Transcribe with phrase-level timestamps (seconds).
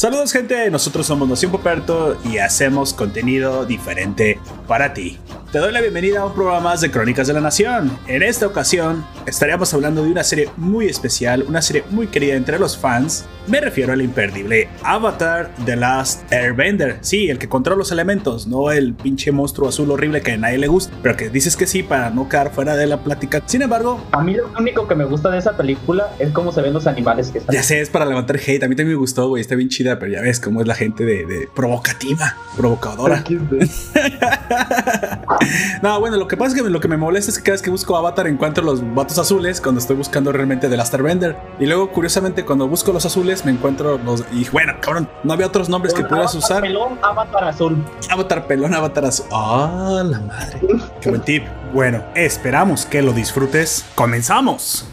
[0.00, 5.18] Saludos gente, nosotros somos Noción Poperto y hacemos contenido diferente para ti.
[5.52, 7.98] Te doy la bienvenida a un programa más de Crónicas de la Nación.
[8.06, 12.58] En esta ocasión estaríamos hablando de una serie muy especial, una serie muy querida entre
[12.58, 13.26] los fans.
[13.50, 16.98] Me refiero al imperdible Avatar The Last Airbender.
[17.00, 20.58] Sí, el que controla los elementos, no el pinche monstruo azul horrible que a nadie
[20.58, 23.42] le gusta, pero que dices que sí para no quedar fuera de la plática.
[23.46, 26.62] Sin embargo, a mí lo único que me gusta de esa película es cómo se
[26.62, 27.52] ven los animales que están.
[27.52, 28.62] Ya sé, es para levantar hate.
[28.62, 29.40] A mí también me gustó, güey.
[29.40, 33.24] Está bien chida, pero ya ves cómo es la gente de, de provocativa, provocadora.
[35.82, 37.62] no, bueno, lo que pasa es que lo que me molesta es que cada vez
[37.62, 41.34] que busco Avatar encuentro los vatos azules cuando estoy buscando realmente The Last Airbender.
[41.58, 44.24] Y luego, curiosamente, cuando busco los azules me encuentro los.
[44.32, 46.62] Y bueno, cabrón, no había otros nombres que pudieras usar.
[46.62, 47.84] Pelón, Avatar azul.
[48.10, 49.26] Avatar pelón, Avatar azul.
[49.32, 50.60] Ah, la madre.
[51.00, 51.44] Qué buen tip.
[51.72, 53.84] Bueno, esperamos que lo disfrutes.
[53.94, 54.86] ¡Comenzamos!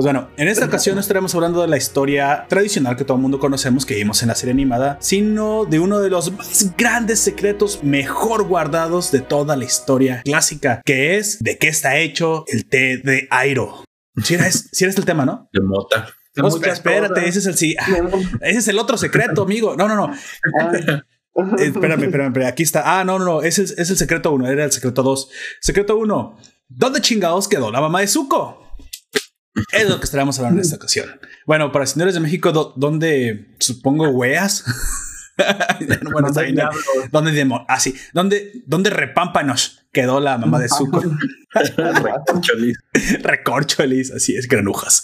[0.00, 3.22] Pues bueno, en esta ocasión no estaremos hablando de la historia tradicional que todo el
[3.22, 7.20] mundo conocemos que vimos en la serie animada, sino de uno de los más grandes
[7.20, 12.66] secretos mejor guardados de toda la historia clásica, que es de qué está hecho el
[12.66, 13.84] té de Airo.
[14.24, 15.50] Si eres, si eres el tema, ¿no?
[15.52, 16.08] De mota.
[16.34, 17.76] No, espérate, ese es el sí.
[17.78, 17.86] Ah,
[18.40, 19.76] ese es el otro secreto, amigo.
[19.76, 20.14] No, no, no.
[21.58, 23.00] espérame, espérame, aquí está.
[23.00, 23.42] Ah, no, no, no.
[23.42, 24.48] Ese es, es el secreto uno.
[24.48, 25.28] Era el secreto dos.
[25.60, 26.38] Secreto uno.
[26.68, 28.69] ¿Dónde chingados quedó la mamá de Zuko?
[29.72, 31.08] Es lo que estaremos hablando en esta ocasión.
[31.46, 34.64] Bueno, para señores de México, ¿dónde supongo hueas?
[36.12, 36.28] bueno.
[37.10, 37.94] ¿Dónde Ah, sí.
[38.12, 41.02] ¿Dónde, ¿Dónde repámpanos quedó la mamá de Zuko?
[41.52, 42.78] Recorcholis.
[43.22, 45.02] Recorcholis, así es, granujas.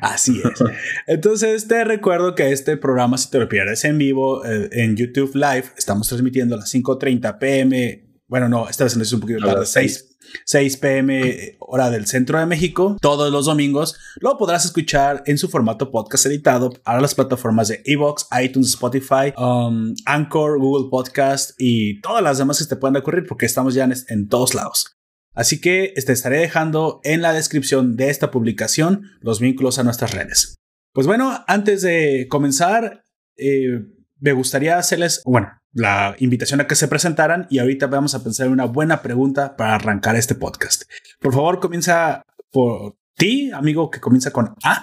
[0.00, 0.64] Así es.
[1.06, 5.34] Entonces, te recuerdo que este programa, si te lo pierdes en vivo, eh, en YouTube
[5.34, 8.04] Live, estamos transmitiendo a las 5:30 pm.
[8.26, 10.13] Bueno, no, esta vez no es un poquito tarde, 6
[10.44, 13.96] 6 pm hora del centro de México, todos los domingos.
[14.20, 19.32] Lo podrás escuchar en su formato podcast editado a las plataformas de Evox, iTunes, Spotify,
[19.36, 23.88] um, Anchor, Google Podcast y todas las demás que te puedan ocurrir porque estamos ya
[24.08, 24.96] en, todos lados.
[25.34, 30.12] Así que te estaré dejando en la descripción de esta publicación los vínculos a nuestras
[30.12, 30.56] redes.
[30.92, 33.04] Pues bueno, antes de comenzar,
[33.36, 33.80] eh,
[34.24, 38.46] me gustaría hacerles, bueno, la invitación a que se presentaran y ahorita vamos a pensar
[38.46, 40.84] en una buena pregunta para arrancar este podcast.
[41.20, 44.82] Por favor, comienza por ti, amigo, que comienza con A.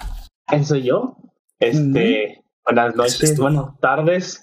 [0.51, 1.17] ¿Eso soy yo?
[1.59, 4.41] Este, buenas noches, buenas tardes.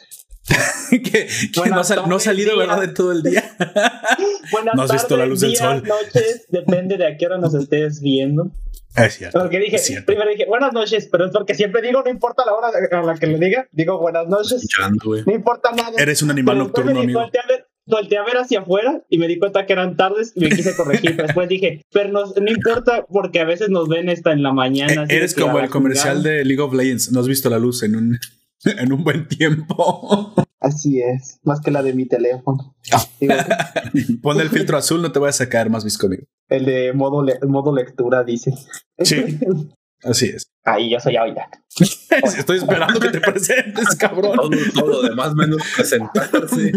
[0.90, 1.28] que,
[1.70, 2.80] no, ha salido, ¿verdad?
[2.80, 3.44] De todo el día.
[4.50, 5.84] buenas no has visto la luz del sol.
[5.86, 8.50] noches, depende de a qué hora nos estés viendo.
[9.06, 9.38] Es cierto.
[9.38, 12.68] Porque dije, primero dije buenas noches, pero es porque siempre digo, no importa la hora
[12.68, 14.66] a la que le diga, digo buenas noches.
[15.26, 15.92] No importa nada.
[15.96, 17.20] Eres un animal nocturno, amigo.
[17.90, 20.76] Volteé a, ver, hacia afuera y me di cuenta que eran tardes y me quise
[20.76, 21.16] corregir.
[21.16, 25.06] Después dije, pero no, no, importa porque a veces nos ven hasta en la mañana.
[25.08, 27.10] E eres como el comercial de League of Legends.
[27.12, 28.18] No has visto la luz en un,
[28.64, 30.34] en un buen tiempo.
[30.60, 32.76] Así es, más que la de mi teléfono.
[34.22, 36.08] Pon el filtro azul, no te voy a sacar más visco,
[36.48, 38.52] El de modo, modo lectura, dice.
[38.98, 39.38] Sí,
[40.02, 40.48] así es.
[40.64, 41.48] Ahí yo soy ahorita.
[42.36, 44.50] Estoy esperando que te presentes, cabrón.
[44.74, 46.72] Todo, lo demás menos presentarse.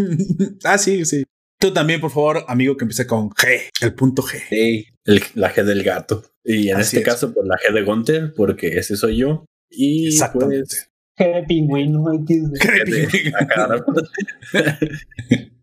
[0.62, 1.24] ah, sí, sí.
[1.58, 4.40] Tú también, por favor, amigo, que empiece con G, el punto G.
[4.48, 4.86] Sí,
[5.34, 6.22] la G del gato.
[6.44, 9.44] Y en este caso, pues la G de Gunter, porque ese soy yo.
[9.68, 10.76] Y Exactamente.
[10.76, 10.91] Pues,
[11.26, 12.04] de pingüino.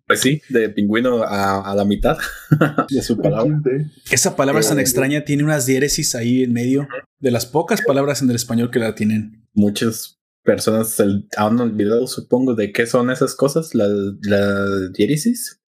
[0.09, 2.17] Pues sí, de pingüino a, la mitad
[2.89, 3.61] de su palabra.
[4.09, 6.87] Esa palabra tan eh, extraña tiene unas diéresis ahí en medio
[7.19, 9.47] de las pocas palabras en el español que la tienen.
[9.53, 10.99] Muchas personas
[11.37, 13.85] han olvidado, supongo, de qué son esas cosas, la,
[14.23, 15.61] la diéresis.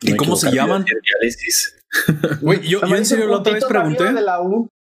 [0.00, 0.84] ¿Y cómo se llaman?
[2.62, 4.06] yo, yo en serio la otra vez pregunté.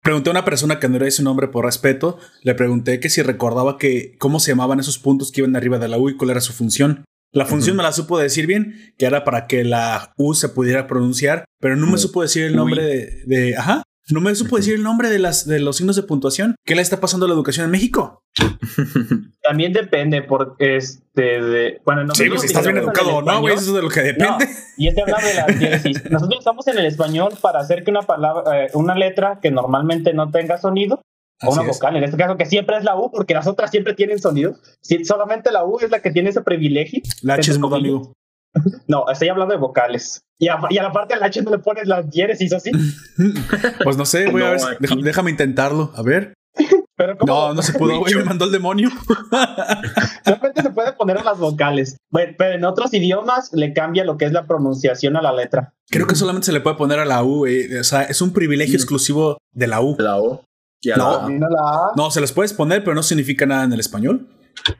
[0.08, 3.22] Pregunté a una persona que no era ese nombre por respeto, le pregunté que si
[3.22, 6.30] recordaba que cómo se llamaban esos puntos que iban arriba de la U y cuál
[6.30, 7.04] era su función.
[7.34, 10.88] La función me la supo decir bien, que era para que la U se pudiera
[10.88, 14.76] pronunciar, pero no me supo decir el nombre de, de, ajá, no me supo decir
[14.76, 16.56] el nombre de, las, de los signos de puntuación.
[16.66, 18.24] ¿Qué le está pasando a la educación en México?
[19.44, 23.56] También depende, porque este, de, bueno, no Sí, pues si estás bien educado no, güey,
[23.56, 24.48] eso es de lo que depende.
[24.78, 26.10] y este hablando de las diéresis.
[26.10, 30.14] Nosotros estamos en el español para hacer que una palabra, eh, una letra que normalmente
[30.14, 31.02] no tenga sonido,
[31.44, 33.94] o una vocal, en este caso que siempre es la U, porque las otras siempre
[33.94, 34.56] tienen sonido.
[34.82, 37.02] Si solamente la U es la que tiene ese privilegio.
[37.22, 38.14] La H es mudo, amigo.
[38.88, 40.22] No, estoy hablando de vocales.
[40.40, 42.72] Y a, y a la parte de la H no le pones las diéresis así.
[43.84, 44.62] pues no sé, voy a ver.
[45.02, 45.92] déjame intentarlo.
[45.96, 46.34] A ver.
[47.26, 48.90] no, no se pudo, güey, me mandó el demonio.
[50.26, 51.98] Solamente se puede poner a las vocales.
[52.12, 55.74] Bueno, pero en otros idiomas le cambia lo que es la pronunciación a la letra.
[55.90, 57.74] Creo que solamente se le puede poner a la U, güey.
[57.78, 59.96] O sea, es un privilegio exclusivo de la U.
[60.00, 60.42] La U.
[60.98, 61.30] no,
[61.96, 64.28] no, se les puedes poner, pero no significa nada en el español.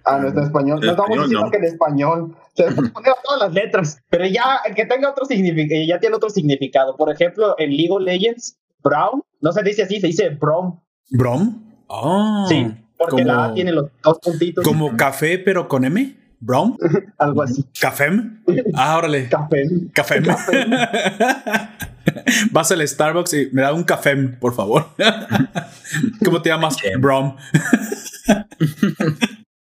[0.04, 0.80] Ah, no está en español.
[0.82, 2.36] No estamos diciendo que en español.
[2.58, 6.00] Se les puede poner a todas las letras, pero ya que tenga otro significado, ya
[6.00, 6.98] tiene otro significado.
[6.98, 10.80] Por ejemplo, en League of Legends, Brown, no se dice así, se dice Brom.
[11.12, 11.64] ¿Brom?
[11.86, 12.68] Oh, sí,
[12.98, 14.64] porque la A tiene los dos puntitos.
[14.64, 16.18] Como café, pero con M.
[16.40, 16.78] Brown.
[17.20, 17.64] Algo así.
[17.80, 18.40] Cafém.
[18.76, 19.30] Ah, órale.
[19.30, 19.90] Cafém.
[19.94, 20.24] Cafém.
[22.52, 24.88] Vas al Starbucks y me da un café, por favor.
[26.24, 26.78] ¿Cómo te llamas?
[27.00, 27.36] Brown.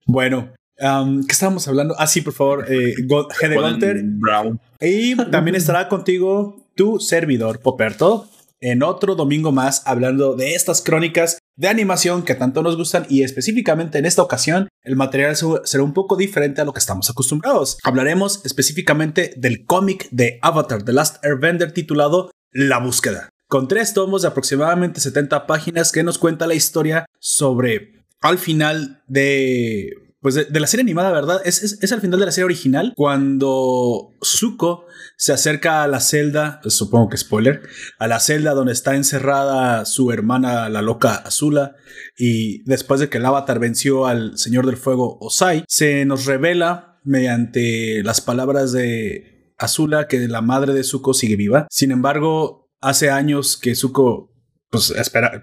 [0.06, 1.96] bueno, um, ¿qué estábamos hablando?
[1.98, 2.66] Ah, sí, por favor.
[2.68, 4.60] Eh, G Brown.
[4.82, 8.30] Y también estará contigo tu servidor, Poperto
[8.62, 13.24] en otro domingo más hablando de estas crónicas de animación que tanto nos gustan y
[13.24, 17.78] específicamente en esta ocasión el material será un poco diferente a lo que estamos acostumbrados.
[17.84, 24.24] Hablaremos específicamente del cómic de Avatar The Last Airbender titulado La búsqueda, con tres tomos
[24.24, 29.92] de aproximadamente 70 páginas que nos cuenta la historia sobre al final de
[30.26, 31.40] pues de, la serie animada, ¿verdad?
[31.46, 34.88] Es, es, al final de la serie original cuando Zuko
[35.18, 37.62] se acerca a la celda, supongo que spoiler,
[38.00, 41.76] a la celda donde está encerrada su hermana, la loca Azula,
[42.18, 47.00] y después de que el avatar venció al Señor del Fuego Osai, se nos revela
[47.04, 51.68] mediante las palabras de Azula que la madre de Zuko sigue viva.
[51.70, 54.35] Sin embargo, hace años que Zuko
[54.70, 54.94] pues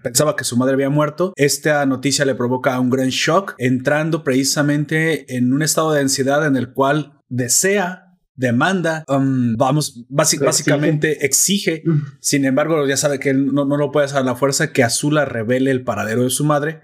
[0.03, 1.33] pensaba que su madre había muerto.
[1.37, 6.57] Esta noticia le provoca un gran shock, entrando precisamente en un estado de ansiedad en
[6.57, 11.83] el cual desea demanda, um, vamos, básicamente exige.
[12.21, 15.25] Sin embargo, ya sabe que él no, lo puede hacer a la fuerza que Azula
[15.25, 16.81] revele el paradero de su madre.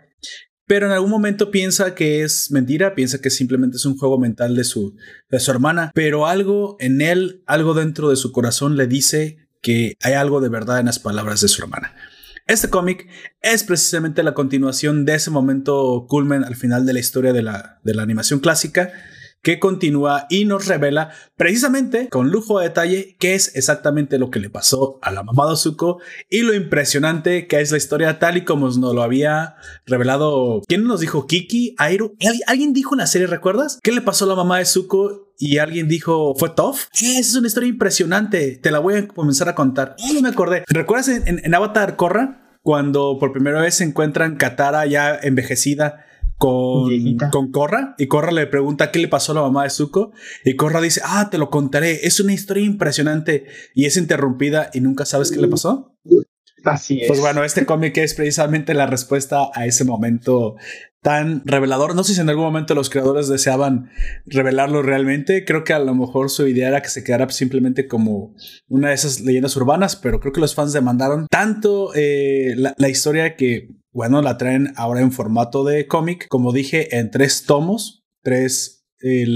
[0.67, 4.55] Pero en algún momento piensa que es mentira, piensa que simplemente es un juego mental
[4.55, 4.95] de su,
[5.31, 9.95] de su hermana, pero algo en él, algo dentro de su corazón le dice que
[10.03, 11.95] hay algo de verdad en las palabras de su hermana.
[12.49, 13.07] Este cómic
[13.43, 17.79] es precisamente la continuación de ese momento culmen al final de la historia de la,
[17.85, 18.91] de la animación clásica
[19.43, 24.41] que continúa y nos revela precisamente con lujo de detalle qué es exactamente lo que
[24.41, 28.37] le pasó a la mamá de Zuko y lo impresionante que es la historia tal
[28.37, 29.57] y como nos lo había
[29.87, 30.63] revelado.
[30.67, 31.27] ¿Quién nos dijo?
[31.27, 32.13] Kiki, Airo.
[32.47, 33.79] ¿Alguien dijo en la serie, recuerdas?
[33.83, 36.79] ¿Qué le pasó a la mamá de Zuko y alguien dijo, fue tough.
[36.93, 38.59] Esa es una historia impresionante.
[38.61, 39.95] Te la voy a comenzar a contar.
[40.13, 40.65] no me acordé.
[40.67, 42.59] ¿Recuerdas en, Avatar Korra?
[42.63, 46.05] Cuando por primera vez se encuentran Katara ya envejecida
[46.39, 50.13] con, con Korra y Korra le pregunta qué le pasó a la mamá de Zuko
[50.45, 54.81] y Korra dice, ah, te lo contaré, es una historia impresionante y es interrumpida y
[54.81, 55.95] nunca sabes qué le pasó.
[56.65, 57.09] Así es.
[57.09, 60.57] Pues bueno, este cómic es precisamente la respuesta a ese momento
[61.03, 61.95] tan revelador.
[61.95, 63.91] No sé si en algún momento los creadores deseaban
[64.27, 65.45] revelarlo realmente.
[65.45, 68.35] Creo que a lo mejor su idea era que se quedara simplemente como
[68.69, 73.37] una de esas leyendas urbanas, pero creo que los fans demandaron tanto eh, la, historia
[73.37, 78.87] que, bueno, la traen ahora en formato de cómic, como dije, en tres tomos, tres...
[79.03, 79.27] Eh,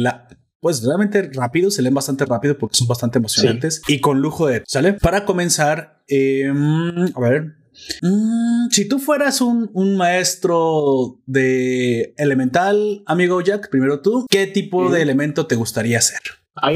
[0.61, 4.63] pues realmente rápido, se leen bastante rápido porque son bastante emocionantes y con lujo de,
[4.65, 4.93] ¿sale?
[4.93, 7.57] Para comenzar, em, a ver,
[8.03, 15.03] Mm, si tú fueras un, maestro de elemental, amigo Jack, primero tú, ¿qué tipo de
[15.03, 16.21] elemento te gustaría ser?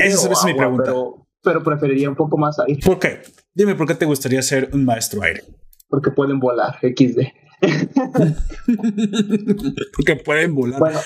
[0.01, 0.93] Esa es mi pregunta.
[1.43, 2.81] Pero, preferiría un poco más aire.
[2.85, 3.21] ¿Por qué?
[3.55, 5.45] Dime por qué te gustaría ser un maestro aire.
[5.89, 7.21] Porque pueden volar, XD.
[9.97, 10.79] Porque pueden volar.
[10.79, 11.01] Bueno,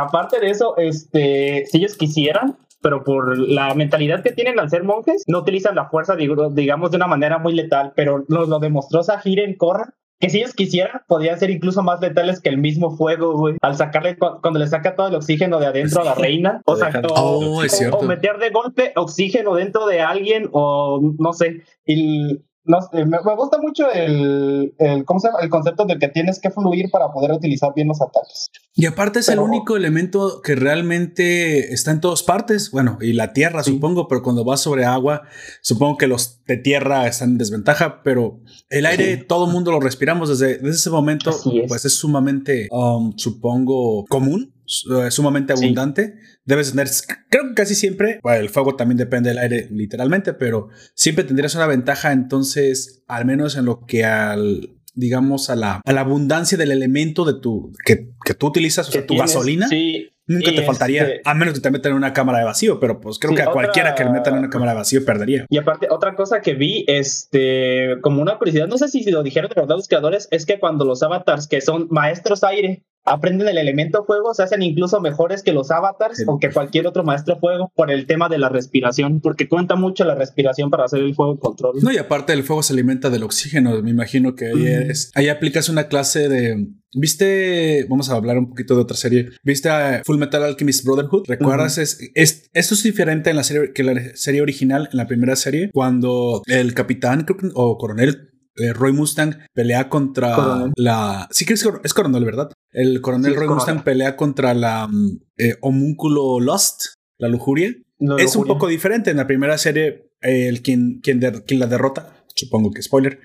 [0.00, 4.84] aparte de eso, este, si ellos quisieran, pero por la mentalidad que tienen al ser
[4.84, 9.02] monjes, no utilizan la fuerza, digamos, de una manera muy letal, pero lo, lo demostró
[9.02, 12.96] Sahir en Korra, que si ellos quisieran, podrían ser incluso más letales que el mismo
[12.96, 13.56] fuego, güey.
[13.60, 16.90] Al sacarle, cuando le saca todo el oxígeno de adentro a la reina, o, sea,
[17.10, 21.62] oh, o, meter de golpe oxígeno dentro de alguien, o no sé.
[21.84, 25.40] Y no, me, gusta mucho el, el, ¿cómo se llama?
[25.40, 28.50] el concepto de que tienes que fluir para poder utilizar bien los ataques.
[28.74, 32.70] Y aparte es el único elemento que realmente está en todas partes.
[32.70, 35.22] Bueno, y la tierra, supongo, pero cuando vas sobre agua,
[35.62, 39.80] supongo que los de tierra están en desventaja, pero el aire todo el mundo lo
[39.80, 41.30] respiramos desde, desde ese momento.
[41.68, 46.14] Pues es sumamente, um, supongo, común eh, sumamente abundante.
[46.44, 46.88] Debes tener,
[47.30, 51.66] creo que casi siempre, el fuego también depende del aire literalmente, pero siempre tendrías una
[51.66, 56.70] ventaja entonces, al menos en lo que al, digamos, a la, a la abundancia del
[56.72, 59.68] elemento de tu, que, que tú utilizas, o sea, tu gasolina.
[59.68, 60.10] Sí.
[60.28, 63.00] Nunca te faltaría, este a menos que te metan en una cámara de vacío, pero
[63.00, 65.04] pues creo Sí, que a otra- cualquiera que le metan en una cámara de vacío
[65.04, 65.46] perdería.
[65.48, 69.48] Y aparte, otra cosa que vi, este, como una curiosidad, no sé si lo dijeron
[69.54, 73.56] de verdad los creadores, es que cuando los avatars que son maestros aire aprenden el
[73.58, 76.24] elemento fuego, se hacen incluso mejores que los avatars Sí.
[76.26, 80.04] o que cualquier otro maestro fuego por el tema de la respiración, porque cuenta mucho
[80.04, 81.76] la respiración para hacer el fuego control.
[81.82, 83.80] No, y aparte el fuego se alimenta del oxígeno.
[83.82, 85.10] Me imagino que ahí eres.
[85.14, 86.66] Ahí aplicas una clase de.
[86.98, 87.86] ¿Viste?
[87.90, 89.28] Vamos a hablar un poquito de otra serie.
[89.42, 91.24] ¿Viste a Full Metal Alchemist Brotherhood?
[91.28, 91.78] ¿Recuerdas?
[91.78, 95.36] es, es- esto es diferente en la serie que la serie original, en la primera
[95.36, 98.30] serie, cuando el capitán creo o coronel.
[98.56, 100.72] Eh, Roy Mustang pelea contra Coronel.
[100.76, 101.28] la.
[101.30, 102.50] Sí, que es, cor- es coronel, ¿verdad?
[102.72, 103.54] El coronel Sí, Roy coronel.
[103.56, 107.74] Mustang pelea contra la mm, eh, homúnculo Lost, la lujuria.
[107.98, 109.10] No, Es un poco diferente.
[109.10, 113.20] En la primera serie, eh, el quien, quien, de- quien la derrota, supongo que spoiler,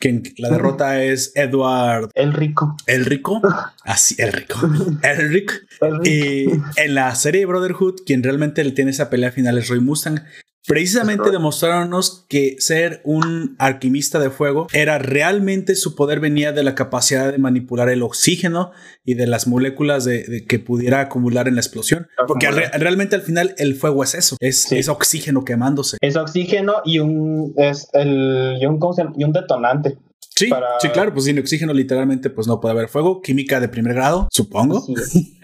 [0.00, 2.76] quien la derrota es Edward El rico.
[2.88, 3.40] el Rico.
[3.84, 4.58] Así, el Rico.
[5.02, 5.66] El Rick.
[5.80, 6.04] El rico.
[6.04, 6.46] Y
[6.82, 10.20] en la serie Brotherhood, quien realmente le tiene esa pelea final es Roy Mustang.
[10.66, 11.32] Precisamente Roy.
[11.32, 17.30] demostrándonos que ser un alquimista de fuego era realmente su poder venía de la capacidad
[17.32, 18.72] de manipular el oxígeno
[19.04, 22.08] y de las moléculas de, de que pudiera acumular en la explosión.
[22.26, 22.72] Porque Acumular.
[22.72, 24.78] re- realmente al final el fuego es eso, es, Sí.
[24.78, 25.98] es oxígeno quemándose.
[26.00, 29.98] Es oxígeno y un, es el, y un detonante.
[30.36, 33.22] Sí, Para- sí, claro, pues sin oxígeno literalmente pues no puede haber fuego.
[33.22, 34.84] Química de primer grado, supongo.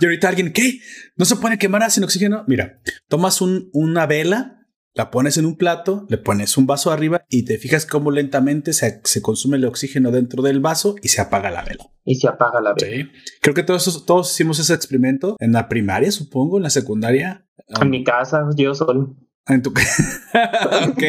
[0.00, 0.78] Y ahorita alguien, ¿qué?
[1.16, 2.44] ¿No se puede quemar sin oxígeno?
[2.46, 4.60] Mira, tomas un- una vela,
[4.94, 8.72] la pones en un plato, le pones un vaso arriba y te fijas cómo lentamente
[8.72, 11.84] se, se consume el oxígeno dentro del vaso y se apaga la vela.
[12.04, 12.86] Y se apaga la vela.
[12.96, 13.10] Sí.
[13.42, 17.46] Creo que todos, todos hicimos ese experimento en la primaria, supongo, en la secundaria.
[17.80, 19.16] En mi casa, yo solo.
[19.46, 19.70] En tu
[20.88, 21.02] ok,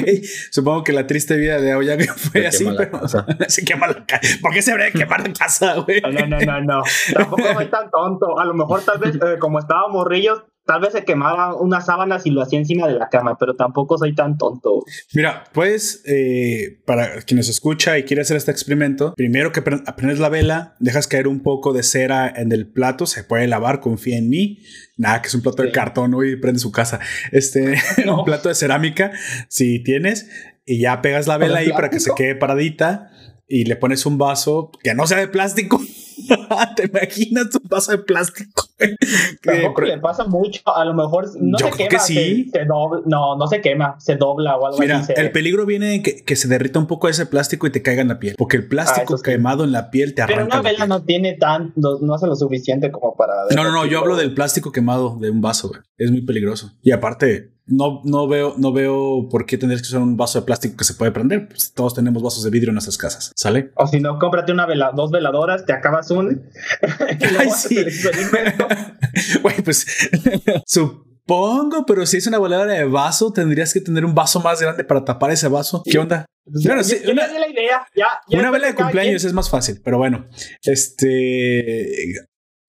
[0.51, 3.25] supongo que la triste vida de Aoyage fue Se así, pero casa.
[3.47, 4.37] se quema la casa.
[4.41, 6.01] ¿Por qué se habría de quemar la casa, güey?
[6.01, 6.81] No, no, no, no.
[7.13, 8.37] Tampoco soy tan tonto.
[8.37, 12.25] A lo mejor tal vez, eh, como estaba morrillos, tal vez se quemaban unas sábanas
[12.25, 14.83] y lo hacía encima de la cama, pero tampoco soy tan tonto.
[15.13, 19.79] Mira, pues eh, para quien nos escucha y quiere hacer este experimento, primero que pre-
[19.95, 23.79] prendes la vela, dejas caer un poco de cera en el plato, se puede lavar,
[23.79, 24.59] confía en mí.
[24.97, 26.23] Nada, que es un plato de cartón ¿no?
[26.23, 26.99] y prende su casa.
[27.31, 28.19] Este, No.
[28.19, 29.11] un plato de cerámica,
[29.49, 30.29] si tienes,
[30.65, 33.11] y ya pegas la vela ahí para que se quede paradita
[33.47, 35.79] y le pones un vaso que no sea de plástico.
[36.75, 38.63] ¿Te imaginas un vaso de plástico?
[38.77, 38.95] Que
[39.43, 40.61] Tampoco le pasa mucho.
[40.65, 41.89] A lo mejor no Yo se creo quema.
[41.89, 42.49] que sí.
[42.51, 43.01] Se, se dobla.
[43.05, 43.95] No, no se quema.
[43.99, 45.13] Se dobla o algo Mira, así.
[45.13, 47.81] se- el peligro viene en que, que se derrita un poco ese plástico y te
[47.81, 48.35] caiga en la piel.
[48.37, 49.23] Porque el plástico Ah, sí.
[49.23, 50.35] quemado en la piel te arranca.
[50.35, 50.89] pero una la vela piel.
[50.89, 51.73] no tiene tan.
[51.75, 53.33] No, no hace lo suficiente como para.
[53.55, 55.81] No, no, no, yo hablo del plástico quemado de un vaso, güey.
[55.97, 56.71] Es muy peligroso.
[56.81, 60.45] Y aparte, no, no veo, no veo por qué tendrías que usar un vaso de
[60.45, 61.47] plástico que se puede prender.
[61.47, 63.71] Pues todos tenemos vasos de vidrio en nuestras casas, ¿sale?
[63.75, 66.43] O si no, cómprate una vela, dos veladoras, te acabas un.
[67.39, 67.75] Ay, sí.
[69.41, 69.85] Güey, pues
[70.65, 74.83] supongo, pero si es una voladora de vaso, tendrías que tener un vaso más grande
[74.83, 75.81] para tapar ese vaso.
[75.85, 76.25] ¿Qué onda?
[76.45, 77.87] Bueno, sí, una- la idea.
[77.95, 80.25] Ya, ya Una vela de cumpleaños es más fácil, pero bueno,
[80.61, 82.13] este.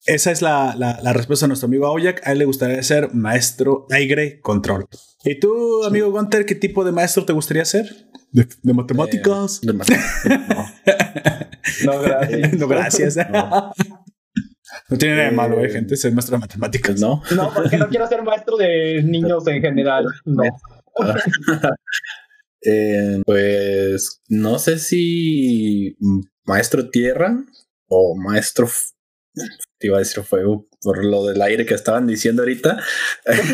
[0.07, 2.27] Esa es la, la- la respuesta de nuestro amigo Aoyak.
[2.27, 4.87] A él le gustaría ser maestro aire control.
[5.25, 7.87] ¿Y tú, amigo Gunter, qué tipo de maestro te gustaría ser?
[8.31, 9.61] ¿De, de matemáticas?
[9.63, 10.67] Eh, de matemáticas, no.
[11.85, 12.53] No, gracias.
[12.55, 13.17] no, gracias.
[13.31, 13.73] No.
[14.89, 17.01] No tiene nada de malo, eh, Eh, gente, ser maestro de matemáticas.
[17.01, 17.23] No.
[17.35, 20.07] No, porque no quiero ser maestro de niños en general.
[20.25, 20.43] No.
[22.69, 25.97] Eh, pues no sé si
[26.45, 27.37] maestro tierra
[27.87, 28.67] o maestro.
[29.87, 32.79] Iba a decir fuego por lo del aire que estaban diciendo ahorita.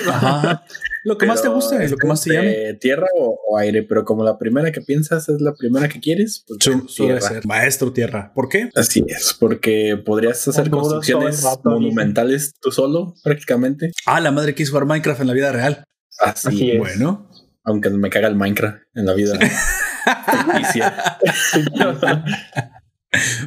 [0.08, 0.64] Ajá.
[1.04, 2.48] Lo que más te Pero guste, es lo que más te llame.
[2.68, 5.98] entre Tierra o, o aire, pero como la primera que piensas es la primera que
[5.98, 7.28] quieres, pues Su- suele tierra.
[7.34, 8.32] ser maestro tierra.
[8.34, 8.70] ¿Por qué?
[8.76, 13.90] Así es, porque podrías hacer construcciones rato, monumentales tú solo, prácticamente.
[14.06, 15.84] Ah, la madre quiso jugar Minecraft en la vida real.
[16.20, 16.78] Así, Así es.
[16.78, 17.28] Bueno.
[17.64, 19.38] aunque me caga el Minecraft en la vida.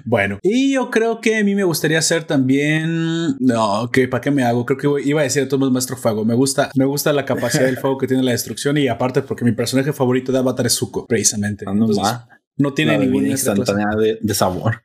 [0.03, 3.35] Bueno, y yo creo que a mí me gustaría ser también.
[3.39, 4.65] No, que para qué me hago.
[4.65, 6.23] Creo que iba a decir a todos maestro fuego.
[6.23, 9.43] Me gusta, me gusta la capacidad del fuego que tiene la destrucción y aparte porque
[9.43, 11.65] mi personaje favorito de Avatar es Zuko, precisamente.
[11.67, 12.27] Ah, no, Entonces, ma.
[12.57, 14.83] no tiene Una ninguna instantánea de, de sabor.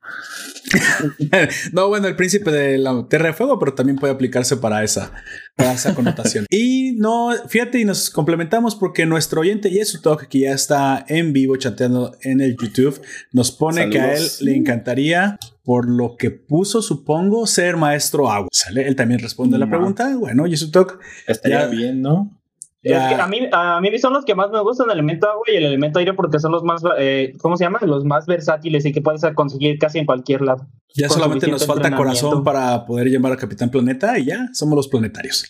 [1.73, 5.13] No, bueno, el príncipe de la Tierra de Fuego, pero también puede aplicarse para esa,
[5.57, 6.47] para esa connotación.
[6.51, 11.57] y no, fíjate, y nos complementamos porque nuestro oyente Yesutok, que ya está en vivo
[11.57, 13.01] chateando en el YouTube,
[13.33, 18.49] nos pone que a él le encantaría, por lo que puso, supongo, ser maestro agua.
[18.53, 18.89] ¿Sale?
[18.89, 20.17] Él también responde a la pregunta.
[20.17, 21.67] Bueno, Yesutok, Estaría Ya.
[21.67, 22.40] bien, ¿no?
[22.89, 25.65] A, mí, a mí son los que más me gustan, el elemento agua y el
[25.65, 27.79] elemento aire, porque son los más, eh, ¿cómo se llama?
[27.83, 30.67] Los más versátiles y que puedes conseguir casi en cualquier lado.
[30.95, 34.89] Ya solamente nos falta corazón para poder llamar a Capitán Planeta y ya somos los
[34.89, 35.49] planetarios.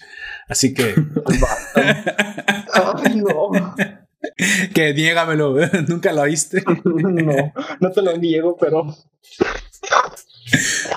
[0.49, 0.95] Así que.
[1.75, 3.75] Ay, no.
[4.75, 5.57] que niégamelo,
[5.89, 6.63] nunca lo viste.
[6.85, 8.95] no, no te lo niego, pero.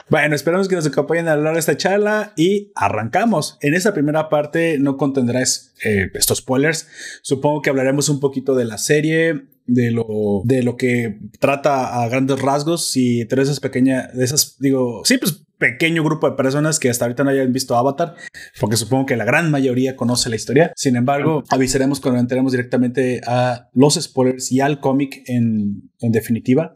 [0.09, 3.57] Bueno, esperamos que nos acompañen a lo largo de esta charla y arrancamos.
[3.61, 6.87] En esta primera parte no contendrás eh, estos spoilers.
[7.21, 12.07] Supongo que hablaremos un poquito de la serie, de lo, de lo que trata a
[12.09, 16.77] grandes rasgos y tres esas pequeñas, de esas, digo, sí, pues pequeño grupo de personas
[16.77, 18.15] que hasta ahorita no hayan visto Avatar,
[18.59, 20.73] porque supongo que la gran mayoría conoce la historia.
[20.75, 26.73] Sin embargo, avisaremos cuando entremos directamente a los spoilers y al cómic en, en definitiva.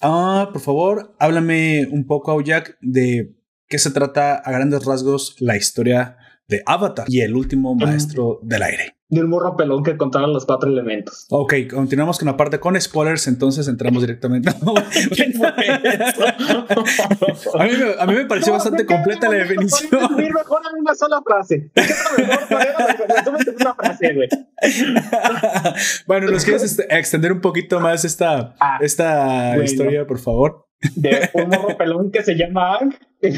[0.00, 3.34] Ah, por favor, háblame un poco, Jack, de
[3.66, 8.62] qué se trata a grandes rasgos la historia de Avatar y el último maestro del
[8.62, 11.24] aire de un morro pelón que contaba los cuatro elementos.
[11.30, 14.50] Ok, continuamos con la parte con spoilers, entonces entramos directamente.
[14.50, 14.54] a,
[17.64, 19.88] mí me, a, mí me, pareció bastante completa la definición.
[20.16, 21.72] mejor en una sola frase.
[23.58, 24.28] una frase, güey.
[26.06, 30.66] bueno, ¿nos quieres este, extender un poquito más esta, ah, esta historia, por favor?
[30.94, 32.78] De un morro pelón que se llama
[33.20, 33.36] que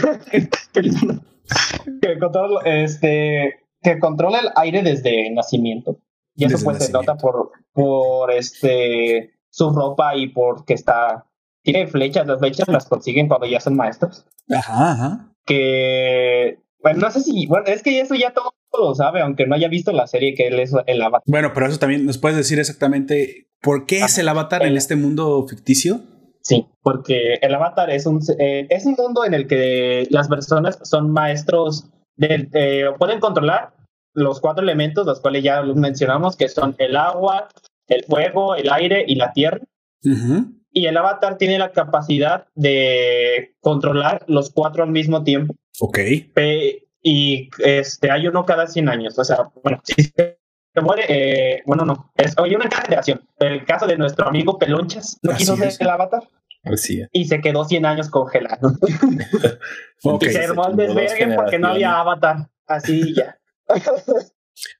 [2.19, 5.99] contaba este que controla el aire desde nacimiento.
[6.35, 11.27] Y eso pues se nota por, por este su ropa y porque está.
[11.63, 14.25] Tiene flechas, las flechas las consiguen cuando ya son maestros.
[14.49, 15.35] Ajá, ajá.
[15.45, 16.59] Que.
[16.83, 17.47] Bueno, no sé si.
[17.47, 20.47] Bueno, es que eso ya todo lo sabe, aunque no haya visto la serie que
[20.47, 21.25] él es el avatar.
[21.27, 24.97] Bueno, pero eso también nos puedes decir exactamente por qué es el avatar en este
[24.97, 26.01] mundo ficticio.
[26.43, 30.79] Sí, porque el avatar es un, eh, es un mundo en el que las personas
[30.85, 31.91] son maestros
[32.99, 33.73] pueden controlar
[34.15, 37.49] los cuatro elementos, los cuales ya los mencionamos, que son el agua,
[37.87, 39.61] el fuego, el aire y la tierra.
[40.73, 45.55] Y el avatar tiene la capacidad de controlar los cuatro al mismo tiempo.
[45.81, 45.99] Ok.
[47.03, 49.19] y este, hay uno cada 100 años.
[49.19, 50.37] O sea, bueno, si se
[50.83, 53.27] muere, eh, bueno, no, es, hay una generación.
[53.39, 56.23] El caso de nuestro amigo Pelonchas, no quiso ser el avatar.
[56.63, 58.73] Así Y se quedó 100 años congelado.
[60.21, 62.51] y se armó el desvergue porque no había avatar.
[62.67, 63.39] Así ya.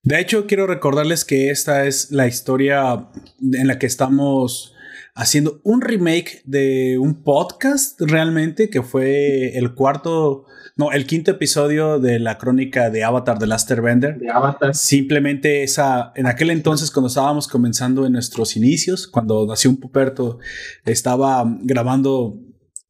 [0.03, 3.09] De hecho, quiero recordarles que esta es la historia
[3.41, 4.75] en la que estamos
[5.15, 10.47] haciendo un remake de un podcast realmente que fue el cuarto,
[10.77, 14.19] no, el quinto episodio de la crónica de Avatar de Last Bender.
[14.19, 14.75] De Avatar.
[14.75, 20.39] Simplemente esa, en aquel entonces cuando estábamos comenzando en nuestros inicios, cuando nació un puperto,
[20.85, 22.39] estaba grabando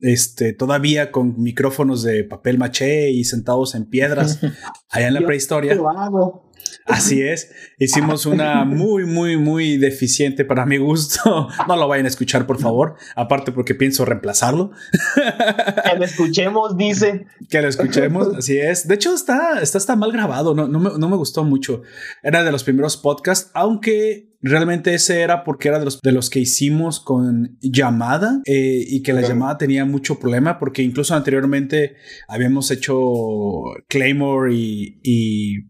[0.01, 4.41] este, todavía con micrófonos de papel maché y sentados en piedras
[4.91, 5.77] allá en la prehistoria.
[6.87, 11.49] Así es, hicimos una muy, muy, muy deficiente para mi gusto.
[11.69, 12.97] No lo vayan a escuchar, por favor.
[13.15, 14.73] Aparte porque pienso reemplazarlo.
[15.15, 17.27] Que lo escuchemos, dice.
[17.49, 18.89] Que lo escuchemos, así es.
[18.89, 21.83] De hecho, está, está, está mal grabado, no, no, me, no me gustó mucho.
[22.23, 26.31] Era de los primeros podcasts, aunque realmente ese era porque era de los, de los
[26.31, 31.97] que hicimos con llamada eh, y que la llamada tenía mucho problema porque incluso anteriormente
[32.27, 32.97] habíamos hecho
[33.89, 35.70] Claymore y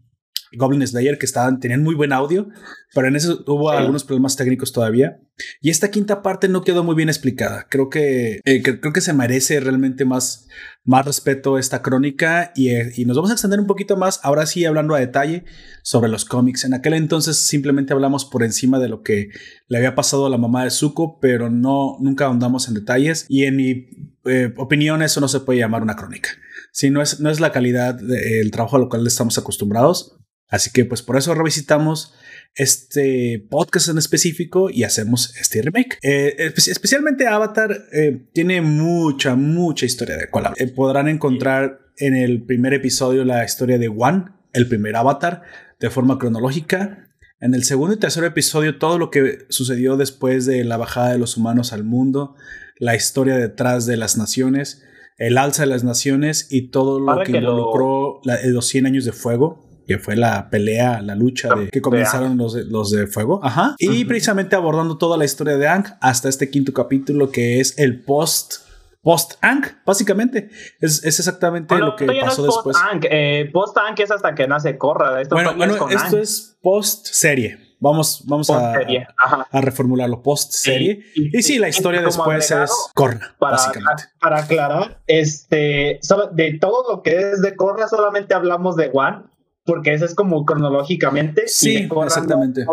[0.57, 2.49] Goblin Slayer que estaban, tenían muy buen audio,
[2.93, 5.19] pero en eso hubo algunos problemas técnicos todavía.
[5.61, 7.67] Y esta quinta parte no quedó muy bien explicada.
[7.69, 10.47] Creo que, eh, creo que se merece realmente más,
[10.83, 14.45] más respeto esta crónica y, eh, y, nos vamos a extender un poquito más, ahora
[14.45, 15.45] sí hablando a detalle
[15.83, 16.65] sobre los cómics.
[16.65, 19.29] En aquel entonces simplemente hablamos por encima de lo que
[19.67, 23.45] le había pasado a la mamá de Zuko, pero no, nunca ahondamos en detalles y
[23.45, 23.87] en mi
[24.25, 26.29] eh, opinión eso no se puede llamar una crónica.
[26.71, 30.17] Si no es, no es la calidad del trabajo a lo cual estamos acostumbrados,
[30.51, 32.13] Así que pues por eso revisitamos
[32.55, 35.97] este podcast en específico y hacemos este remake.
[36.03, 42.43] Eh, especialmente Avatar eh, tiene mucha, mucha historia de cual eh, podrán encontrar en el
[42.43, 45.43] primer episodio la historia de One, el primer Avatar,
[45.79, 47.07] de forma cronológica.
[47.39, 51.17] En el segundo y tercer episodio todo lo que sucedió después de la bajada de
[51.17, 52.35] los humanos al mundo,
[52.77, 54.83] la historia detrás de las naciones,
[55.17, 59.70] el alza de las naciones y todo lo que, involucró los 100 años de fuego
[59.91, 63.41] que fue la pelea, la lucha de, que comenzaron los de, los de fuego.
[63.43, 63.75] Ajá.
[63.77, 68.01] Y precisamente abordando toda la historia de Ang hasta este quinto capítulo que es el
[68.01, 68.61] post
[69.01, 70.49] post Ang, básicamente.
[70.79, 72.77] Es, es exactamente lo que pasó después.
[73.09, 75.21] Eh, post Ang es hasta que nace Corra.
[75.21, 77.57] Esto bueno, bueno esto es post serie.
[77.81, 81.03] Vamos, vamos a, a, reformularlo post serie.
[81.15, 84.03] Y, sí, la historia después es Corra, para, básicamente.
[84.19, 85.99] Para aclarar, este,
[86.33, 89.30] de todo lo que es de Corra, solamente hablamos de One
[89.71, 91.43] porque eso es como cronológicamente.
[91.47, 92.65] Sí, exactamente.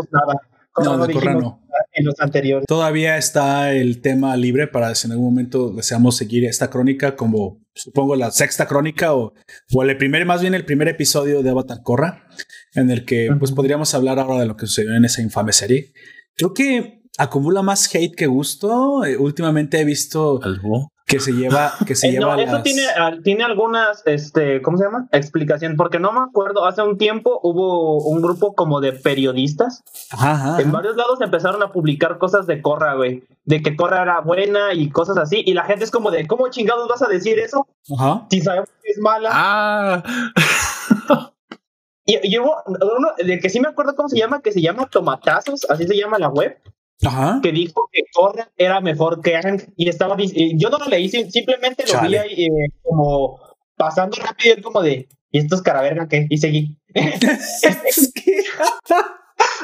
[0.83, 1.63] No, no, de Corra no.
[1.93, 2.67] En los anteriores.
[2.67, 7.61] Todavía está el tema libre para si en algún momento deseamos seguir esta crónica como
[7.73, 9.33] supongo la sexta crónica o,
[9.73, 12.27] o el primer, más bien el primer episodio de Avatar Corra,
[12.75, 15.93] en el que pues podríamos hablar ahora de lo que sucedió en esa infame serie.
[16.35, 19.05] Creo que acumula más hate que gusto.
[19.05, 20.93] Eh, últimamente he visto ¿Algo?
[21.09, 24.77] Que se lleva que se eh, lleva no, eso tiene ah, tiene algunas este cómo
[24.77, 28.93] se llama explicación porque no me acuerdo hace un tiempo hubo un grupo como de
[28.93, 34.03] periodistas ajá, en varios lados empezaron a publicar cosas de Corra güey de que Corra
[34.03, 37.09] era buena y cosas así y la gente es como de cómo chingados vas a
[37.09, 37.67] decir eso
[37.99, 38.27] ajá.
[38.31, 40.03] si sabemos que es mala ah.
[42.11, 44.89] Y, y hubo uno de que sí me acuerdo cómo se llama que se llama
[44.89, 46.59] tomatazos así se llama la web
[47.43, 51.85] que dijo que Corra era mejor que Ang y estaba yo no lo leí simplemente
[51.93, 53.39] lo vi ahí eh, como
[53.77, 56.79] pasando rápido como de y esto es caraverga qué y seguí.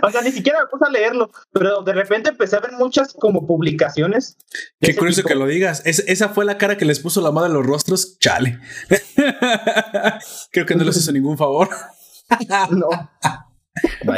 [0.03, 3.13] O sea ni siquiera me puse a leerlo pero de repente empecé a ver muchas
[3.15, 4.37] como publicaciones
[4.81, 5.83] qué curioso que lo digas.
[5.85, 8.19] Esa fue la cara que les puso la madre de los rostros.
[8.19, 8.61] Chale.
[10.53, 11.69] Creo que no les hizo ningún favor.
[12.71, 12.89] No.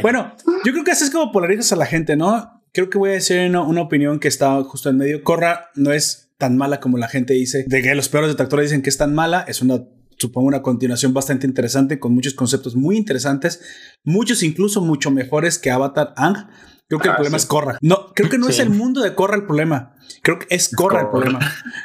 [0.03, 2.56] Bueno, yo creo que así es como polarizas a la gente, ¿no?
[2.77, 5.25] Creo que voy a decir una, opinión que está justo en medio.
[5.25, 7.65] Corra no es tan mala como la gente dice.
[7.67, 9.83] De que los peores detractores dicen que es tan mala, es una
[10.19, 13.63] supongo una continuación bastante interesante con muchos conceptos muy interesantes,
[14.03, 16.49] muchos incluso mucho mejores que Avatar Ang.
[16.87, 17.79] Creo que el ah, problema es Corra.
[17.81, 19.95] No, creo que no es el mundo de Corra el problema.
[20.23, 21.41] Creo que es Corra, el problema.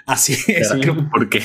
[0.06, 0.74] Así es.
[1.10, 1.42] ¿Por qué?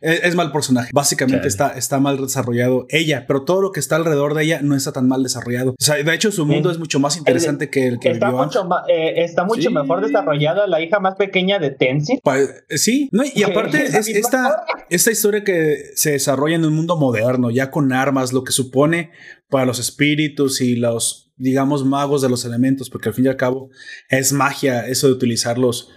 [0.00, 0.90] Es, mal personaje.
[0.92, 4.76] Básicamente está, está mal desarrollado ella, pero todo lo que está alrededor de ella no
[4.76, 5.70] está tan mal desarrollado.
[5.70, 8.68] O sea, de hecho, su mundo es mucho más interesante que el que está mucho,
[8.88, 12.14] eh, está mucho mejor desarrollada la hija más pequeña de Tensi.
[12.14, 16.96] Eh, sí, no, y aparte, es, esta, esta historia que se desarrolla en un mundo
[16.96, 19.10] moderno, ya con armas, lo que supone
[19.48, 23.36] para los espíritus y los, digamos, magos de los elementos, porque al fin y al
[23.36, 23.70] cabo
[24.08, 25.90] es magia eso de utilizarlos los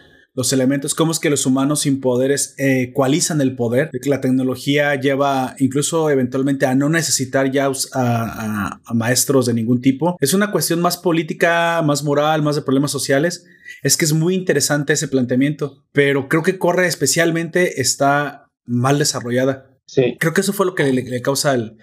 [0.52, 4.96] elementos, cómo es que los humanos sin poderes eh, ecualizan el poder, que la tecnología
[4.96, 10.18] lleva incluso eventualmente a no necesitar ya a, maestros de ningún tipo.
[10.20, 13.46] Es una cuestión más política, más moral, más de problemas sociales.
[13.84, 19.78] Es que es muy interesante ese planteamiento, pero creo que Corre especialmente está mal desarrollada.
[19.86, 20.18] Sí.
[20.20, 21.78] Creo que eso fue lo que le, causa el,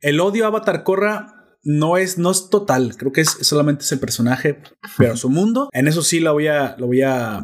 [0.00, 1.32] el odio a Avatar Corra
[1.62, 4.62] no es, no es total, creo que es solamente es el personaje,
[4.96, 7.40] pero su mundo, en eso sí lo voy a, lo voy a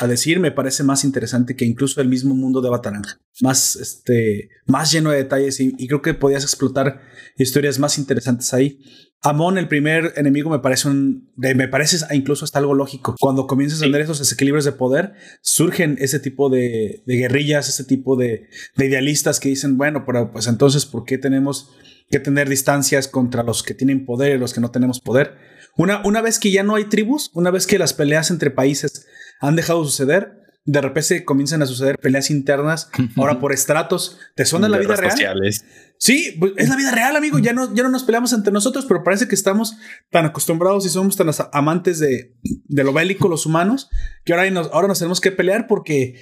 [0.00, 3.20] a decir, me parece más interesante que incluso el mismo mundo de Bataranga.
[3.42, 7.02] Más, este, más lleno de detalles y, creo que podías explotar
[7.36, 8.80] historias más interesantes ahí.
[9.20, 13.14] Amon, el primer enemigo, me parece un, me parece incluso hasta algo lógico.
[13.20, 18.16] Cuando comienzas a tener esos desequilibrios de poder, surgen ese tipo de, guerrillas, ese tipo
[18.16, 21.74] de, de, idealistas que dicen, bueno, pero pues entonces, ¿por qué tenemos
[22.10, 25.36] que tener distancias contra los que tienen poder y los que no tenemos poder?
[25.76, 29.06] Una, una vez que ya no hay tribus, una vez que las peleas entre países
[29.40, 30.38] han dejado suceder.
[30.64, 34.18] De repente comienzan a suceder peleas internas, ahora por estratos.
[34.34, 35.10] ¿Te suena la vida real?
[35.10, 35.64] Sociales.
[36.02, 37.38] Sí, pues, es la vida real, amigo.
[37.38, 39.76] Ya no, ya no nos peleamos entre nosotros, pero parece que estamos
[40.08, 43.90] tan acostumbrados y somos tan amantes de, de lo bélico los humanos
[44.24, 46.18] que ahora nos, ahora nos tenemos que pelear porque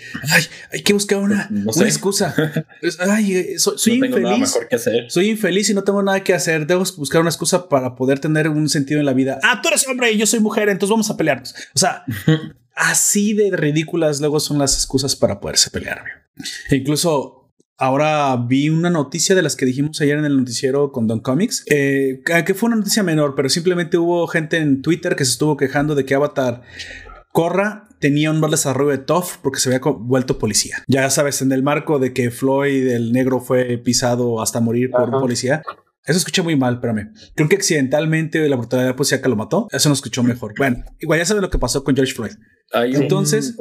[0.72, 2.34] hay que buscar una, una excusa.
[3.08, 4.58] Ay, eh, soy, infeliz.
[5.06, 6.66] Soy infeliz y no tengo nada que hacer.
[6.66, 9.38] Debo buscar una excusa para poder tener un sentido en la vida.
[9.44, 11.54] Ah, tú eres hombre y yo soy mujer, entonces vamos a pelearnos.
[11.72, 12.02] O sea,
[12.74, 16.02] así de ridículas luego son las excusas para poderse pelear.
[16.68, 17.38] E incluso
[17.80, 21.64] Ahora vi una noticia de las que dijimos ayer en el noticiero con Don Comics,
[21.70, 25.56] eh, que fue una noticia menor, pero simplemente hubo gente en Twitter que se estuvo
[25.56, 26.62] quejando de que Avatar
[27.32, 30.82] Corra tenía un mal desarrollo de Toff porque se había vuelto policía.
[30.88, 35.08] Ya sabes, en el marco de que Floyd, el negro, fue pisado hasta morir por
[35.08, 35.62] un policía.
[36.04, 37.12] Eso escuché muy mal, espérame.
[37.36, 39.68] Creo que accidentalmente la brutalidad policíaca lo mató.
[39.70, 40.54] Eso no escuchó mejor.
[40.58, 42.32] Bueno, igual ya sabes lo que pasó con George Floyd.
[42.72, 43.54] Entonces,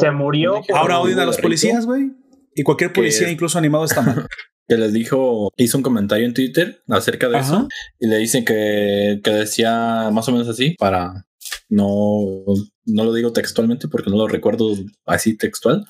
[0.00, 0.62] se murió.
[0.74, 2.12] Ahora odian a los policías, güey.
[2.58, 4.26] Y cualquier policía, incluso animado, está mal.
[4.68, 7.68] que les dijo, hizo un comentario en Twitter acerca de eso
[7.98, 11.24] y le dicen que, que, decía más o menos así para
[11.70, 12.44] no,
[12.84, 14.74] no lo digo textualmente porque no lo recuerdo
[15.06, 15.86] así textual,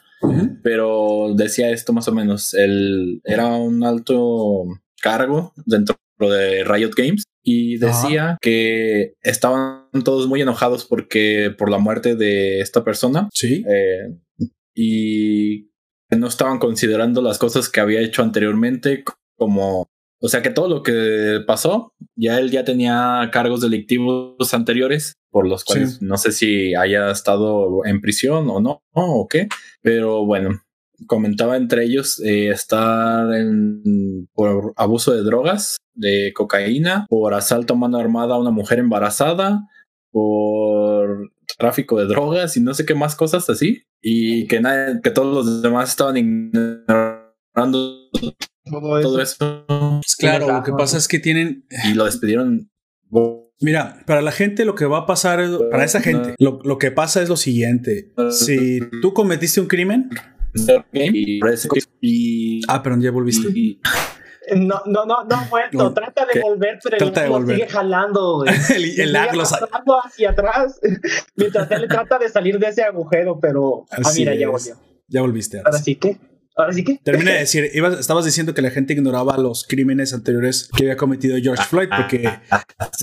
[0.62, 2.52] pero decía esto más o menos.
[2.54, 4.64] Él era un alto
[5.00, 11.78] cargo dentro de Riot Games y decía que estaban todos muy enojados porque por la
[11.78, 13.28] muerte de esta persona.
[13.33, 13.64] Sí.
[13.68, 14.18] Eh,
[14.74, 15.67] y
[16.10, 19.04] no estaban considerando las cosas que había hecho anteriormente
[19.36, 19.88] como,
[20.20, 25.46] o sea que todo lo que pasó, ya él ya tenía cargos delictivos anteriores por
[25.46, 29.48] los cuales no sé si haya estado en prisión o no, o qué,
[29.82, 30.62] pero bueno,
[31.06, 37.76] comentaba entre ellos eh, estar en, por abuso de drogas, de cocaína, por asalto a
[37.76, 39.68] mano armada a una mujer embarazada,
[40.10, 43.84] por tráfico de drogas y no sé qué más cosas así.
[44.02, 48.11] Y que, nadie, que todos los demás estaban ignorando
[48.64, 49.64] todo eso.
[49.66, 51.64] Pues claro, lo que pasa es que tienen...
[51.84, 52.70] Y lo despidieron.
[53.61, 56.90] Mira, para la gente lo que va a pasar, para esa gente, lo, lo que
[56.92, 58.12] pasa es lo siguiente.
[58.30, 60.11] Si tú cometiste un crimen,
[62.00, 63.48] y, ah, pero ya volviste.
[64.56, 65.92] No, no, no, no vuelto.
[65.92, 67.56] Trata de volver, pero trata de volver.
[67.56, 68.44] sigue jalando.
[68.74, 70.80] el, el aglo hacia atrás.
[71.37, 73.87] Mientras él trata de salir de ese agujero, pero.
[73.90, 74.76] ah, mira, ya volvió.
[75.08, 75.58] Ya volviste.
[75.64, 76.18] Ahora sí que.
[76.56, 76.98] Ahora sí que.
[77.02, 81.37] Termina de decir, estabas diciendo que la gente ignoraba los crímenes anteriores que había cometido
[81.40, 82.28] George Floyd, porque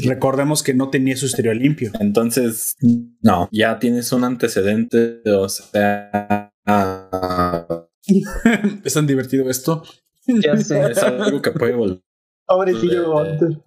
[0.03, 1.91] recordemos que no tenía su historial limpio.
[1.99, 2.75] Entonces,
[3.21, 6.51] no, ya tienes un antecedente, o sea,
[8.84, 9.84] es tan divertido esto.
[10.27, 10.91] Ya sé.
[10.91, 12.01] es algo que puede volver.
[12.45, 13.63] Pobrecillo Gunter.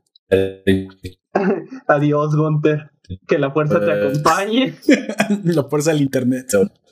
[1.86, 2.90] Adiós, Gunter.
[3.26, 4.74] Que la fuerza te acompañe.
[5.44, 6.46] la fuerza del internet.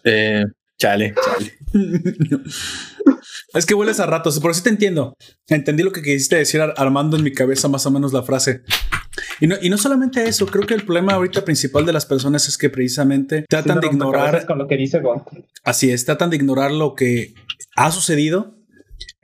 [0.05, 0.44] Eh,
[0.79, 1.52] chale, chale.
[3.52, 5.14] es que vuelves a ratos, por eso te entiendo.
[5.48, 8.62] Entendí lo que quisiste decir armando en mi cabeza más o menos la frase.
[9.40, 12.48] Y no, y no solamente eso, creo que el problema ahorita principal de las personas
[12.48, 14.46] es que precisamente tratan de ignorar.
[14.46, 15.02] Con lo que dice
[15.64, 17.35] Así es, tratan de ignorar lo que
[17.76, 18.56] ha sucedido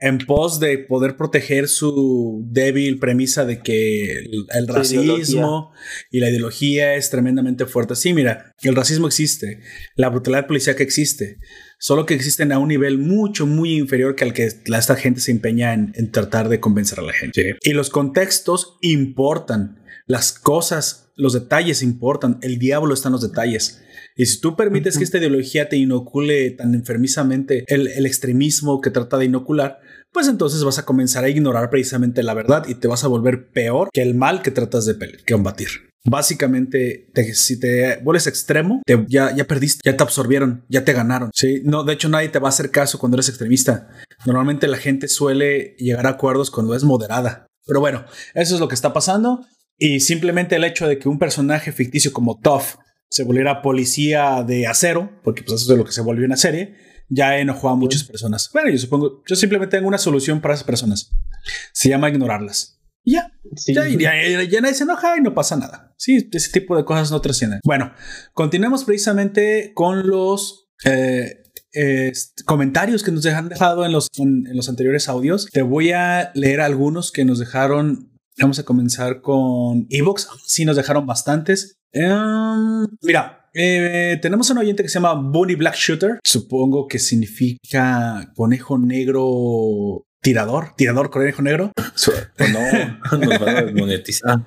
[0.03, 4.11] en pos de poder proteger su débil premisa de que
[4.49, 5.71] el, racismo
[6.11, 7.95] y la ideología es tremendamente fuerte.
[7.95, 9.61] Sí, mira, el racismo existe,
[9.95, 11.37] la brutalidad policial que existe,
[11.79, 15.31] solo que existen a un nivel mucho, muy inferior que al que esta gente se
[15.31, 17.55] empeña en, en tratar de convencer a la gente.
[17.61, 19.79] Y los contextos importan.
[20.05, 22.39] Las cosas, los detalles importan.
[22.41, 23.81] El diablo está en los detalles.
[24.15, 29.17] Y si tú permites que esta ideología te inocule tan enfermizamente el, extremismo que trata
[29.17, 29.79] de inocular,
[30.13, 33.49] pues entonces vas a comenzar a ignorar precisamente la verdad y te vas a volver
[33.49, 34.95] peor que el mal que tratas de
[35.29, 35.67] combatir.
[36.05, 41.31] Básicamente, si te vuelves extremo, ya, ya perdiste, ya te absorbieron, ya te ganaron.
[41.33, 41.61] ¿sí?
[41.63, 43.89] No, de hecho, nadie te va a hacer caso cuando eres extremista.
[44.25, 47.47] Normalmente la gente suele llegar a acuerdos cuando es moderada.
[47.65, 49.45] Pero bueno, eso es lo que está pasando.
[49.77, 54.67] Y simplemente el hecho de que un personaje ficticio como Tough se volviera policía de
[54.67, 56.75] acero, porque pues eso es lo que se volvió en la serie,
[57.13, 58.49] ya enojó a muchas personas.
[58.53, 61.11] Bueno, yo supongo, yo simplemente tengo una solución para esas personas.
[61.71, 62.79] Se llama ignorarlas.
[63.05, 63.31] ya,
[63.67, 65.93] ya, ya, nadie se enoja y no pasa nada.
[65.97, 67.59] Sí, ese tipo de cosas no trascienden.
[67.63, 67.93] Bueno,
[68.33, 71.43] continuemos precisamente con los eh,
[72.45, 75.47] comentarios que nos han dejado en los, en los anteriores audios.
[75.51, 80.27] Te voy a leer algunos que nos dejaron Vamos a comenzar con Evox.
[80.45, 81.77] Sí, nos dejaron bastantes.
[81.91, 86.19] Em, mira, eh, tenemos un oyente que se llama Bunny Black Shooter.
[86.23, 91.71] Supongo que significa conejo negro tirador, tirador conejo negro.
[92.39, 94.45] no, nos van a desmonetizar.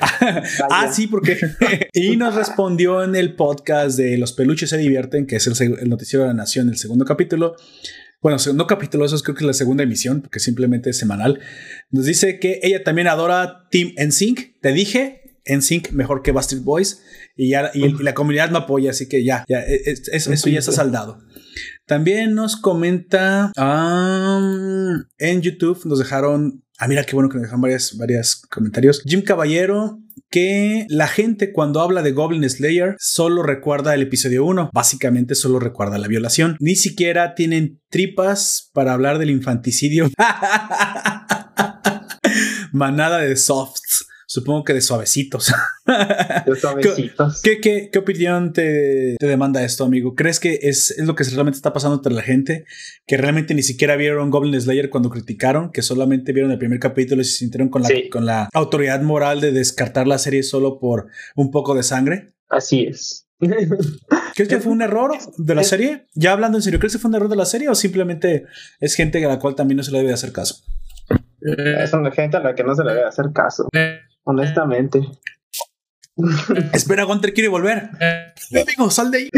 [0.70, 1.38] ah, sí, porque.
[1.92, 5.88] y nos respondió en el podcast de Los peluches se divierten, que es el, el
[5.88, 7.54] noticiero de la nación, el segundo capítulo.
[8.22, 11.40] Bueno, segundo capítulo, eso creo que es la segunda emisión, porque simplemente es semanal.
[11.90, 14.60] Nos dice que ella también adora Team NSYNC.
[14.60, 17.02] Te dije, NSYNC mejor que Bastard Boys.
[17.36, 20.58] Y, ya, y, la comunidad me apoya, así que ya, ya e, e, eso ya
[20.58, 21.18] está saldado.
[21.86, 23.52] También nos comenta
[25.18, 26.64] en YouTube, nos dejaron.
[26.78, 29.02] Ah, mira qué bueno que nos dejaron varios varias comentarios.
[29.04, 29.98] Jim Caballero
[30.30, 35.60] que la gente cuando habla de Goblin Slayer solo recuerda el episodio 1, básicamente solo
[35.60, 40.10] recuerda la violación, ni siquiera tienen tripas para hablar del infanticidio.
[42.72, 44.06] Manada de softs.
[44.32, 45.52] Supongo que de suavecitos.
[46.46, 47.42] De suavecitos.
[47.42, 50.14] ¿Qué, qué, qué opinión te, te, demanda esto, amigo?
[50.14, 52.64] ¿Crees que es, es, lo que realmente está pasando entre la gente?
[53.06, 57.20] Que realmente ni siquiera vieron Goblin Slayer cuando criticaron, que solamente vieron el primer capítulo
[57.20, 61.08] y se sintieron con la, con la autoridad moral de descartar la serie solo por
[61.36, 62.32] un poco de sangre.
[62.48, 63.28] Así es.
[63.38, 66.06] ¿Crees que fue un error de la serie?
[66.14, 68.46] Ya hablando en serio, ¿crees que fue un error de la serie o simplemente
[68.80, 70.64] es gente a la cual también no se le debe hacer caso?
[71.42, 73.68] Es una gente a la que no se le debe hacer caso.
[74.24, 75.00] Honestamente.
[76.72, 77.90] Espera, Gunter quiere volver.
[78.50, 79.28] Amigo, sal de ahí.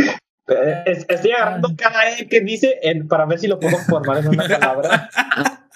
[0.87, 5.11] estoy agarrando cada E que dice para ver si lo puedo formar en una palabra.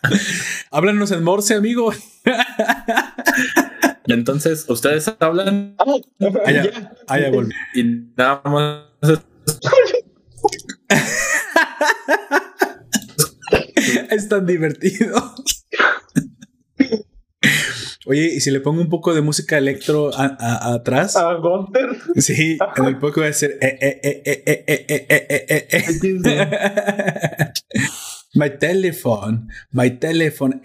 [0.71, 1.92] Háblanos en Morse, amigo.
[4.07, 5.77] entonces, ¿ustedes hablan?
[6.44, 7.55] allá, ah, allá volví.
[7.75, 7.85] Y
[8.16, 8.85] nada más.
[14.11, 15.35] es tan divertido.
[18.09, 21.14] Oye, ¿y si le pongo un poco de música electro atrás?
[21.14, 21.90] ¿A Gunter?
[22.16, 23.59] Sí, en el poco va a ser...
[28.35, 30.62] My telephone, my telephone.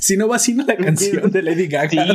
[0.00, 2.06] Si no va así la canción de Lady Gaga.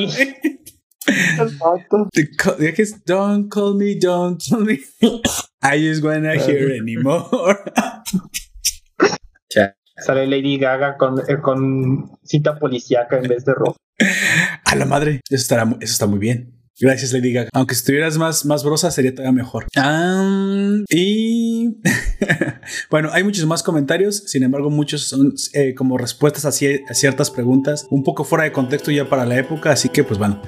[3.06, 4.80] don't call me, don't call me.
[5.62, 7.56] I just wanna hear anymore.
[9.96, 13.78] Sale Lady Gaga con, eh, con cita policíaca en vez de rojo.
[14.66, 16.54] A la madre, eso, estará, está muy bien.
[16.80, 17.50] Gracias, Lady Gaga.
[17.54, 19.68] Aunque estuvieras más, más brosa, sería todavía mejor.
[20.90, 21.78] y
[22.90, 24.24] bueno, hay muchos más comentarios.
[24.26, 28.52] Sin embargo, muchos son eh, como respuestas a, a ciertas preguntas, un poco fuera de
[28.52, 29.72] contexto ya para la época.
[29.72, 30.42] Así que, pues bueno,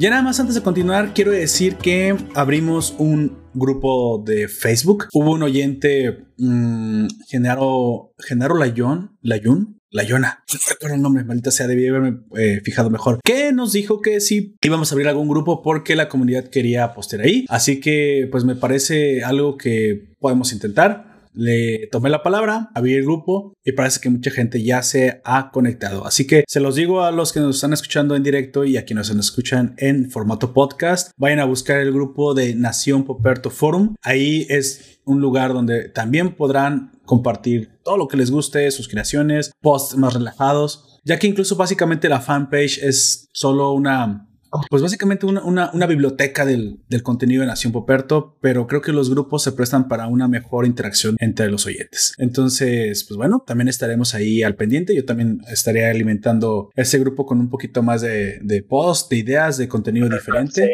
[0.00, 5.08] Ya nada más antes de continuar, quiero decir que abrimos un grupo de Facebook.
[5.12, 11.66] Hubo un oyente, mmm, Genaro, Genaro Layón, Layún, Layona, no recuerdo el nombre, maldita sea,
[11.66, 15.62] debí haberme eh, fijado mejor, que nos dijo que sí íbamos a abrir algún grupo
[15.62, 17.44] porque la comunidad quería postear ahí.
[17.48, 23.04] Así que, pues me parece algo que podemos intentar le tomé la palabra, abrí el
[23.04, 26.06] grupo y parece que mucha gente ya se ha conectado.
[26.06, 28.84] Así que se los digo a los que nos están escuchando en directo y a
[28.84, 33.94] quienes nos escuchan en formato podcast, vayan a buscar el grupo de Nación Poperto Forum.
[34.02, 39.50] Ahí es un lugar donde también podrán compartir todo lo que les guste, sus creaciones,
[39.60, 44.29] posts más relajados, ya que incluso básicamente la fanpage es solo una
[44.68, 49.52] pues básicamente una, biblioteca del, contenido de Nación Poperto, pero creo que los grupos se
[49.52, 52.14] prestan para una mejor interacción entre los oyentes.
[52.18, 54.94] Entonces, pues bueno, también estaremos ahí al pendiente.
[54.94, 59.56] Yo también estaré alimentando ese grupo con un poquito más de, de post, de ideas,
[59.56, 60.70] de contenido diferente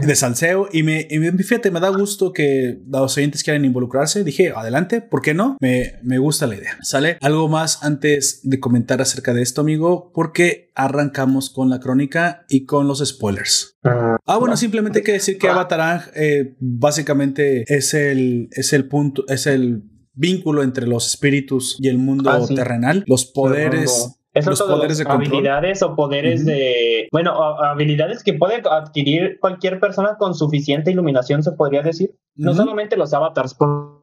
[0.00, 4.24] de salseo y me, y fíjate, me da gusto que los oyentes quieran involucrarse.
[4.24, 5.56] Dije, adelante, ¿por qué no?
[5.60, 6.78] Me, me gusta la idea.
[6.82, 7.18] ¿Sale?
[7.20, 12.64] Algo más antes de comentar acerca de esto, amigo, porque arrancamos con la crónica y
[12.64, 13.76] con los spoilers.
[13.84, 19.24] Ah, bueno, simplemente hay que decir que Avatar eh, básicamente es el, es el punto,
[19.28, 19.84] es el
[20.14, 25.82] vínculo entre los espíritus y el mundo ah, terrenal, los poderes los poderes de habilidades
[25.82, 31.82] o poderes de, bueno, habilidades que puede adquirir cualquier persona con suficiente iluminación, se podría
[31.82, 32.14] decir.
[32.34, 33.56] No solamente los avatars,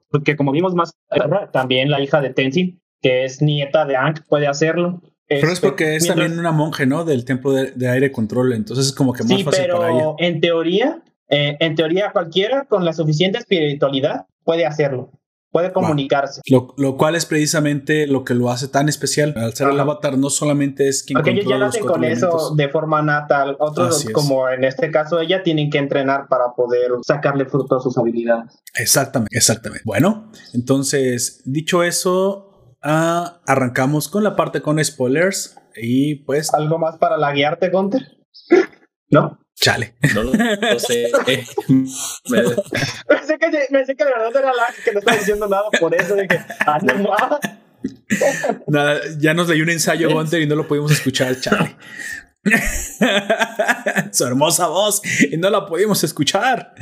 [0.10, 0.94] porque como vimos más,
[1.52, 5.02] también la hija de Tenzin, que es nieta de Ankh, puede hacerlo.
[5.28, 7.04] Pero es este, porque es también una monje, ¿no?
[7.04, 10.14] Del templo de, aire control, entonces es como que más fácil para ella.
[10.20, 15.12] En teoría, eh, en teoría cualquiera con la suficiente espiritualidad puede hacerlo
[15.56, 16.42] puede comunicarse.
[16.50, 19.34] Lo, cual es precisamente lo que lo hace tan especial.
[19.38, 22.68] Al ser el avatar no solamente es quien Porque ellos ya nacen con eso de
[22.68, 23.56] forma natal.
[23.60, 27.98] Otros, como en este caso ella, tienen que entrenar para poder sacarle fruto a sus
[27.98, 28.62] habilidades.
[28.74, 29.84] Exactamente, exactamente.
[29.86, 36.54] Bueno, entonces, dicho eso, ah, arrancamos con la parte con spoilers y pues...
[36.54, 38.02] ¿Algo más para la guiarte, Gunter?
[39.10, 39.40] ¿No?
[39.66, 39.96] Chale.
[40.14, 40.32] No lo
[40.80, 41.10] sé.
[41.70, 42.44] me...
[43.08, 46.14] pensé, que, pensé que de verdad era la que no estaba diciendo nada por eso.
[46.14, 46.78] De que, ah,
[48.68, 51.78] Nada, ya nos leí un ensayo Gunter y no lo pudimos escuchar, chale.
[54.12, 55.02] Su hermosa voz
[55.32, 56.76] y no la pudimos escuchar.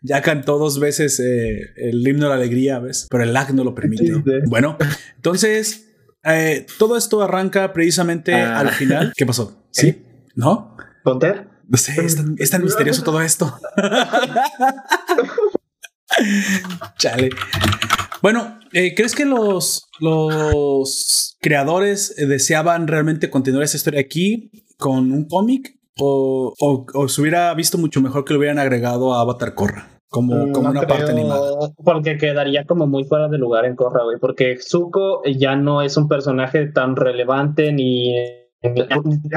[0.00, 3.06] Ya cantó dos veces eh, el himno de la alegría, ¿ves?
[3.10, 4.24] Pero el lag no lo permitió.
[4.46, 4.78] Bueno,
[5.16, 5.90] entonces
[6.24, 8.60] eh, todo esto arranca precisamente ah.
[8.60, 9.12] al final.
[9.14, 9.62] ¿Qué pasó?
[9.72, 10.06] ¿Sí?
[10.34, 10.78] ¿No?
[11.04, 11.49] ¿Conter?
[11.70, 12.16] No sé, es
[12.50, 13.54] tan, misterioso todo esto.
[16.98, 17.30] Chale.
[18.20, 25.28] Bueno, eh, ¿crees que los, los creadores deseaban realmente continuar esa historia aquí con un
[25.28, 25.78] cómic?
[26.00, 30.00] O, o, se hubiera visto mucho mejor que lo hubieran agregado a Avatar Korra?
[30.08, 31.70] Como, mm, como una parte animada.
[31.84, 34.18] Porque quedaría como muy fuera de lugar en Korra, güey.
[34.18, 38.12] Porque Zuko ya no es un personaje tan relevante ni.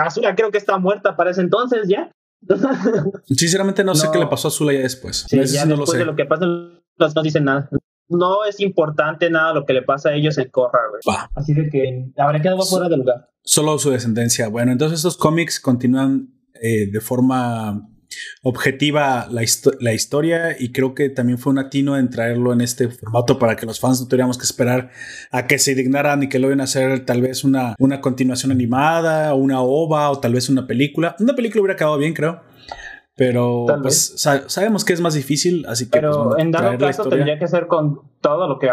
[0.03, 2.11] Azula creo que está muerta para ese entonces ya.
[3.25, 5.25] Sinceramente no, sé qué le pasó a Zula ya después.
[5.29, 7.69] ya después de lo que pasa no, dicen nada.
[8.09, 10.79] No es importante nada lo que le pasa a ellos en Corra,
[11.35, 13.29] Así de que habría quedado fuera de lugar.
[13.43, 14.49] Solo su descendencia.
[14.49, 16.29] Bueno, entonces estos cómics continúan
[16.61, 17.89] eh, de forma
[18.41, 19.43] objetiva la,
[19.79, 23.55] la, historia y creo que también fue un atino en traerlo en este formato para
[23.55, 24.91] que los fans no tuviéramos que esperar
[25.31, 28.51] a que se dignaran y que lo iban a hacer tal vez una, una continuación
[28.51, 31.15] animada o una ova o tal vez una película.
[31.19, 32.41] Una película hubiera quedado bien, creo.
[33.15, 34.15] Pero pues
[34.47, 35.91] sabemos que es más difícil, así que...
[35.91, 38.69] Pero pues, en dado caso tendría que ser con todo lo que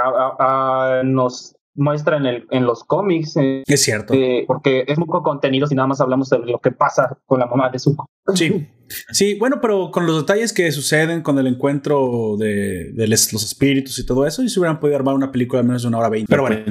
[1.04, 3.34] nos muestra en, el, en los cómics.
[3.36, 4.14] es cierto.
[4.46, 7.46] porque es muy poco contenido si nada más hablamos de lo que pasa con la
[7.46, 8.06] mamá de Zuko.
[8.34, 8.68] Sí.
[9.10, 14.06] Sí, bueno, pero con los detalles que suceden con el encuentro de, los espíritus y
[14.06, 16.28] todo eso, y se hubieran podido armar una película de menos de una hora veinte.
[16.28, 16.64] Pero bueno.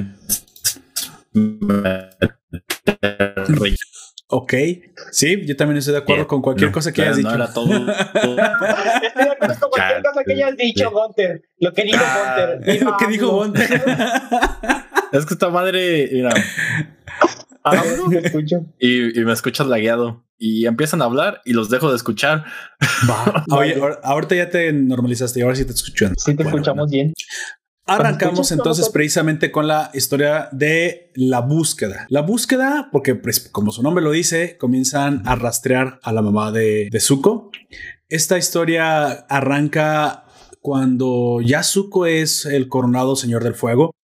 [4.32, 4.54] Ok,
[5.10, 7.36] sí, yo también estoy de acuerdo con cualquier cosa que hayas dicho.
[7.36, 11.42] No estoy de acuerdo con cualquier cosa que hayas dicho, Gunter.
[11.58, 12.82] Lo que dijo Gunter.
[12.84, 13.70] Lo que dijo Gunter.
[15.12, 16.30] es que esta madre, mira.
[17.62, 17.82] Ah,
[18.78, 22.44] y, y me escuchas lagueado y empiezan a hablar y los dejo de escuchar.
[23.50, 26.14] Oye, ahorita ya te normalizaste y ahora sí te escuchan.
[26.16, 27.12] Sí, te escuchamos bien.
[27.90, 32.06] Arrancamos entonces precisamente con la historia de la búsqueda.
[32.08, 36.52] La búsqueda, porque pues, como su nombre lo dice, comienzan a rastrear a la mamá
[36.52, 37.50] de, de Zuko.
[38.08, 40.24] Esta historia arranca
[40.60, 43.94] cuando Yasuko es el coronado Señor del Fuego.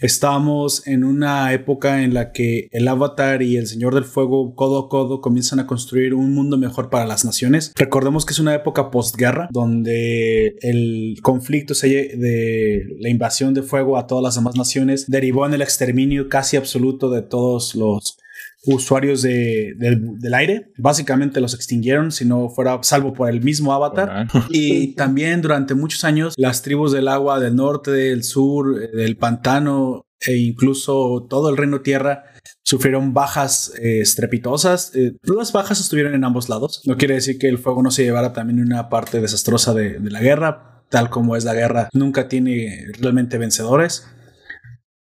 [0.00, 4.78] Estamos en una época en la que el Avatar y el Señor del Fuego codo
[4.78, 7.72] a codo comienzan a construir un mundo mejor para las naciones.
[7.74, 14.06] Recordemos que es una época postguerra donde el conflicto de la invasión de fuego a
[14.06, 18.18] todas las demás naciones derivó en el exterminio casi absoluto de todos los
[18.66, 20.72] usuarios de, del aire.
[20.78, 24.26] Básicamente los extinguieron, si no fuera salvo por el mismo avatar.
[24.50, 29.16] Y también durante muchos años las tribus del agua del norte, del sur, eh, del
[29.16, 32.24] pantano e incluso todo el reino tierra
[32.62, 34.94] sufrieron bajas eh, estrepitosas.
[34.94, 36.82] Eh, las bajas estuvieron en ambos lados.
[36.86, 40.10] No quiere decir que el fuego no se llevara también una parte desastrosa de, de
[40.10, 40.70] la guerra.
[40.88, 44.06] Tal como es la guerra, nunca tiene realmente vencedores.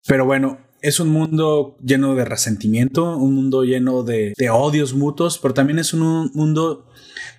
[0.06, 5.54] Pero bueno, es un mundo lleno de resentimiento, un mundo lleno de, odios mutuos, pero
[5.54, 6.88] también es un, mundo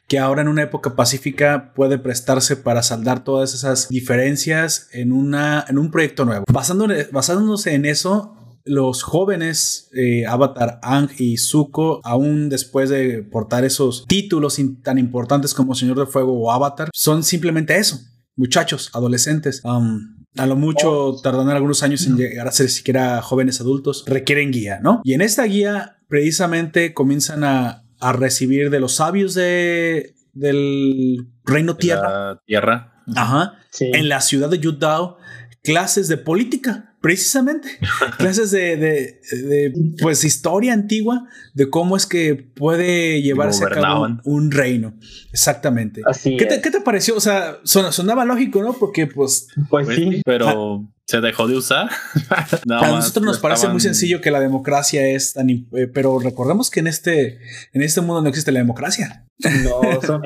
[0.07, 5.91] que ahora en una época pacífica puede prestarse para saldar todas esas diferencias en, un
[5.91, 6.45] proyecto nuevo.
[6.47, 8.35] basándose en eso,
[8.65, 15.53] los jóvenes eh, Avatar, Ang y Zuko, aún después de portar esos títulos tan importantes
[15.53, 17.99] como Señor de Fuego o Avatar, son simplemente eso,
[18.37, 19.61] muchachos, adolescentes.
[19.65, 21.21] Um, a lo mucho oh.
[21.21, 25.01] tardan algunos años en llegar a ser siquiera jóvenes adultos, requieren guía, ¿no?
[25.03, 27.79] Y en esta guía precisamente comienzan a,
[28.17, 32.41] recibir de los sabios de, del reino tierra.
[32.45, 33.01] tierra.
[33.15, 33.59] Ajá.
[33.79, 35.17] En la ciudad de Yudao,
[35.63, 37.67] clases de política precisamente
[38.17, 44.51] clases de, de, pues historia antigua de cómo es que puede llevarse a cabo un,
[44.51, 44.93] reino.
[45.33, 46.01] Exactamente.
[46.23, 47.17] ¿Qué, te, ¿Qué, te, pareció?
[47.17, 48.71] O sea, sonaba lógico, ¿no?
[48.71, 49.49] Porque pues...
[49.69, 50.21] Pues, pues sí.
[50.23, 51.89] Pero se dejó de usar.
[52.69, 55.49] a nosotros nos parece muy sencillo que la democracia es tan...
[55.49, 57.39] Eh, pero recordemos que en este,
[57.73, 59.25] en este mundo no existe la democracia.
[59.63, 59.81] No,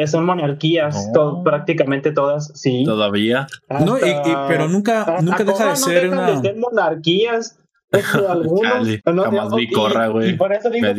[0.05, 1.09] son, monarquías,
[1.43, 2.83] prácticamente todas, sí.
[2.85, 3.47] Todavía.
[3.69, 3.97] no,
[4.47, 6.39] pero nunca, nunca deja de ser una...
[6.41, 7.59] De monarquías.
[8.29, 8.99] algunos.
[9.05, 10.31] jamás vi corra, güey.
[10.31, 10.93] Y, por eso dije,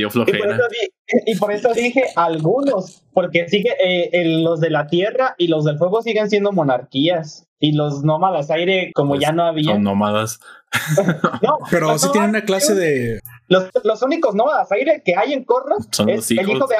[1.26, 5.76] Y por, eso dije algunos, porque sigue eh, los de la tierra y los del
[5.76, 7.48] fuego siguen siendo monarquías.
[7.61, 9.73] Y los nómadas aire, como pues ya no había.
[9.73, 10.41] Son nómadas.
[11.43, 13.21] no, pero sí tienen una clase de.
[13.49, 16.77] Los, los únicos nómadas aire que hay en Corra son es el hijo de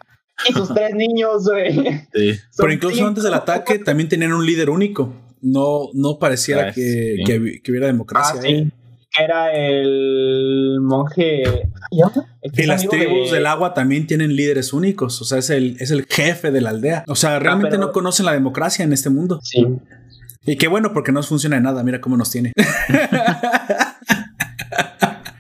[0.49, 1.73] y sus tres niños, güey.
[2.15, 2.39] Sí.
[2.57, 5.13] Pero incluso antes del ataque también tenían un líder único.
[5.41, 8.35] No, no pareciera ah, que, que, hubiera democracia.
[8.39, 8.73] Ah, sí.
[9.19, 11.43] Era el monje.
[12.53, 15.21] y las tribus del agua también tienen líderes únicos.
[15.23, 17.05] O sea, es el, es el jefe de la aldea.
[17.09, 19.41] O sea, realmente ah, no conocen la democracia en este mundo.
[19.43, 19.65] Sí.
[20.47, 21.83] Y qué bueno, porque no funciona de nada.
[21.83, 22.53] Mira cómo nos tiene.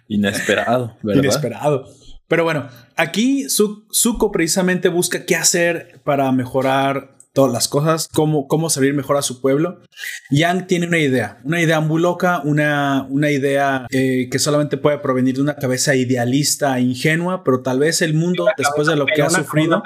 [0.09, 1.23] Inesperado, ¿verdad?
[1.23, 1.87] Inesperado.
[2.29, 8.69] Pero bueno, aquí Zuko precisamente busca qué hacer para mejorar todas las cosas, cómo, cómo
[8.69, 9.81] servir mejor a su pueblo.
[10.29, 14.99] Yang tiene una idea, una idea muy loca, una, una idea eh, que solamente puede
[14.99, 19.07] provenir de una cabeza idealista e ingenua, pero tal vez el mundo, después de lo
[19.07, 19.85] que ha sufrido.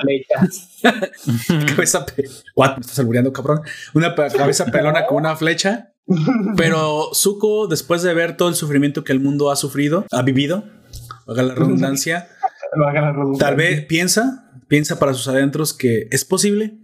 [1.77, 2.07] cabeza
[2.57, 2.77] What?
[2.77, 3.61] Me estás albureando, cabrón.
[3.93, 5.93] Una cabeza pelona con una flecha.
[6.57, 10.65] Pero Zuko, después de ver todo el sufrimiento que el mundo ha sufrido, ha vivido,
[11.27, 12.31] haga la redundancia,
[13.39, 16.79] tal vez piensa, piensa para sus adentros que es posible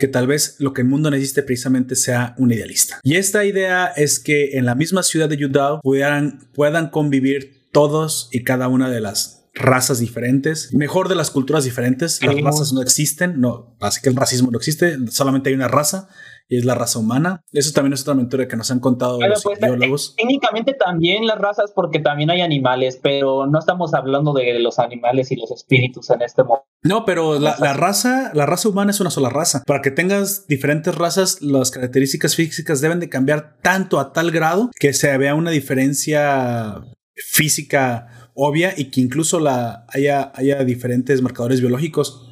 [0.00, 2.98] que tal vez lo que el mundo necesite precisamente sea un idealista.
[3.04, 8.28] Y esta idea es que en la misma ciudad de Yudao puedan, puedan convivir todos
[8.32, 12.20] y cada una de las razas diferentes, mejor de las culturas diferentes.
[12.22, 16.08] Las razas no existen, no, así que el racismo no existe, solamente hay una raza
[16.50, 17.44] y es la raza humana.
[17.52, 20.14] Eso también es otra aventura que nos han contado los pues, biólogos.
[20.16, 25.30] Técnicamente también las razas, porque también hay animales, pero no estamos hablando de los animales
[25.30, 26.66] y los espíritus en este momento.
[26.82, 29.62] No, pero la, raza, la raza humana es una sola raza.
[29.64, 34.70] Para que tengas diferentes razas, las características físicas deben de cambiar tanto a tal grado
[34.78, 36.82] que se vea una diferencia
[37.14, 42.29] física obvia y que incluso la haya, haya diferentes marcadores biológicos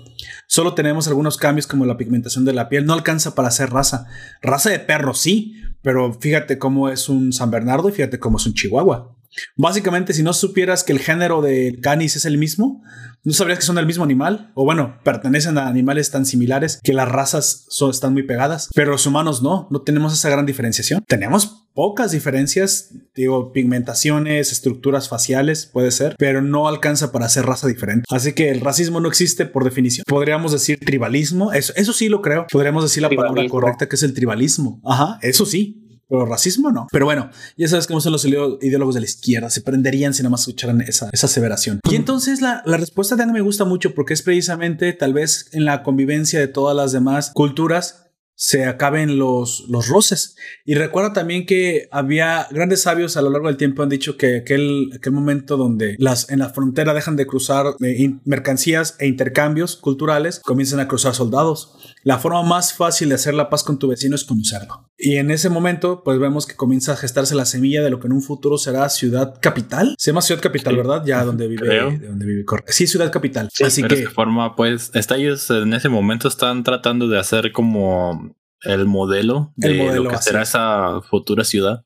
[0.51, 2.87] Solo tenemos algunos cambios como la pigmentación de la piel.
[2.87, 4.07] No alcanza para ser raza.
[4.41, 8.47] Raza de perro sí, pero fíjate cómo es un San Bernardo y fíjate cómo es
[8.47, 9.15] un Chihuahua.
[9.57, 12.83] Básicamente, si no supieras que el género del canis es el mismo,
[13.25, 16.93] no sabrías que son el mismo animal, o bueno, pertenecen a animales tan similares que
[16.93, 21.05] las razas son, están muy pegadas, pero los humanos no, no tenemos esa gran diferenciación.
[21.07, 27.69] Tenemos pocas diferencias, digo, pigmentaciones, estructuras faciales, puede ser, pero no alcanza para ser raza
[27.69, 28.05] diferente.
[28.11, 30.05] Así que el racismo no existe por definición.
[30.07, 32.47] Podríamos decir tribalismo, eso, eso sí lo creo.
[32.51, 34.81] Podríamos decir la palabra correcta que es el tribalismo.
[34.85, 35.88] Ajá, eso sí.
[36.09, 36.87] Pero racismo no.
[36.91, 39.51] Pero bueno, ya sabes cómo son los ideólogos de la izquierda.
[39.51, 41.81] Se prenderían si nada más escucharan esa, esa aseveración.
[41.91, 45.49] Y entonces la, la respuesta de Ana me gusta mucho porque es precisamente tal vez
[45.53, 48.09] en la convivencia de todas las demás culturas
[48.41, 50.37] se acaben los, los roces.
[50.65, 54.37] Y recuerda también que había grandes sabios a lo largo del tiempo han dicho que
[54.37, 59.77] aquel, aquel momento donde las, en la frontera dejan de cruzar eh, mercancías e intercambios
[59.77, 61.78] culturales, comienzan a cruzar soldados.
[62.05, 64.91] La forma más fácil de hacer la paz con tu vecino es conocerlo.
[64.97, 68.07] Y en ese momento, pues vemos que comienza a gestarse la semilla de lo que
[68.07, 69.95] en un futuro será ciudad capital.
[69.99, 71.03] Se llama ciudad capital, ¿verdad?
[71.05, 73.49] Ya donde vive, donde vive Sí, ciudad capital.
[73.65, 74.07] Así que...
[74.07, 79.75] forma, pues, está ellos en ese momento están tratando de hacer como el modelo de
[79.75, 81.85] lo que será esa futura ciudad.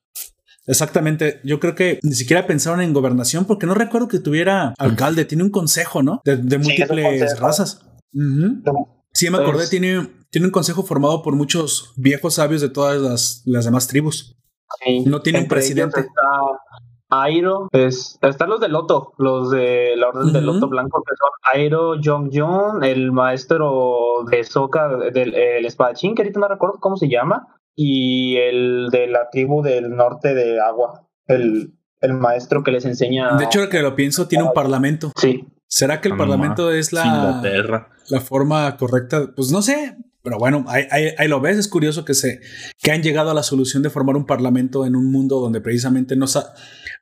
[0.67, 1.41] Exactamente.
[1.45, 5.25] Yo creo que ni siquiera pensaron en gobernación porque no recuerdo que tuviera alcalde.
[5.25, 6.23] Tiene un consejo, ¿no?
[6.25, 7.85] De, múltiples razas.
[9.13, 9.59] Sí, me acordé.
[9.59, 13.89] Pues tiene, tiene un consejo formado por muchos viejos sabios de todas las, las demás
[13.89, 14.37] tribus.
[15.07, 16.07] no tiene un presidente.
[17.15, 21.31] Airo, es, están los de Loto, los de la Orden del Loto Blanco, que son
[21.53, 27.11] Airo Jong el maestro de Soka, del el espadachín, que ahorita no recuerdo cómo se
[27.11, 32.87] llama, y el de la tribu del norte de Agua, el, el maestro que les
[32.87, 33.37] enseña.
[33.37, 35.13] De hecho, que lo pienso, tiene un parlamento.
[35.17, 35.47] Sí.
[35.73, 37.41] ¿Será que el parlamento es la,
[38.11, 39.33] la forma correcta?
[39.35, 40.85] Pues no sé, pero bueno, ahí,
[41.17, 42.43] ahí, lo ves, es curioso que, se,
[42.83, 46.15] que han llegado a la solución de formar un parlamento en un mundo donde precisamente
[46.15, 46.27] no,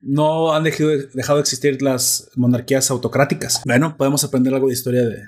[0.02, 3.60] no han dejado, dejado de existir las monarquías autocráticas.
[3.66, 5.24] Bueno, podemos aprender algo de historia de,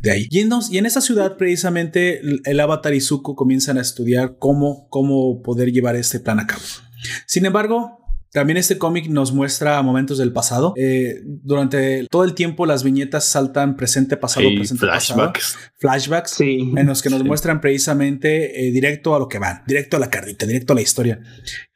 [0.00, 0.26] de, ahí.
[0.30, 4.88] Y en, y en, esa ciudad precisamente el, Avatar y Zuko comienzan a estudiar cómo,
[4.88, 6.62] cómo poder llevar este plan a cabo.
[7.26, 7.95] Sin embargo,
[8.36, 10.74] también este cómic nos muestra momentos del pasado.
[10.76, 15.52] Eh, durante todo el tiempo las viñetas saltan presente, pasado, presente, flashbacks.
[15.54, 15.72] pasado.
[15.78, 16.30] Flashbacks.
[16.32, 16.70] Sí.
[16.76, 20.10] En los que nos muestran precisamente eh, directo a lo que van, directo a la
[20.10, 21.18] carrita, directo a la historia.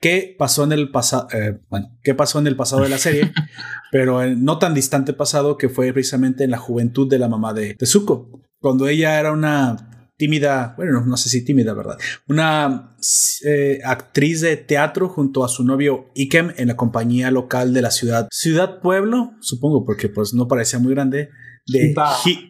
[0.02, 1.28] ¿Qué pasó en el pasado?
[1.32, 3.32] Eh, bueno, ¿qué pasó en el pasado de la serie?
[3.90, 7.72] pero no tan distante pasado que fue precisamente en la juventud de la mamá de,
[7.72, 8.42] de Zuko.
[8.60, 9.89] Cuando ella era una
[10.20, 11.96] tímida, bueno, no, sé si tímida, ¿verdad?
[12.28, 12.94] Una
[13.42, 17.90] eh, actriz de teatro junto a su novio Ikem en la compañía local de la
[17.90, 21.30] ciudad, ciudad pueblo, supongo, porque pues no parecía muy grande,
[21.66, 21.94] de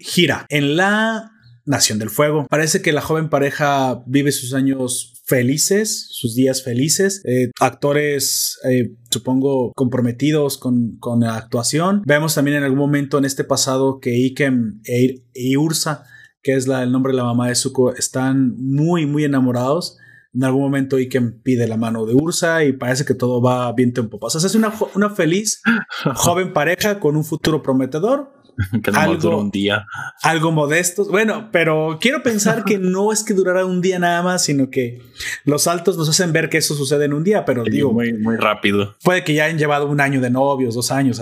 [0.01, 1.31] Gira, en la
[1.65, 2.47] Nación del Fuego.
[2.51, 8.97] Parece que la joven pareja vive sus años felices, sus días felices, eh, actores, eh,
[9.11, 12.03] supongo, comprometidos con, con, la actuación.
[12.05, 16.03] Vemos también en algún momento en este pasado que Ikem e, e Ursa
[16.43, 19.99] que es la, el nombre de la mamá de Zuko, están muy, muy enamorados.
[20.33, 23.93] En algún momento Iken pide la mano de Ursa y parece que todo va bien
[23.93, 24.19] tiempo.
[24.21, 25.61] O sea, es una, una feliz
[26.15, 28.41] joven pareja con un futuro prometedor.
[28.83, 29.87] que no algo, un día.
[30.23, 31.05] Algo modesto.
[31.07, 35.03] Bueno, pero quiero pensar que no es que durara un día nada más, sino que
[35.45, 37.93] los saltos nos hacen ver que eso sucede en un día, pero digo.
[37.93, 38.97] Muy, muy rápido.
[39.03, 41.21] Puede que ya hayan llevado un año de novios, dos años.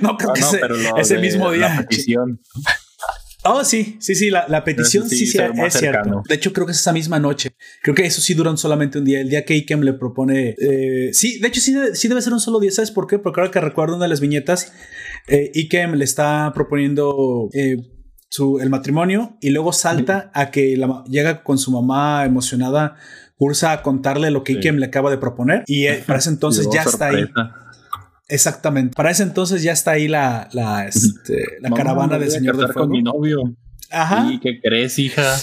[0.00, 1.86] no creo que ese, mismo día.
[3.46, 6.22] Oh, sí, sí, sí, la, petición sí, sí, es cierto.
[6.26, 7.54] De hecho, creo que es esa misma noche.
[7.82, 9.20] Creo que eso sí duran solamente un día.
[9.20, 10.54] El día que Ikem le propone.
[10.58, 12.70] Eh, sí, de hecho, sí, sí, debe ser un solo día.
[12.70, 13.18] ¿Sabes por qué?
[13.18, 14.72] Porque ahora que recuerdo una de las viñetas,
[15.28, 17.48] eh, Ikem le está proponiendo.
[17.52, 17.76] Eh,
[18.30, 20.76] su, el matrimonio y luego salta a que
[21.06, 22.96] llega con su mamá emocionada
[23.38, 26.82] Ursa a contarle lo que Ikem le acaba de proponer y para ese entonces ya
[26.82, 27.26] está ahí
[28.28, 28.94] Exactamente.
[28.94, 32.80] Para ese entonces ya está ahí la, la, este, la caravana del Señor del Fuego.
[32.80, 33.56] con mi novio.
[33.90, 34.30] Ajá.
[34.32, 35.36] ¿Y qué crees, hija?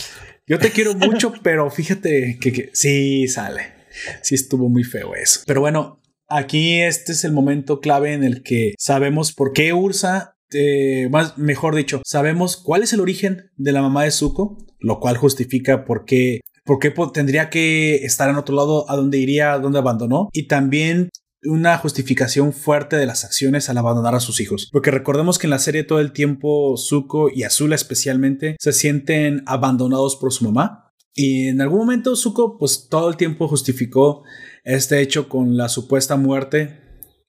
[0.47, 3.73] Yo te quiero mucho, pero fíjate que, sí sale.
[4.21, 5.41] Sí estuvo muy feo eso.
[5.45, 10.37] Pero bueno, aquí este es el momento clave en el que sabemos por qué Ursa,
[10.53, 14.99] eh, más mejor dicho, sabemos cuál es el origen de la mamá de Zuko, lo
[14.99, 19.53] cual justifica por qué por qué tendría que estar en otro lado, a dónde iría,
[19.53, 20.29] a dónde abandonó.
[20.31, 21.09] Y también
[21.43, 24.69] una justificación fuerte de las acciones al abandonar a sus hijos.
[24.71, 29.43] Porque recordemos que en la serie todo el tiempo Zuko y Azula especialmente se sienten
[29.45, 30.91] abandonados por su mamá.
[31.13, 34.23] Y en algún momento Zuko pues todo el tiempo justificó
[34.63, 36.79] este hecho con la supuesta muerte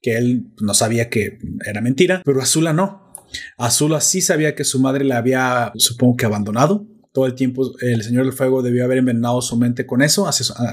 [0.01, 3.13] que él no sabía que era mentira, pero Azula no.
[3.57, 8.03] Azula sí sabía que su madre la había, supongo que abandonado todo el tiempo el
[8.03, 10.29] Señor del Fuego debió haber envenenado su mente con eso,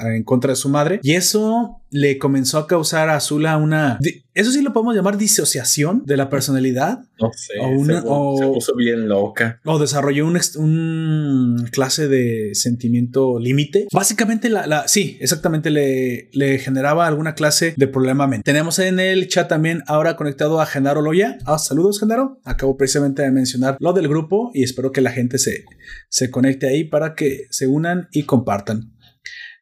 [0.06, 1.00] en contra de su madre.
[1.04, 4.00] Y eso le comenzó a causar a Azula una...
[4.34, 7.00] Eso sí lo podemos llamar disociación de la personalidad.
[7.20, 7.60] No sé.
[7.60, 9.60] O una, se, puso bien loca.
[9.66, 13.88] O desarrolló un, un clase de sentimiento límite.
[13.92, 18.46] Básicamente, la, la, sí, exactamente le, le generaba alguna clase de problema mente.
[18.46, 21.38] Tenemos en el chat también ahora conectado a Genaro Loya.
[21.46, 22.40] Ah, saludos, Genaro.
[22.46, 25.66] Acabo precisamente de mencionar lo del grupo y espero que la gente se,
[26.08, 28.94] se conecte ahí para que se unan y compartan.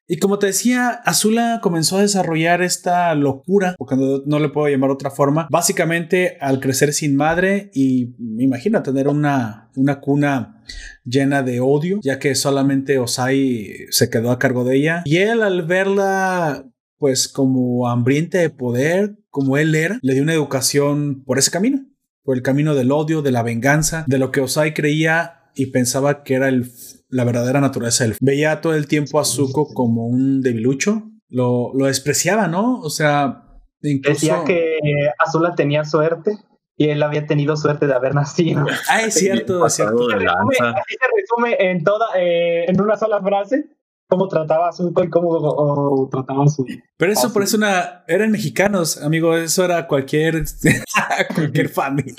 [0.10, 4.90] Y como te decía, Azula comenzó a desarrollar esta locura, porque no, le puedo llamar
[4.90, 10.64] otra forma, básicamente al crecer sin madre y me imagino tener una, una cuna
[11.04, 15.02] llena de odio, ya que solamente Osai se quedó a cargo de ella.
[15.04, 16.66] Y él al verla
[16.98, 21.86] pues como hambriente de poder, como él era, le dio una educación por ese camino,
[22.24, 26.24] por el camino del odio, de la venganza, de lo que Osai creía y pensaba
[26.24, 26.72] que era el,
[27.10, 31.86] la verdadera naturaleza del Veía todo el tiempo a Zuko como un debilucho, lo, lo
[31.86, 32.80] despreciaba, ¿no?
[32.80, 33.44] O sea,
[33.82, 34.20] incluso...
[34.20, 34.78] Decía que
[35.20, 36.38] Azula tenía suerte
[36.76, 38.66] y él había tenido suerte de haber nacido.
[38.90, 40.08] Ah, es cierto, es cierto.
[40.10, 43.78] Así se resume en toda, eh, en una sola frase
[44.08, 46.66] cómo trataba a Zuko y cómo trataba a su.
[46.98, 50.44] Pero eso por eso una, eran mexicanos, amigo, eso era cualquier,
[51.36, 52.16] cualquier familia.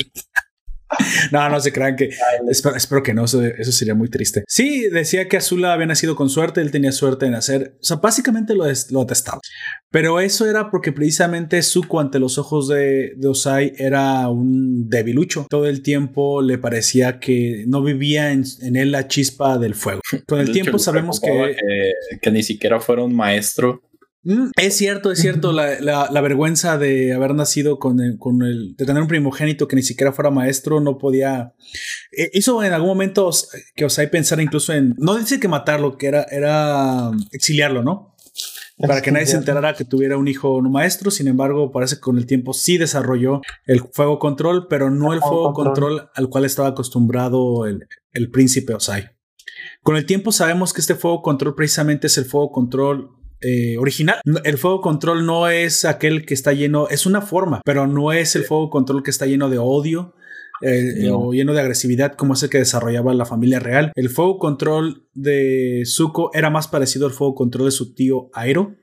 [1.32, 2.10] no, no se crean que.
[2.48, 4.44] Espero, que no, eso, sería muy triste.
[4.46, 7.76] Sí, decía que Azula había nacido con suerte, él tenía suerte en nacer.
[7.80, 9.40] O sea, básicamente lo, lo atestaba.
[9.90, 15.46] Pero eso era porque precisamente Zuko, ante los ojos de, de, Osai, era un debilucho.
[15.48, 18.44] Todo el tiempo le parecía que no vivía en,
[18.76, 20.00] él la chispa del fuego.
[20.26, 21.28] Con el tiempo sabemos que...
[21.30, 22.18] que.
[22.20, 23.82] que ni siquiera fuera un maestro
[24.24, 28.84] Mm, es cierto, es cierto, la, vergüenza de haber nacido con el, con el, de
[28.84, 31.54] tener un primogénito que ni siquiera fuera maestro, no podía,
[32.12, 33.30] eh, hizo en algún momento
[33.74, 38.16] que os hay pensar incluso en, no dice que matarlo, que era, era exiliarlo, ¿no?
[38.86, 42.00] Para que nadie se enterara que tuviera un hijo no maestro, sin embargo, parece que
[42.00, 46.44] con el tiempo sí desarrolló el fuego control, pero no el fuego control al cual
[46.44, 49.10] estaba acostumbrado el, el príncipe Osai.
[49.82, 54.20] Con el tiempo sabemos que este fuego control precisamente es el fuego control eh, original.
[54.44, 58.36] El fuego control no es aquel que está lleno, es una forma, pero no es
[58.36, 60.14] el fuego control que está lleno de odio.
[60.60, 63.92] Eh, o lleno de agresividad como es el que desarrollaba la familia real.
[63.94, 68.74] El fuego control de Zuko era más parecido al fuego control de su tío Airo,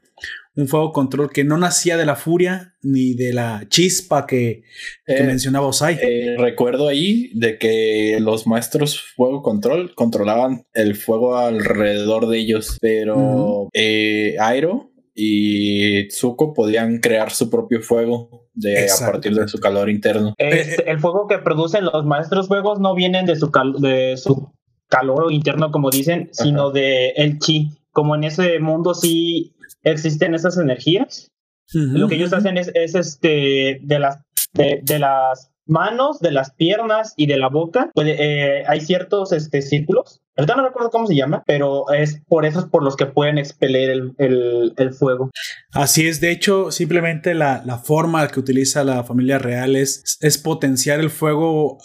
[0.55, 4.63] un fuego control que no nacía de la furia ni de la chispa que,
[5.05, 5.97] eh, mencionaba Osai.
[6.01, 12.77] Eh, recuerdo ahí de que los maestros fuego control controlaban el fuego alrededor de ellos,
[12.81, 19.59] pero eh, Airo y Zuko podían crear su propio fuego de, a partir de su
[19.59, 20.33] calor interno.
[20.37, 24.51] Este, el fuego que producen los maestros fuegos no vienen de su, de su
[24.87, 27.71] calor interno, como dicen, sino de el chi.
[27.91, 29.54] Como en ese mundo sí
[29.85, 31.31] existen esas energías.
[31.73, 34.19] Lo que ellos hacen es, este, de las,
[34.53, 40.21] de, las manos, de las piernas y de la boca, eh, hay ciertos este, círculos.
[40.37, 43.37] Ahorita no recuerdo cómo se llama, pero es por eso es por los que pueden
[43.39, 45.31] expeler el, fuego.
[45.71, 50.99] Así es, de hecho, simplemente la, forma que utiliza la familia real es, es potenciar
[50.99, 51.79] el fuego.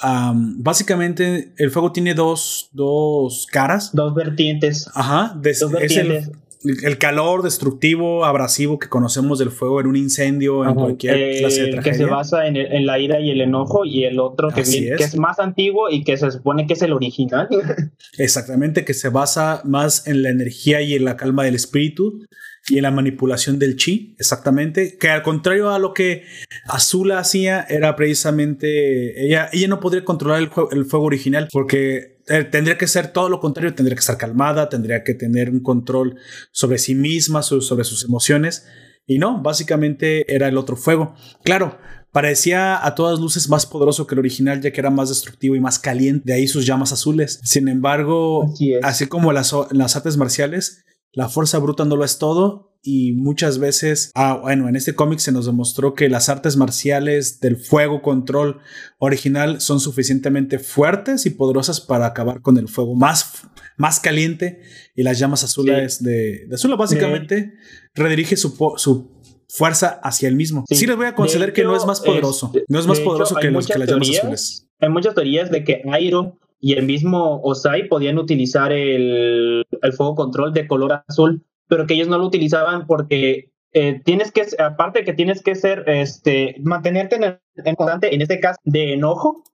[0.59, 3.93] básicamente, el fuego tiene dos, dos caras.
[3.95, 4.91] Dos vertientes.
[4.95, 6.50] Ajá, dos vertientes el
[6.99, 11.69] calor destructivo, abrasivo que conocemos del fuego en un incendio, en cualquier eh, clase de
[11.73, 11.93] tragedia.
[11.93, 15.17] Que se basa en, la ira y el enojo, y el otro que, es.
[15.17, 17.49] más antiguo y que se supone que es el original.
[18.19, 22.27] Exactamente, que se basa más en la energía y en la calma del espíritu
[22.69, 26.25] y en la manipulación del chi, exactamente, que al contrario a lo que
[26.67, 32.79] Azula hacía, era precisamente, ella, ella no podría controlar el, el fuego original porque tendría
[32.79, 36.17] que ser todo lo contrario, tendría que estar calmada, tendría que tener un control
[36.53, 38.67] sobre sí misma, sobre, sus emociones.
[39.07, 41.15] Y no, básicamente era el otro fuego.
[41.43, 41.79] Claro,
[42.13, 45.61] parecía a todas luces más poderoso que el original, ya que era más destructivo y
[45.61, 47.41] más caliente, de ahí sus llamas azules.
[47.43, 48.53] Sin embargo,
[48.83, 53.59] así, como las, las artes marciales, la fuerza bruta no lo es todo y muchas
[53.59, 58.01] veces, ah, bueno, en este cómic se nos demostró que las artes marciales del fuego
[58.01, 58.61] control
[58.99, 64.63] original son suficientemente fuertes y poderosas para acabar con el fuego más, más caliente
[64.97, 67.53] y las llamas azules de, de Azula básicamente
[67.95, 70.65] redirige su, su fuerza hacia el mismo.
[70.71, 73.51] Sí, les voy a conceder que no es más poderoso, no es más poderoso que,
[73.51, 74.69] los, que las llamas azules.
[74.81, 80.15] Hay muchas teorías de que Airo y el mismo Osai podían utilizar el, el fuego
[80.15, 85.05] control de color azul pero que ellos no lo utilizaban porque eh, tienes que, aparte
[85.05, 89.45] que tienes que ser, este, mantenerte en, en constante, en este caso, de enojo,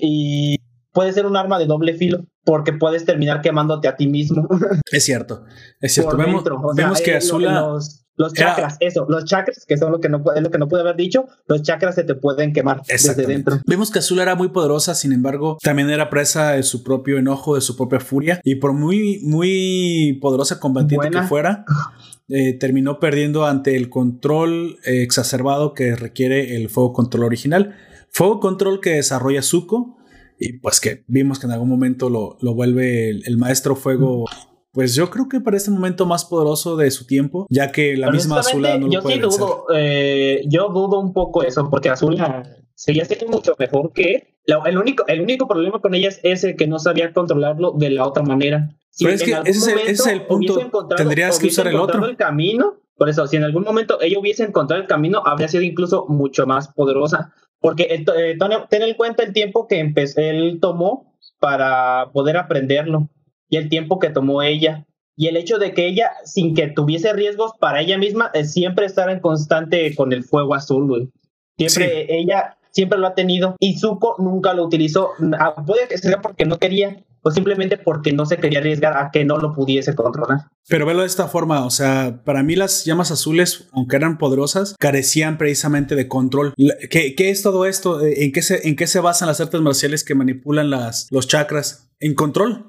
[0.00, 0.58] Y
[0.92, 4.48] puede ser un arma de doble filo porque puedes terminar quemándote a ti mismo.
[4.92, 5.44] Es cierto,
[5.80, 6.16] es cierto.
[6.16, 6.44] vemos,
[6.74, 7.60] vemos que Azula...
[7.60, 10.68] Los, los chakras, eso, los chakras, que son lo que no puede, lo que no
[10.68, 13.60] puede haber dicho, los chakras se te pueden quemar desde dentro.
[13.66, 17.54] Vemos que Azula era muy poderosa, sin embargo, también era presa de su propio enojo,
[17.54, 21.64] de su propia furia, y por muy, muy poderosa combatiente que fuera,
[22.28, 27.74] eh, terminó perdiendo ante el control eh, exacerbado que requiere el fuego control original.
[28.10, 29.96] Fuego control que desarrolla Zuko,
[30.38, 34.26] y pues que vimos que en algún momento lo, lo vuelve el, maestro fuego
[34.72, 38.10] pues yo creo que para este momento más poderoso de su tiempo, ya que la
[38.10, 41.88] misma Azula no lo yo puede sí dudo, eh, yo dudo un poco eso, porque
[41.88, 42.42] Azula
[42.74, 46.66] seguía siendo mucho mejor que el único, el único problema con ella es ese que
[46.66, 48.70] no sabía controlarlo de la otra manera.
[48.90, 50.70] Si Pero es que ese, es el punto.
[50.96, 52.04] Tendrías que usar el otro.
[52.06, 55.62] el camino, por eso, si en algún momento ella hubiese encontrado el camino, habría sido
[55.62, 57.32] incluso mucho más poderosa.
[57.60, 58.36] Porque eh,
[58.70, 59.80] ten en cuenta el tiempo que
[60.16, 63.10] él tomó para poder aprenderlo
[63.50, 64.86] y el tiempo que tomó ella.
[65.16, 69.10] Y el hecho de que ella, sin que tuviese riesgos para ella misma, siempre estar
[69.10, 71.12] en constante con el fuego azul,
[71.58, 73.54] Siempre ella, siempre lo ha tenido.
[73.58, 75.10] Y Zuko nunca lo utilizó.
[75.38, 79.10] Ah, puede que sea porque no quería, o simplemente porque no se quería arriesgar a
[79.10, 80.46] que no lo pudiese controlar.
[80.68, 84.74] Pero velo de esta forma, o sea, para mí las llamas azules, aunque eran poderosas,
[84.78, 86.54] carecían precisamente de control.
[86.88, 88.00] ¿Qué, qué es todo esto?
[88.02, 91.90] ¿En qué, se, ¿En qué se basan las artes marciales que manipulan las, los chakras?
[92.00, 92.64] En control.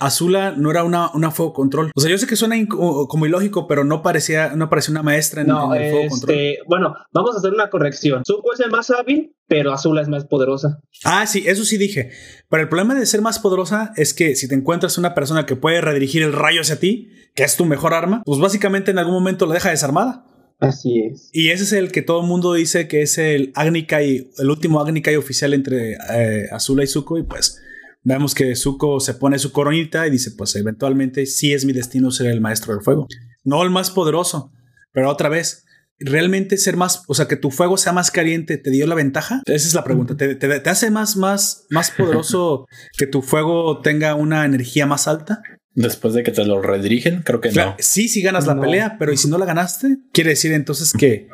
[0.00, 1.92] Azula no era una, una fuego control.
[1.94, 5.42] O sea, yo sé que suena como ilógico, pero no parecía, no parecía una maestra
[5.42, 6.30] en, el fuego control.
[6.36, 8.22] Este, bueno, vamos a hacer una corrección.
[8.26, 10.80] Zuko es el más hábil, pero Azula es más poderosa.
[11.04, 12.10] Ah, sí, eso sí dije.
[12.48, 15.54] Pero el problema de ser más poderosa es que si te encuentras una persona que
[15.54, 19.14] puede redirigir el rayo hacia ti, que es tu mejor arma, pues básicamente en algún
[19.14, 20.24] momento la deja desarmada.
[20.60, 21.30] Así es.
[21.32, 24.80] Y ese es el que todo el mundo dice que es el Agnikai, el último
[24.80, 27.60] Agnikai oficial entre eh, Azula y Zuko, y pues
[28.02, 32.10] Vemos que Zuko se pone su coronita y dice, pues eventualmente sí es mi destino
[32.10, 33.06] ser el maestro del fuego.
[33.44, 34.52] No el más poderoso,
[34.92, 35.64] pero otra vez,
[35.98, 39.42] ¿realmente ser más, o sea, que tu fuego sea más caliente te dio la ventaja?
[39.44, 40.16] Esa es la pregunta.
[40.16, 45.42] ¿Te, hace más, más, más poderoso que tu fuego tenga una energía más alta?
[45.74, 47.76] Después de que te lo redirigen, creo que no.
[47.78, 49.98] Sí, si ganas la pelea, pero ¿y si no la ganaste?
[50.12, 51.28] Quiere decir entonces que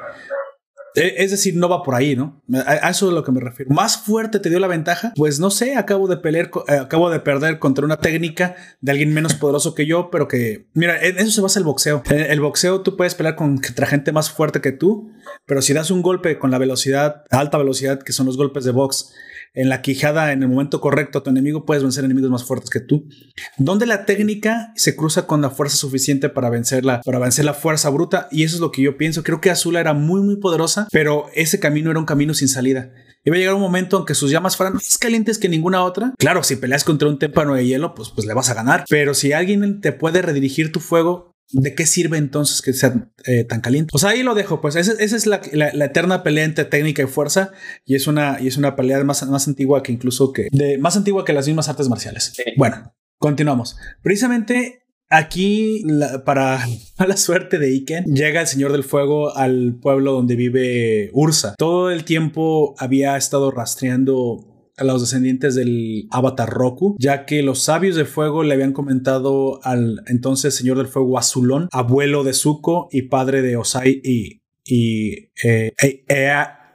[0.96, 2.42] es decir, no va por ahí, ¿no?
[2.66, 3.72] A eso es a lo que me refiero.
[3.74, 7.20] Más fuerte te dio la ventaja, pues no sé, acabo de pelear, eh, acabo de
[7.20, 11.30] perder contra una técnica de alguien menos poderoso que yo, pero que, mira, en eso
[11.30, 12.02] se basa el boxeo.
[12.10, 15.10] En el boxeo tú puedes pelear contra gente más fuerte que tú,
[15.44, 18.72] pero si das un golpe con la velocidad, alta velocidad, que son los golpes de
[18.72, 19.12] box,
[19.56, 22.70] en la quijada en el momento correcto a tu enemigo, puedes vencer enemigos más fuertes
[22.70, 23.08] que tú.
[23.56, 27.88] Donde la técnica se cruza con la fuerza suficiente para vencerla, para vencer la fuerza
[27.88, 28.28] bruta.
[28.30, 29.22] Y eso es lo que yo pienso.
[29.22, 32.92] Creo que Azula era muy, muy poderosa, pero ese camino era un camino sin salida.
[33.24, 36.12] Iba a llegar un momento en que sus llamas fueran más calientes que ninguna otra.
[36.18, 38.84] Claro, si peleas contra un témpano de hielo, pues, pues le vas a ganar.
[38.88, 43.44] Pero si alguien te puede redirigir tu fuego, ¿de qué sirve entonces que sea eh,
[43.44, 43.90] tan caliente?
[43.90, 45.40] Pues ahí lo dejo, pues esa, es la,
[45.84, 47.52] eterna pelea entre técnica y fuerza
[47.84, 50.96] y es una, y es una pelea más, más antigua que incluso que, de, más
[50.96, 52.32] antigua que las mismas artes marciales.
[52.56, 53.76] Bueno, continuamos.
[54.02, 55.84] Precisamente Aquí,
[56.24, 56.66] para
[57.06, 61.54] la suerte de Iken, llega el Señor del Fuego al pueblo donde vive Ursa.
[61.56, 67.62] Todo el tiempo había estado rastreando a los descendientes del avatar Roku, ya que los
[67.62, 72.88] sabios de fuego le habían comentado al entonces señor del fuego Azulón, abuelo de Zuko
[72.90, 76.34] y padre de Osai y, y, eh, e, e,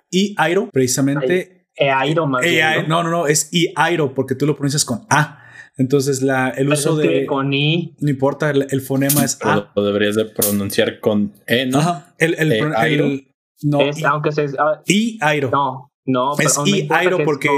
[0.09, 1.67] y Airo, precisamente.
[1.79, 2.45] Airo más
[2.87, 3.03] ¿no?
[3.03, 5.37] no, no, es I Airo porque tú lo pronuncias con A.
[5.77, 7.25] Entonces, la, el uso de.
[7.25, 7.95] Con I.
[8.01, 9.71] No importa, el, fonema es A.
[9.73, 11.79] Lo deberías de pronunciar con E, ¿no?
[11.79, 12.13] Ajá.
[12.17, 13.33] El, el, e,
[13.63, 13.79] no.
[14.07, 14.47] aunque se.
[14.85, 15.49] I Airo.
[15.49, 15.90] No.
[16.05, 17.49] No, es y airo porque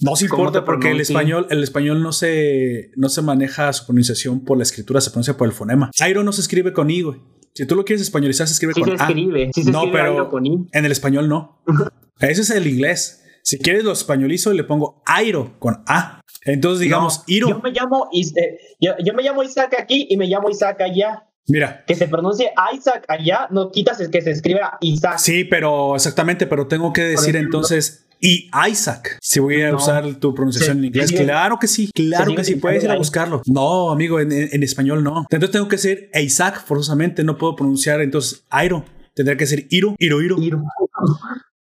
[0.00, 4.44] no se importa porque el español, el español no se, no se maneja su pronunciación
[4.44, 5.90] por la escritura, se pronuncia por el fonema.
[6.00, 7.20] Airo no se escribe con i, güey.
[7.52, 9.50] Si tú lo quieres españolizar, se escribe sí con se escribe.
[9.52, 10.30] Sí se no, pero
[10.72, 11.62] en el español no.
[12.20, 13.24] Ese es el inglés.
[13.42, 16.20] Si quieres lo españolizo y le pongo airo con a.
[16.44, 17.48] Entonces digamos iro.
[17.48, 21.26] Yo me llamo eh, yo, yo me llamo Isaac aquí y me llamo Isaac allá.
[21.50, 21.84] Mira.
[21.86, 25.18] Que se pronuncie Isaac allá, no quitas el que se escriba Isaac.
[25.18, 29.18] Sí, pero exactamente, pero tengo que decir entonces y Isaac.
[29.22, 32.84] Si voy a usar tu pronunciación en inglés, claro que sí, claro que sí, puedes
[32.84, 33.42] ir a buscarlo.
[33.46, 35.26] No, amigo, en, español no.
[35.30, 38.84] Entonces tengo que decir Isaac forzosamente, no puedo pronunciar entonces Airo.
[39.14, 40.38] Tendría que ser Iro, Iro, Iro.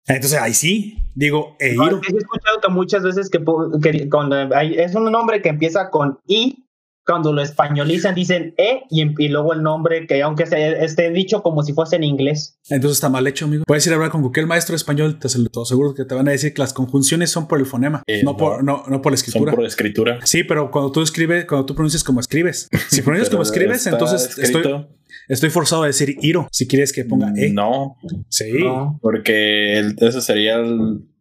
[0.07, 5.91] Entonces ahí sí, digo, He escuchado que muchas veces que, es un nombre que empieza
[5.91, 6.65] con I
[7.07, 11.63] cuando lo españolizan dicen E y, luego el nombre que aunque se, esté dicho como
[11.63, 12.59] si fuese en inglés.
[12.71, 13.65] Entonces está mal hecho, amigo.
[13.67, 16.55] Puedes ir a hablar con cualquier maestro español, te aseguro que te van a decir
[16.55, 19.51] que las conjunciones son por el fonema, eh, no, por, no, no, por la escritura.
[19.51, 20.19] Son por la escritura.
[20.25, 22.69] Sí, pero cuando tú escribes, cuando tú pronuncias como escribes.
[22.89, 24.87] Si pronuncias como escribes, entonces estoy,
[25.29, 27.51] estoy forzado a decir Iro si quieres que ponga E.
[27.51, 27.97] No.
[28.29, 28.53] Sí.
[29.01, 30.59] porque eso sería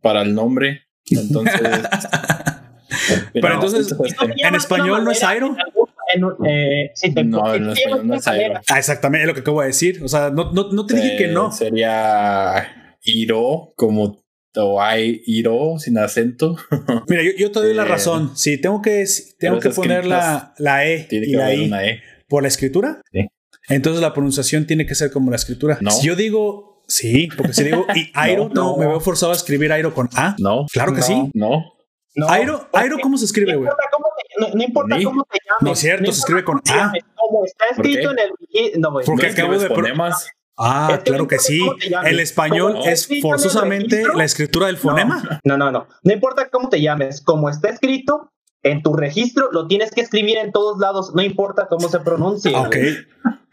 [0.02, 0.84] para el nombre.
[1.06, 1.62] Entonces.
[3.34, 3.96] Pero entonces,
[4.38, 5.56] en español no es Airo.
[6.46, 6.92] Eh,
[7.26, 8.62] no, en español no es Airo.
[8.70, 10.02] Ah, exactamente, es lo que acabo de decir.
[10.04, 11.52] O sea, no, no, no te dije que no.
[11.52, 14.24] Sería Iro, como
[14.56, 16.56] o hay Iro sin acento.
[17.08, 18.36] Mira, yo, yo te doy la eh, razón.
[18.36, 19.06] Si tengo que,
[19.40, 22.02] tengo que poner la, la E y la I e.
[22.28, 23.28] por la escritura, sí.
[23.70, 25.78] entonces la pronunciación tiene que ser como la escritura.
[25.82, 25.92] No.
[25.92, 29.72] Si yo digo, sí, porque si digo y Airo, no, me veo forzado a escribir
[29.72, 30.36] Airo con A.
[30.40, 30.66] No.
[30.72, 31.16] Claro que sí.
[31.34, 31.74] No.
[32.16, 33.70] No, Airo, Airo, ¿cómo se escribe, güey?
[34.40, 35.62] No, importa cómo te llames.
[35.62, 36.94] No es cierto, se escribe con A.
[37.16, 38.82] Como está escrito en el.
[38.82, 39.06] No, güey.
[39.06, 39.68] Porque acabo de.
[39.68, 40.30] Fonemas.
[40.58, 41.66] Ah, claro que sí.
[42.06, 45.40] El español es forzosamente la escritura del fonema.
[45.44, 45.88] No, no, no.
[46.04, 47.22] No importa cómo te llames.
[47.22, 51.14] Como está escrito en tu registro, lo tienes que escribir en todos lados.
[51.16, 52.56] No importa cómo se pronuncie.
[52.56, 52.76] Ok.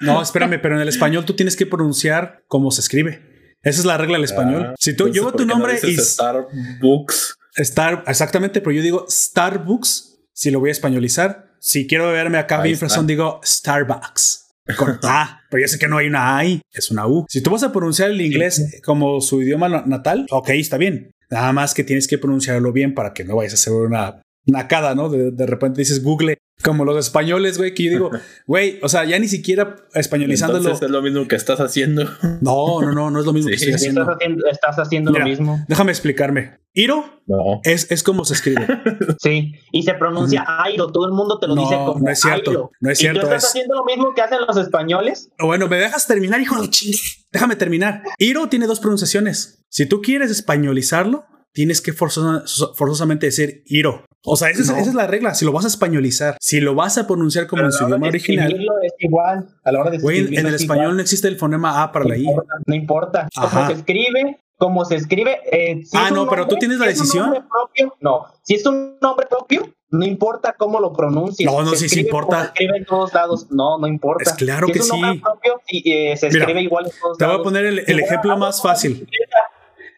[0.01, 3.57] No, espérame, pero en el español tú tienes que pronunciar como se escribe.
[3.63, 4.69] Esa es la regla del español.
[4.71, 5.97] Ah, si tú llevo tu nombre y.
[5.97, 7.37] Starbucks.
[7.57, 11.51] Star, exactamente, pero yo digo Starbucks si lo voy a españolizar.
[11.59, 14.49] Si quiero verme acá bien frasón, digo Starbucks.
[14.77, 17.27] Con A, pero ya sé que no hay una A es una U.
[17.29, 21.11] Si tú vas a pronunciar el inglés como su idioma natal, ok, está bien.
[21.31, 24.95] Nada más que tienes que pronunciarlo bien para que no vayas a hacer una nacada,
[24.95, 25.09] ¿no?
[25.09, 28.11] De, de repente dices Google como los españoles, güey, que yo digo,
[28.47, 30.59] güey, o sea, ya ni siquiera españolizándolo.
[30.61, 32.05] Entonces es lo mismo que estás haciendo.
[32.41, 34.17] No, no, no, no es lo mismo que estoy haciendo.
[34.51, 35.63] Estás haciendo, lo mismo.
[35.69, 36.59] Déjame explicarme.
[36.73, 37.61] Iro no.
[37.65, 38.67] es, es como se escribe.
[39.19, 40.91] sí, y se pronuncia Airo.
[40.91, 42.71] Todo el mundo te lo dice como No es cierto.
[42.81, 43.19] No es cierto.
[43.19, 45.31] ¿Y tú estás haciendo lo mismo que hacen los españoles?
[45.39, 46.99] Bueno, me dejas terminar, hijo de chile.
[47.33, 48.03] Déjame terminar.
[48.19, 49.65] Iro tiene dos pronunciaciones.
[49.69, 54.05] Si tú quieres españolizarlo, tienes que forzosamente decir Iro.
[54.25, 55.35] O sea, esa, es, la regla.
[55.35, 58.53] Si lo vas a españolizar, si lo vas a pronunciar como en su idioma original.
[58.83, 59.49] Es igual.
[59.65, 62.27] A la hora de en el español no existe el fonema A para la I.
[62.67, 63.29] no importa.
[63.35, 65.39] Como se escribe, como se escribe.
[65.51, 67.31] Eh, ah, no, pero tú tienes la decisión.
[67.31, 71.51] propio, no, si es un nombre propio, no importa cómo lo pronuncies.
[71.51, 72.41] No, no, sí, sí importa.
[72.41, 73.47] Se escribe en todos lados.
[73.51, 74.31] No, no importa.
[74.31, 77.25] Es claro que es un nombre propio y eh, se escribe igual en todos te
[77.25, 77.37] lados.
[77.37, 79.09] Te voy a poner el, ejemplo más fácil.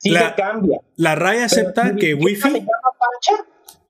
[0.02, 0.80] Sí la, se cambia.
[0.96, 2.40] La RAI acepta que Wi-Fi.
[2.40, 2.66] Se llama
[2.98, 3.44] Pancha,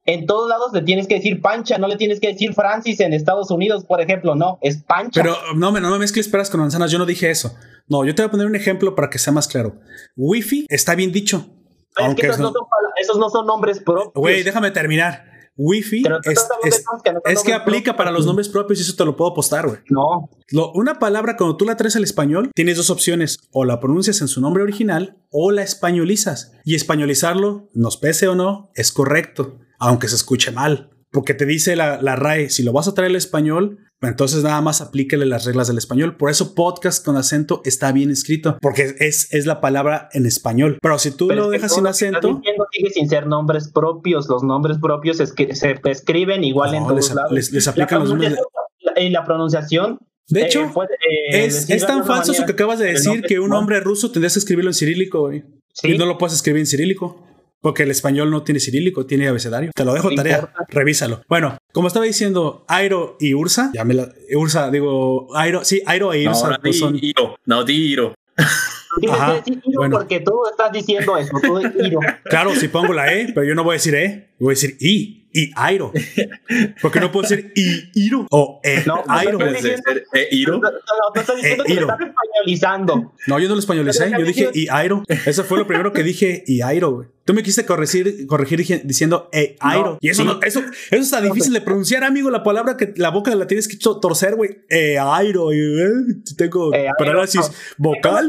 [0.04, 3.14] en todos lados le tienes que decir Pancha, no le tienes que decir Francis en
[3.14, 5.22] Estados Unidos, por ejemplo, no, es Pancha.
[5.22, 7.56] Pero no, no me mezcles peras con manzanas, yo no dije eso.
[7.88, 9.80] No, yo te voy a poner un ejemplo para que sea más claro.
[10.16, 11.46] Wi-Fi está bien dicho.
[11.96, 12.64] aunque esos, no, son,
[13.00, 14.12] esos no son nombres propios.
[14.14, 15.31] Güey, déjame terminar.
[15.56, 16.46] Wi-Fi es,
[17.24, 19.80] es, que, aplica para los nombres propios y eso te lo puedo apostar, güey.
[19.90, 20.30] No.
[20.74, 23.38] una palabra, cuando tú la traes al español, tienes dos opciones.
[23.52, 26.52] O la pronuncias en su nombre original o la españolizas.
[26.64, 30.90] Y españolizarlo, nos pese o no, es correcto, aunque se escuche mal.
[31.10, 34.60] Porque te dice la, la RAE, si lo vas a traer al español, entonces nada
[34.60, 36.16] más aplíquele las reglas del español.
[36.16, 40.78] Por eso podcast con acento está bien escrito, porque es, es la palabra en español.
[40.82, 42.40] Pero si tú lo dejas sin acento...
[42.72, 44.28] sigue sin ser nombres propios.
[44.28, 47.52] Los nombres propios es que se escriben igual en todos les, lados.
[47.52, 48.36] Les, aplican los nombres...
[48.96, 49.98] Y la pronunciación
[50.28, 53.50] de eh, hecho, eh, es, es, tan falso eso que acabas de decir que un
[53.50, 55.44] nombre ruso tendrías que escribirlo en cirílico, güey.
[55.82, 57.24] Y no lo puedes escribir en cirílico.
[57.62, 59.70] Porque el español no tiene cirílico, tiene abecedario.
[59.72, 61.22] Te lo dejo tarea, revísalo.
[61.28, 64.12] Bueno, como estaba diciendo, Airo y Ursa, ya me la.
[64.34, 66.50] Ursa, digo, Airo, sí, Airo e Ursa.
[66.50, 66.98] No, pues son...
[67.00, 68.14] Iro, no, di Iro.
[68.98, 72.00] Tienes que decir Iro porque tú estás diciendo eso, tú Iro.
[72.24, 74.76] Claro, si pongo la E, pero yo no voy a decir E, voy a decir
[74.80, 75.92] I y Airo.
[76.80, 79.38] Porque no puedo decir I, Iro o E, no, Airo.
[79.38, 80.58] No decir e, Iro.
[80.58, 83.14] No, no, estás diciendo que lo estás españolizando.
[83.26, 85.02] No, yo no lo españolicé, yo dije I, Airo.
[85.08, 87.08] Eso fue lo primero que dije I, Airo, güey.
[87.24, 89.96] Tú me quisiste corregir, corregir diciendo e, Airo.
[90.00, 92.30] y eso, no, eso, eso está difícil de pronunciar, amigo.
[92.30, 94.64] La palabra que la boca la tienes que torcer, güey.
[94.68, 95.52] E, Airo.
[95.52, 95.90] Y, eh,
[96.36, 98.28] tengo e, parálisis vocal.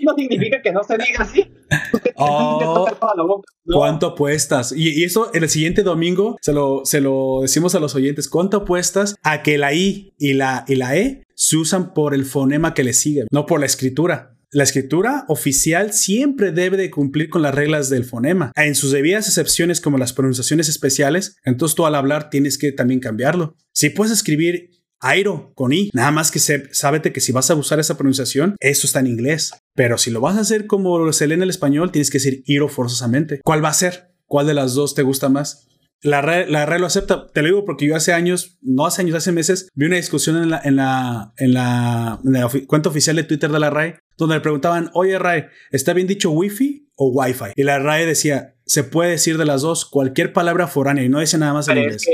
[0.00, 1.48] No, significa que no se diga así.
[3.64, 4.72] ¿Cuánto apuestas?
[4.76, 8.28] Y, eso el siguiente domingo se lo, se lo decimos a los oyentes.
[8.28, 12.24] ¿Cuánto apuestas a que la I y la, y la E se usan por el
[12.24, 14.36] fonema que le sigue, no por la escritura?
[14.54, 18.52] La escritura oficial siempre debe de cumplir con las reglas del fonema.
[18.54, 23.00] En sus debidas excepciones como las pronunciaciones especiales, entonces tú al hablar tienes que también
[23.00, 23.56] cambiarlo.
[23.72, 24.68] Si puedes escribir
[25.02, 28.56] Airo con I, nada más que se, sábete que si vas a usar esa pronunciación,
[28.60, 29.52] eso está en inglés.
[29.74, 32.42] Pero si lo vas a hacer como se lee en el español, tienes que decir
[32.46, 33.40] Iro forzosamente.
[33.42, 34.14] ¿Cuál va a ser?
[34.26, 35.68] ¿Cuál de las dos te gusta más?
[36.02, 37.28] La red, la red lo acepta.
[37.28, 40.36] Te lo digo porque yo hace años, no hace años, hace meses, vi una discusión
[40.36, 44.40] en la, en la, en la, cuenta oficial de Twitter de la RAE, donde le
[44.40, 47.52] preguntaban, oye RAE, ¿está bien dicho Wi-Fi o Wi-Fi?
[47.54, 51.20] Y la RAE decía, se puede decir de las dos, cualquier palabra foránea, y no
[51.20, 52.04] dice nada más en inglés.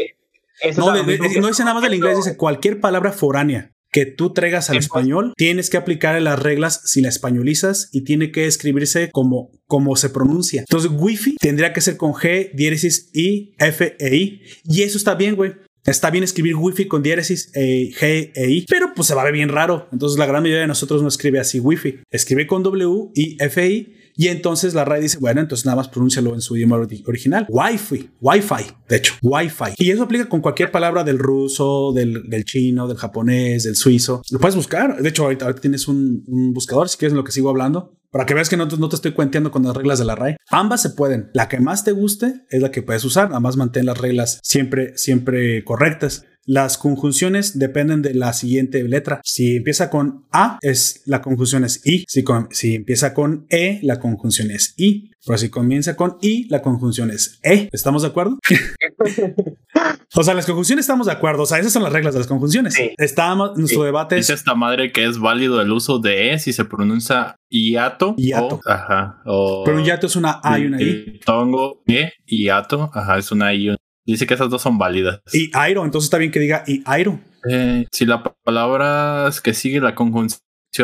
[0.77, 4.77] No, no dice nada más del inglés, dice cualquier palabra foránea que tú traigas al
[4.77, 9.97] español, tienes que aplicar las reglas si la españolizas y tiene que escribirse como, como
[9.97, 10.61] se pronuncia.
[10.61, 14.43] Entonces, wifi tendría que ser con G, diéresis I, F e I.
[14.65, 15.55] Y eso está bien, güey.
[15.87, 19.25] Está bien escribir wifi con diéresis e, G e I, pero pues se va a
[19.25, 19.89] ver bien raro.
[19.91, 22.01] Entonces la gran mayoría de nosotros no escribe así wifi.
[22.11, 25.77] Escribe con W y F e I y entonces la RAE dice, bueno, entonces nada
[25.77, 27.47] más pronúncialo en su idioma original.
[27.49, 29.75] Wi-Fi, Wi-Fi, de hecho, Wi-Fi.
[29.77, 34.23] Y eso aplica con cualquier palabra del ruso, del, del chino, del japonés, del suizo.
[34.33, 35.01] Lo puedes buscar.
[35.01, 37.95] De hecho, ahorita, tienes un, buscador, si quieres, lo que sigo hablando.
[38.11, 40.37] Para que veas que no, no, te estoy cuenteando con las reglas de la RAE.
[40.51, 41.31] Ambas se pueden.
[41.33, 43.29] La que más te guste es la que puedes usar.
[43.29, 46.25] Nada más mantén las reglas siempre, siempre correctas.
[46.49, 49.21] Las conjunciones dependen de la siguiente letra.
[49.23, 52.07] Si empieza con A, es la conjunción es I.
[52.09, 55.11] Si, si empieza con E, la conjunción es I.
[55.27, 57.69] Pero si comienza con I, la conjunción es E.
[57.71, 58.39] ¿Estamos de acuerdo?
[60.15, 61.43] o sea, las conjunciones estamos de acuerdo.
[61.43, 62.73] O sea, esas son las reglas de las conjunciones.
[62.73, 62.93] Sí.
[62.97, 66.65] Estábamos, nuestro debate Dice esta madre que es válido el uso de E si se
[66.65, 68.15] pronuncia hiato.
[68.17, 68.59] Hiato.
[68.65, 69.21] ajá.
[69.67, 71.21] Pero un hiato es una A y una I.
[71.27, 72.91] Tongo, E, hiato.
[72.95, 73.79] Ajá, es una I y una
[74.09, 75.21] Dice que esas dos son válidas.
[75.35, 77.21] Y Airo, entonces está bien que diga y Airo.
[77.49, 80.41] Eh, si la palabra que sigue la conjunción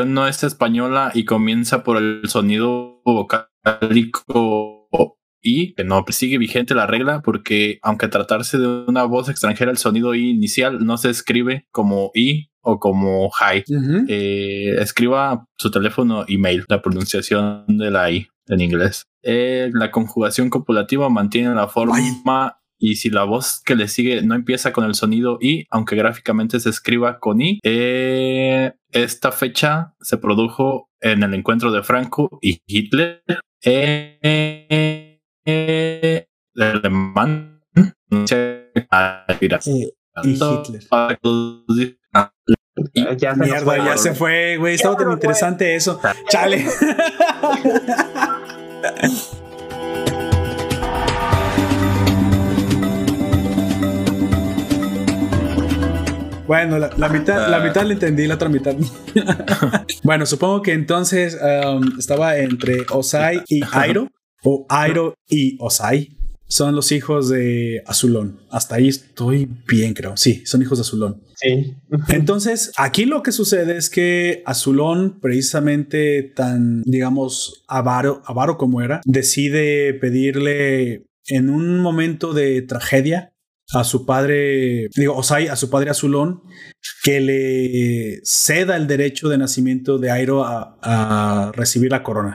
[0.09, 4.89] no es española y comienza por el sonido vocálico
[5.43, 9.79] y que no sigue vigente la regla porque aunque tratarse de una voz extranjera el
[9.79, 13.65] sonido i inicial no se escribe como i o como hi.
[14.09, 19.07] Eh, escriba su teléfono email la pronunciación de la i en inglés.
[19.23, 21.99] Eh, la conjugación copulativa mantiene la forma
[22.85, 26.61] y si la voz que le sigue no empieza con el sonido I, aunque gráficamente
[26.61, 32.61] se escriba con I, eh, esta fecha se produjo en el encuentro de Franco y
[32.67, 33.23] Hitler.
[33.65, 36.27] Eh, eh,
[36.57, 37.63] alemán
[38.13, 38.87] y Hitler.
[43.17, 44.75] ya Mierda, ya se fue, güey.
[44.75, 45.99] Estaba tan interesante eso.
[46.29, 46.67] Chale.
[56.47, 58.75] Bueno, la, mitad, la mitad la entendí, la otra mitad.
[60.03, 64.09] bueno, supongo que entonces um, estaba entre Osai y Airo,
[64.43, 66.11] o Airo y Osai.
[66.47, 68.41] Son los hijos de Azulón.
[68.51, 70.17] Hasta ahí estoy bien, creo.
[70.17, 71.23] Sí, son hijos de Azulón.
[71.37, 71.75] Sí.
[72.09, 79.01] Entonces, aquí lo que sucede es que Azulón, precisamente tan, digamos, avaro, avaro como era,
[79.07, 83.34] decide pedirle en un momento de tragedia
[83.75, 86.43] a su padre, digo, Osai, a su padre Azulón,
[87.03, 92.35] que le ceda el derecho de nacimiento de Airo a, recibir la corona.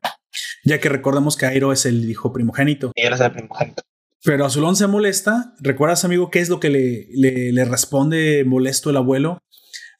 [0.63, 2.91] Ya que recordemos que Airo es el hijo primogénito.
[2.95, 3.83] Y era el primogénito.
[4.23, 5.53] Pero Azulón se molesta.
[5.59, 7.07] ¿Recuerdas, amigo, qué es lo que le,
[7.51, 9.39] le, responde molesto el abuelo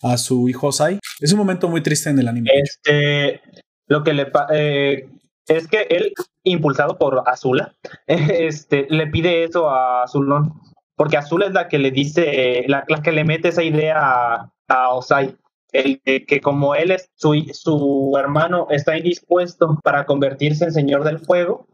[0.02, 1.00] a su hijo Osai?
[1.22, 2.50] Es un momento muy triste en el anime.
[2.54, 3.42] Este,
[3.88, 5.08] lo que le eh,
[5.48, 6.14] es que él,
[6.44, 7.74] impulsado por Azula,
[8.08, 10.54] este, le pide eso a Azulón
[11.00, 15.34] porque Azul es la que le dice, la, que le mete esa idea a, Osai.
[15.72, 21.20] El, que como él es su, su hermano está indispuesto para convertirse en señor del
[21.20, 21.68] fuego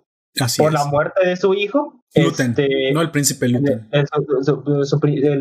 [0.60, 2.04] por la muerte de su hijo.
[2.14, 3.88] Luten, este, no el príncipe Luten.
[3.92, 4.06] El,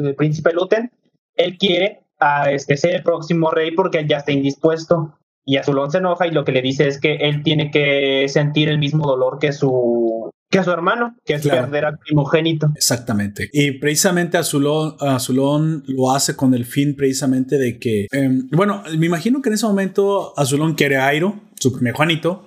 [0.07, 0.91] el, príncipe Luten,
[1.35, 5.19] él quiere a este, ser el próximo rey porque él ya está indispuesto.
[5.45, 8.71] Y Azulón se enoja y lo que le dice es que él tiene que sentir
[8.71, 12.71] el mismo dolor que su, que a su hermano, que es perder al primogénito.
[12.77, 13.49] Exactamente.
[13.53, 19.07] Y precisamente Azulón, Azulón lo hace con el fin precisamente de que, em, bueno, me
[19.07, 22.47] imagino que en ese momento Azulón quiere a Airo, su primer Juanito,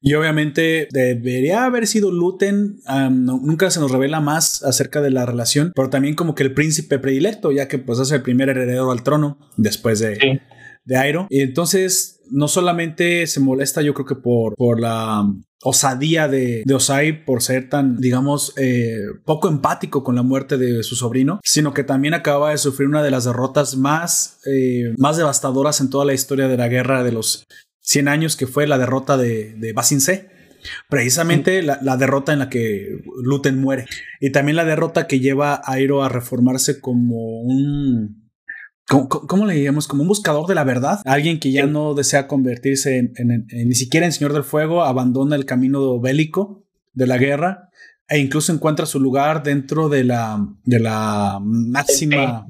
[0.00, 2.80] y obviamente debería haber sido Luten.
[3.10, 6.98] nunca se nos revela más acerca de la relación, pero también como que el príncipe
[6.98, 10.40] predilecto, ya que pues es el primer heredero al trono después de,
[10.88, 11.26] de Airo.
[11.28, 15.24] Y entonces no solamente se molesta, yo creo que por, por la
[15.62, 20.82] osadía de, de, Osai por ser tan, digamos, eh, poco empático con la muerte de
[20.82, 25.16] su sobrino, sino que también acaba de sufrir una de las derrotas más, eh, más
[25.16, 27.44] devastadoras en toda la historia de la guerra de los
[27.82, 30.30] 100 años, que fue la derrota de, de Basinse.
[30.88, 33.86] Precisamente la, la, derrota en la que Luten muere.
[34.20, 38.27] Y también la derrota que lleva a Airo a reformarse como un
[38.88, 39.86] ¿Cómo, le diríamos?
[39.86, 41.00] Como un buscador de la verdad.
[41.04, 45.44] Alguien que ya no desea convertirse en, ni siquiera en Señor del Fuego, abandona el
[45.44, 46.64] camino bélico
[46.94, 47.68] de la guerra
[48.08, 52.46] e incluso encuentra su lugar dentro de la, de la máxima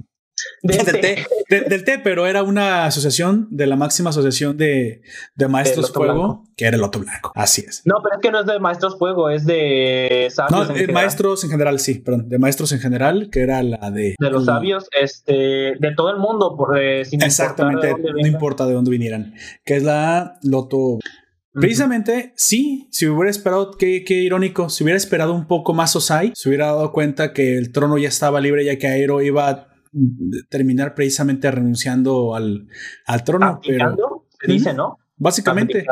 [0.63, 1.27] del, té.
[1.49, 5.03] del, té, pero era una asociación de la máxima asociación de,
[5.35, 7.33] de maestros fuego, que era el Loto Blanco.
[7.35, 7.83] Así es.
[7.85, 10.69] No, pero es que no es de maestros fuego, es de sabios.
[10.69, 14.15] No, en maestros en general, sí, perdón, de maestros en general, que era la de.
[14.19, 18.75] De los sabios, este, de todo el mundo, por, eh, sin Exactamente, no importa de
[18.75, 19.35] dónde vinieran,
[19.65, 20.99] que es la Loto.
[21.53, 26.33] Precisamente, sí, si hubiera esperado, qué, qué, irónico, si hubiera esperado un poco más Osai,
[26.35, 29.68] se hubiera dado cuenta que el trono ya estaba libre ya que Aero iba
[30.49, 32.69] terminar precisamente renunciando al,
[33.07, 33.61] al trono.
[33.65, 34.99] Pero, dice, ¿no?
[35.19, 35.85] Básicamente.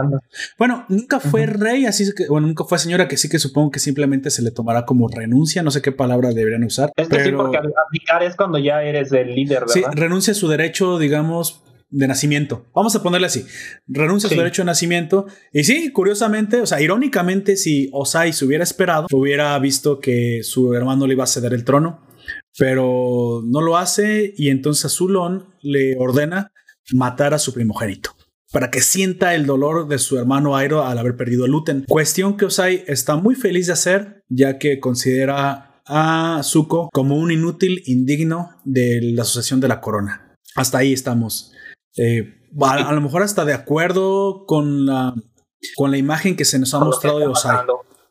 [0.57, 3.81] Bueno, nunca fue rey, así que, bueno, nunca fue señora, que sí que supongo que
[3.81, 6.93] simplemente se le tomará como renuncia, no sé qué palabra deberían usar.
[6.97, 7.25] Es pero...
[7.25, 9.75] sí, porque aplicar es cuando ya eres el líder, ¿verdad?
[9.75, 12.67] Sí, renuncia a su derecho, digamos, de nacimiento.
[12.73, 13.45] Vamos a ponerle así.
[13.89, 15.27] Renuncia a su derecho de nacimiento.
[15.53, 20.73] Y sí, curiosamente, o sea, irónicamente, si Osai se hubiera esperado, hubiera visto que su
[20.75, 22.06] hermano le iba a ceder el trono
[22.59, 26.53] pero no lo hace y entonces Azulón le ordena
[26.93, 28.17] matar a su primogénito
[28.53, 31.85] para que sienta el dolor de su hermano Airo al haber perdido a Luten.
[31.89, 37.31] Cuestión que Osai está muy feliz de hacer, ya que considera a Zuko como un
[37.31, 40.35] inútil indigno de la asociación de la corona.
[40.55, 41.53] Hasta ahí estamos.
[41.97, 45.15] Eh, a, lo mejor hasta de acuerdo con la,
[45.77, 47.59] con la imagen que se nos ha mostrado de Osai.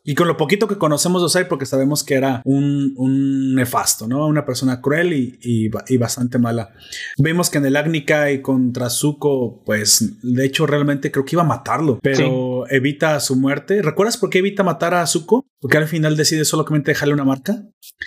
[0.08, 4.06] Y con lo poquito que conocemos de Osai, porque sabemos que era un, un nefasto,
[4.06, 4.24] ¿no?
[4.28, 6.70] Una persona cruel y, y, bastante mala.
[7.18, 11.42] Vemos que en el Agnica y contra Zuko, pues de hecho realmente creo que iba
[11.42, 13.82] a matarlo, pero evita su muerte.
[13.82, 15.44] ¿Recuerdas por qué evita matar a Zuko?
[15.60, 17.64] Porque al final decide solamente dejarle una marca.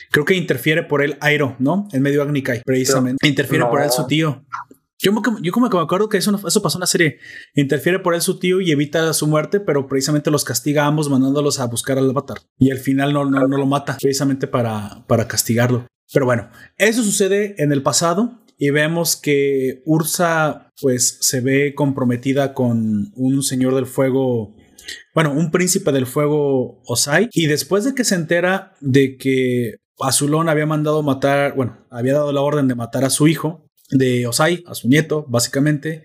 [0.09, 1.89] Creo que interfiere por él Airo, ¿no?
[1.91, 3.27] En medio Agnica, precisamente.
[3.27, 4.45] interfiere por él su tío.
[5.01, 7.19] Yo, yo como que me acuerdo que eso, eso pasó en la serie.
[7.55, 11.09] Interfiere por él su tío y evita su muerte, pero precisamente los castiga a ambos
[11.09, 12.39] mandándolos a buscar al avatar.
[12.57, 15.87] Y al final no, no, no lo mata, precisamente para, para castigarlo.
[16.11, 22.53] Pero bueno, eso sucede en el pasado y vemos que Ursa pues se ve comprometida
[22.53, 24.53] con un señor del fuego,
[25.15, 27.29] bueno, un príncipe del fuego Osai.
[27.31, 32.33] Y después de que se entera de que Azulón había mandado matar, bueno, había dado
[32.33, 36.03] la orden de matar a su hijo, de Osai, a su nieto, básicamente.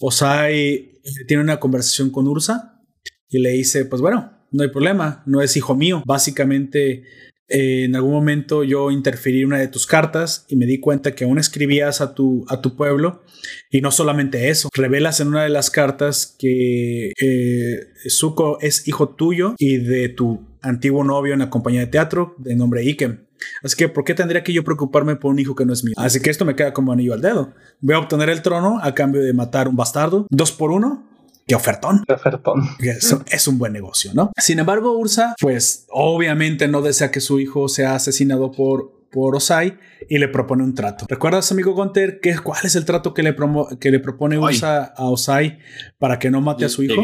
[0.00, 2.80] Osai eh, tiene una conversación con Ursa
[3.28, 6.02] y le dice, pues bueno, no hay problema, no es hijo mío.
[6.04, 7.04] Básicamente,
[7.48, 11.24] eh, en algún momento yo interferí una de tus cartas y me di cuenta que
[11.24, 13.22] aún escribías a tu, a tu pueblo.
[13.70, 19.10] Y no solamente eso, revelas en una de las cartas que eh, Zuko es hijo
[19.10, 23.26] tuyo y de tu antiguo novio en la compañía de teatro de nombre Ikem.
[23.62, 25.94] Así que, ¿por qué tendría que yo preocuparme por un hijo que no es mío?
[25.96, 27.52] Así que esto me queda como anillo al dedo.
[27.80, 30.26] Voy a obtener el trono a cambio de matar un bastardo.
[30.30, 31.04] Dos por uno.
[31.46, 32.04] ¡Qué ofertón!
[32.06, 32.62] ¡Qué ofertón!
[32.78, 34.32] Eso es un buen negocio, ¿no?
[34.38, 39.78] Sin embargo, Ursa, pues obviamente no desea que su hijo sea asesinado por por Osai
[40.08, 41.06] y le propone un trato.
[41.08, 43.36] ¿Recuerdas, amigo Gunter, que, cuál es el trato que le,
[43.78, 45.58] que le propone Ursa a Osai
[45.98, 47.02] para que no mate a su hijo?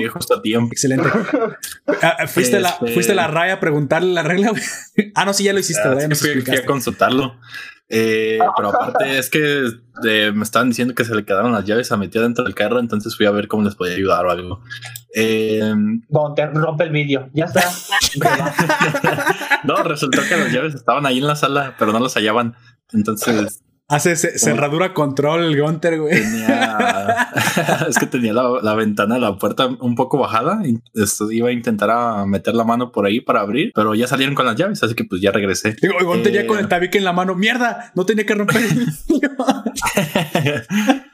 [0.73, 1.09] Excelente.
[2.03, 4.53] Ah, ah, ¿Fuiste, la, este ¿Fuiste la raya a preguntarle la regla?
[5.15, 5.83] ah, no, sí, ya lo hiciste.
[5.83, 7.35] Ah, no fui, a consultarlo.
[7.91, 9.67] Eh, pero aparte es que
[10.05, 12.81] eh, me estaban diciendo que se le quedaron las llaves a meter dentro del carro,
[12.81, 14.61] entonces fui a ver cómo les podía ayudar o algo.
[15.15, 15.75] Eh,
[16.11, 17.63] rompe el vídeo, ya está.
[19.65, 22.55] no, resultó que las llaves estaban ahí en la sala, pero no las hallaban.
[22.93, 26.13] Entonces Hace cerradura control el Gunter, güey.
[27.89, 30.61] es que tenía la, ventana, la puerta un poco bajada.
[30.67, 34.07] Y esto, iba a intentar a meter la mano por ahí para abrir, pero ya
[34.07, 35.75] salieron con las llaves, así que pues ya regresé.
[35.81, 37.35] Digo, Gunter ya con el eh, tabique en la mano.
[37.35, 37.91] ¡Mierda!
[37.95, 38.89] No tenía que romper el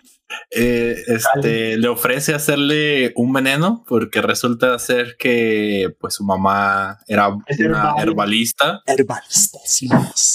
[0.51, 7.29] Eh, este le ofrece hacerle un veneno porque resulta ser que pues su mamá era
[7.29, 8.83] una herbalista.
[8.87, 9.89] Herbalista, sí.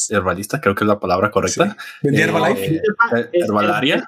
[0.09, 1.75] Herbalista, creo que es la palabra correcta.
[2.01, 2.75] ¿Vendía Herbalife?
[2.75, 4.05] Eh, herbalaria.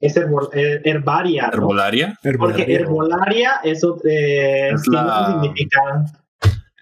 [0.00, 1.50] Es herbaria.
[1.52, 2.18] Herbolaria.
[2.38, 5.40] Porque herbolaria es, eh, es la...
[5.42, 5.80] significa.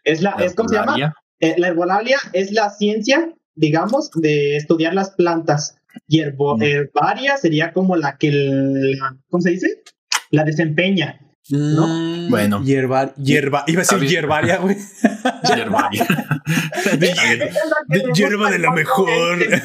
[0.04, 0.96] Es la, es ¿cómo se llama?
[1.38, 5.75] la herbolaria es la ciencia, digamos, de estudiar las plantas.
[6.06, 8.30] Hierbo, herbaria sería como la que,
[9.28, 9.82] ¿cómo se dice?
[10.30, 11.20] La desempeña.
[11.48, 11.86] ¿No?
[11.86, 12.60] Mm, bueno.
[12.64, 14.76] Hierba, hierba, iba a decir hierbaria, güey.
[15.54, 16.04] Hierbaria.
[16.98, 17.14] de,
[18.14, 19.40] hierba de la mejor.
[19.42, 19.62] es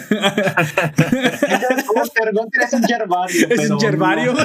[2.74, 3.48] un hierbario.
[3.49, 4.36] Es un hierbario.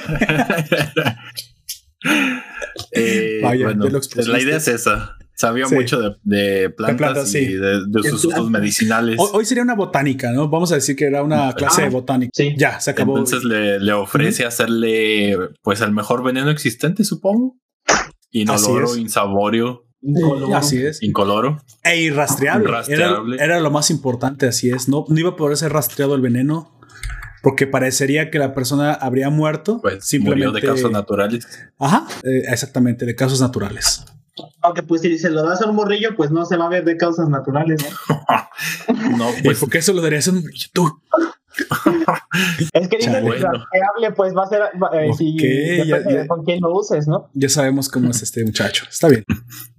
[2.93, 5.19] eh, bueno, pues la idea es esa.
[5.37, 9.19] Sabía mucho de, plantas, y de, sus usos medicinales.
[9.19, 10.49] Hoy, sería una botánica, ¿no?
[10.49, 12.31] Vamos a decir que era una clase de botánica.
[12.33, 12.55] Sí.
[12.57, 13.19] Ya, se acabó.
[13.19, 17.59] Entonces le, ofrece hacerle, pues, el mejor veneno existente, supongo.
[18.31, 19.85] Inoloro, insaborio.
[20.55, 21.03] Así es.
[21.03, 21.63] Incoloro.
[21.85, 22.73] E irrastreable.
[23.39, 24.89] Era, lo más importante, así es.
[24.89, 26.79] No, no iba a poder ser rastreado el veneno
[27.43, 29.81] porque parecería que la persona habría muerto.
[29.83, 31.47] Pues simplemente murió de causas naturales.
[31.79, 34.05] Ajá, eh, exactamente, de causas naturales.
[34.61, 36.85] Aunque pues si se lo das a un morrillo, pues no se va a ver
[36.85, 39.17] de causas naturales, ¿no?
[39.17, 39.59] no, pues.
[39.59, 41.01] porque eso lo darías a un morrillo tú.
[42.73, 45.37] es que dice que hable, pues va a ser eh, si,
[46.27, 47.31] con quién lo uses, ¿no?
[47.33, 48.85] Ya sabemos cómo es este muchacho.
[48.91, 49.25] Está bien.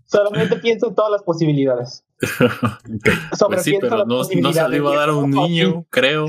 [0.06, 2.04] Solamente pienso en todas las posibilidades.
[3.38, 6.28] Sobre pues sí, pero no, no se le iba a dar a un niño, creo.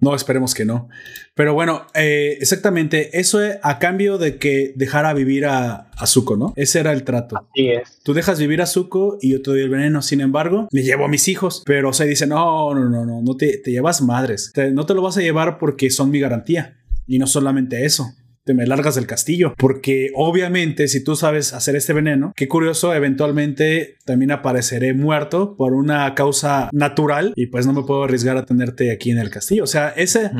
[0.00, 0.88] No, esperemos que no.
[1.34, 6.36] Pero bueno, eh, exactamente, eso es a cambio de que dejara vivir a, a Zuko,
[6.36, 6.52] ¿no?
[6.56, 7.36] Ese era el trato.
[7.36, 8.00] Así es.
[8.02, 10.02] Tú dejas vivir a Zuko y yo te doy el veneno.
[10.02, 11.62] Sin embargo, me llevo a mis hijos.
[11.64, 14.52] Pero se dice, no, no, no, no, no te, te llevas madres.
[14.72, 16.78] no te lo vas a llevar porque son mi garantía.
[17.06, 18.14] Y no solamente eso
[18.44, 19.54] te me largas del castillo.
[19.56, 25.72] Porque obviamente, si tú sabes hacer este veneno, qué curioso, eventualmente también apareceré muerto por
[25.72, 29.64] una causa natural y pues no me puedo arriesgar a tenerte aquí en el castillo.
[29.64, 30.30] O sea, ese,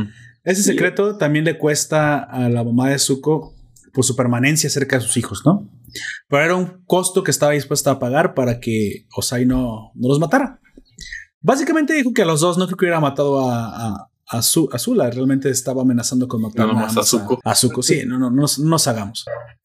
[0.45, 3.55] ese secreto también le cuesta a la mamá de Zuko
[3.93, 5.71] por su permanencia cerca de sus hijos, ¿no?
[6.29, 10.19] Pero era un costo que estaba dispuesta a pagar para que Osai no, no los
[10.19, 10.61] matara.
[11.41, 15.83] Básicamente dijo que a los dos no creo que hubiera matado a, Azula realmente estaba
[15.83, 17.39] amenazando con matar a Zuko.
[17.45, 19.25] A, Zuko, sí, no, no, no, nos hagamos.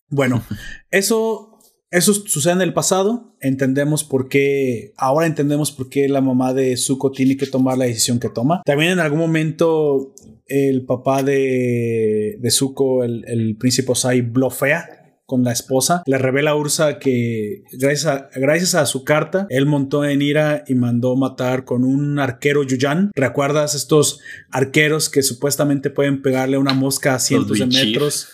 [0.09, 0.43] Bueno,
[0.91, 1.59] eso,
[1.91, 3.35] eso sucede en el pasado.
[3.39, 7.85] Entendemos por qué, ahora entendemos por qué la mamá de Zuko tiene que tomar la
[7.85, 8.61] decisión que toma.
[8.65, 10.13] También en algún momento
[10.45, 14.98] el papá de, de Zuko, el, el príncipe Osai, blofea
[15.29, 16.01] con la esposa.
[16.07, 20.63] Le revela a Ursa que gracias a, gracias a su carta, él montó en ira
[20.67, 23.11] y mandó matar con un arquero Yuyan.
[23.15, 24.19] ¿Recuerdas estos
[24.49, 28.29] arqueros que supuestamente pueden pegarle una mosca a cientos de metros?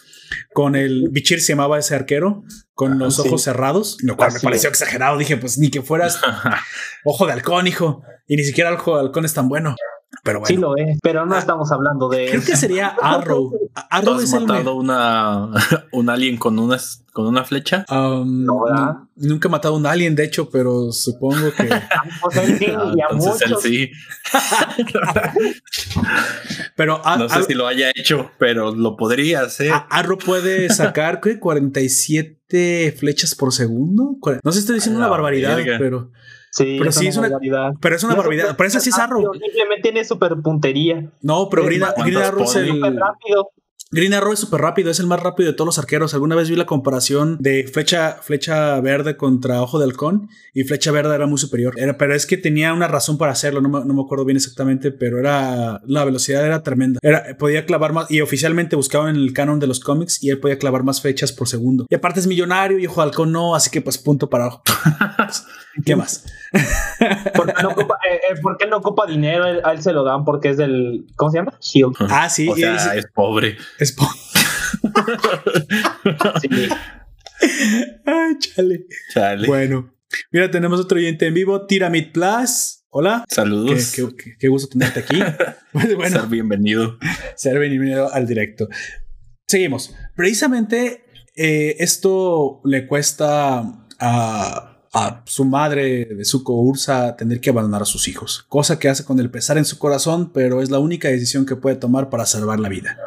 [0.54, 2.44] Con el Bichir se llamaba ese arquero,
[2.74, 5.18] con los ojos cerrados, lo cual me pareció exagerado.
[5.18, 6.20] Dije, pues ni que fueras
[7.04, 8.04] ojo de halcón, hijo.
[8.26, 9.76] Y ni siquiera el ojo de halcón es tan bueno.
[10.24, 10.48] Pero bueno.
[10.48, 12.28] Sí lo es, pero no ah, estamos hablando de.
[12.30, 13.54] Creo que sería Arrow.
[13.90, 15.52] Arrow has matado una,
[15.92, 16.78] un alien con una,
[17.14, 17.86] con una flecha?
[17.90, 21.64] Um, no, nunca he matado un alien, de hecho, pero supongo que.
[22.42, 23.92] él sí, a sí.
[26.76, 29.74] pero no sé si lo haya hecho, pero lo podría hacer.
[29.90, 31.40] Arrow puede sacar ¿qué?
[31.40, 34.18] 47 flechas por segundo.
[34.44, 36.12] No sé si estoy diciendo una barbaridad, pero.
[36.56, 37.74] Sí, pero sí es una barbaridad.
[37.82, 38.56] Pero es una barbaridad.
[38.58, 39.30] Pero esa sí es Arrow.
[39.34, 41.12] Simplemente tiene super puntería.
[41.22, 42.82] No, pero Green, Arrow es el.
[42.82, 43.50] rápido.
[43.92, 46.14] Green Arrow es súper rápido, es el más rápido de todos los arqueros.
[46.14, 50.92] Alguna vez vi la comparación de flecha, flecha verde contra ojo de halcón y flecha
[50.92, 51.74] verde era muy superior.
[51.78, 54.38] Era, pero es que tenía una razón para hacerlo, no me, no me, acuerdo bien
[54.38, 57.00] exactamente, pero era la velocidad era tremenda.
[57.04, 60.40] Era, podía clavar más y oficialmente buscaban en el canon de los cómics y él
[60.40, 61.86] podía clavar más fechas por segundo.
[61.88, 64.64] Y aparte es millonario y ojo de halcón no, así que pues punto para ojo.
[65.86, 66.26] ¿Qué más?
[67.36, 69.46] ¿Por qué, no ocupa, eh, eh, no ocupa dinero?
[69.64, 71.06] A él se lo dan porque es del.
[71.16, 71.58] ¿Cómo se llama?
[71.62, 71.96] Shield.
[72.10, 72.48] Ah, sí.
[72.50, 73.58] O sea, es, pobre.
[73.80, 74.12] Es pobre.
[76.42, 76.50] sí.
[78.06, 78.86] Ay, chale.
[79.14, 79.48] Chale.
[79.48, 79.94] Bueno,
[80.32, 82.84] mira, tenemos otro oyente en vivo, Tiramid Plus.
[82.90, 83.26] Hola.
[83.28, 83.94] Saludos.
[84.40, 85.20] Qué, gusto tenerte aquí.
[85.74, 86.98] bueno, ser bienvenido.
[87.36, 88.70] Ser bienvenido al directo.
[89.48, 89.94] Seguimos.
[90.16, 91.06] Precisamente
[91.36, 97.86] eh, esto le cuesta a a su madre de Zuko Ursa tener que abandonar a
[97.86, 101.10] sus hijos, cosa que hace con el pesar en su corazón, pero es la única
[101.10, 102.98] decisión que puede tomar para salvar la vida.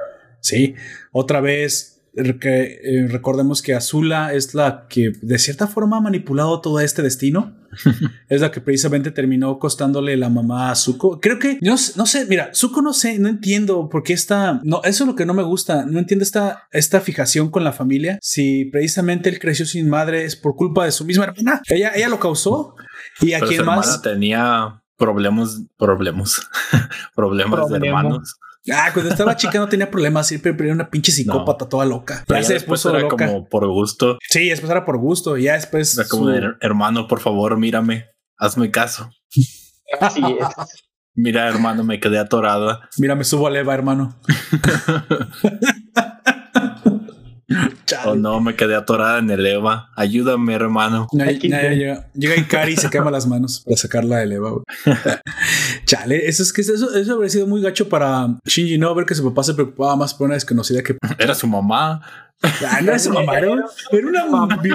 [0.41, 0.75] Sí,
[1.13, 1.98] otra vez
[2.41, 7.03] que, eh, recordemos que Azula es la que de cierta forma ha manipulado todo este
[7.03, 7.57] destino.
[8.29, 11.21] es la que precisamente terminó costándole la mamá a Zuko.
[11.21, 14.83] Creo que, no, no sé, mira, Zuko no sé, no entiendo por qué está, no,
[14.85, 18.19] eso es lo que no me gusta, no entiendo esta, esta fijación con la familia.
[18.23, 21.61] Si precisamente él creció sin madre es por culpa de su misma hermana.
[21.69, 22.75] Ella, ella lo causó.
[23.21, 26.41] Y a quien más tenía problemas, problemas,
[27.15, 28.39] problemas de hermanos.
[28.73, 32.25] Ah, cuando estaba chica no tenía problemas, siempre era una pinche psicópata toda loca.
[32.29, 34.19] Ya, se después era como por gusto.
[34.29, 35.37] Sí, después era por gusto.
[35.37, 35.97] Ya después.
[35.97, 36.31] Era como
[36.61, 38.07] hermano, por favor, mírame,
[38.37, 39.11] hazme caso.
[40.01, 40.85] Así es.
[41.15, 42.89] Mira, hermano, me quedé atorada.
[42.99, 44.21] Mira, me subo a leva, hermano.
[48.05, 49.91] Oh no, me quedé atorada en el Eva.
[49.97, 51.07] Ayúdame, hermano.
[51.13, 54.51] llega, llega Ikari y se quema las manos para sacarla del Eva.
[55.85, 59.15] Chale, eso es que eso, eso habría sido muy gacho para Shinji no ver que
[59.15, 62.01] su papá se preocupaba más por una desconocida que era su mamá.
[62.43, 64.27] Ah, no era su mamá, era, una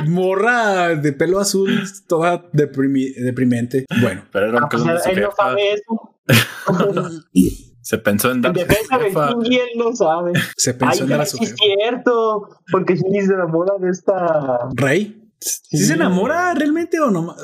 [0.05, 3.85] morra de pelo azul, toda deprimente.
[4.01, 6.15] Bueno, pero era un ah, él no sabe eso.
[7.83, 8.53] Se pensó en dar.
[8.53, 10.31] defensa de Shinji, él no sabe.
[10.55, 14.69] Se pensó en dar a su Es cierto, porque Shinji se enamora de esta.
[14.73, 15.19] Rey.
[15.39, 17.35] ¿Sí, se enamora realmente o no?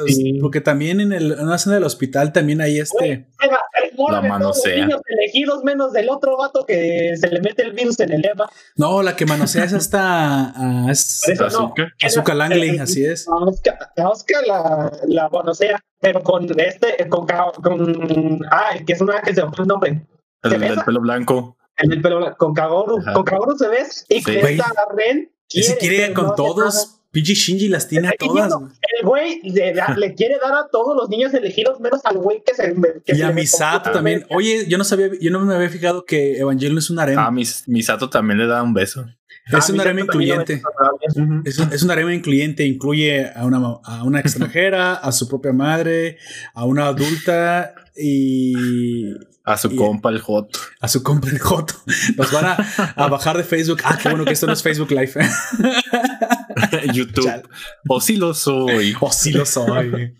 [0.41, 3.27] Porque también en, el, en una escena del hospital también hay este.
[4.09, 4.87] la manosea.
[4.87, 8.49] Los elegidos menos del otro vato que se le mete el virus en el EVA.
[8.77, 10.53] No, la que manosea es hasta.
[10.57, 11.93] Uh, es azúcar.
[12.01, 13.27] azúcar Langley, así es.
[13.27, 17.27] Oscar, la, la manosea, pero con este, con.
[17.27, 20.01] con ah, que es una que se el nombre.
[20.43, 21.57] El del pelo blanco.
[21.77, 22.37] El del pelo blanco.
[22.37, 22.97] Con Kagoru.
[23.13, 24.05] Con Kagoru se ves.
[24.09, 24.31] Y sí.
[24.35, 25.31] esta Ren.
[25.47, 26.99] Quiere, quiere con todos.
[27.11, 28.53] Pinche Shinji las tiene a todas.
[28.53, 32.53] El güey le, le, quiere dar a todos los niños elegidos, menos al güey que
[32.53, 32.75] se.
[33.03, 34.25] Que y a Misato también.
[34.29, 37.17] Oye, yo no sabía, yo no me había fijado que Evangelion es un harem.
[37.17, 39.07] Ah, Misato también le da un beso.
[39.47, 40.61] Es ah, un harem incluyente.
[41.43, 42.63] Es un, es un harem incluyente.
[42.67, 46.19] Incluye a una, a una extranjera, a su propia madre,
[46.53, 48.53] a una adulta y
[49.49, 50.59] a su compa el Joto.
[50.79, 51.73] A su compa el Joto.
[52.17, 52.45] Nos van
[52.95, 53.79] a, bajar de Facebook.
[53.83, 55.13] Ah, qué bueno que esto no es Facebook Live.
[56.93, 57.49] YouTube.
[57.87, 58.95] O sí lo soy.
[58.99, 60.13] O sí lo soy.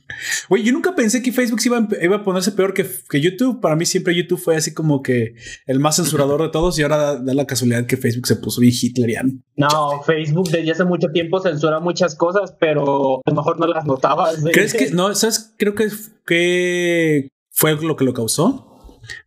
[0.49, 3.61] Güey, yo nunca pensé que Facebook iba, iba a ponerse peor que, que, YouTube.
[3.61, 5.35] Para mí siempre YouTube fue así como que
[5.67, 8.73] el más censurador de todos y ahora da, la casualidad que Facebook se puso bien
[8.75, 9.33] hitleriano.
[9.55, 13.85] No, Facebook desde hace mucho tiempo censura muchas cosas, pero a lo mejor no las
[13.85, 14.39] notabas.
[14.51, 15.13] ¿Crees que no?
[15.13, 15.53] ¿Sabes?
[15.57, 15.89] Creo que,
[16.25, 18.68] que fue lo que lo causó.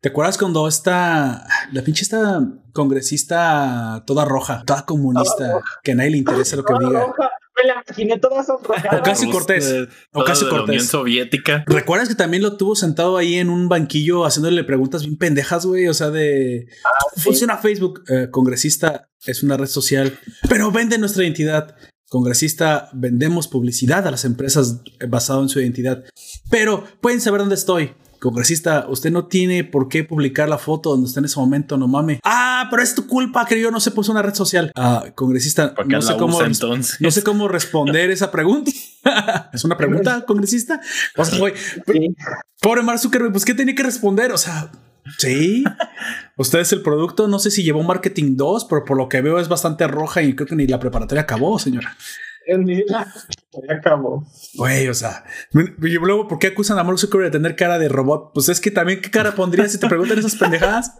[0.01, 2.41] ¿Te acuerdas cuando esta, la pinche esta
[2.73, 7.13] congresista toda roja, toda comunista, que a nadie le interesa lo que diga?
[7.55, 9.01] Me la imaginé toda sonrojada.
[9.01, 9.89] Ocasio Cortés.
[10.13, 10.69] Ocasio Cortés.
[10.69, 11.65] La Unión Soviética.
[11.67, 15.87] ¿Recuerdas que también lo tuvo sentado ahí en un banquillo haciéndole preguntas bien pendejas, güey?
[15.87, 16.67] O sea, de.
[16.85, 18.05] Ah, funciona Facebook.
[18.09, 20.19] Eh, congresista es una red social,
[20.49, 21.77] pero vende nuestra identidad.
[22.09, 26.05] Congresista, vendemos publicidad a las empresas basado en su identidad.
[26.51, 31.09] Pero pueden saber dónde estoy congresista, usted no tiene por qué publicar la foto donde
[31.09, 32.21] está en ese momento, no mames.
[32.23, 34.71] Ah, pero es tu culpa que yo no se puso una red social.
[34.77, 38.71] Ah, congresista, no sé, cómo, no sé cómo responder esa pregunta.
[39.53, 40.81] ¿Es una pregunta, congresista?
[41.17, 41.39] O sea,
[42.61, 44.33] pobre Mark Zuckerberg, pues ¿qué tenía que responder?
[44.33, 44.71] O sea,
[45.19, 45.65] Sí.
[46.37, 47.27] Usted es el producto.
[47.27, 50.37] No sé si llevó marketing 2, pero por lo que veo es bastante roja y
[50.37, 51.97] creo que ni la preparatoria acabó, señora.
[52.47, 54.25] Ya acabó.
[54.55, 57.89] Güey, o sea, y luego, ¿por qué acusan a Mark Zuckerberg de tener cara de
[57.89, 58.33] robot?
[58.33, 60.93] Pues es que también, ¿qué cara pondrías si te preguntan esas pendejadas?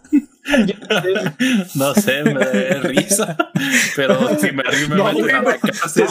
[1.75, 3.37] no sé, me da risa.
[3.95, 6.05] Pero si me río, me no, meten a la cárcel.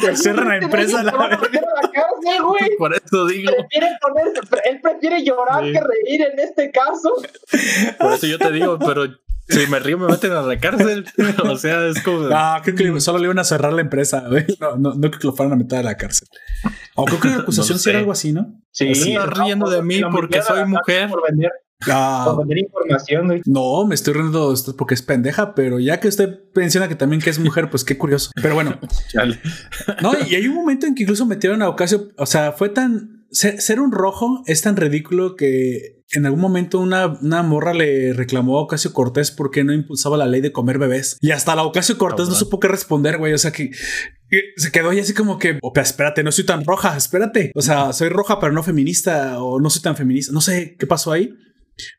[0.00, 1.02] Te cierran la empresa.
[1.02, 2.76] La cárcel, güey.
[2.78, 3.50] Por eso digo.
[3.56, 3.88] Prefiere
[4.66, 7.10] él prefiere llorar que reír en este caso.
[7.98, 9.06] Por eso yo te digo, pero
[9.48, 11.06] si me río, me meten a la cárcel.
[11.44, 12.20] o sea, es como.
[12.20, 14.24] No, creo que solo le iban a cerrar la empresa.
[14.60, 16.28] No, no, no creo que lo fueran a meter a la cárcel.
[16.94, 18.60] O creo que la acusación no algo así, ¿no?
[18.72, 21.08] Sí, estás riendo de mí porque soy mujer.
[21.08, 21.50] Por vender,
[21.88, 26.40] ah, por vender información, No, me estoy riendo porque es pendeja, pero ya que usted
[26.54, 28.30] menciona que también que es mujer, pues qué curioso.
[28.42, 28.78] Pero bueno.
[30.02, 32.08] no, y hay un momento en que incluso metieron a Ocasio.
[32.16, 33.15] O sea, fue tan.
[33.36, 38.58] Ser un rojo es tan ridículo que en algún momento una, una, morra le reclamó
[38.58, 41.18] a Ocasio Cortés porque no impulsaba la ley de comer bebés.
[41.20, 43.32] Y hasta la Ocasio Cortés no supo qué responder, güey.
[43.32, 43.70] O sea que
[44.56, 47.50] se quedó ahí así como que, opa, espérate, no soy tan roja, espérate.
[47.54, 50.32] O sea, soy roja, pero no feminista o no soy tan feminista.
[50.32, 51.34] No sé qué pasó ahí.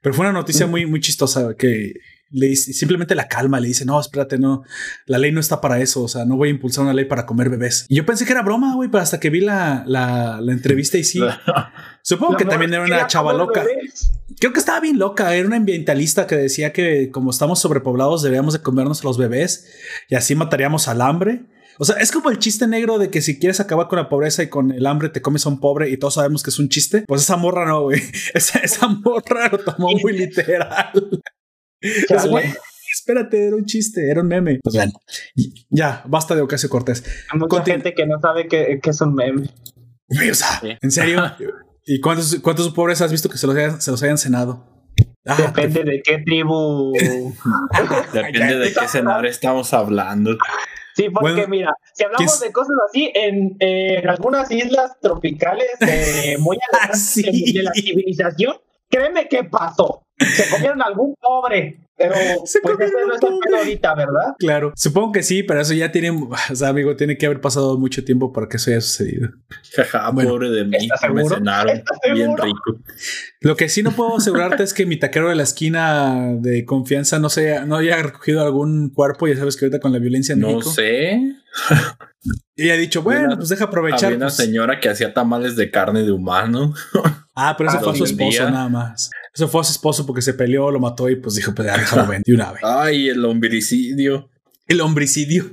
[0.02, 1.94] Pero fue una noticia muy, muy chistosa que
[2.30, 4.64] le simplemente la calma, le dice, no, espérate, no,
[5.06, 7.26] la ley no está para eso, o sea, no voy a impulsar una ley para
[7.26, 7.86] comer bebés.
[7.90, 10.98] Y yo pensé que era broma, güey, pero hasta que vi la, la, la entrevista
[10.98, 11.22] y sí,
[12.02, 13.64] supongo que también era una chava loca.
[14.40, 18.54] Creo que estaba bien loca, era una ambientalista que decía que como estamos sobrepoblados deberíamos
[18.54, 19.68] de comernos a los bebés
[20.10, 21.46] y así mataríamos al hambre.
[21.80, 24.42] O sea, es como el chiste negro de que si quieres acabar con la pobreza
[24.42, 26.70] y con el hambre te comes a un pobre y todos sabemos que es un
[26.70, 27.04] chiste.
[27.08, 28.02] Pues esa morra no, güey.
[28.34, 30.92] Esa, esa morra lo tomó muy literal
[31.82, 34.60] espérate, era un chiste, era un meme.
[34.64, 34.94] Pues bueno,
[35.70, 37.04] ya, basta de Ocasio Cortés.
[37.32, 39.50] Hay mucha gente que no sabe que, es un meme.
[40.10, 41.22] O sea, ¿en serio?
[41.86, 44.66] ¿Y cuántos, cuántos pobres has visto que se los hayan, se los hayan cenado?
[45.26, 46.94] Ah, Depende de qué tribu.
[48.14, 50.38] Depende de qué cenar estamos hablando.
[50.96, 53.56] Sí, porque mira, si hablamos de cosas así, en,
[54.10, 58.56] algunas islas tropicales eh, muy alejadas de la civilización,
[58.90, 60.07] créeme que pasó.
[60.20, 61.80] Se comieron algún pobre.
[61.98, 62.14] Pero
[62.46, 64.36] se pues eso no es ahorita, ¿verdad?
[64.38, 67.78] Claro, supongo que sí, pero eso ya tiene, o sea, amigo, tiene que haber pasado
[67.80, 69.30] mucho tiempo para que eso haya sucedido.
[69.76, 70.78] Jaja, pobre de mí,
[71.12, 71.82] me cenaron
[72.14, 72.80] bien rico.
[73.42, 77.18] Lo que sí no puedo asegurarte es que mi taquero de la esquina de confianza
[77.18, 80.42] no se no haya recogido algún cuerpo, ya sabes que ahorita con la violencia en
[80.42, 81.36] No sé.
[82.56, 84.06] Y ha dicho, bueno, pues deja aprovechar.
[84.06, 84.36] Había una pues".
[84.36, 86.74] señora que hacía tamales de carne de humano.
[87.40, 89.12] Ah, pero eso fue su esposo nada más.
[89.38, 92.12] Eso fue a su esposo porque se peleó, lo mató y pues dijo, pues déjalo
[92.26, 92.64] de una vez.
[92.64, 94.32] Ay, el hombricidio.
[94.66, 95.52] El hombricidio.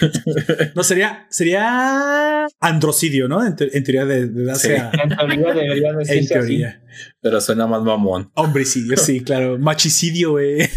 [0.76, 3.44] no, sería, sería androcidio, ¿no?
[3.44, 4.92] En, teoría de, darse a...
[4.92, 6.84] En teoría debería En teoría.
[7.20, 8.30] Pero suena más mamón.
[8.34, 9.58] Hombrecidio, sí, claro.
[9.58, 10.68] Machicidio, güey.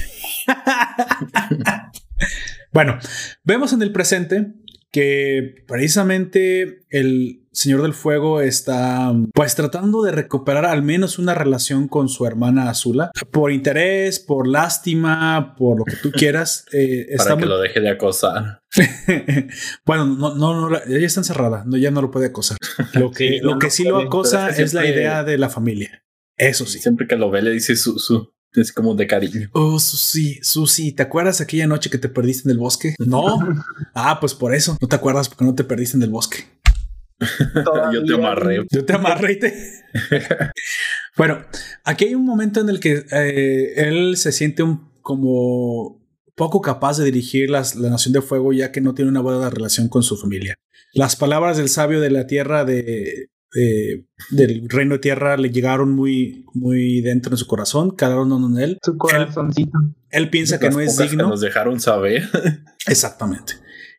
[2.71, 2.97] bueno,
[3.43, 4.53] vemos en el presente
[4.91, 11.87] que precisamente el Señor del Fuego está pues tratando de recuperar al menos una relación
[11.87, 16.65] con su hermana Azula por interés, por lástima, por lo que tú quieras.
[16.75, 18.61] Eh, Para que lo deje de acosar.
[19.85, 22.57] bueno, no, no, no, ella está encerrada, no, ya no lo puede acosar.
[22.93, 26.03] Lo que, lo que sí lo acosa es la idea de la familia.
[26.35, 26.79] Eso sí.
[26.79, 29.49] Siempre que lo ve le dice su, su, es como de cariño.
[29.53, 32.95] Oh, Susi, Susi, ¿te acuerdas aquella noche que te perdiste en el bosque?
[32.99, 33.39] No.
[33.93, 34.77] ah, pues por eso.
[34.81, 36.45] No te acuerdas porque no te perdiste en el bosque.
[37.93, 38.65] Yo te amarré.
[38.69, 39.53] Yo te amarré y te.
[41.17, 41.39] bueno,
[41.83, 46.01] aquí hay un momento en el que eh, él se siente un como
[46.35, 49.89] poco capaz de dirigir la Nación de Fuego ya que no tiene una buena relación
[49.89, 50.55] con su familia.
[50.93, 53.29] Las palabras del sabio de la tierra de
[54.31, 58.79] del reino de tierra le llegaron muy, muy dentro de su corazón, quedaron en él.
[58.81, 59.77] Su corazoncito.
[60.09, 61.29] Él, piensa que no es digno.
[61.29, 62.23] nos dejaron saber.
[62.87, 63.53] Exactamente.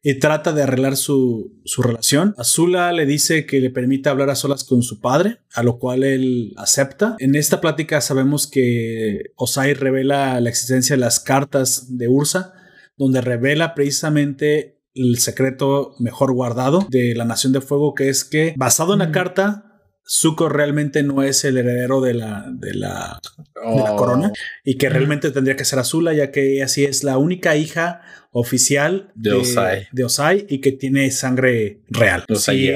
[0.06, 2.34] Y trata de arreglar su, su relación.
[2.36, 6.04] Azula le dice que le permita hablar a solas con su padre, a lo cual
[6.04, 7.16] él acepta.
[7.18, 12.52] En esta plática sabemos que Osai revela la existencia de las cartas de Ursa,
[12.98, 18.54] donde revela precisamente el secreto mejor guardado de la Nación de Fuego, que es que
[18.56, 19.73] basado en la carta,
[20.06, 23.20] Zuko realmente no es el heredero de la, de la,
[23.64, 23.96] oh.
[23.96, 24.32] corona
[24.62, 29.10] y que realmente tendría que ser Azula, ya que así es la única hija oficial
[29.14, 29.88] de, Osai.
[29.92, 32.24] de Osai y que tiene sangre real.
[32.36, 32.70] Si,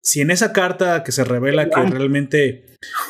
[0.00, 2.64] si, en esa carta que se revela que realmente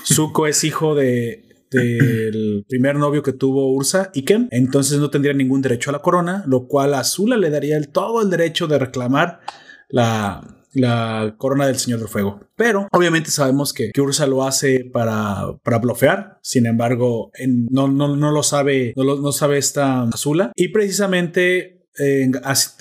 [0.04, 5.62] Zuko es hijo de, del primer novio que tuvo Ursa, Ikem, entonces no tendría ningún
[5.62, 8.78] derecho a la corona, lo cual a Azula le daría el, todo el derecho de
[8.80, 9.40] reclamar
[9.88, 12.40] la, la corona del Señor del Fuego.
[12.56, 16.38] Pero obviamente sabemos que, Ursa lo hace para, para blofear.
[16.42, 20.52] Sin embargo, no, no, no, lo sabe, no, lo, no sabe esta Azula.
[20.56, 21.82] Y precisamente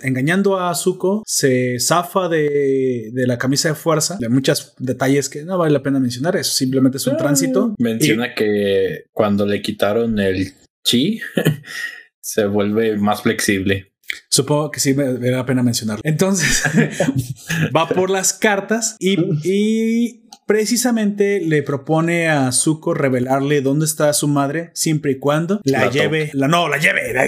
[0.04, 5.58] engañando a Zuko, se zafa de, la camisa de fuerza, de muchos detalles que no
[5.58, 7.76] vale la pena mencionar, eso simplemente es un tránsito.
[7.78, 10.54] Menciona que cuando le quitaron el
[10.84, 11.20] chi,
[12.22, 13.91] se vuelve más flexible.
[14.30, 16.02] Supongo que sí me vale la pena mencionarlo.
[16.04, 16.64] Entonces,
[17.76, 20.22] va por las cartas y, y
[20.52, 26.30] precisamente le propone a Zuko revelarle dónde está su madre siempre y cuando la, lleve,
[26.34, 27.26] la no, la lleve, la,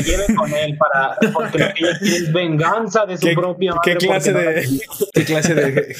[0.00, 3.98] lleve con él para porque lo que ella quiere es venganza de su propia madre.
[3.98, 4.80] ¿Qué clase de
[5.12, 5.94] qué clase de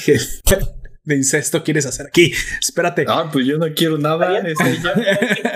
[1.03, 2.31] de incesto quieres hacer aquí?
[2.61, 3.05] Espérate.
[3.07, 4.41] Ah, pues yo no quiero nada.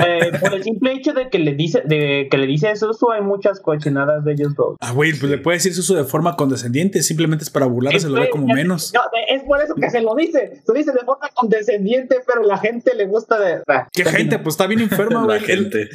[0.07, 3.21] Eh, por el simple hecho de que le dice, de que le dice eso, hay
[3.21, 4.77] muchas cochinadas de ellos dos.
[4.81, 8.19] Ah, güey, pues le puede decir eso de forma condescendiente, simplemente es para burlarse, lo
[8.19, 8.93] ve como menos.
[8.93, 10.61] No, es por eso que se lo dice.
[10.65, 13.61] Se dice de forma condescendiente, pero la gente le gusta de.
[13.67, 14.39] Ah, ¿Qué gente?
[14.39, 15.39] Pues está bien enferma, güey.
[15.39, 15.89] La gente.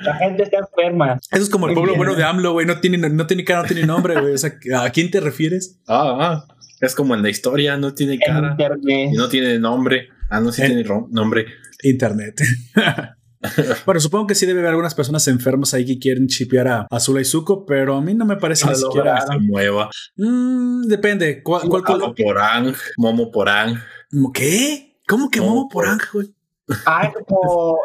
[0.00, 1.18] La gente está enferma.
[1.30, 2.66] Eso es como el pueblo bueno de AMLO, güey.
[2.66, 4.34] No tiene, no tiene cara, no tiene nombre, güey.
[4.34, 5.78] O sea, ¿a quién te refieres?
[5.86, 6.16] Ah,
[6.48, 6.57] ah.
[6.80, 8.56] Es como en la historia, no tiene cara.
[8.86, 10.08] Y no tiene nombre.
[10.30, 11.46] Ah, no, sí tiene nombre.
[11.82, 12.40] Internet.
[13.86, 17.20] bueno, supongo que sí debe haber algunas personas enfermas ahí que quieren chipear a Azula
[17.20, 19.20] y Zuko, pero a mí no me parece ni siquiera.
[19.20, 19.90] Se mueva.
[20.16, 21.42] Mm, depende.
[21.42, 22.14] ¿Cuál, cuál, cuál?
[22.14, 23.76] Porang, Momo Porang.
[24.34, 25.00] ¿Qué?
[25.06, 26.34] ¿Cómo que Momo, Porang, güey?
[26.84, 27.78] Ah, como.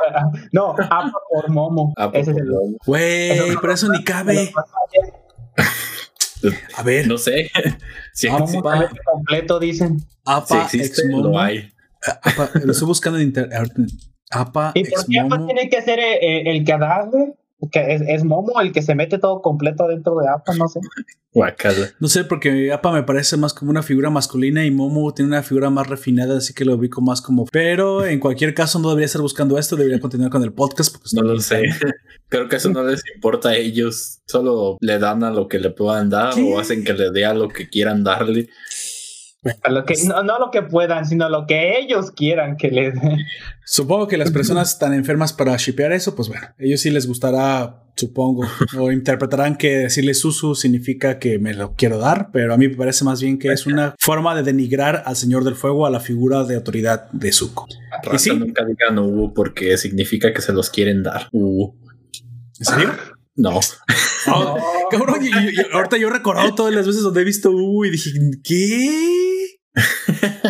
[0.51, 1.93] No, Apa por Momo.
[2.13, 2.77] Ese es el.
[2.85, 4.51] Güey, pero eso ni cabe.
[6.75, 7.07] A ver.
[7.07, 7.51] No sé.
[8.15, 9.97] Si apa, completo, dicen.
[10.23, 11.71] APA, si existe, lo hay.
[12.21, 13.71] APA, lo estoy buscando en internet.
[14.29, 17.33] APA, ¿Y por qué APA tiene que ser eh, eh, el, adagüe?
[17.71, 20.79] Que es, es, Momo el que se mete todo completo dentro de APA, no sé.
[21.99, 25.41] No sé, porque APA me parece más como una figura masculina y Momo tiene una
[25.41, 27.45] figura más refinada, así que lo ubico más como.
[27.45, 30.95] Pero en cualquier caso, no debería estar buscando esto, debería continuar con el podcast.
[30.95, 31.63] Porque no lo sé.
[32.29, 34.19] Creo que eso no les importa a ellos.
[34.27, 37.33] Solo le dan a lo que le puedan dar o hacen que le dé a
[37.33, 38.49] lo que quieran darle.
[39.61, 42.93] A lo que, no, no lo que puedan, sino lo que ellos quieran que les
[42.93, 43.17] den.
[43.65, 47.83] Supongo que las personas están enfermas para shipear eso, pues bueno, ellos sí les gustará,
[47.95, 48.47] supongo,
[48.77, 52.75] o interpretarán que decirle Susu significa que me lo quiero dar, pero a mí me
[52.75, 55.99] parece más bien que es una forma de denigrar al Señor del Fuego, a la
[55.99, 57.67] figura de autoridad de Zuko.
[58.13, 61.27] Y sí, nunca digan Hugo porque significa que se los quieren dar.
[61.33, 62.91] ¿En serio?
[63.35, 63.59] No.
[64.27, 64.57] Oh,
[64.91, 65.19] cabrón,
[65.73, 68.11] ahorita yo he recordado todas las veces donde he visto Hugo y dije,
[68.43, 69.32] ¿qué?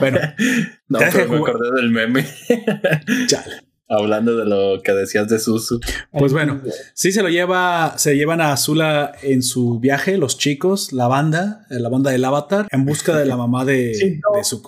[0.03, 0.19] Bueno,
[0.89, 2.27] no, pero me acordé del meme.
[3.27, 3.63] Chale.
[3.89, 5.80] Hablando de lo que decías de Susu.
[6.11, 6.61] Pues bueno,
[6.93, 11.67] sí se lo lleva, se llevan a Azula en su viaje, los chicos, la banda,
[11.69, 14.19] la banda del Avatar, en busca de la mamá de, sí,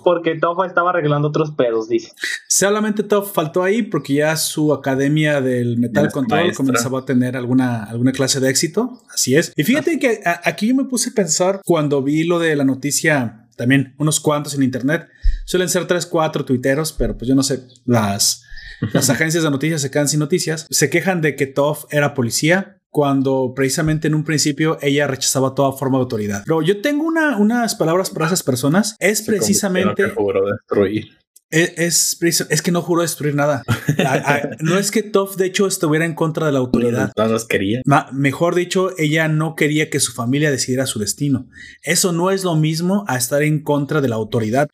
[0.04, 2.12] Porque Toph estaba arreglando otros pedos, dice.
[2.46, 7.84] Solamente Toph faltó ahí porque ya su academia del Metal Control comenzaba a tener alguna,
[7.84, 9.02] alguna clase de éxito.
[9.12, 9.52] Así es.
[9.56, 13.45] Y fíjate que aquí yo me puse a pensar cuando vi lo de la noticia,
[13.56, 15.08] también unos cuantos en internet.
[15.44, 18.42] Suelen ser tres, cuatro tuiteros, pero pues yo no sé, las
[18.92, 20.66] las agencias de noticias se quedan sin noticias.
[20.70, 25.72] Se quejan de que Toph era policía cuando precisamente en un principio ella rechazaba toda
[25.72, 26.42] forma de autoridad.
[26.46, 28.96] Pero yo tengo una, unas palabras para esas personas.
[28.98, 30.04] Es precisamente...
[31.50, 33.62] Es, es, que no juró destruir nada.
[34.60, 37.12] no es que Toph, de hecho, estuviera en contra de la autoridad.
[37.16, 37.82] No los quería.
[38.12, 41.48] mejor dicho, ella no quería que su familia decidiera su destino.
[41.82, 44.68] Eso no es lo mismo a estar en contra de la autoridad.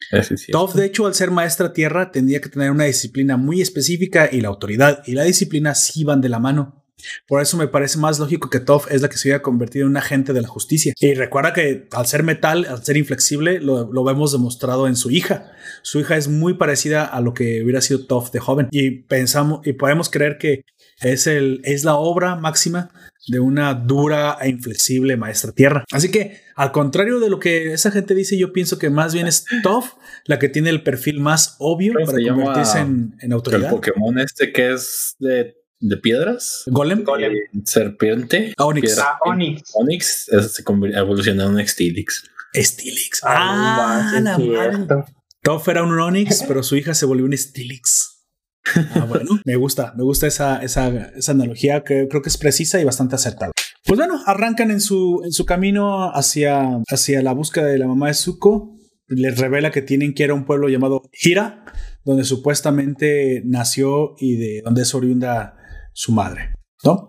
[0.51, 4.40] Toph, de hecho, al ser maestra tierra, tendría que tener una disciplina muy específica y
[4.40, 6.81] la autoridad y la disciplina sí van de la mano.
[7.26, 9.90] Por eso me parece más lógico que Toph es la que se hubiera convertido en
[9.90, 10.92] un agente de la justicia.
[10.98, 15.10] Y recuerda que al ser metal, al ser inflexible, lo, lo vemos demostrado en su
[15.10, 15.52] hija.
[15.82, 18.68] Su hija es muy parecida a lo que hubiera sido Toph de joven.
[18.70, 20.64] Y pensamos y podemos creer que
[21.00, 22.90] es, el, es la obra máxima
[23.28, 25.84] de una dura e inflexible maestra tierra.
[25.92, 29.26] Así que, al contrario de lo que esa gente dice, yo pienso que más bien
[29.26, 29.92] es Toph
[30.24, 33.70] la que tiene el perfil más obvio para convertirse en, en, autoridad.
[33.70, 36.62] El Pokémon este que es de de piedras.
[36.66, 37.04] Golem.
[37.04, 37.34] Golem.
[37.64, 38.54] serpiente.
[38.56, 38.98] Onix.
[38.98, 39.62] Ah, Onix.
[39.74, 40.62] Onix se
[40.94, 42.24] evolucionó en un Stilix.
[42.54, 43.20] Stilix.
[43.24, 45.04] Ah, la madre.
[45.42, 48.10] Toph era un Onix, pero su hija se volvió un Stilix.
[48.94, 52.80] Ah, bueno, me gusta, me gusta esa, esa, esa, analogía que creo que es precisa
[52.80, 53.50] y bastante acertada.
[53.84, 58.06] Pues bueno, arrancan en su, en su camino hacia, hacia la búsqueda de la mamá
[58.06, 58.78] de Zuko.
[59.09, 61.64] Les revela que tienen que ir a un pueblo llamado Hira,
[62.04, 65.56] donde supuestamente nació y de donde es oriunda
[65.93, 66.55] su madre,
[66.85, 67.09] ¿no?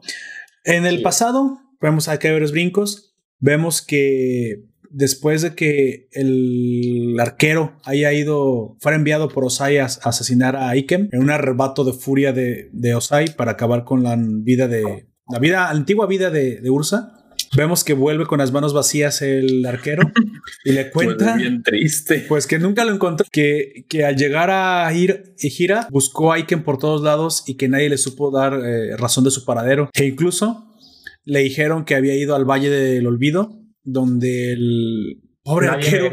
[0.64, 8.14] En el pasado, vemos aquí varios brincos, vemos que después de que el arquero haya
[8.14, 12.69] ido, fuera enviado por Osai a, asesinar a Ikem en un arrebato de furia de,
[12.72, 17.22] de, Osai para acabar con la vida de la vida, antigua vida de, de Ursa.
[17.55, 20.11] Vemos que vuelve con las manos vacías el arquero
[20.63, 21.35] y le cuenta.
[21.35, 22.25] bien triste.
[22.27, 23.25] Pues que nunca lo encontró.
[23.31, 27.67] Que, que al llegar a ir Gira buscó a Iken por todos lados y que
[27.67, 29.89] nadie le supo dar eh, razón de su paradero.
[29.93, 30.73] E incluso
[31.25, 36.09] le dijeron que había ido al Valle del Olvido, donde el Pobre arquero.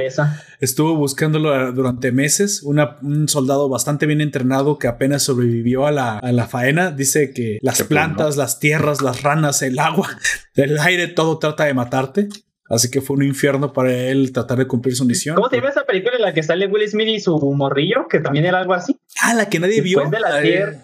[0.61, 2.63] Estuvo buscándolo durante meses.
[2.65, 6.91] un soldado bastante bien entrenado que apenas sobrevivió a la, a la faena.
[6.91, 10.09] Dice que las plantas, las tierras, las ranas, el agua,
[10.55, 12.29] el aire, todo trata de matarte.
[12.69, 15.37] Así que fue un infierno para él tratar de cumplir su misión.
[15.37, 18.07] ¿Cómo se llama esa película en la que sale Will Smith y su morrillo?
[18.09, 18.97] Que también era algo así.
[19.23, 20.09] Ah, la que nadie vio.
[20.09, 20.77] De la tierra.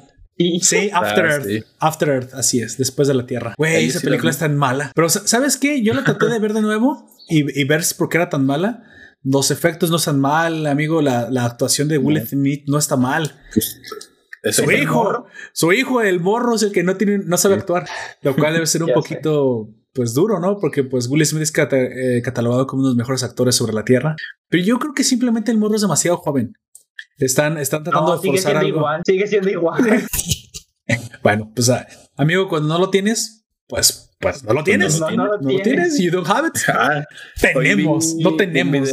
[0.60, 1.66] Sí, After Earth.
[1.78, 3.55] After Earth, así es, después de la Tierra.
[3.56, 4.93] Güey, esa película es tan mala.
[4.94, 5.82] Pero, ¿sabes qué?
[5.82, 8.82] Yo la traté de ver de nuevo y, ver por qué era tan mala.
[9.23, 11.03] Los efectos no están mal, amigo.
[11.03, 13.40] La, actuación de Will Smith no está mal.
[14.51, 17.89] su hijo, su hijo, el morro, es el que no tiene, no sabe actuar,
[18.23, 20.59] lo cual debe ser un poquito, pues duro, ¿no?
[20.59, 23.85] Porque pues Will Smith es eh, catalogado como uno de los mejores actores sobre la
[23.85, 24.15] Tierra.
[24.48, 26.53] Pero yo creo que simplemente el morro es demasiado joven.
[27.19, 28.78] Están, están tratando de forzar algo.
[28.78, 29.82] Igual, sigue siendo igual.
[31.23, 31.86] bueno, pues ah,
[32.16, 35.01] amigo, cuando no lo tienes, pues, pues no lo tienes.
[35.01, 35.99] No, lo, tienes.
[35.99, 36.55] You don't have it.
[36.69, 37.05] Ah,
[37.41, 38.93] tenemos, no tenemos.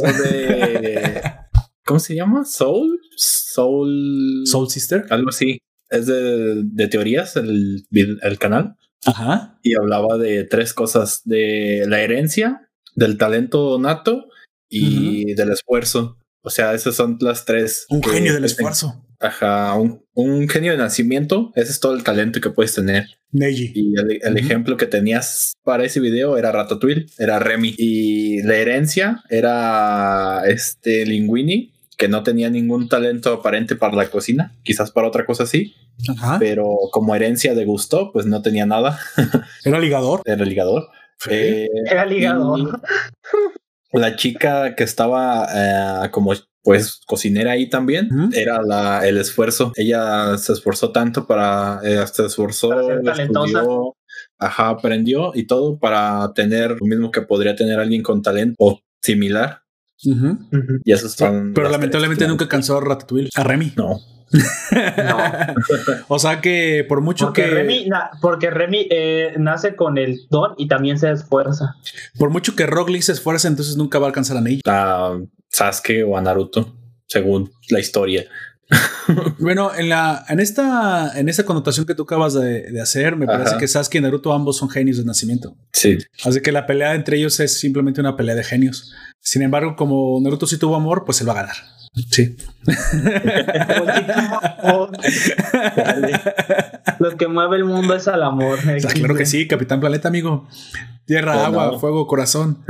[1.84, 2.44] ¿Cómo se llama?
[2.44, 5.58] Soul, Soul, Soul Sister, algo así.
[5.90, 8.76] Es de, de teorías el, el canal.
[9.04, 9.58] Ajá.
[9.62, 14.26] Y hablaba de tres cosas: de la herencia, del talento nato
[14.68, 16.18] y del esfuerzo.
[16.42, 17.86] O sea, esas son las tres.
[17.88, 19.03] Un genio del esfuerzo.
[19.20, 21.52] Ajá, un, genio de nacimiento.
[21.54, 23.06] Ese es todo el talento que puedes tener.
[23.32, 23.72] Neji.
[23.74, 27.74] Y el, ejemplo que tenías para ese video era Ratatouille, era Remy.
[27.78, 34.56] Y la herencia era este Linguini, que no tenía ningún talento aparente para la cocina,
[34.62, 35.74] quizás para otra cosa sí.
[36.08, 36.38] Ajá.
[36.38, 38.98] Pero como herencia de Gusto, pues no tenía nada.
[39.64, 40.22] Era ligador.
[40.24, 40.88] Era ligador.
[41.30, 42.80] Eh, era ligador
[43.98, 46.32] la chica que estaba eh, como
[46.64, 49.72] pues cocinera ahí también era la, el esfuerzo.
[49.76, 53.94] Ella se esforzó tanto para, eh, se esforzó, estudió,
[54.38, 58.80] ajá, aprendió y todo para tener lo mismo que podría tener alguien con talento o
[59.02, 59.60] similar.
[60.84, 61.08] Y eso.
[61.54, 63.30] Pero lamentablemente nunca cansó a Ratatouille.
[63.34, 63.74] A Remy.
[63.76, 64.00] No.
[66.08, 67.50] o sea que por mucho porque que.
[67.50, 67.88] Remy,
[68.20, 71.76] porque Remy eh, nace con el don y también se esfuerza.
[72.18, 74.60] Por mucho que Rock Lee se esfuerza, entonces nunca va a alcanzar a Neji.
[74.66, 78.24] A Sasuke o a Naruto, según la historia.
[79.38, 83.56] bueno, en la en esta en esta connotación que tú acabas de, hacer, me parece
[83.58, 85.56] que Sasuke y Naruto ambos son genios de nacimiento.
[85.72, 85.98] Sí.
[86.24, 88.92] Así que la pelea entre ellos es simplemente una pelea de genios.
[89.20, 91.56] Sin embargo, como Naruto sí tuvo amor, pues él va a ganar.
[92.10, 92.36] Sí.
[96.98, 98.58] Lo que mueve el mundo es al amor.
[98.92, 100.48] claro que sí, Capitán Planeta, amigo.
[101.06, 102.64] Tierra, oh, agua, fuego, corazón.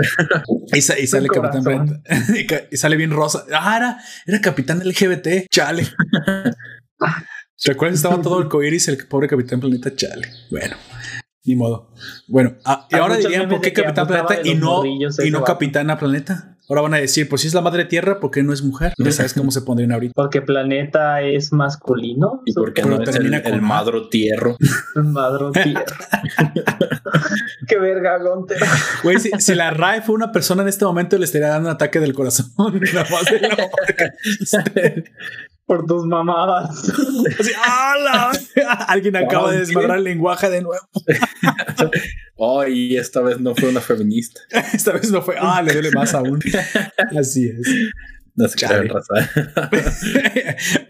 [0.72, 2.00] Y, sale Capitán Planeta.
[2.70, 3.44] y, sale bien rosa.
[3.52, 5.48] Ah, era, era Capitán LGBT.
[5.48, 5.86] Chale.
[7.64, 7.96] ¿Recuerdas?
[7.96, 9.94] Estaba todo el coiris el pobre Capitán Planeta.
[9.94, 10.28] Chale.
[10.50, 10.76] Bueno.
[11.44, 11.92] Ni modo.
[12.26, 16.53] Bueno, ah, y ahora dirían por qué Capitán Planeta y no, y no Capitana Planeta.
[16.68, 18.94] Ahora van a decir, pues si es la madre tierra, ¿por qué no es mujer?
[18.96, 20.14] Ya sabes cómo se pondrían ahorita.
[20.14, 22.42] Porque planeta es masculino.
[22.46, 24.56] Y porque no es el, el madro tierro.
[24.94, 25.84] madro tierra.
[27.68, 28.54] qué verga, Gonte.
[29.02, 32.00] Güey, si, la Rai fue una persona en este momento, le estaría dando un ataque
[32.00, 32.50] del corazón.
[35.66, 36.92] Por tus mamadas.
[38.88, 40.86] Alguien acaba de desmadrar el lenguaje de nuevo.
[42.36, 44.40] oh, y esta vez no fue una feminista.
[44.72, 45.36] esta vez no fue.
[45.38, 46.40] Ah, le duele más aún.
[47.18, 47.92] Así es.
[48.34, 49.30] No sé qué raza.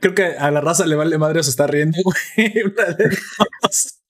[0.01, 1.99] Creo que a la raza le vale madre se está riendo,
[2.37, 3.19] Una de
[3.63, 4.04] dos.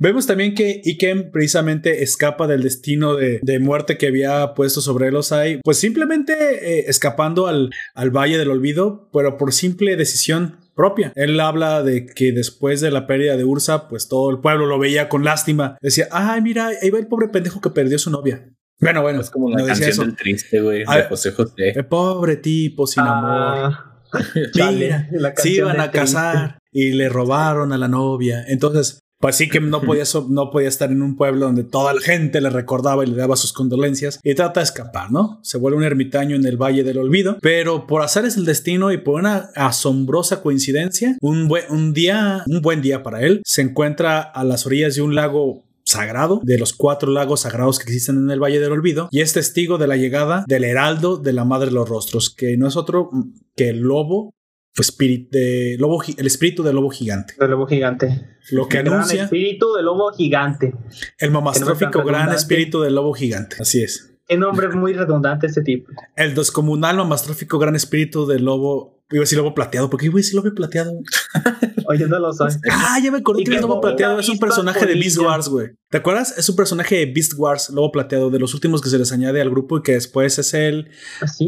[0.00, 5.60] Vemos también que Ikem precisamente escapa del destino de, muerte que había puesto sobre Osai,
[5.64, 11.12] pues simplemente eh, escapando al, al Valle del Olvido, pero por simple decisión propia.
[11.16, 14.78] Él habla de que después de la pérdida de Ursa, pues todo el pueblo lo
[14.78, 15.76] veía con lástima.
[15.80, 18.48] Decía, ay, mira, ahí va el pobre pendejo que perdió su novia.
[18.80, 19.20] Bueno, bueno.
[19.20, 21.70] Es como la canción del triste, güey, de José José.
[21.74, 23.66] El pobre tipo sin ah.
[23.66, 23.88] amor.
[24.72, 28.44] Mira, se iban a casar y le robaron a la novia.
[28.46, 32.00] Entonces, pues sí que no podía, no podía estar en un pueblo donde toda la
[32.00, 35.40] gente le recordaba y le daba sus condolencias y trata de escapar, ¿no?
[35.42, 38.92] Se vuelve un ermitaño en el Valle del Olvido, pero por azar es el destino
[38.92, 43.62] y por una asombrosa coincidencia, un, buen, un día, un buen día para él, se
[43.62, 48.18] encuentra a las orillas de un lago sagrado, de los cuatro lagos sagrados que existen
[48.18, 51.46] en el Valle del Olvido, y es testigo de la llegada del heraldo de la
[51.46, 53.10] Madre de los Rostros, que no es otro
[53.56, 54.34] que el lobo
[54.82, 57.34] espíritu de lobo, el espíritu del lobo gigante.
[57.38, 58.38] Del lobo gigante.
[58.50, 59.20] Lo que anuncia.
[59.20, 60.74] El espíritu del lobo gigante.
[61.18, 63.56] El mamastrófico gran espíritu del lobo gigante.
[63.60, 64.14] Así es.
[64.26, 65.90] Qué nombre muy redundante ese tipo.
[66.14, 70.18] El descomunal mamastrófico gran espíritu del lobo Iba a decir lobo plateado, porque iba a
[70.18, 70.92] decir lobo plateado.
[71.88, 72.44] Oye, no lo sé.
[72.70, 75.70] Ah, ya me acordé que el lobo plateado es un personaje de Beast Wars, güey.
[75.88, 76.36] ¿Te acuerdas?
[76.36, 79.40] Es un personaje de Beast Wars, lobo plateado, de los últimos que se les añade
[79.40, 80.90] al grupo y que después es el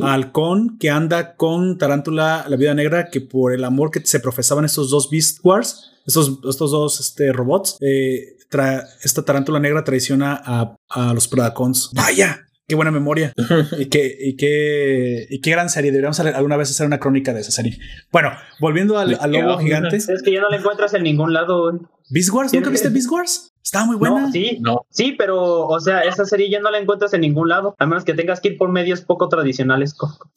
[0.03, 4.20] ¿Ah, halcón que anda con Tarántula, la vida negra, que por el amor que se
[4.20, 8.37] profesaban estos dos Beast Wars, estos, estos dos este, robots, eh,
[9.03, 11.91] esta tarántula negra traiciona a, a los Predacons.
[11.95, 13.33] Vaya, Qué buena memoria.
[13.81, 15.91] y, qué, y, qué, y qué gran serie.
[15.91, 17.77] Deberíamos alguna vez hacer una crónica de esa serie.
[18.13, 18.31] Bueno,
[18.61, 19.97] volviendo al, lobo gigante.
[19.97, 21.73] Es que ya no la encuentras en ningún lado.
[22.11, 22.55] ¿Beast Wars?
[22.55, 23.53] ¿Nunca viste Beast Wars?
[23.61, 24.31] Estaba muy buena.
[24.31, 24.87] sí, no.
[24.89, 28.05] sí, pero, o sea, esa serie ya no la encuentras en ningún lado, a menos
[28.05, 29.97] que tengas que ir por medios poco tradicionales.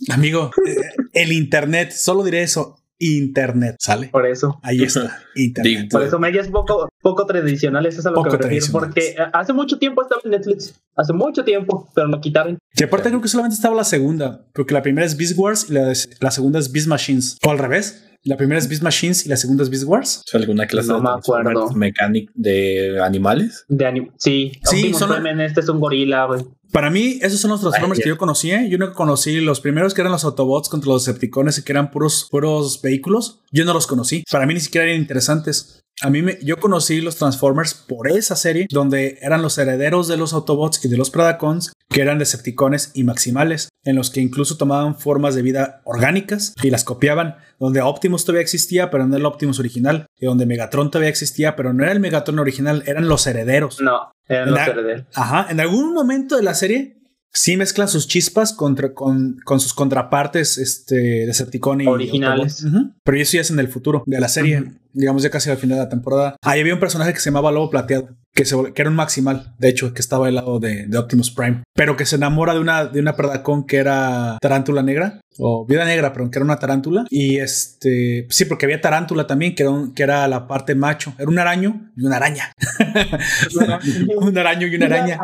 [0.09, 2.82] Amigo, eh, el internet, solo diré eso.
[3.03, 4.07] Internet, ¿sale?
[4.07, 4.59] Por eso.
[4.63, 5.89] Ahí está, Internet.
[5.91, 8.65] Por eso medios poco, poco tradicionales, es a lo que me refiero.
[8.71, 10.73] Porque hace mucho tiempo estaba en Netflix.
[10.95, 12.57] Hace mucho tiempo, pero lo quitaron.
[12.75, 15.73] Y aparte creo que solamente estaba la segunda, porque la primera es Beast Wars y
[15.73, 17.37] la, la segunda es Beast Machines.
[17.45, 18.09] O al revés.
[18.25, 20.23] La primera es Beast Machines y la segunda es Beast Wars.
[20.33, 23.65] ¿Alguna clase no de mecánica de animales?
[23.67, 25.27] De anim sí, sí son...
[25.41, 26.41] este es un gorila, güey.
[26.73, 28.67] Para mí, esos son los Transformers que yo conocía.
[28.67, 31.91] Yo no conocí los primeros que eran los Autobots contra los Decepticons y que eran
[31.91, 33.41] puros, puros vehículos.
[33.51, 34.23] Yo no los conocí.
[34.31, 35.82] Para mí ni siquiera eran interesantes.
[36.01, 40.17] A mí me, yo conocí los Transformers por esa serie, donde eran los herederos de
[40.17, 44.57] los Autobots y de los Predacons, que eran Decepticones y Maximales, en los que incluso
[44.57, 49.19] tomaban formas de vida orgánicas y las copiaban, donde Optimus todavía existía, pero no era
[49.19, 53.07] el Optimus original, y donde Megatron todavía existía, pero no era el Megatron original, eran
[53.07, 53.79] los herederos.
[53.79, 55.05] No, eran los herederos.
[55.13, 57.02] Ajá, en algún momento de la serie
[57.33, 62.65] sí mezclan sus chispas contra, con, con, sus contrapartes este, Decepticon y originales.
[63.03, 65.77] Pero eso ya es en el futuro de la serie, digamos ya casi al final
[65.77, 66.35] de la temporada.
[66.41, 69.53] Ahí había un personaje que se llamaba Lobo Plateado, que, se, que era un maximal,
[69.57, 72.59] de hecho, que estaba al lado de, de, Optimus Prime, pero que se enamora de
[72.59, 76.59] una, de una Predacon que era Tarántula Negra o Vida Negra, pero que era una
[76.59, 77.05] tarántula.
[77.09, 81.13] Y este, sí, porque había tarántula también, que era, que era la parte macho.
[81.17, 82.53] Era un araño y una araña.
[84.17, 85.19] un araño y una araña.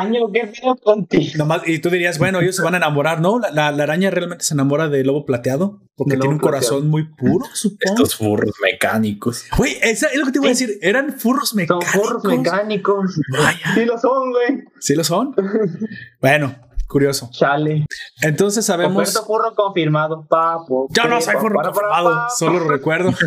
[1.65, 3.39] y tú dirías, bueno, ellos se van a enamorar, ¿no?
[3.39, 7.95] La, araña realmente se enamora del lobo plateado porque tiene un corazón muy puro, supongo.
[8.03, 9.45] Estos furros mecánicos.
[9.57, 10.79] Güey, es lo que te iba a decir.
[10.81, 11.91] Eran furros mecánicos.
[11.91, 13.19] Son furros mecánicos.
[13.31, 13.73] Vaya.
[13.73, 14.63] Sí lo son, güey.
[14.79, 15.35] Sí lo son.
[16.21, 16.55] bueno,
[16.89, 17.29] Curioso.
[17.31, 17.85] Chale.
[18.19, 19.03] Entonces sabemos.
[19.03, 20.87] Oferto furro confirmado, papo.
[20.89, 23.11] Yo no soy furro confirmado, solo recuerdo.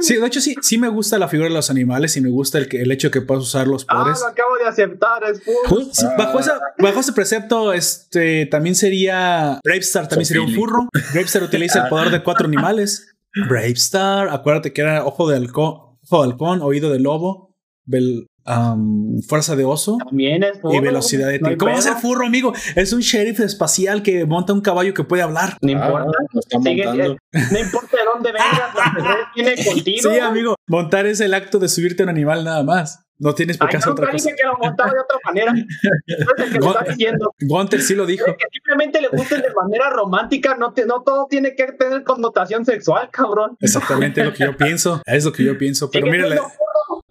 [0.00, 2.58] Sí, de hecho sí, sí me gusta la figura de los animales y me gusta
[2.58, 4.18] el, que, el hecho de que puedas usar los poderes.
[4.18, 5.86] Ah, lo acabo de aceptar, es furro.
[6.16, 10.88] bajo, esa, bajo ese precepto, este también sería Bravestar, también sería un furro.
[11.12, 13.14] Bravestar utiliza el poder de cuatro animales.
[13.46, 17.54] Bravestar, acuérdate que era ojo de halcón, ojo de halcón, oído de lobo,
[17.84, 21.78] bel, um, fuerza de oso También es furro, y velocidad de no hay ¿Cómo va
[21.78, 22.52] a ser furro, amigo?
[22.76, 25.56] Es un sheriff espacial que monta un caballo que puede hablar.
[25.60, 26.10] No importa.
[26.10, 27.16] Ah, Sigue- eh,
[27.52, 30.10] no importa de dónde vengas, viene contigo.
[30.12, 33.00] Sí, amigo, montar es el acto de subirte a un animal nada más.
[33.16, 34.30] No tienes por qué hacer otra cosa.
[34.36, 35.54] que lo montaba de otra manera.
[36.06, 37.32] Es el que lo está diciendo.
[37.40, 38.24] Gunter sí lo dijo.
[38.26, 42.64] Que simplemente le gusten de manera romántica, no, te- no todo tiene que tener connotación
[42.64, 43.56] sexual, cabrón.
[43.60, 45.00] Exactamente lo que yo pienso.
[45.06, 45.90] Es lo que yo pienso.
[45.92, 46.50] Pero furro.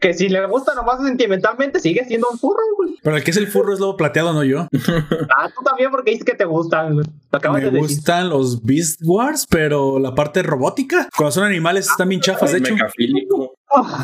[0.03, 2.95] Que si le gusta nomás sentimentalmente, sigue siendo un furro, güey.
[3.01, 4.67] pero el que es el furro es lobo plateado, no yo.
[5.37, 7.05] Ah, tú también porque dices que te gustan, güey.
[7.31, 7.95] Lo acabas Me de decir.
[7.97, 11.07] gustan los Beast Wars, pero la parte robótica.
[11.17, 12.73] Cuando son animales están bien chafas, de hecho.
[12.73, 13.55] Mecafílico.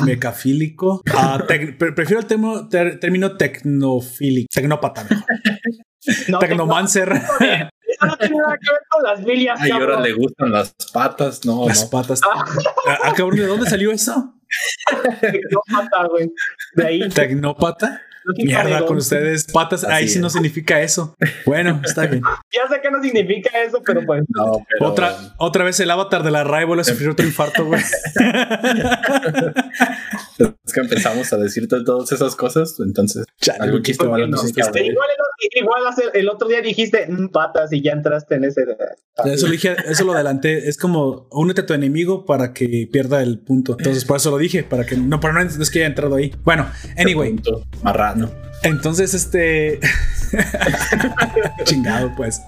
[0.05, 1.01] Mecafílico.
[1.13, 4.47] Ah, pre- prefiero el temo- ter- término tecnofílico.
[4.53, 5.05] Tecnópata.
[6.29, 7.11] No, Tecnomancer.
[7.11, 11.45] Eso no tiene nada que ver con las bilias, Ay, ahora le gustan las patas.
[11.45, 11.89] No, Las no.
[11.89, 12.21] patas.
[12.23, 12.45] Ah,
[13.03, 14.33] ah, cabrón, ¿de dónde salió eso?
[15.21, 16.31] Tecnópata, güey.
[16.75, 17.09] De ahí.
[17.09, 18.01] ¿Tecnópata?
[18.37, 19.45] Mierda con ustedes.
[19.45, 19.83] Patas.
[19.85, 21.15] Ahí sí no significa eso.
[21.45, 22.21] Bueno, está bien.
[22.51, 24.23] Ya sé que no significa eso, pero pues.
[24.29, 27.65] No, pero- Otra, otra vez el avatar de la RAE vuelve a sufrir otro infarto,
[27.65, 27.81] güey.
[30.65, 34.37] Es que empezamos a decirte todas esas cosas, entonces Chale, algún chiste ¿por qué malo
[34.37, 34.47] no?
[34.47, 38.61] igual, el, igual hace- el otro día dijiste "Mm, patas y ya entraste en ese.
[39.25, 40.69] Eso lo dije, eso lo adelanté.
[40.69, 43.75] Es como únete a tu enemigo para que pierda el punto.
[43.77, 46.33] Entonces, por eso lo dije, para que no, pero no es que haya entrado ahí.
[46.43, 47.63] Bueno, anyway, Punto.
[47.83, 48.31] Marrano.
[48.63, 49.79] entonces este.
[51.65, 52.41] Chingado, pues.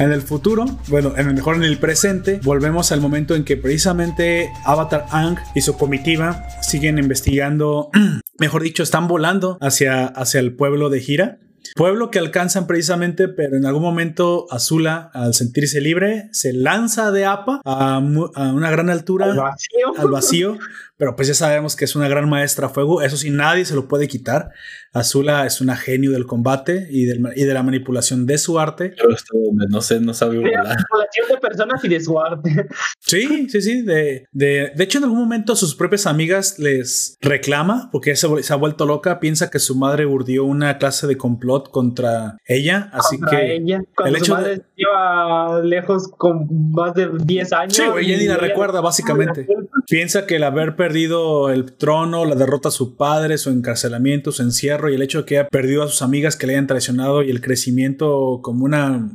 [0.00, 3.58] En el futuro, bueno, en el mejor en el presente, volvemos al momento en que
[3.58, 7.90] precisamente Avatar Ang y su comitiva siguen investigando,
[8.38, 11.38] mejor dicho, están volando hacia, hacia el pueblo de Gira.
[11.76, 17.26] Pueblo que alcanzan precisamente, pero en algún momento Azula, al sentirse libre, se lanza de
[17.26, 19.92] APA a, una gran altura Al vacío.
[19.98, 20.58] al vacío,
[21.00, 23.74] pero pues ya sabemos que es una gran maestra a fuego, eso sí, nadie se
[23.74, 24.50] lo puede quitar.
[24.92, 28.92] Azula es una genio del combate y, del y de la manipulación de su arte.
[29.00, 30.66] Yo estoy donde no sé, no sabe De la volar.
[30.66, 32.66] manipulación de personas y de su arte.
[32.98, 33.82] Sí, sí, sí.
[33.82, 38.52] De, de, de hecho, en algún momento sus propias amigas les reclama porque se, se
[38.52, 43.18] ha vuelto loca, piensa que su madre urdió una clase de complot contra ella, así
[43.18, 43.54] contra que...
[43.56, 43.82] ella.
[43.96, 47.74] Cuando el su hecho madre de- lleva lejos con más de 10 años.
[47.76, 49.46] Sí, güey, ella ni la y ella- recuerda, básicamente.
[49.88, 54.42] Piensa que el haber perdido el trono, la derrota a su padre, su encarcelamiento, su
[54.42, 57.22] encierro y el hecho de que haya perdido a sus amigas que le hayan traicionado
[57.22, 59.10] y el crecimiento como una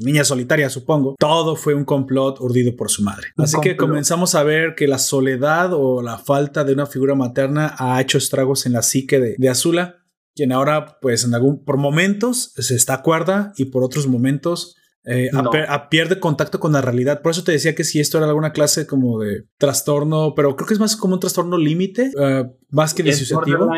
[0.00, 3.28] niña solitaria, supongo, todo fue un complot urdido por su madre.
[3.36, 7.14] Un Así que comenzamos a ver que la soledad o la falta de una figura
[7.14, 9.96] materna ha hecho estragos en la psique de, de Azula,
[10.34, 14.76] quien ahora, pues, en algún, por momentos se está acuerda y por otros momentos
[15.06, 15.50] eh, a No.
[15.50, 17.22] per- a pierde contacto con la realidad.
[17.22, 20.66] Por eso te decía que si esto era alguna clase como de trastorno, pero creo
[20.66, 23.70] que es más como un trastorno límite, eh, más que disociativo.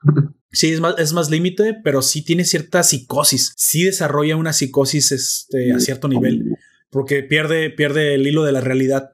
[0.54, 3.54] Sí, es más, es más límite, pero sí tiene cierta psicosis.
[3.56, 6.56] Sí desarrolla una psicosis este, a cierto nivel,
[6.90, 9.12] porque pierde, pierde el hilo de la realidad.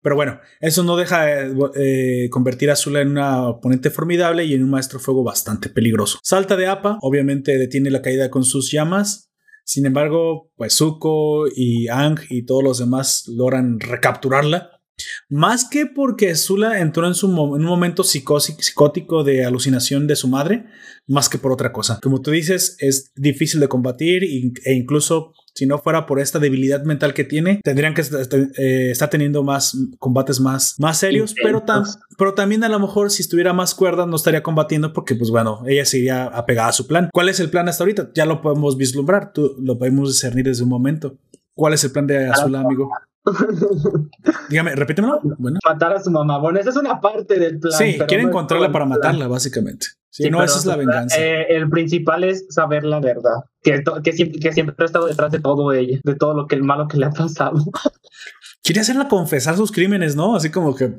[0.00, 4.54] Pero bueno, eso no deja de eh, convertir a Azula en una oponente formidable y
[4.54, 6.18] en un maestro fuego bastante peligroso.
[6.22, 9.29] Salta de APA, obviamente detiene la caída con sus llamas.
[9.64, 14.80] Sin embargo, pues Zuko y Ang y todos los demás logran recapturarla.
[15.28, 20.28] Más que porque Azula entró en, su en un momento psicótico de alucinación de su
[20.28, 20.66] madre,
[21.06, 21.98] más que por otra cosa.
[22.02, 26.84] Como tú dices, es difícil de combatir e incluso si no fuera por esta debilidad
[26.84, 32.64] mental que tiene, tendrían que eh, estar teniendo más combates más, más serios, pero, también
[32.64, 36.24] a lo mejor si estuviera más cuerda no estaría combatiendo porque pues bueno, ella seguiría
[36.24, 37.10] apegada a su plan.
[37.12, 38.10] ¿Cuál es el plan hasta ahorita?
[38.14, 41.18] Ya lo podemos vislumbrar, tú, lo podemos discernir desde un momento.
[41.54, 42.90] ¿Cuál es el plan de Azula, amigo?
[44.48, 45.20] Dígame, repítemelo.
[45.36, 45.58] Bueno.
[45.68, 46.38] Matar a su mamá.
[46.38, 47.74] Bueno, esa es una parte del plan.
[47.74, 49.88] Sí, quiere no encontrarla para matarla, básicamente.
[50.10, 51.16] Sí, Sí, no, esa es la venganza.
[51.18, 53.44] eh, el principal es saber la verdad.
[53.62, 56.56] Que, que, siempre, que siempre ha estado detrás de todo ella, de todo lo que
[56.56, 57.56] el malo que le ha pasado.
[58.62, 60.34] Quiere hacerla confesar sus crímenes, ¿no?
[60.36, 60.92] Así como que.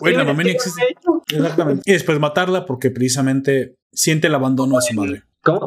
[0.00, 0.82] Bueno, ella existe.
[1.32, 1.82] Exactamente.
[1.86, 5.22] Y después matarla porque precisamente siente el abandono de su madre.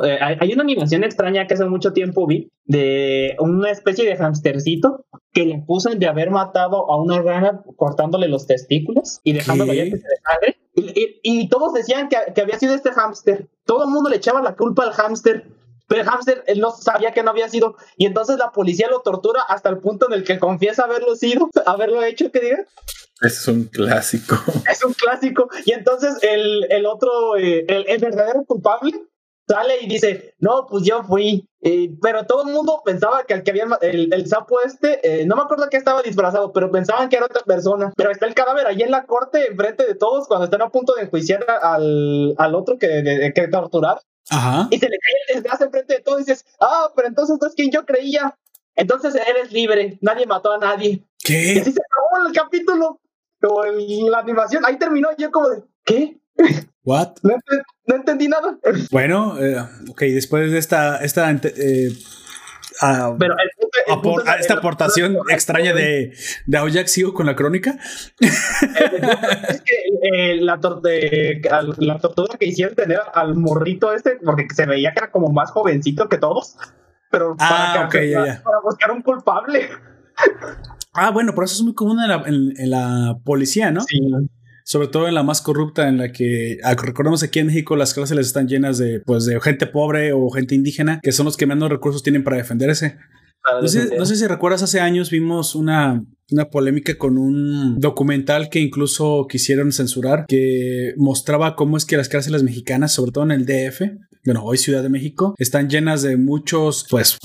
[0.06, 5.06] Eh, hay una animación extraña que hace mucho tiempo vi de una especie de hamstercito
[5.32, 9.86] que le acusan de haber matado a una rana cortándole los testículos y dejándolo ya
[9.86, 10.58] que se desangre.
[10.76, 13.48] Y, y, todos decían que, que, había sido este hámster.
[13.66, 15.48] Todo el mundo le echaba la culpa al hámster.
[15.88, 17.76] Pero el hámster él no sabía que no había sido.
[17.98, 21.50] Y entonces la policía lo tortura hasta el punto en el que confiesa haberlo sido,
[21.66, 22.66] haberlo hecho, que diga.
[23.22, 24.36] Es un clásico.
[24.72, 25.50] Es un clásico.
[25.66, 28.92] Y entonces el, el otro, eh, el, el verdadero culpable,
[29.48, 31.48] sale y dice, no, pues yo fui.
[32.02, 35.44] Pero todo el mundo pensaba que el que había, el, sapo este, eh, no me
[35.44, 37.94] acuerdo que estaba disfrazado, pero pensaban que era otra persona.
[37.96, 40.94] Pero está el cadáver ahí en la corte, enfrente de todos, cuando están a punto
[40.94, 44.00] de enjuiciar al, al otro que, que torturar.
[44.30, 44.68] Ajá.
[44.72, 47.48] Y se le cae el desgaste enfrente de todos y dices, ah, pero entonces no
[47.48, 48.38] es quien yo creía.
[48.76, 51.06] Entonces eres libre, nadie mató a nadie.
[51.24, 51.54] ¿Qué?
[51.54, 53.00] Y así se acabó el capítulo,
[53.42, 56.20] o la animación, ahí terminó yo como de, ¿qué?
[56.84, 57.16] What?
[57.24, 58.58] No, entendí nada.
[58.92, 59.58] Bueno, eh,
[59.90, 61.94] ok, después de esta, esta eh,
[62.82, 63.36] ah, Pero
[64.40, 66.14] esta aportación extraña de,
[66.46, 67.78] de sigo con la crónica.
[68.20, 69.76] es que
[70.14, 70.60] eh, la,
[71.78, 75.52] la tortura que hicieron tener al morrito este, porque se veía que era como más
[75.52, 76.58] jovencito que todos,
[77.10, 79.70] pero ah, para, para buscar un culpable.
[80.94, 83.82] Ah, bueno, pero eso es muy común en la, en la policía, ¿no?
[83.82, 84.00] Sí
[84.64, 87.94] sobre todo en la más corrupta, en la que ah, recordemos aquí en México las
[87.94, 91.46] cárceles están llenas de, pues, de gente pobre o gente indígena, que son los que
[91.46, 92.98] menos recursos tienen para defenderse.
[93.62, 98.50] No sé, no sé, si recuerdas, hace años vimos una, una polémica con un documental
[98.50, 103.32] que incluso quisieron censurar, que mostraba cómo es que las cárceles mexicanas, sobre todo en
[103.32, 103.82] el DF,
[104.26, 107.18] bueno, hoy Ciudad de México, están llenas de muchos, pues,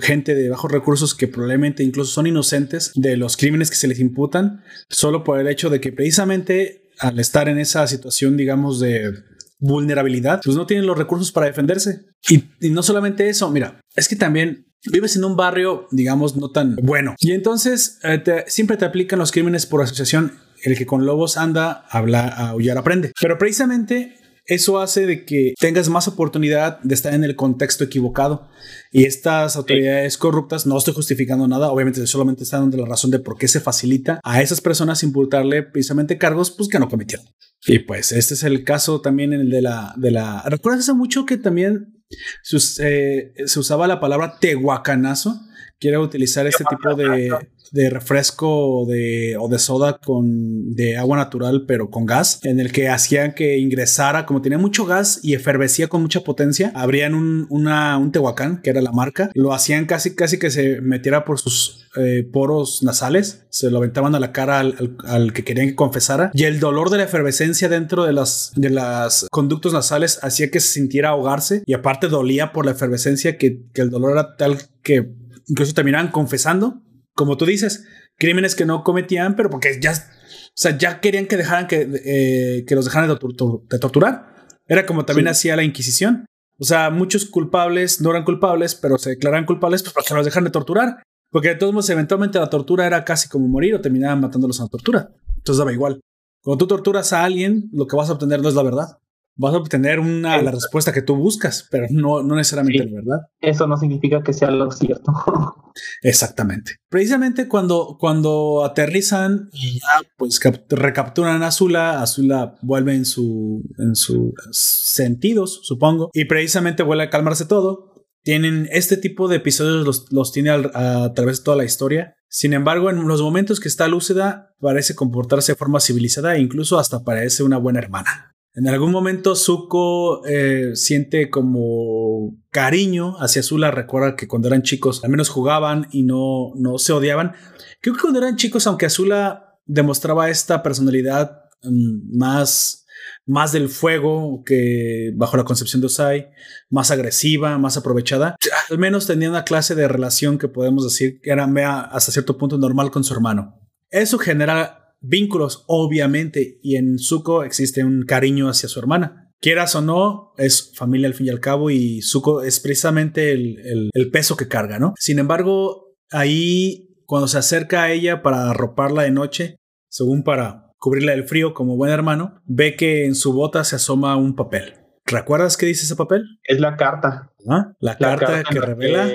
[0.00, 3.98] gente de bajos recursos que probablemente incluso son inocentes de los crímenes que se les
[3.98, 9.12] imputan, solo por el hecho de que precisamente al estar en esa situación, digamos, de
[9.58, 12.06] vulnerabilidad, pues no tienen los recursos para defenderse.
[12.28, 16.76] Y, no solamente eso, mira, es que también vives en un barrio, digamos, no tan
[16.76, 17.14] bueno.
[17.18, 20.32] Y entonces eh, siempre te aplican los crímenes por asociación.
[20.62, 23.12] El que con lobos anda, habla, aullar, aprende.
[23.20, 24.16] Pero precisamente
[24.46, 28.48] eso hace de que tengas más oportunidad de estar en el contexto equivocado.
[28.92, 33.18] Y estas autoridades corruptas, no estoy justificando nada, obviamente solamente están dando la razón de
[33.18, 37.26] por qué se facilita a esas personas imputarle precisamente cargos pues, que no cometieron.
[37.66, 39.94] Y pues este es el caso también en el de la...
[39.96, 42.04] De la ¿Recuerdas hace mucho que también
[42.42, 45.40] se, eh, se usaba la palabra tehuacanazo?
[45.84, 51.90] Quiero utilizar este tipo de, refresco de, o de soda con de agua natural, pero
[51.90, 56.00] con gas, en el que hacían que ingresara, como tenía mucho gas y efervescía con
[56.00, 60.50] mucha potencia, abrían un, un tehuacán, que era la marca, lo hacían casi, casi que
[60.50, 65.44] se metiera por sus eh, poros nasales, se lo aventaban a la cara al, que
[65.44, 69.74] querían que confesara, y el dolor de la efervescencia dentro de las, de las conductos
[69.74, 74.12] nasales hacía que se sintiera ahogarse, y aparte dolía por la efervescencia que el dolor
[74.12, 75.12] era tal que
[75.46, 76.82] incluso terminaban confesando
[77.14, 77.84] como tú dices,
[78.16, 82.64] crímenes que no cometían, pero porque ya, o sea, ya querían que dejaran que, eh,
[82.66, 84.34] que los dejaran de, torturar.
[84.66, 86.26] Era como también hacía la Inquisición.
[86.58, 90.44] O sea, muchos culpables no eran culpables, pero se declaran culpables pues, porque los dejan
[90.44, 91.02] de torturar.
[91.30, 94.64] Porque de todos modos, eventualmente la tortura era casi como morir o terminaban matándolos a
[94.64, 95.10] la tortura.
[95.36, 96.00] Entonces daba igual.
[96.42, 98.98] Cuando tú torturas a alguien, lo que vas a obtener no es la verdad
[99.36, 103.18] vas a obtener una, la respuesta que tú buscas, pero no, no necesariamente la verdad.
[103.40, 105.12] Eso no significa que sea lo cierto.
[106.02, 106.76] Exactamente.
[106.88, 113.96] Precisamente cuando, cuando aterrizan y ya pues recapturan a Azula, Azula vuelve en su en
[113.96, 117.92] sus sentidos, supongo, y precisamente vuelve a calmarse todo.
[118.22, 122.14] Tienen este tipo de episodios los, los tiene a, a través de toda la historia.
[122.28, 126.78] Sin embargo, en los momentos que está lúcida, parece comportarse de forma civilizada e incluso
[126.78, 128.33] hasta parece una buena hermana.
[128.56, 133.72] En algún momento Zuko eh, siente como cariño hacia Azula.
[133.72, 137.32] Recuerda que cuando eran chicos al menos jugaban y no, no se odiaban.
[137.80, 142.86] Creo que cuando eran chicos, aunque Azula demostraba esta personalidad mm, más,
[143.26, 146.30] más del fuego que bajo la concepción de Osai,
[146.70, 148.36] más agresiva, más aprovechada,
[148.70, 151.44] al menos tenía una clase de relación que podemos decir que era
[151.80, 153.60] hasta cierto punto normal con su hermano.
[153.90, 159.30] Eso genera vínculos, obviamente, y en Zuko existe un cariño hacia su hermana.
[159.40, 163.90] Quieras o no, es familia al fin y al cabo, y Zuko es precisamente el,
[164.12, 164.94] peso que carga, ¿no?
[164.98, 169.56] Sin embargo, ahí, cuando se acerca a ella para arroparla de noche,
[169.88, 174.16] según para cubrirla del frío como buen hermano, ve que en su bota se asoma
[174.16, 174.74] un papel.
[175.06, 176.24] ¿Recuerdas qué dice ese papel?
[176.42, 177.32] Es la carta.
[177.48, 177.72] ¿Ah?
[177.80, 179.06] La, carta, que revela.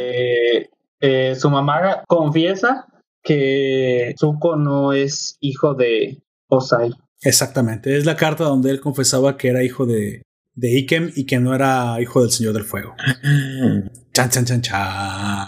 [1.01, 2.87] Eh, su mamá confiesa
[3.23, 6.91] que Zuko no es hijo de Osai.
[7.21, 10.21] Exactamente, es la carta donde él confesaba que era hijo de,
[10.59, 12.95] de Ikem y que no era hijo del Señor del Fuego.
[14.11, 15.47] Chan, chan, chan, chan.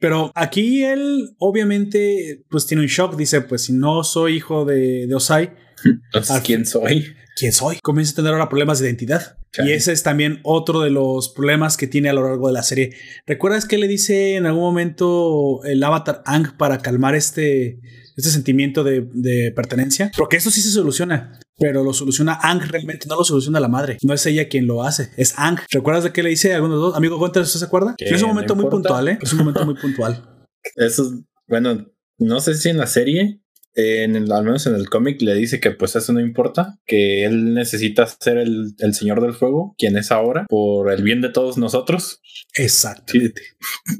[0.00, 3.16] Pero aquí él obviamente pues tiene un shock.
[3.16, 5.52] Dice, pues si no soy hijo de, de Osai.
[5.84, 7.14] Entonces, ¿quién soy?
[7.38, 7.78] ¿Quién soy?
[7.82, 9.38] Comienza a tener ahora problemas de identidad.
[9.64, 12.62] Y ese es también otro de los problemas que tiene a lo largo de la
[12.62, 12.96] serie.
[13.26, 17.80] ¿Recuerdas que le dice en algún momento el avatar Ang para calmar este,
[18.16, 20.10] este sentimiento de, de pertenencia?
[20.16, 23.98] Porque eso sí se soluciona pero lo soluciona Ang realmente, no lo soluciona la madre.
[24.02, 25.58] No es ella quien lo hace, es Ang.
[25.70, 26.94] ¿Recuerdas de qué le dice a algunos dos?
[26.94, 27.94] Amigo, ¿usted se acuerda?
[27.98, 29.18] Es un momento muy puntual, ¿eh?
[29.20, 30.46] Es un momento muy puntual.
[30.76, 31.86] Eso, bueno,
[32.18, 33.40] no sé si en la serie,
[33.78, 37.24] en el, al menos en el cómic, le dice que pues eso no importa, que
[37.24, 41.28] él necesita ser el, el, Señor del Fuego, quien es ahora, por el bien de
[41.28, 42.20] todos nosotros.
[42.54, 43.42] Exactamente.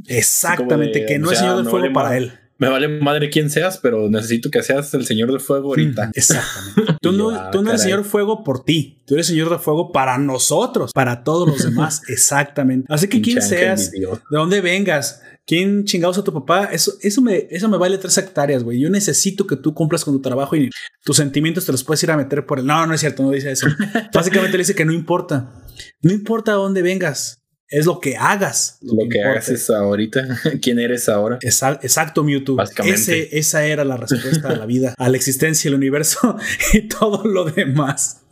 [0.07, 3.31] Exactamente, de, que no es Señor del no Fuego vale para él me vale madre
[3.31, 6.11] quién seas, pero necesito que seas el señor de fuego ahorita.
[6.15, 6.97] Exactamente.
[7.01, 10.19] Tú no, tú no eres señor fuego por ti, tú eres señor de fuego para
[10.19, 12.03] nosotros, para todos los demás.
[12.09, 12.93] Exactamente.
[12.93, 17.49] Así que quién seas, de dónde vengas, quién chingados a tu papá, eso, eso, me,
[17.51, 18.79] eso me vale tres hectáreas, güey.
[18.79, 20.69] Yo necesito que tú cumplas con tu trabajo y
[21.03, 22.67] tus sentimientos te los puedes ir a meter por el.
[22.67, 23.67] No, no es cierto, no dice eso.
[24.15, 25.65] Básicamente le dice que no importa.
[26.03, 28.79] No importa dónde vengas es lo que hagas.
[28.83, 30.39] Lo, lo que, que hagas es ahorita.
[30.63, 31.39] ¿Quién eres ahora?
[31.41, 32.57] Exacto, Mewtwo.
[32.57, 33.01] Básicamente.
[33.01, 36.37] Ese, esa era la respuesta a la vida, a la existencia, el universo
[36.75, 38.23] y todo lo demás.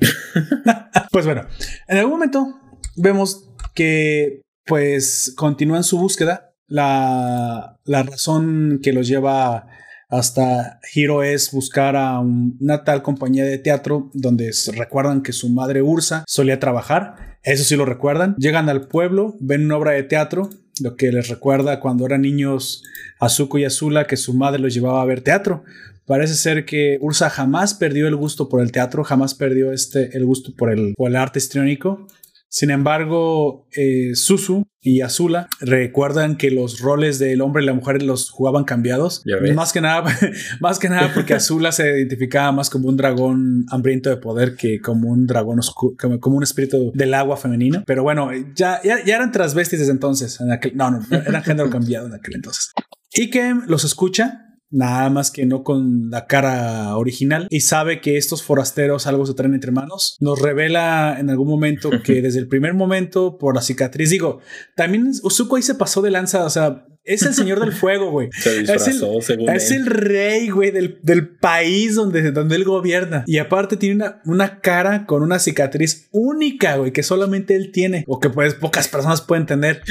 [1.10, 1.47] pues bueno,
[1.88, 2.60] en algún momento
[2.94, 6.52] vemos que pues continúan su búsqueda.
[6.68, 9.66] La, la razón que los lleva
[10.09, 15.48] hasta Hiro es buscar a un, una tal compañía de teatro donde recuerdan que su
[15.48, 17.38] madre Ursa solía trabajar.
[17.43, 18.34] Eso sí lo recuerdan.
[18.38, 22.82] Llegan al pueblo, ven una obra de teatro, lo que les recuerda cuando eran niños
[23.18, 25.64] Azuko y Azula que su madre los llevaba a ver teatro.
[26.06, 30.24] Parece ser que Ursa jamás perdió el gusto por el teatro, jamás perdió este, el
[30.24, 32.06] gusto por el, por el arte histriónico.
[32.48, 38.02] Sin embargo, eh, Susu y Azula recuerdan que los roles del hombre y la mujer
[38.02, 39.24] los jugaban cambiados.
[39.55, 40.05] Más que nada,
[40.60, 44.81] más que nada porque Azula se identificaba más como un dragón hambriento de poder que
[44.81, 47.82] como un dragón oscuro, como, como un espíritu del agua femenino.
[47.85, 50.40] Pero bueno, ya, ya, ya eran transvestis desde entonces.
[50.40, 52.73] En aquel, no, no, eran género cambiado en aquel entonces.
[53.12, 58.43] Ikem los escucha nada más que no con la cara original y sabe que estos
[58.43, 60.16] forasteros algo se traen entre manos.
[60.20, 64.40] Nos revela en algún momento que desde el primer momento por la cicatriz, digo,
[64.74, 68.30] también Usuko ahí se pasó de lanza, o sea, es el señor del fuego, güey.
[68.36, 68.47] Es
[68.88, 73.22] el, es el rey, güey, del, del, país donde, donde él gobierna.
[73.28, 78.05] Y aparte tiene una, una cara con una cicatriz única, güey, que solamente él tiene
[78.09, 79.82] o que pues pocas personas pueden tener.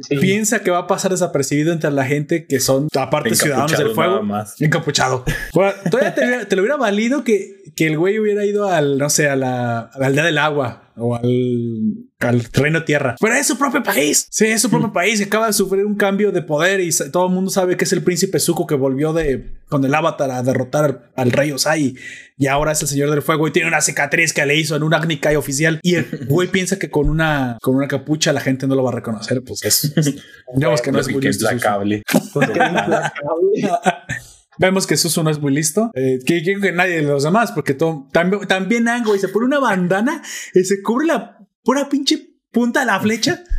[0.00, 0.16] Sí.
[0.16, 4.22] Piensa que va a pasar desapercibido entre la gente que son, aparte, ciudadanos del fuego.
[4.22, 4.60] Más.
[4.60, 5.24] Encapuchado.
[5.52, 9.08] Bueno, todavía te, te, lo hubiera valido que, que el güey hubiera ido al, no
[9.10, 13.16] sé, a la, a la aldea del agua o al, al reino tierra.
[13.20, 14.26] Pero es su propio país.
[14.30, 15.20] Sí, es su propio país.
[15.20, 18.02] Acaba de sufrir un cambio de poder y todo el mundo sabe que es el
[18.02, 21.96] príncipe Zuko que volvió de con el avatar a derrotar al rey Osai
[22.36, 24.82] y ahora es el señor del fuego y tiene una cicatriz que le hizo en
[24.82, 28.40] un Agni Kai oficial y el güey piensa que con una con una capucha la
[28.40, 29.42] gente no lo va a reconocer.
[29.42, 29.94] Pues es,
[30.54, 31.46] digamos que no es muy listo.
[34.58, 35.90] Vemos que Susu no es muy listo.
[35.94, 39.28] Eh, que, que, que, nadie de los demás, porque todo, también, también Ango y se
[39.28, 40.22] pone una bandana
[40.54, 43.42] y se cubre la pura pinche punta de la flecha.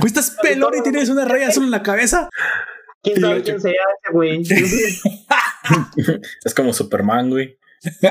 [0.00, 2.28] Pues estás pelón y tienes una raya azul en la cabeza.
[3.00, 4.42] ¿Quién sabe quién sea ese güey?
[6.44, 7.56] es como Superman, güey.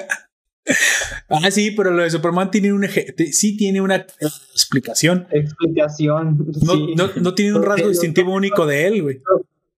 [1.29, 5.25] Ah, sí, pero lo de Superman tiene un eje, sí tiene una explicación.
[5.31, 6.45] Explicación.
[6.61, 6.93] No, sí.
[6.93, 9.21] no, no tiene un rasgo distintivo único de él, güey.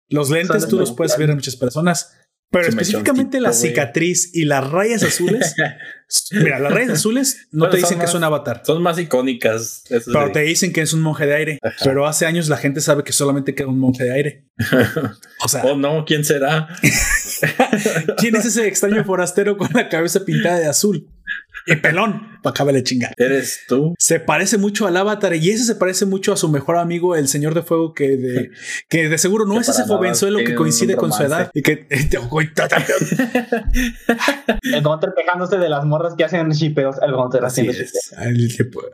[0.09, 2.11] Los lentes tú los puedes ver en muchas personas,
[2.51, 4.41] pero Se específicamente la cicatriz wey.
[4.41, 5.55] y las rayas azules.
[6.31, 8.63] mira, las rayas azules no te dicen que es un avatar.
[8.65, 9.83] Son más icónicas.
[9.87, 11.59] Pero te dicen que es un monje de aire.
[11.61, 11.75] Ajá.
[11.83, 14.45] Pero hace años la gente sabe que solamente queda un monje de aire.
[15.41, 15.63] O sea.
[15.63, 16.67] oh no, ¿quién será?
[18.17, 21.07] ¿Quién es ese extraño forastero con la cabeza pintada de azul?
[21.65, 23.13] Y pelón, para acabar de chingar.
[23.17, 23.93] ¿Eres tú?
[23.97, 27.27] Se parece mucho al avatar y ese se parece mucho a su mejor amigo, el
[27.27, 28.51] señor de fuego, que de,
[28.89, 31.51] que de seguro no que es ese jovenzuelo que coincide con su edad.
[31.53, 31.87] Y que.
[31.89, 32.09] el
[34.83, 36.97] Gunter quejándose de las morras que hacen shipeos.
[37.01, 38.13] El Gunter haciendo es.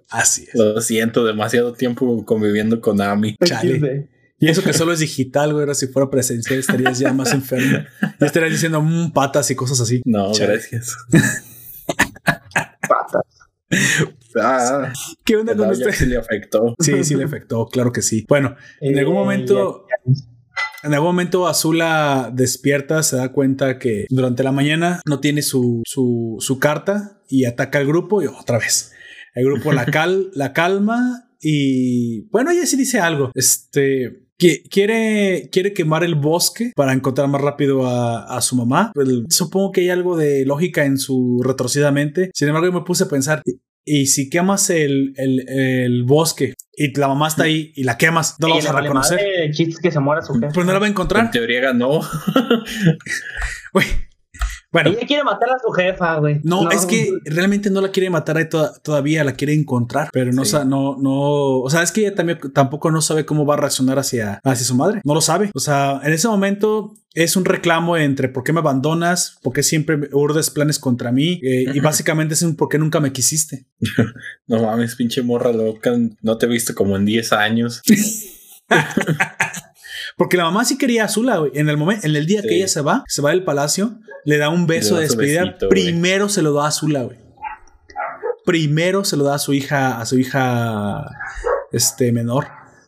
[0.10, 0.56] Así es.
[0.56, 3.36] Lo siento, demasiado tiempo conviviendo con Ami.
[3.44, 4.10] Chale.
[4.38, 5.66] Y eso que solo es digital, güey.
[5.76, 7.86] Si fuera presencial estarías ya más enfermo.
[8.20, 10.02] Ya estarías diciendo mmm, patas y cosas así.
[10.06, 10.54] No, Chale.
[10.54, 10.96] gracias.
[12.88, 13.24] Patas.
[14.40, 14.94] Ah,
[15.24, 15.92] ¿Qué onda con usted?
[15.92, 16.76] Sí le afectó.
[16.80, 18.26] Sí, sí le afectó, claro que sí.
[18.28, 19.88] Bueno, en algún momento,
[20.84, 25.82] en algún momento Azula despierta, se da cuenta que durante la mañana no tiene su,
[25.86, 28.94] su, su carta y ataca al grupo y otra vez.
[29.34, 33.32] el grupo La, Cal, La Calma y bueno, ella sí dice algo.
[33.34, 38.92] Este que quiere, quiere quemar el bosque para encontrar más rápido a, su mamá.
[38.94, 42.32] Pues, supongo que hay algo de lógica en su retorcida mente.
[42.34, 43.42] Sin embargo, yo me puse a pensar,
[43.88, 48.48] y si quemas el, el, bosque y la mamá está ahí y la quemas, no
[48.48, 49.20] la vas a reconocer.
[49.82, 51.26] que se muera su Pues no la va a encontrar.
[51.26, 52.02] En teoría ganó.
[53.74, 53.88] Güey,
[54.76, 54.90] bueno.
[54.90, 56.42] Ella quiere matar a su jefa, güey.
[56.44, 60.44] No, es que realmente no la quiere matar ahí todavía, la quiere encontrar, pero no,
[60.66, 64.00] no, no, o sea, es que ella también tampoco no sabe cómo va a reaccionar
[64.00, 65.00] hacia, hacia su madre.
[65.06, 65.50] No lo sabe.
[65.54, 69.64] O sea, en ese momento es un reclamo entre por qué me abandonas, por qué
[69.64, 73.68] siempre urdes planes contra mí eh, y básicamente es un por qué nunca me quisiste.
[74.48, 77.82] no mames, pinche morra loca, no te he visto como en 10 años.
[80.18, 81.52] Porque la mamá sí quería a Zula, güey.
[81.56, 84.38] En el momento, en el día que ella se va, se va del palacio, le
[84.38, 85.58] da un beso de despedida.
[85.70, 87.18] Primero se lo da a Zula, güey.
[88.46, 91.06] Primero se lo da a su hija, a su hija
[91.72, 92.48] este menor.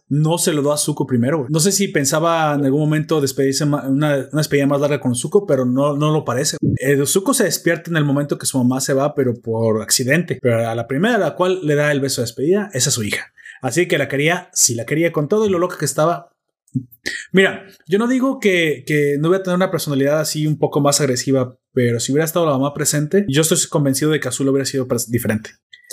[0.10, 1.40] No se lo da a Zuko primero.
[1.40, 1.50] Güey.
[1.52, 5.46] No sé si pensaba en algún momento despedirse una, una despedida más larga con Zuko,
[5.46, 6.56] pero no, no lo parece.
[6.78, 10.40] Eh, Zuko se despierta en el momento que su mamá se va, pero por accidente.
[10.42, 12.92] Pero a la primera a la cual le da el beso de despedida es a
[12.92, 13.34] su hija.
[13.62, 16.30] Así que la quería, si la quería con todo y lo loca que estaba,
[17.32, 18.84] Mira, yo no digo que,
[19.20, 22.46] no voy a tener una personalidad así un poco más agresiva, pero si hubiera estado
[22.46, 25.52] la mamá presente, yo estoy convencido de que Azula hubiera sido diferente.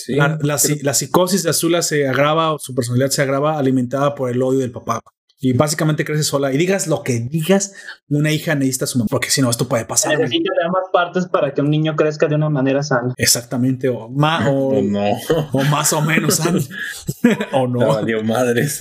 [0.08, 0.58] la,
[0.94, 5.00] psicosis de Azula se agrava, su personalidad se agrava alimentada por el odio del papá.
[5.40, 6.52] Y básicamente crece sola.
[6.54, 7.74] Y digas lo que digas,
[8.08, 10.16] una hija necesita a su mamá, porque si no, esto puede pasar.
[10.16, 13.12] Necesita de ambas partes para que un niño crezca de una manera sana.
[13.18, 15.04] Exactamente, o, más o, no.
[15.52, 16.60] o más o menos sano.
[17.52, 18.00] o no.
[18.00, 18.80] no madres.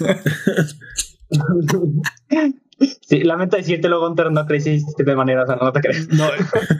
[3.01, 6.09] Sí, lamento decírtelo, Gunter, no creciste de manera sana, no te crees.
[6.09, 6.27] No.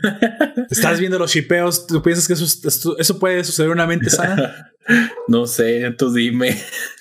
[0.70, 4.70] Estás viendo los shipeos, ¿tú piensas que eso, eso puede suceder en una mente sana?
[5.30, 6.58] No sé, tú dime.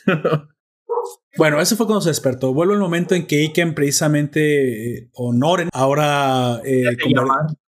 [1.37, 2.53] Bueno, eso fue cuando se despertó.
[2.53, 6.85] Vuelve el momento en que Iken precisamente, eh, honoren, ahora eh,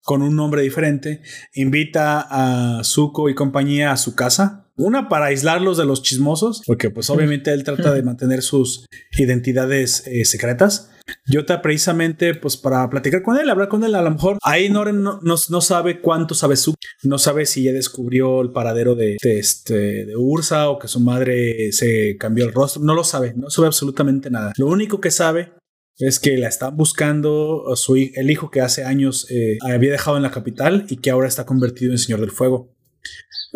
[0.05, 1.23] con, un nombre diferente,
[1.55, 4.71] invita a Zuko y compañía a su casa.
[4.77, 8.87] Una para aislarlos de los chismosos, porque pues obviamente él trata de mantener sus
[9.19, 10.91] identidades eh, secretas.
[11.27, 15.03] Yota precisamente pues para platicar con él, hablar con él, a lo mejor ahí Noren
[15.03, 20.07] no, no, sabe cuánto sabe su, no sabe si ya descubrió el paradero de, este,
[20.07, 23.67] de Ursa o que su madre se cambió el rostro, no lo sabe, no sabe
[23.67, 24.53] absolutamente nada.
[24.57, 25.53] Lo único que sabe
[25.99, 30.23] es que la están buscando su, el hijo que hace años eh, había dejado en
[30.23, 32.75] la capital y que ahora está convertido en Señor del Fuego.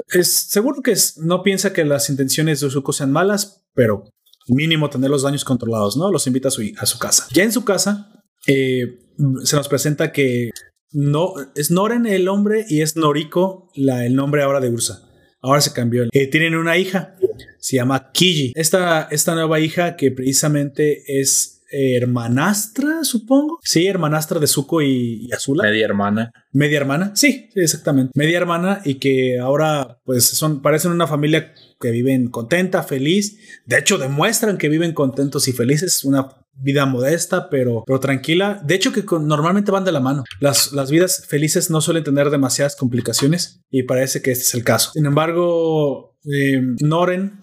[0.08, 4.04] Es seguro que no piensa que las intenciones de Uzuko sean malas, pero
[4.48, 6.10] mínimo tener los daños controlados, ¿no?
[6.10, 7.26] Los invita a su, a su casa.
[7.32, 8.98] Ya en su casa eh,
[9.44, 10.50] se nos presenta que
[10.92, 15.02] no es Noren el hombre y es Noriko la, el nombre ahora de Ursa.
[15.40, 16.04] Ahora se cambió.
[16.12, 17.16] Eh, tienen una hija,
[17.58, 18.52] se llama Kiji.
[18.54, 23.58] Esta, esta nueva hija que precisamente es hermanastra, supongo.
[23.62, 25.64] Sí, hermanastra de Zuko y, Azula.
[25.64, 26.32] Media hermana.
[26.52, 28.12] Media hermana, sí, exactamente.
[28.14, 33.38] Media hermana y que ahora pues son, parecen una familia que viven contenta, feliz.
[33.66, 36.04] De hecho, demuestran que viven contentos y felices.
[36.04, 36.28] Una
[36.58, 38.60] vida modesta, pero, pero tranquila.
[38.64, 40.24] De hecho, que normalmente van de la mano.
[40.40, 44.64] Las, las vidas felices no suelen tener demasiadas complicaciones y parece que este es el
[44.64, 44.90] caso.
[44.94, 47.42] Sin embargo, eh, Noren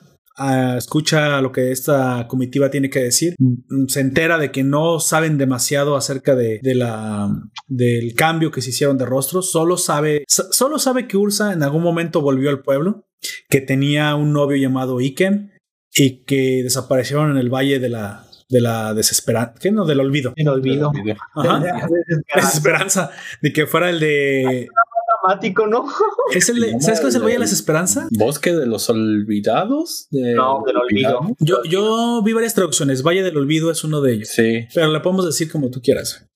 [0.78, 5.38] escucha lo que esta comitiva tiene que decir, mm, se entera de que no saben
[5.38, 7.30] demasiado acerca de, la,
[7.68, 11.84] del cambio que se hicieron de rostro, solo sabe, solo sabe que Ursa en algún
[11.84, 13.06] momento volvió al pueblo,
[13.50, 15.52] que tenía un novio llamado Iken
[15.96, 19.84] y que desaparecieron en el valle de la de la desesperanza, ¿qué no?
[19.84, 20.34] Del olvido.
[20.36, 20.92] El olvido.
[22.36, 23.10] Desesperanza.
[23.42, 24.68] De que fuera el de
[25.70, 25.86] ¿no?
[26.34, 28.08] ¿Es el ¿Sabes cuál es el Valle de las Esperanzas?
[28.12, 30.08] ¿Bosque de los Olvidados?
[30.12, 31.36] no, del Olvido.
[31.40, 33.04] Yo, yo vi varias traducciones.
[33.04, 34.30] Valle del Olvido es uno de ellos.
[34.30, 34.68] Sí.
[34.74, 36.28] Pero le podemos decir como tú quieras.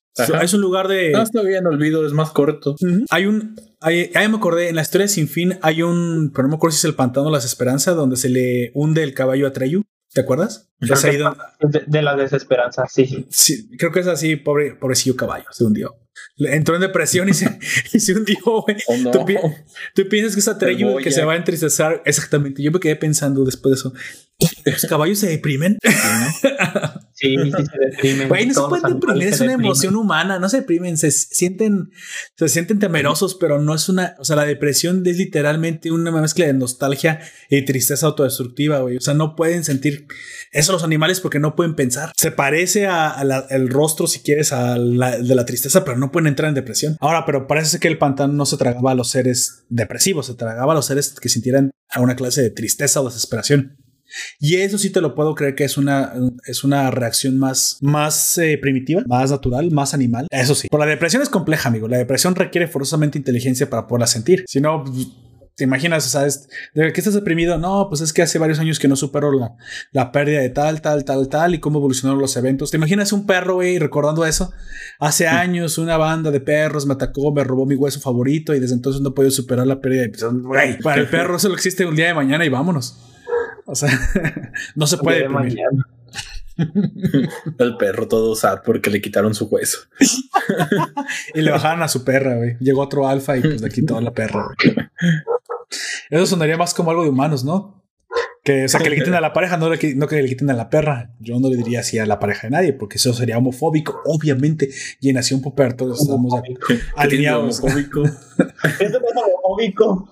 [0.41, 1.11] Es un lugar de.
[1.11, 2.75] No, está bien, olvido, es más corto.
[3.09, 3.55] Hay un.
[3.79, 6.31] Hay, ahí me acordé, en la historia de Sin Fin hay un.
[6.33, 9.03] Pero no me acuerdo si es el pantano de las esperanzas, donde se le hunde
[9.03, 9.83] el caballo a Treyu.
[10.13, 10.69] ¿Te acuerdas?
[10.79, 13.27] De, la desesperanza, sí.
[13.29, 15.95] Sí, creo que es así, pobre, pobrecillo caballo, se hundió.
[16.37, 17.57] Entró en depresión y se,
[17.93, 18.77] y se hundió, güey.
[18.87, 19.11] Oh,
[19.93, 22.01] ¿Tú, piensas que esa Treyu que se va a entristecer?
[22.05, 22.61] Exactamente.
[22.61, 23.93] Yo me quedé pensando después de eso.
[24.65, 25.79] Los caballos se deprimen.
[27.13, 28.29] Sí, sí, se deprimen.
[28.29, 31.89] Güey, no se pueden deprimir, es una emoción humana, no se deprimen, se sienten,
[32.35, 36.45] se sienten temerosos, pero no es una, o sea, la depresión es literalmente una mezcla
[36.45, 37.19] de nostalgia
[37.49, 38.97] y tristeza autodestructiva, güey.
[38.97, 40.05] O sea, no pueden sentir
[40.51, 42.11] eso los animales porque no pueden pensar.
[42.15, 46.49] Se parece al rostro, si quieres, a la, de la tristeza, pero no pueden entrar
[46.49, 46.97] en depresión.
[46.99, 50.73] Ahora, pero parece que el pantano no se tragaba a los seres depresivos, se tragaba
[50.73, 53.86] a los seres que sintieran a una clase de tristeza o desesperación.
[54.39, 56.13] Y eso sí te lo puedo creer que es una,
[56.45, 60.27] es una reacción más, más eh, primitiva, más natural, más animal.
[60.29, 60.67] Eso sí.
[60.69, 61.87] Pero la depresión es compleja, amigo.
[61.87, 64.43] La depresión requiere forzosamente inteligencia para poderla sentir.
[64.47, 64.83] Si no,
[65.57, 66.47] te imaginas, ¿sabes?
[66.75, 67.57] ¿De qué estás deprimido?
[67.57, 69.55] No, pues es que hace varios años que no supero la,
[69.91, 72.69] la pérdida de tal, tal, tal, tal y cómo evolucionaron los eventos.
[72.69, 74.51] ¿Te imaginas un perro, güey, recordando eso?
[74.99, 78.75] Hace años una banda de perros me atacó, me robó mi hueso favorito y desde
[78.75, 80.39] entonces no he podido superar la pérdida de...
[80.41, 82.95] Güey, para el perro solo existe un día de mañana y vámonos.
[83.67, 83.89] O sea,
[84.75, 85.27] no se puede.
[87.59, 89.79] El perro todo sad porque le quitaron su hueso.
[91.35, 92.57] y le bajaron a su perra, güey.
[92.59, 94.47] Llegó otro alfa y pues le quitó a la perra.
[96.09, 97.83] Eso sonaría más como algo de humanos, ¿no?
[98.47, 100.53] Que, o sea, que le quiten a la pareja, no, no que le quiten a
[100.53, 101.11] la perra.
[101.19, 104.69] Yo no le diría así a la pareja de nadie, porque eso sería homofóbico, obviamente.
[105.01, 106.33] Y en Nación Popper todos estamos
[106.95, 107.59] alineados.
[107.59, 108.03] Homofóbico.
[108.79, 110.09] Eso no es homofóbico.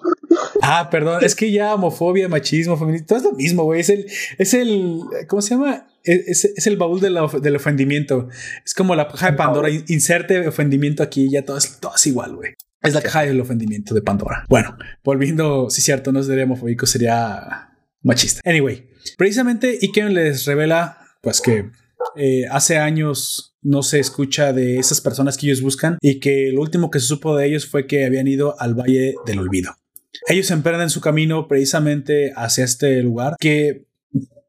[0.62, 3.80] Ah, perdón, es que ya homofobia, machismo, feminismo, todo es lo mismo, güey.
[3.80, 4.06] Es el,
[4.38, 5.88] es el, ¿cómo se llama?
[6.04, 8.28] Es, es el baúl del ofendimiento.
[8.66, 9.70] Es como la caja de Pandora.
[9.70, 12.56] Inserte ofendimiento aquí, ya todo es, todo es igual, güey.
[12.82, 14.44] Es la caja del ofendimiento de Pandora.
[14.50, 14.76] Bueno,
[15.06, 17.70] volviendo, si es cierto, no sería homofóbico, sería
[18.06, 18.42] machista.
[18.46, 18.88] Anyway,
[19.18, 21.72] precisamente Iken les revela, pues que
[22.16, 26.62] eh, hace años no se escucha de esas personas que ellos buscan y que lo
[26.62, 29.76] último que se supo de ellos fue que habían ido al Valle del Olvido.
[30.28, 33.88] Ellos emprenden su camino precisamente hacia este lugar que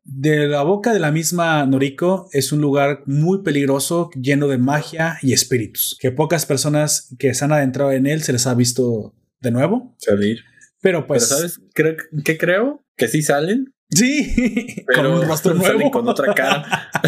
[0.05, 5.19] de la boca de la misma Noriko es un lugar muy peligroso, lleno de magia
[5.23, 9.15] y espíritus, que pocas personas que se han adentrado en él se les ha visto
[9.41, 9.97] de nuevo.
[9.99, 10.45] Salir.
[10.81, 11.27] Pero pues...
[11.27, 12.86] ¿sabes qué creo?
[12.97, 13.73] Que sí salen.
[13.91, 15.91] Sí, con un rostro nuevo.
[15.91, 16.91] con otra cara.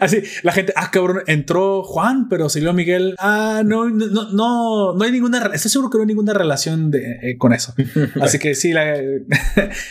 [0.00, 3.14] Así, la gente, ah, cabrón, entró Juan, pero salió Miguel.
[3.18, 7.12] Ah, no, no, no, no hay ninguna, estoy seguro que no hay ninguna relación de,
[7.22, 7.72] eh, con eso.
[8.20, 9.00] Así que sí, la,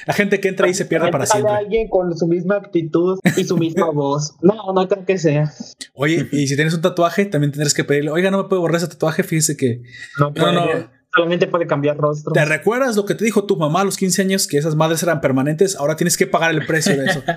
[0.06, 1.52] la, gente que entra ahí se pierde para siempre.
[1.52, 4.36] alguien con su misma actitud y su misma voz.
[4.44, 5.52] No, no creo que sea.
[5.96, 8.78] Oye, y si tienes un tatuaje, también tendrás que pedirle, oiga, no me puedo borrar
[8.78, 9.82] ese tatuaje, fíjese que.
[10.20, 10.95] No, no, no.
[11.16, 12.34] Solamente puede cambiar rostro.
[12.34, 14.48] ¿Te recuerdas lo que te dijo tu mamá a los 15 años?
[14.48, 15.76] Que esas madres eran permanentes.
[15.76, 17.24] Ahora tienes que pagar el precio de eso.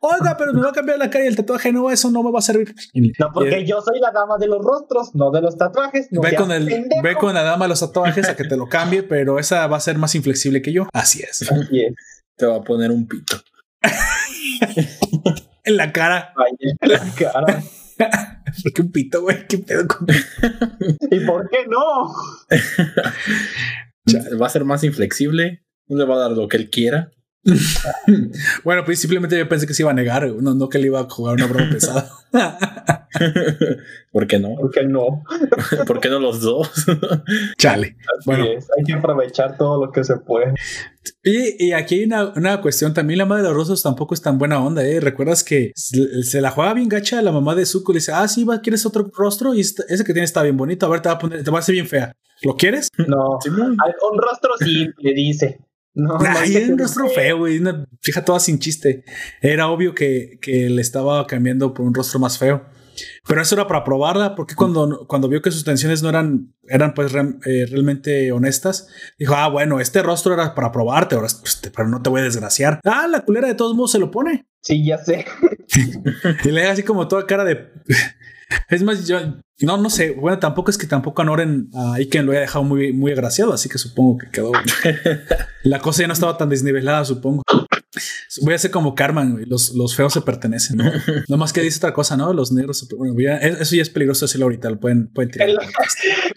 [0.00, 2.30] Oiga, pero me va a cambiar la cara y el tatuaje no, eso no me
[2.30, 2.74] va a servir.
[3.18, 6.08] No, porque yo soy la dama de los rostros, no de los tatuajes.
[6.10, 9.02] ve, con el, ve con la dama de los tatuajes a que te lo cambie,
[9.02, 10.86] pero esa va a ser más inflexible que yo.
[10.92, 11.50] Así es.
[11.50, 11.94] Así es.
[12.36, 13.36] Te va a poner un pito.
[15.64, 16.34] en la cara.
[16.80, 17.62] en la cara.
[18.62, 19.46] ¿Por qué un pito, güey?
[19.48, 20.06] ¿Qué pedo con
[21.10, 22.12] ¿Y por qué no?
[24.40, 25.64] va a ser más inflexible.
[25.88, 27.10] No le va a dar lo que él quiera.
[28.64, 31.00] bueno, pues simplemente yo pensé que se iba a negar, no, no que le iba
[31.00, 32.10] a jugar una broma pesada.
[34.12, 34.56] ¿Por qué no?
[34.56, 35.22] ¿Por qué no?
[35.86, 36.70] ¿Por qué no los dos?
[37.56, 37.96] Chale.
[38.24, 40.54] bueno, hay que aprovechar todo lo que se puede.
[41.22, 43.18] Y, y aquí hay una, una, cuestión también.
[43.18, 45.00] La madre de los rostros tampoco es tan buena onda, ¿eh?
[45.00, 47.92] ¿Recuerdas que se, la juega bien gacha la mamá de Zuko?
[47.92, 49.54] Le dice, ah, sí, va, ¿quieres otro rostro?
[49.54, 50.86] Y ese que tiene está bien bonito.
[50.86, 52.12] A ver, te va a poner, te va a hacer bien fea.
[52.42, 52.88] ¿Lo quieres?
[52.98, 53.38] No.
[53.48, 55.60] un rostro simple, dice.
[55.96, 57.58] No, no hay un rostro feo, güey.
[57.58, 59.02] Una fija toda sin chiste.
[59.40, 62.66] Era obvio que, que, le estaba cambiando por un rostro más feo.
[63.26, 66.92] Pero eso era para probarla, porque cuando, cuando vio que sus tensiones no eran, eran
[66.92, 71.88] pues eh, realmente honestas, dijo, ah, bueno, este rostro era para probarte, ahora pues, pero
[71.88, 72.80] no te voy a desgraciar.
[72.84, 74.46] Ah, la culera de todos modos se lo pone.
[74.60, 75.24] Sí, ya sé.
[76.44, 77.70] y le da así como toda cara de...
[78.68, 79.18] Es más, yo
[79.60, 80.10] no, no sé.
[80.10, 83.68] Bueno, tampoco es que tampoco anoren a Iken lo haya dejado muy, muy agraciado, así
[83.68, 84.52] que supongo que quedó.
[85.64, 87.42] la cosa ya no estaba tan desnivelada, supongo.
[88.42, 90.84] Voy a ser como Carmen, Los, los feos se pertenecen, ¿no?
[91.28, 92.32] no más que dice otra cosa, ¿no?
[92.34, 95.48] Los negros se bueno, Eso ya es peligroso decirlo ahorita, lo pueden, pueden tirar.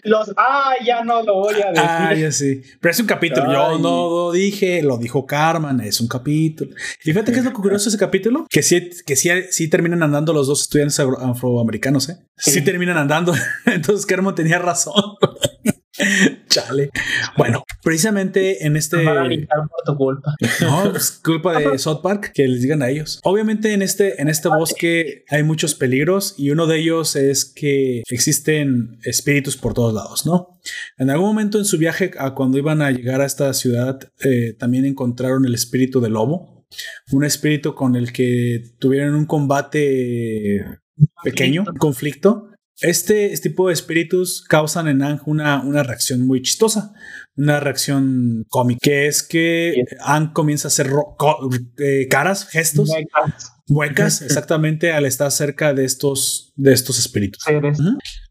[0.04, 1.84] Los, ah, ya no lo voy a decir.
[1.86, 2.62] Ah, ya sí.
[2.80, 3.52] Pero es un capítulo.
[3.52, 6.74] Yo no lo dije, lo dijo Carmen, es un capítulo.
[7.04, 10.32] Y fíjate que es lo curioso ese capítulo, que sí, que sí, sí terminan andando
[10.32, 12.18] los dos estudiantes afroamericanos, ¿eh?
[12.36, 13.34] Sí, terminan andando.
[13.66, 14.94] Entonces Carmen tenía razón.
[16.48, 16.90] Chale.
[17.36, 19.04] Bueno, precisamente en este.
[19.04, 20.34] por tu culpa.
[20.60, 23.20] No, es culpa de South Park que les digan a ellos.
[23.24, 28.02] Obviamente en este, en este bosque hay muchos peligros y uno de ellos es que
[28.08, 30.60] existen espíritus por todos lados, ¿no?
[30.98, 34.54] En algún momento en su viaje a cuando iban a llegar a esta ciudad, eh,
[34.58, 36.66] también encontraron el espíritu del lobo.
[37.10, 40.64] Un espíritu con el que tuvieron un combate
[41.24, 42.49] pequeño, un conflicto
[42.80, 46.92] este, tipo de espíritus causan en Ang una, una reacción muy chistosa,
[47.36, 50.90] una reacción cómica, que es que Ang comienza a hacer
[51.78, 52.90] eh, caras, gestos,
[53.68, 57.44] muecas, exactamente al estar cerca de estos, de estos espíritus.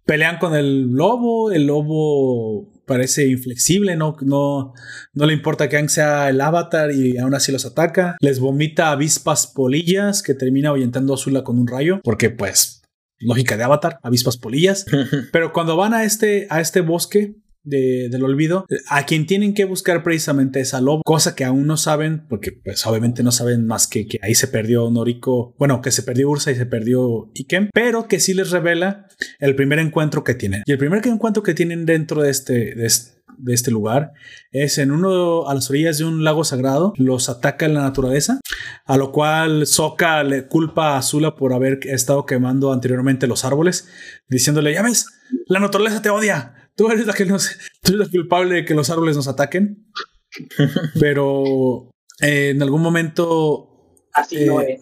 [0.05, 4.73] Pelean con el lobo, el lobo parece inflexible, no, no,
[5.13, 8.17] no le importa que Ang sea el avatar y aún así los ataca.
[8.19, 12.78] Les vomita avispas polillas que termina ahuyentando a Azula con un rayo, porque pues
[13.19, 14.85] lógica de Avatar, avispas polillas.
[15.31, 20.01] Pero cuando van a este, a este bosque del olvido, a quien tienen que buscar
[20.01, 23.87] precisamente es a Lobo, cosa que aún no saben, porque pues obviamente no saben más
[23.87, 27.69] que que ahí se perdió Noriko, bueno, que se perdió Ursa y se perdió Ikem,
[27.73, 29.07] pero que sí les revela
[29.39, 30.63] el primer encuentro que tienen.
[30.65, 34.13] Y el primer encuentro que tienen dentro de este, de este de este lugar
[34.51, 38.39] es en uno a las orillas de un lago sagrado, los ataca la naturaleza,
[38.85, 43.87] a lo cual Soka le culpa a Azula por haber estado quemando anteriormente los árboles,
[44.27, 45.07] diciéndole, ya ves,
[45.47, 47.49] la naturaleza te odia, tú eres la que nos,
[47.81, 49.87] tú eres la culpable de que los árboles nos ataquen.
[50.99, 51.89] Pero
[52.21, 53.69] eh, en algún momento
[54.13, 54.79] Así eh,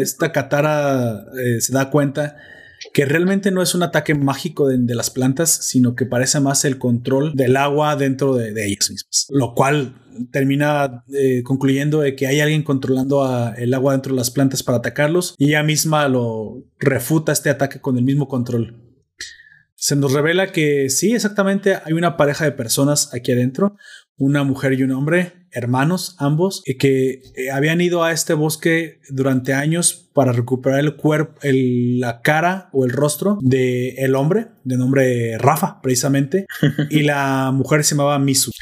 [0.00, 2.36] esta Katara eh, se da cuenta
[2.92, 6.78] que realmente no es un ataque mágico de, las plantas, sino que parece más el
[6.78, 9.94] control del agua dentro de, ellas mismas, lo cual
[10.30, 14.78] termina eh, concluyendo de que hay alguien controlando el agua dentro de las plantas para
[14.78, 18.78] atacarlos y ella misma lo refuta este ataque con el mismo control.
[19.74, 23.76] Se nos revela que sí, exactamente, hay una pareja de personas aquí adentro,
[24.16, 29.00] una mujer y un hombre, hermanos ambos, y que eh, habían ido a este bosque
[29.10, 34.76] durante años para recuperar el cuerpo, la cara o el rostro de el hombre, de
[34.76, 36.46] nombre Rafa, precisamente,
[36.90, 38.52] y la mujer se llamaba Misu.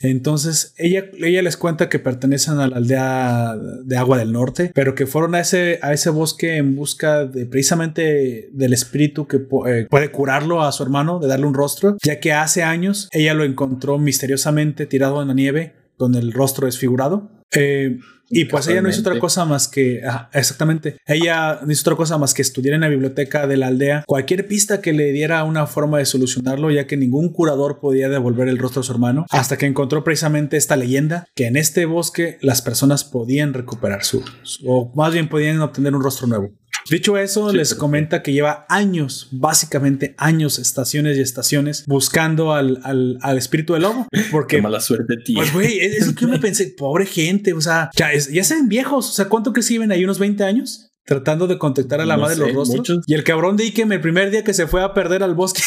[0.00, 4.94] Entonces ella, ella les cuenta que pertenecen a la aldea de Agua del Norte, pero
[4.94, 9.36] que fueron a ese, a ese bosque en busca de precisamente del espíritu que
[9.66, 13.34] eh, puede curarlo a su hermano, de darle un rostro, ya que hace años ella
[13.34, 17.30] lo encontró misteriosamente tirado en la nieve con el rostro desfigurado.
[17.52, 17.98] Eh,
[18.30, 20.00] y pues ella no hizo otra cosa más que,
[20.32, 24.04] exactamente, ella no hizo otra cosa más que estudiar en la biblioteca de la aldea.
[24.06, 28.48] Cualquier pista que le diera una forma de solucionarlo, ya que ningún curador podía devolver
[28.48, 32.38] el rostro a su hermano, hasta que encontró precisamente esta leyenda que en este bosque
[32.40, 34.24] las personas podían recuperar su,
[34.64, 36.59] o más bien podían obtener un rostro nuevo.
[36.88, 43.38] Dicho eso, les comenta que lleva años, básicamente años, estaciones y estaciones, buscando al, al,
[43.38, 44.06] espíritu del lobo.
[44.30, 44.56] Porque.
[44.56, 45.36] Qué mala suerte, tío.
[45.36, 49.08] Pues, güey, es lo que me pensé, pobre gente, o sea, ya, ya sean viejos,
[49.08, 50.04] o sea, ¿cuánto que viven ahí?
[50.04, 50.90] ¿Unos 20 años?
[51.04, 53.00] Tratando de contactar a la madre de los rostros.
[53.06, 55.62] Y el cabrón de Ikem, el primer día que se fue a perder al bosque.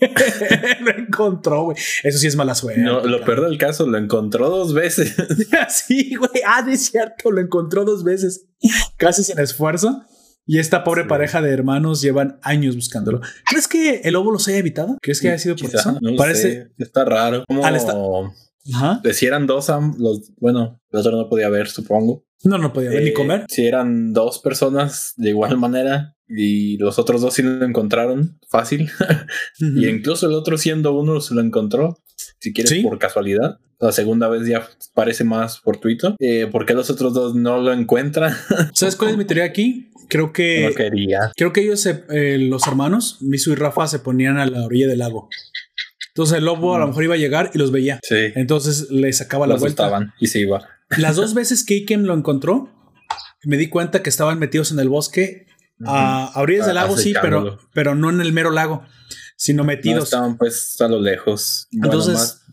[0.80, 1.76] lo encontró, güey.
[2.02, 2.80] Eso sí es mala suerte.
[2.80, 5.14] No, lo peor del caso, lo encontró dos veces.
[5.68, 6.42] sí, güey.
[6.46, 8.46] Ah, es cierto, lo encontró dos veces.
[8.96, 10.04] Casi sin esfuerzo.
[10.46, 13.20] Y esta pobre pareja de hermanos llevan años buscándolo.
[13.46, 14.98] ¿Crees que el lobo los haya evitado?
[15.00, 15.98] ¿Crees que haya sido por eso?
[16.16, 16.68] Parece.
[16.78, 17.44] Está raro.
[17.46, 18.34] Como...
[18.72, 19.02] Ajá.
[19.12, 22.24] Si eran dos, los, bueno, el otro no podía ver, supongo.
[22.44, 23.44] No, no podía ver ni eh, comer.
[23.48, 28.90] Si eran dos personas de igual manera y los otros dos sí lo encontraron fácil.
[29.58, 32.02] y incluso el otro siendo uno se lo encontró,
[32.38, 33.58] si quieres, por casualidad.
[33.80, 36.16] La segunda vez ya parece más fortuito.
[36.18, 38.34] Eh, ¿Por qué los otros dos no lo encuentran?
[38.72, 39.90] ¿Sabes cuál es mi teoría aquí?
[40.08, 40.68] Creo que.
[40.68, 41.32] No quería.
[41.36, 44.98] Creo que ellos, eh, los hermanos, Misu y Rafa, se ponían a la orilla del
[44.98, 45.28] lago.
[46.08, 46.88] Entonces el lobo a lo mm.
[46.90, 47.98] mejor iba a llegar y los veía.
[48.02, 48.32] Sí.
[48.36, 49.84] Entonces le sacaba la vuelta.
[49.84, 50.68] Estaban y se iba.
[50.96, 52.70] Las dos veces que Ikem lo encontró,
[53.42, 55.46] me di cuenta que estaban metidos en el bosque
[55.84, 58.84] a, orillas del lago, sí, pero, pero no en el mero lago,
[59.36, 60.04] sino metidos.
[60.04, 61.66] estaban pues a lo lejos.
[61.72, 62.43] Entonces,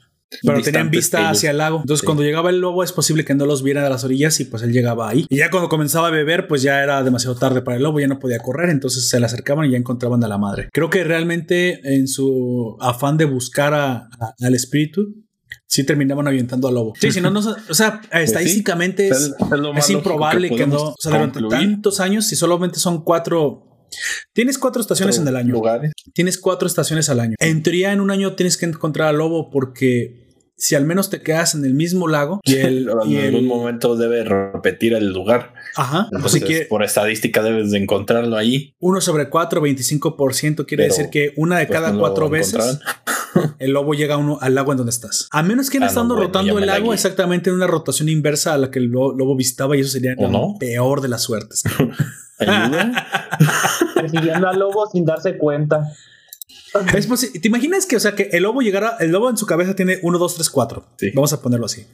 [0.44, 1.80] pero tenían vista hacia el lago.
[1.82, 4.46] Entonces, cuando llegaba el lobo, es posible que no los viera de las orillas y
[4.46, 5.26] pues él llegaba ahí.
[5.30, 8.08] Y ya cuando comenzaba a beber, pues ya era demasiado tarde para el lobo, ya
[8.08, 8.70] no podía correr.
[8.70, 10.70] Entonces se le acercaban y ya encontraban a la madre.
[10.72, 15.16] Creo que realmente en su afán de buscar al espíritu,
[15.68, 16.94] sí terminaban avientando al lobo.
[17.00, 21.42] Sí, si no, no, o sea, pues estadísticamente es, improbable que, no, o sea, durante
[21.50, 23.68] tantos años, si solamente son cuatro
[24.34, 25.62] Tienes cuatro estaciones en el año.
[26.14, 27.36] Tienes cuatro estaciones al año.
[27.40, 30.21] En teoría, en un año tienes que encontrar al lobo porque
[30.62, 34.24] si al menos te quedas en el mismo lago y el, en algún momento debe
[34.24, 35.56] repetir el lugar.
[35.76, 36.08] Ajá.
[36.24, 38.76] Así que por estadística debes de encontrarlo ahí.
[38.80, 42.80] Uno sobre cuatro, 25% quiere decir que una de pues cada cuatro veces.
[43.58, 45.28] el lobo llega uno al lago en donde estás.
[45.32, 48.70] A menos que ah, estando rotando el lago exactamente en una rotación inversa a la
[48.70, 50.16] que el lobo visitaba y eso sería
[50.60, 51.64] peor de las suertes.
[53.96, 55.92] Persiguiendo al lobo sin darse cuenta.
[56.74, 60.00] ¿Te imaginas que, o sea, que el lobo llegara, el lobo en su cabeza tiene
[60.02, 60.86] 1, 2, 3, 4?
[61.14, 61.86] Vamos a ponerlo así.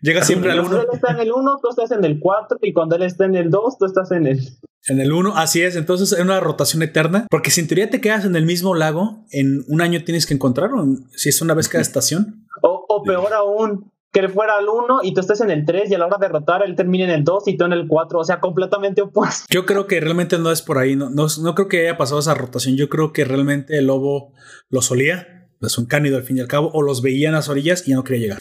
[0.00, 0.68] Llega siempre al 1.
[0.68, 3.26] Cuando él está en el 1, tú estás en el 4 y cuando él está
[3.26, 4.40] en el 2, tú estás en el...
[4.86, 5.76] En el 1, así es.
[5.76, 7.26] Entonces es una rotación eterna.
[7.30, 10.34] Porque si en teoría te quedas en el mismo lago, en un año tienes que
[10.34, 10.86] encontrarlo.
[11.14, 12.46] Si es una vez cada estación.
[12.62, 15.90] O, o peor aún, que él fuera al 1 y tú estés en el 3
[15.90, 17.88] y a la hora de rotar él termina en el 2 y tú en el
[17.88, 19.44] 4, o sea, completamente opuesto.
[19.50, 22.20] Yo creo que realmente no es por ahí, no, no, no creo que haya pasado
[22.20, 24.32] esa rotación, yo creo que realmente el lobo
[24.70, 27.48] lo solía, es un cánido al fin y al cabo, o los veía en las
[27.48, 28.38] orillas y ya no quería llegar.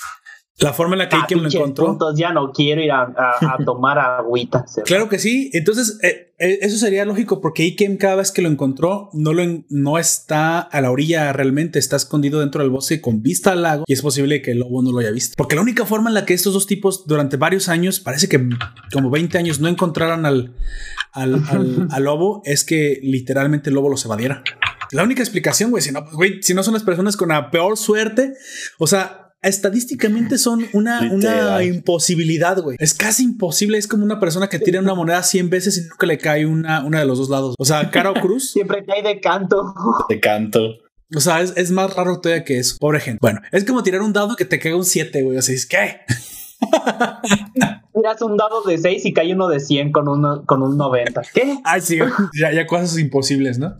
[0.60, 1.98] La forma en la que Ikem lo encontró.
[2.16, 3.36] ya no quiero ir a,
[3.66, 4.66] tomar agüita.
[4.86, 5.50] claro que sí.
[5.54, 9.44] Entonces, eh, eh, eso sería lógico porque Ikem cada vez que lo encontró no, lo
[9.70, 13.84] no está a la orilla realmente, está escondido dentro del bosque con vista al lago
[13.88, 15.34] y es posible que el lobo no lo haya visto.
[15.38, 18.50] Porque la única forma en la que estos dos tipos durante varios años, parece que
[18.92, 20.56] como 20 años, no encontraran al,
[21.14, 24.44] al, al, lobo es que literalmente el lobo los evadiera.
[24.92, 27.78] La única explicación, güey, si no, güey, si no son las personas con la peor
[27.78, 28.34] suerte,
[28.78, 32.78] o sea, estadísticamente son una, una imposibilidad, güey.
[32.80, 33.78] Es casi imposible.
[33.78, 36.84] Es como una persona que tira una moneda 100 veces y nunca le cae una,
[36.84, 37.56] una de los dos lados.
[37.58, 38.52] O sea, cara o cruz.
[38.52, 39.74] Siempre cae de canto.
[40.10, 40.62] De canto.
[41.16, 42.78] O sea, es, más raro todavía que eso.
[42.80, 43.20] Pobre gente.
[43.22, 45.38] Bueno, es como tirar un dado que te caiga un 7, güey.
[45.38, 45.78] O sea, es que.
[47.94, 51.22] Tiras un dado de 6 y cae uno de 100 con, uno, con un 90.
[51.34, 51.60] ¿Qué?
[51.64, 52.00] Ay, sí,
[52.40, 53.76] ya, ya cosas imposibles, ¿no?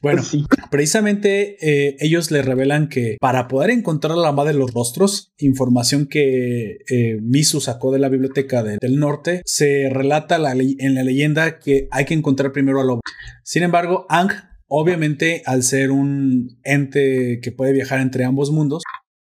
[0.00, 0.22] Bueno,
[0.70, 6.06] precisamente eh, ellos le revelan que para poder encontrar la madre de los rostros, información
[6.06, 11.88] que eh, Misu sacó de la biblioteca del norte, se relata en la leyenda que
[11.90, 13.00] hay que encontrar primero al lobo.
[13.42, 14.30] Sin embargo, Ang,
[14.66, 18.82] obviamente, al ser un ente que puede viajar entre ambos mundos,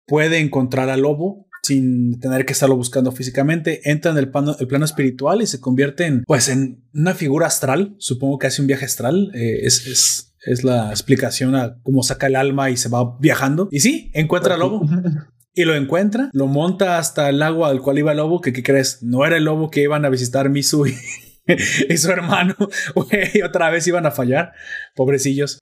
[0.07, 4.67] puede encontrar al lobo sin tener que estarlo buscando físicamente, entra en el plano, el
[4.67, 7.95] plano espiritual y se convierte en, pues, en una figura astral.
[7.99, 9.31] Supongo que hace un viaje astral.
[9.35, 13.69] Eh, es, es es la explicación a cómo saca el alma y se va viajando.
[13.71, 14.87] Y sí, encuentra al lobo.
[15.55, 18.63] Y lo encuentra, lo monta hasta el lago al cual iba el lobo, que ¿qué
[18.63, 19.03] crees?
[19.03, 20.87] No era el lobo que iban a visitar Misu
[21.91, 22.57] y, su hermano,
[23.35, 24.53] y otra vez iban a fallar,
[24.97, 25.59] pobrecillos.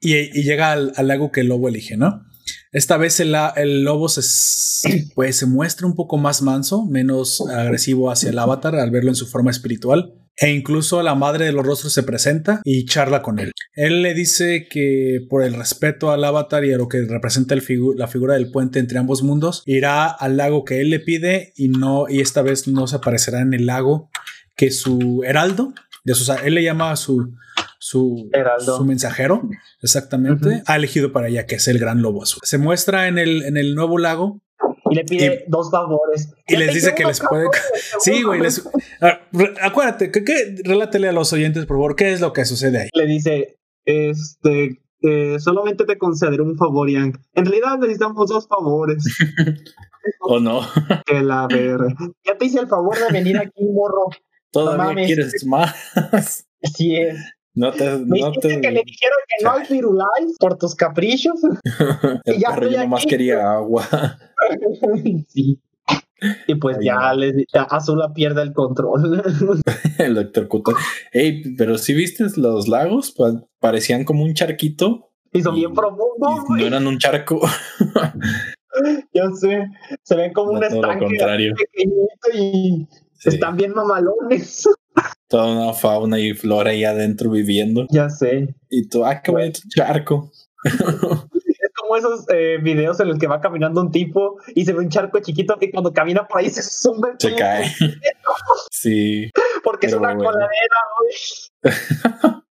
[0.00, 2.24] Y, llega al, lago que el lobo elige, ¿no?
[2.72, 8.10] Esta vez el, el, lobo se, pues, se muestra un poco más manso, menos agresivo
[8.10, 11.64] hacia el avatar al verlo en su forma espiritual e incluso la madre de los
[11.64, 13.52] rostros se presenta y charla con él.
[13.74, 18.08] Él le dice que por el respeto al avatar y a lo que representa la
[18.08, 22.06] figura del puente entre ambos mundos, irá al lago que él le pide y no
[22.08, 24.10] y esta vez no se aparecerá en el lago
[24.56, 25.74] que su heraldo,
[26.04, 27.34] de sus, él le llama a su
[27.78, 28.30] su,
[28.64, 29.42] su mensajero,
[29.82, 32.40] exactamente, ha elegido para ella, que es el gran lobo azul.
[32.42, 34.40] Se muestra en el, en el nuevo lago
[34.94, 36.32] y le pide dos favores.
[36.46, 37.48] Y les dice que les puede.
[38.00, 38.40] Sí, güey.
[38.40, 38.66] Les...
[39.00, 39.20] Ah,
[39.62, 42.88] acuérdate, que, que, relátele a los oyentes, por favor, qué es lo que sucede ahí.
[42.94, 44.80] Le dice: Este.
[45.06, 47.20] Eh, solamente te concederé un favor, Yang.
[47.34, 49.04] En realidad necesitamos dos favores.
[50.20, 50.60] ¿O no?
[51.06, 51.78] que la ver.
[52.24, 54.08] Ya te hice el favor de venir aquí, morro.
[54.50, 55.74] Todavía quieres más.
[56.62, 57.16] Así es.
[57.54, 58.60] No te, Me no te...
[58.60, 61.40] que le dijeron que no hay Firulais por tus caprichos.
[62.24, 63.86] y ya yo nomás quería agua.
[65.28, 65.60] sí.
[66.46, 69.22] Y pues ya les, Azula pierde el control.
[69.98, 70.72] el Kuto.
[71.12, 75.10] Ey, pero si viste los lagos, pues, parecían como un charquito.
[75.32, 76.44] Y son bien profundos.
[76.48, 77.40] No eran un charco.
[79.12, 79.68] ya sé.
[80.02, 82.88] Se ven como un estanque pequeñito y
[83.24, 84.66] están bien mamalones
[85.28, 87.86] toda una fauna y flora ahí adentro viviendo.
[87.90, 88.54] Ya sé.
[88.70, 90.30] Y tú, ah, qué bonito charco.
[90.64, 94.78] es como esos eh, videos en los que va caminando un tipo y se ve
[94.78, 97.14] un charco chiquito que cuando camina por ahí se sube.
[97.18, 97.66] Se cae.
[98.70, 99.30] sí.
[99.62, 100.48] Porque es una coladera,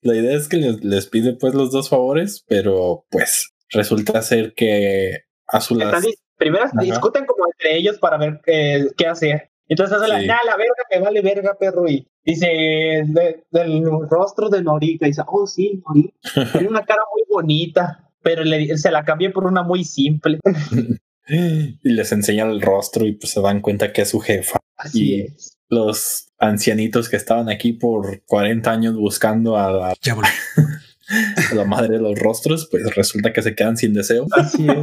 [0.00, 5.24] La idea es que les, pide pues los dos favores, pero pues resulta ser que
[5.46, 6.04] Azulas...
[6.36, 9.50] Primero discuten como entre ellos para ver eh, qué hacer.
[9.68, 11.88] Entonces hace la, la verga me vale verga, perro.
[11.88, 13.04] Y dice,
[13.50, 15.06] del rostro de Norika.
[15.06, 16.14] Y dice, oh, sí, Norika.
[16.52, 20.38] Tiene una cara muy bonita, pero le, se la cambié por una muy simple.
[21.28, 24.58] y les enseña el rostro y pues se dan cuenta que es su jefa.
[24.76, 25.58] Así y es.
[25.68, 29.94] los ancianitos que estaban aquí por 40 años buscando a la...
[31.54, 34.26] la madre de los rostros, pues resulta que se quedan sin deseo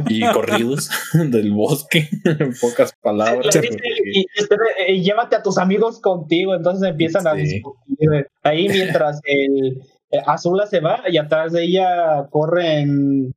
[0.08, 3.58] y corridos del bosque, en pocas palabras.
[4.88, 8.28] y, llévate a tus amigos contigo, entonces empiezan a discutir.
[8.42, 9.80] Ahí mientras el,
[10.26, 13.34] Azula se va y atrás de ella corren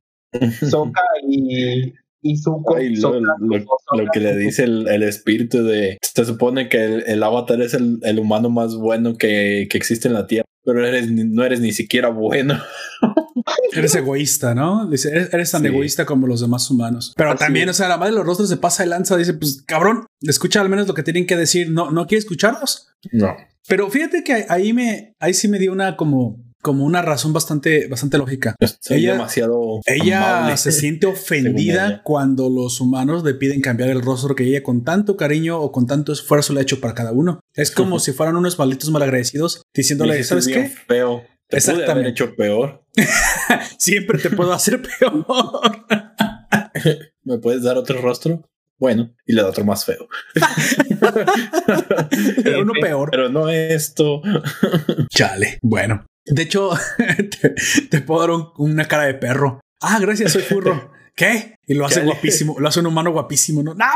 [0.68, 1.92] Soka y,
[2.22, 2.76] y Zuko.
[2.78, 5.98] lo, que le dice el, espíritu de...
[6.02, 10.26] Se supone que el, avatar es el, humano más bueno que, que, existe en la
[10.26, 12.60] Tierra, pero eres, no eres ni siquiera bueno.
[13.72, 14.88] Eres egoísta, ¿no?
[14.88, 17.14] Dice, eres, tan egoísta como los demás humanos.
[17.16, 19.16] Pero también, o sea, la madre de los rostros se pasa de lanza.
[19.16, 21.70] Dice, pues cabrón, escucha al menos lo que tienen que decir.
[21.70, 22.88] No, no quiere escucharlos.
[23.12, 23.36] No.
[23.68, 27.88] Pero fíjate que ahí me, ahí sí me dio una como como una razón bastante,
[27.88, 28.54] bastante lógica.
[28.90, 34.44] ella, demasiado ella se siente ofendida cuando los humanos le piden cambiar el rostro que
[34.44, 37.40] ella con tanto cariño o con tanto esfuerzo le ha hecho para cada uno.
[37.54, 40.66] Es como si fueran unos malditos malagradecidos diciéndole, ¿sabes qué?
[40.66, 41.24] Feo.
[41.48, 41.92] Te Exactamente.
[41.92, 42.84] Haber hecho peor.
[43.78, 45.26] Siempre te puedo hacer peor.
[47.24, 48.48] ¿Me puedes dar otro rostro?
[48.78, 50.08] Bueno, y le da otro más feo.
[52.60, 53.10] uno peor.
[53.10, 54.22] Pero no esto.
[55.10, 55.58] Chale.
[55.60, 56.70] Bueno, de hecho,
[57.90, 59.60] te, puedo dar una cara de perro.
[59.80, 60.92] Ah, gracias, soy furro.
[61.16, 61.56] ¿Qué?
[61.66, 63.74] Y lo hace guapísimo, lo hace un humano guapísimo, ¿no?
[63.74, 63.86] ¡No!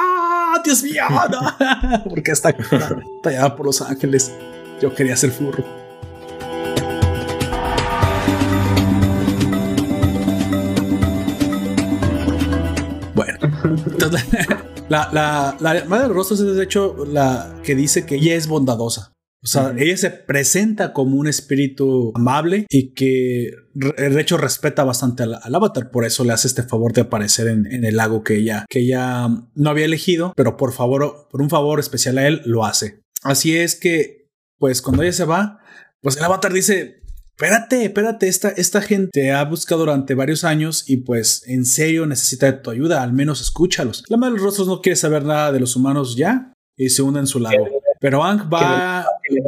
[0.65, 1.05] ¡Dios mío!
[1.11, 2.05] ¡No!
[2.05, 2.55] Porque está,
[3.23, 4.33] tallada por los ángeles.
[4.81, 5.65] Yo quería ser furro.
[13.15, 13.39] Bueno,
[13.87, 14.27] entonces,
[14.89, 18.35] la, la, la madre de los rostros es de hecho la que dice que ella
[18.35, 19.14] es bondadosa.
[19.45, 25.25] O sea, ella se presenta como un espíritu amable y que de hecho respeta bastante
[25.25, 25.91] al, avatar.
[25.91, 29.29] Por eso le hace este favor de aparecer en, el lago que ella, que ella
[29.55, 33.03] no había elegido, pero por favor, por un favor especial a él, lo hace.
[33.23, 35.59] Así es que, pues cuando ella se va,
[36.01, 37.03] pues el avatar dice,
[37.37, 42.47] espérate, espérate, esta, esta gente ha buscado durante varios años y pues en serio necesita
[42.47, 44.05] de tu ayuda, al menos escúchalos.
[44.09, 47.03] La madre de los rostros no quiere saber nada de los humanos ya y se
[47.03, 47.67] une en su lago.
[48.05, 49.07] Pero Ang va,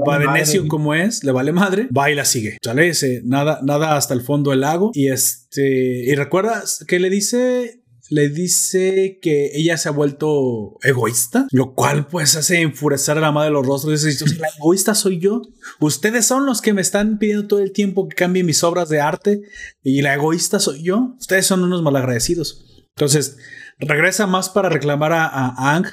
[0.09, 2.57] va de necio como es, le vale madre, va y la sigue.
[2.65, 4.93] Sale ese, nada, nada hasta el fondo del lago.
[4.95, 11.49] Y este, y recuerdas que le dice le dice que ella se ha vuelto egoísta,
[11.51, 14.03] lo cual pues hace enfurecer a la madre de los rostros.
[14.03, 15.43] Dice, la egoísta soy yo.
[15.79, 19.03] Ustedes son los que me están pidiendo todo el tiempo que cambie mis obras de
[19.03, 19.43] arte
[19.83, 21.15] y la egoísta soy yo.
[21.19, 22.87] Ustedes son unos malagradecidos.
[22.97, 23.37] Entonces,
[23.79, 25.87] regresa más para reclamar a, a Ang,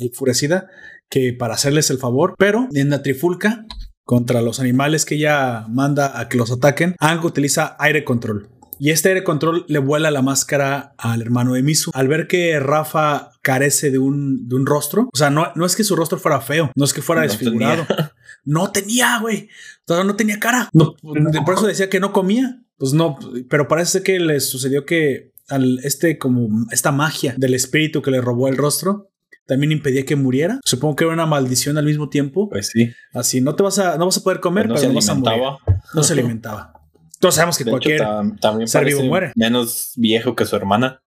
[0.00, 0.68] enfurecida,
[1.12, 3.66] que para hacerles el favor, pero en la trifulca
[4.02, 8.48] contra los animales que ella manda a que los ataquen, Ang utiliza aire control.
[8.78, 11.90] Y este aire control le vuela la máscara al hermano de Misu.
[11.94, 15.76] Al ver que Rafa carece de un, de un rostro, o sea, no, no es
[15.76, 17.86] que su rostro fuera feo, no es que fuera desfigurado.
[18.44, 19.48] No tenía, güey.
[19.84, 20.68] Todavía no tenía cara.
[20.72, 22.60] No, por eso decía que no comía.
[22.76, 23.16] Pues no,
[23.48, 28.20] pero parece que le sucedió que al este como esta magia del espíritu que le
[28.20, 29.11] robó el rostro
[29.46, 30.60] también impedía que muriera.
[30.64, 32.48] Supongo que era una maldición al mismo tiempo.
[32.48, 32.90] Pues sí.
[33.12, 35.58] Así no te vas a, no vas a poder comer, pues pero, no, se alimentaba.
[35.94, 36.72] No se alimentaba.
[37.20, 38.02] Todos sabemos que cualquier
[38.40, 39.32] también ser vivo muere.
[39.36, 41.02] Menos viejo que su hermana.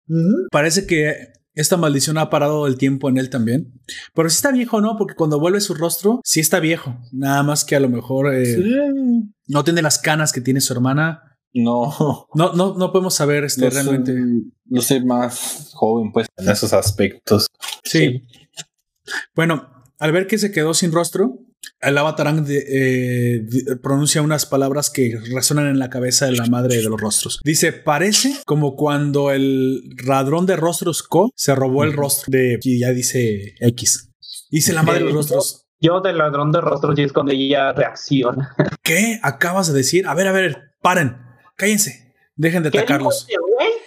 [0.50, 3.72] Parece que esta maldición ha parado el tiempo en él también.
[4.14, 4.96] Pero si está viejo, ¿no?
[4.96, 6.98] Porque cuando vuelve su rostro, sí está viejo.
[7.12, 8.58] Nada más que a lo mejor eh,
[9.46, 11.31] no tiene las canas que tiene su hermana.
[11.54, 12.26] No.
[12.34, 14.14] No, no, no podemos saber este, realmente.
[14.66, 17.46] no sé, más joven, pues, en esos aspectos.
[17.84, 18.24] Sí.
[19.34, 21.38] Bueno, al ver que se quedó sin rostro,
[21.80, 23.44] el avatar eh,
[23.82, 27.40] pronuncia unas palabras que resuenan en la cabeza de la madre de los rostros.
[27.44, 32.58] Dice, parece como cuando el ladrón de rostros Ko se robó el rostro de...
[32.62, 34.10] Y ya dice X.
[34.50, 35.66] Dice la madre de los rostros.
[35.80, 38.54] Yo del ladrón de rostros y es cuando ella reacciona.
[38.82, 40.06] ¿Qué acabas de decir?
[40.06, 43.26] A ver, a ver, paren cállense, dejen de atacarlos.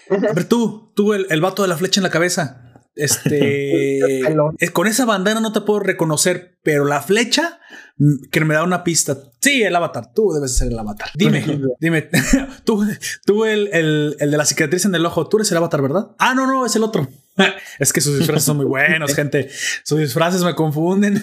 [0.10, 2.62] A ver, tú, tú, el, el vato de la flecha en la cabeza.
[2.96, 7.60] Este, eh, con esa bandana no te puedo reconocer, pero la flecha
[7.98, 9.18] mm, que me da una pista.
[9.42, 10.14] Sí, el avatar.
[10.14, 11.10] Tú debes ser el avatar.
[11.16, 11.44] Dime,
[11.80, 12.10] dime.
[12.64, 12.86] tú,
[13.26, 15.28] tú el, el, el, de la cicatriz en el ojo.
[15.28, 16.16] Tú eres el avatar, ¿verdad?
[16.18, 17.08] Ah, no, no, es el otro.
[17.80, 19.50] es que sus disfraces son muy buenos, gente.
[19.84, 21.22] Sus disfraces me confunden.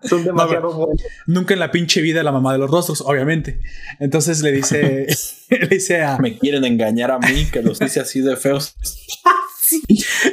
[0.02, 1.02] Son demasiado buenos.
[1.26, 3.60] Nunca en la pinche vida la mamá de los rostros, obviamente.
[3.98, 5.06] Entonces le dice,
[5.50, 6.18] le dice a.
[6.18, 8.74] Me quieren engañar a mí, que los dice así de feos.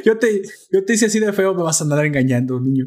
[0.04, 2.86] Yo te, yo te hice así de feo, me vas a andar engañando, niño.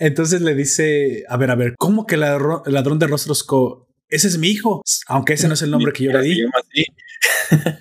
[0.00, 4.26] Entonces le dice: A ver, a ver, ¿cómo que el ladrón de rostros co ese
[4.26, 6.42] es mi hijo, aunque ese no es el nombre que yo le di.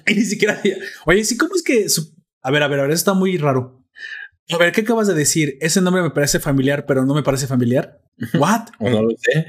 [0.08, 0.62] y ni siquiera.
[1.06, 1.88] Oye, sí, ¿cómo es que.?
[2.42, 3.79] A ver, a ver, a ver, está muy raro.
[4.52, 5.58] A ver, ¿qué acabas de decir?
[5.62, 8.02] Ese nombre me parece familiar, pero no me parece familiar.
[8.34, 8.70] ¿What?
[8.80, 9.46] no lo sé.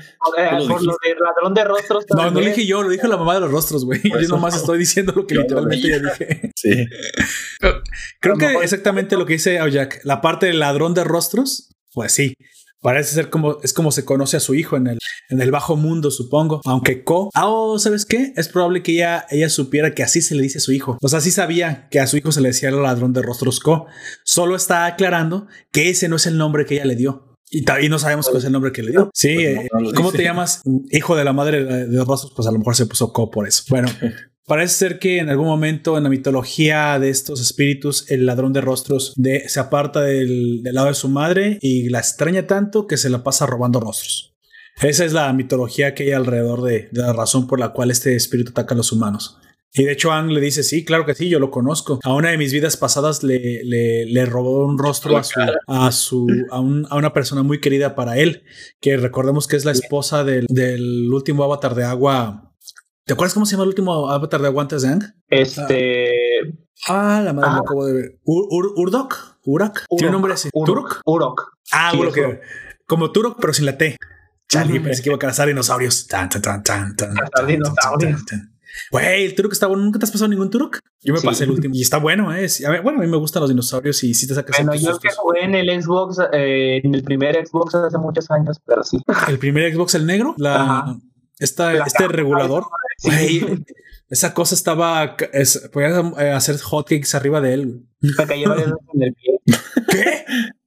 [0.69, 2.05] por lo de ladrón de rostros.
[2.11, 4.01] No, no lo dije yo, lo dijo la mamá de los rostros, güey.
[4.03, 6.53] Yo nomás estoy diciendo lo que literalmente ya dije.
[6.55, 6.87] Sí.
[8.21, 12.35] Creo que exactamente lo que dice Aoyak, la parte del ladrón de rostros, pues sí.
[12.81, 14.99] Parece ser como es como se conoce a su hijo en el,
[15.29, 16.61] en el bajo mundo, supongo.
[16.65, 18.33] Aunque Ko, ah, oh, ¿sabes qué?
[18.37, 20.99] Es probable que ella, ella supiera que así se le dice a su hijo.
[21.03, 23.61] O sea, sí sabía que a su hijo se le decía el ladrón de rostros
[23.61, 23.87] Ko.
[24.25, 27.31] Solo está aclarando que ese no es el nombre que ella le dio.
[27.51, 29.11] Y también no sabemos cuál es el nombre que le dio.
[29.13, 30.63] Sí, pues eh, ¿cómo te llamas?
[30.91, 33.65] Hijo de la madre de rostros, pues a lo mejor se puso Ko por eso.
[33.69, 33.89] Bueno,
[34.51, 38.61] Parece ser que en algún momento en la mitología de estos espíritus, el ladrón de
[38.61, 43.11] rostros de, se aparta del, lado de su madre y la extraña tanto que se
[43.11, 44.35] la pasa robando rostros.
[44.83, 48.51] Esa es la mitología que hay alrededor de, la razón por la cual este espíritu
[48.51, 49.39] ataca a los humanos.
[49.73, 52.01] Y de hecho Ang le dice, sí, claro que sí, yo lo conozco.
[52.03, 56.27] A una de mis vidas pasadas le, le, robó un rostro a su, a, su
[56.51, 58.43] a, una persona muy querida para él,
[58.81, 62.50] que recordemos que es la esposa del, del último avatar de agua
[63.05, 64.99] ¿Te acuerdas cómo se llama el último avatar de Aguantes de
[65.29, 66.11] Este.
[66.89, 67.61] Ah, la madre, ah.
[67.63, 68.19] acabo de ver.
[68.25, 69.87] Urdok, Urak.
[69.89, 70.49] Tiene un nombre así.
[70.65, 71.01] Turok.
[71.05, 71.53] Urok.
[71.73, 72.17] Ah, Urok.
[72.87, 73.97] Como Turok, pero sin la T.
[74.49, 76.07] Charlie, pensé que iba a cazar dinosaurios.
[76.07, 77.47] Tan, tan, tan, tan, tan.
[77.47, 78.25] dinosaurios.
[78.91, 79.83] Güey, el Turok está bueno.
[79.83, 80.79] ¿Nunca te has pasado ningún Turok?
[81.03, 82.47] Yo me pasé el último y está bueno, ¿eh?
[82.83, 84.57] bueno, a mí me gustan los dinosaurios y sí te sacas.
[84.57, 88.61] Bueno, yo que jugué en el Xbox, eh, en el primer Xbox hace muchos años,
[88.65, 88.99] pero sí.
[89.29, 90.35] ¿El primer Xbox, el negro?
[90.37, 90.97] La,
[91.41, 92.67] esta, este regulador.
[94.09, 95.17] esa cosa estaba.
[95.33, 97.87] Es, podías eh, hacer hotcakes arriba de él.
[98.03, 99.41] en el pie.
[99.91, 100.25] ¿Qué?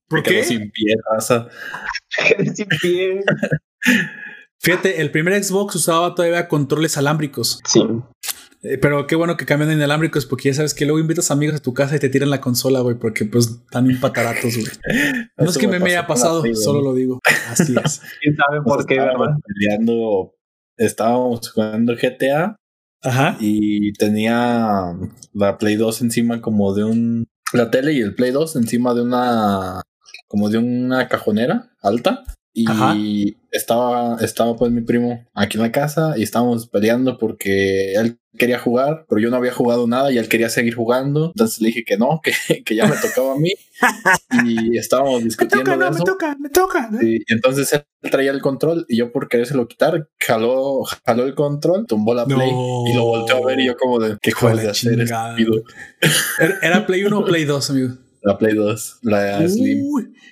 [0.08, 0.44] ¿Por qué?
[0.44, 1.48] sin pie, raza.
[2.56, 3.22] sin pie.
[4.60, 7.60] Fíjate, el primer Xbox usaba todavía controles alámbricos.
[7.66, 7.84] Sí.
[8.64, 11.58] Eh, pero qué bueno que cambian en alámbricos porque ya sabes que luego invitas amigos
[11.58, 14.68] a tu casa y te tiran la consola, güey, porque pues están empataratos, güey.
[15.38, 17.20] No es que me, me haya pasado, solo lo digo.
[17.50, 18.02] Así es.
[18.22, 19.36] ¿Quién sabe por qué, verdad?
[19.46, 20.34] Peleando
[20.78, 22.56] estábamos jugando GTA.
[23.02, 23.38] Ajá.
[23.40, 24.94] Y tenía
[25.34, 27.28] la Play 2 encima como de un.
[27.54, 29.82] La tele y el Play 2 encima de una.
[30.28, 32.24] como de una cajonera alta.
[32.54, 38.20] Y estaba, estaba pues mi primo aquí en la casa y estábamos peleando porque él
[38.38, 41.28] quería jugar, pero yo no había jugado nada y él quería seguir jugando.
[41.28, 43.54] Entonces le dije que no, que, que ya me tocaba a mí.
[44.46, 45.72] y estábamos discutiendo.
[45.72, 46.90] Me toca, no, me toca, me toca.
[47.02, 51.86] Y entonces él traía el control y yo por lo quitar, jaló, jaló el control,
[51.88, 54.70] tumbó la play y lo volteó a ver y yo como de qué juego de
[54.70, 55.00] hacer
[56.62, 57.94] ¿Era Play 1 o Play 2, amigo?
[58.22, 59.86] La Play 2, la Slim.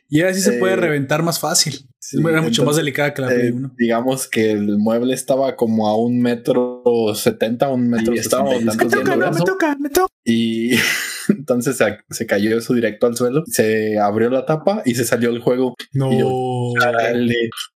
[0.09, 1.87] Y ahora sí se puede eh, reventar más fácil.
[2.29, 3.67] Era mucho más delicada que la Play 1.
[3.67, 6.83] Eh, digamos que el mueble estaba como a un metro
[7.13, 8.13] setenta, un metro.
[8.15, 10.13] Y estábamos me toca, no, me toca, me toca.
[10.25, 10.71] Y
[11.29, 11.77] entonces
[12.09, 13.43] se, cayó eso directo al suelo.
[13.45, 15.75] Se abrió la tapa y se salió el juego.
[15.93, 16.11] No.
[16.11, 16.73] Y yo,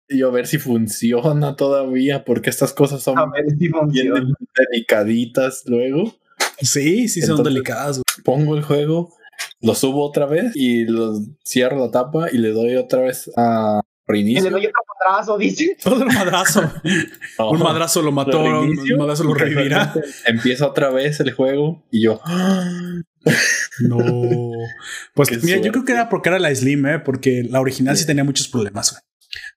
[0.08, 3.16] y yo a ver si funciona todavía, porque estas cosas son
[3.90, 4.34] bien
[4.72, 6.16] delicaditas luego.
[6.62, 8.02] Sí, sí son delicadas.
[8.24, 9.10] Pongo el juego
[9.62, 11.14] lo subo otra vez y lo
[11.46, 14.44] cierro la tapa y le doy otra vez a reinicio.
[14.44, 15.78] le doy otro madrazo, dice.
[15.86, 16.72] Otro madrazo.
[17.40, 19.94] un madrazo lo mató, un madrazo lo revivirá.
[20.26, 22.22] Empieza otra vez el juego y yo.
[23.82, 23.98] no.
[25.14, 27.00] Pues mira, yo creo que era porque era la Slim, ¿eh?
[27.00, 29.02] porque la original sí, tenía muchos problemas.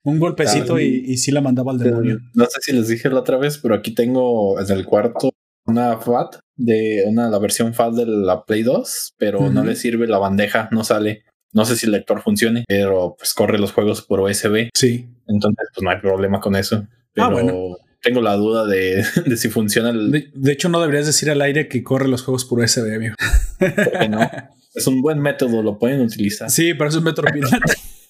[0.02, 2.18] Un golpecito y, y sí la mandaba al demonio.
[2.34, 5.30] No sé si les dije la otra vez, pero aquí tengo en el cuarto
[5.66, 10.06] una FAT de una la versión FAT de la Play 2, pero no le sirve
[10.06, 11.24] la bandeja, no sale.
[11.56, 14.68] No sé si el lector funcione, pero pues corre los juegos por USB.
[14.74, 15.08] Sí.
[15.26, 16.86] Entonces, pues no hay problema con eso.
[17.16, 19.02] Ah, pero tengo la duda de,
[19.36, 20.30] si funciona el...
[20.34, 23.14] de, hecho, no deberías decir al aire que corre los juegos por USB, amigo.
[24.10, 24.20] no?
[24.74, 26.50] Es un buen método, lo pueden utilizar.
[26.50, 27.58] Sí, pero es un método pirata.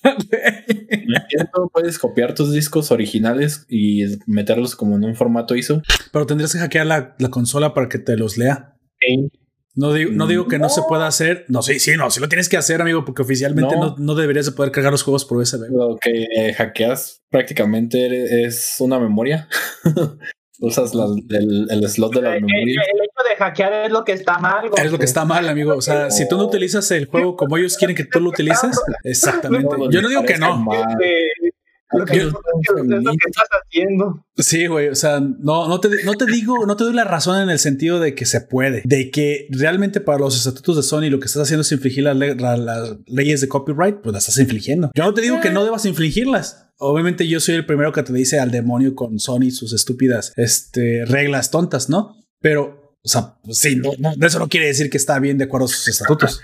[1.73, 5.81] puedes copiar tus discos originales y meterlos como en un formato ISO.
[6.13, 8.77] Pero tendrías que hackear la, consola para que te los lea.
[9.77, 10.71] No digo, no digo que no.
[10.71, 11.45] se pueda hacer.
[11.49, 14.53] No, sí, sí, no, sí lo tienes que hacer, amigo, porque oficialmente no, deberías de
[14.53, 15.71] poder cargar los juegos por USB.
[15.71, 19.49] Lo que hackeas prácticamente es una memoria.
[20.59, 22.57] Usas el, slot de la memoria.
[22.59, 24.71] El, hecho de hackear es lo que está mal.
[24.75, 25.77] Es lo que está mal, amigo.
[25.77, 28.81] O sea, si tú no utilizas el juego como ellos quieren que tú lo utilices,
[29.05, 29.69] exactamente.
[29.91, 30.65] Yo no digo que no.
[31.93, 34.27] Lo que, es lo que estás haciendo.
[34.37, 34.89] Sí, güey.
[34.89, 37.61] O sea, no, no, te, no te digo, no te doy la razón en el
[37.61, 41.27] sentido de que se puede, de que realmente para los estatutos de Sony lo que
[41.27, 44.91] estás haciendo es infligir las, las leyes de copyright, pues las estás infligiendo.
[44.95, 46.71] Yo no te digo que no debas infligirlas.
[46.79, 51.05] Obviamente yo soy el primero que te dice al demonio con Sony sus estúpidas este,
[51.07, 52.17] reglas tontas, ¿no?
[52.41, 53.93] Pero, o sea, sí, no,
[54.27, 56.41] eso no quiere decir que está bien de acuerdo a sus estatutos.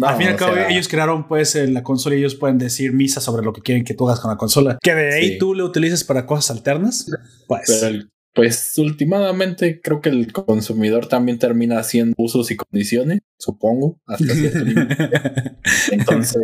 [0.00, 3.20] Al fin y al cabo, ellos crearon pues la consola y ellos pueden decir misa
[3.20, 4.78] sobre lo que quieren que tú hagas con la consola.
[4.82, 7.06] Que de ahí tú le utilices para cosas alternas.
[7.48, 7.78] Pues.
[7.80, 14.32] Pero Pues últimamente creo que el consumidor también termina haciendo usos y condiciones, supongo, hasta
[14.34, 14.58] cierto
[15.90, 16.42] Entonces,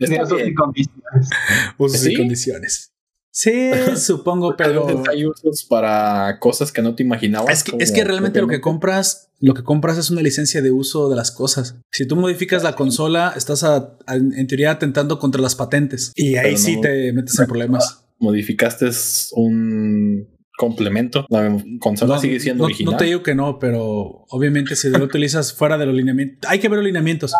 [0.00, 1.30] usos y condiciones.
[1.78, 2.93] Usos y condiciones.
[3.34, 7.52] Sí, supongo, pero hay usos para cosas que no te imaginabas.
[7.52, 10.70] Es que, es que realmente lo que compras, lo que compras es una licencia de
[10.70, 11.74] uso de las cosas.
[11.90, 13.66] Si tú modificas la consola, estás
[14.06, 18.04] en teoría atentando contra las patentes y ahí sí te metes en problemas.
[18.20, 18.88] Modificaste
[19.32, 21.26] un complemento.
[21.30, 22.92] La consola sigue siendo original.
[22.92, 26.58] No te digo que no, pero obviamente si lo utilizas fuera de los lineamientos, hay
[26.58, 27.34] que ver los lineamientos.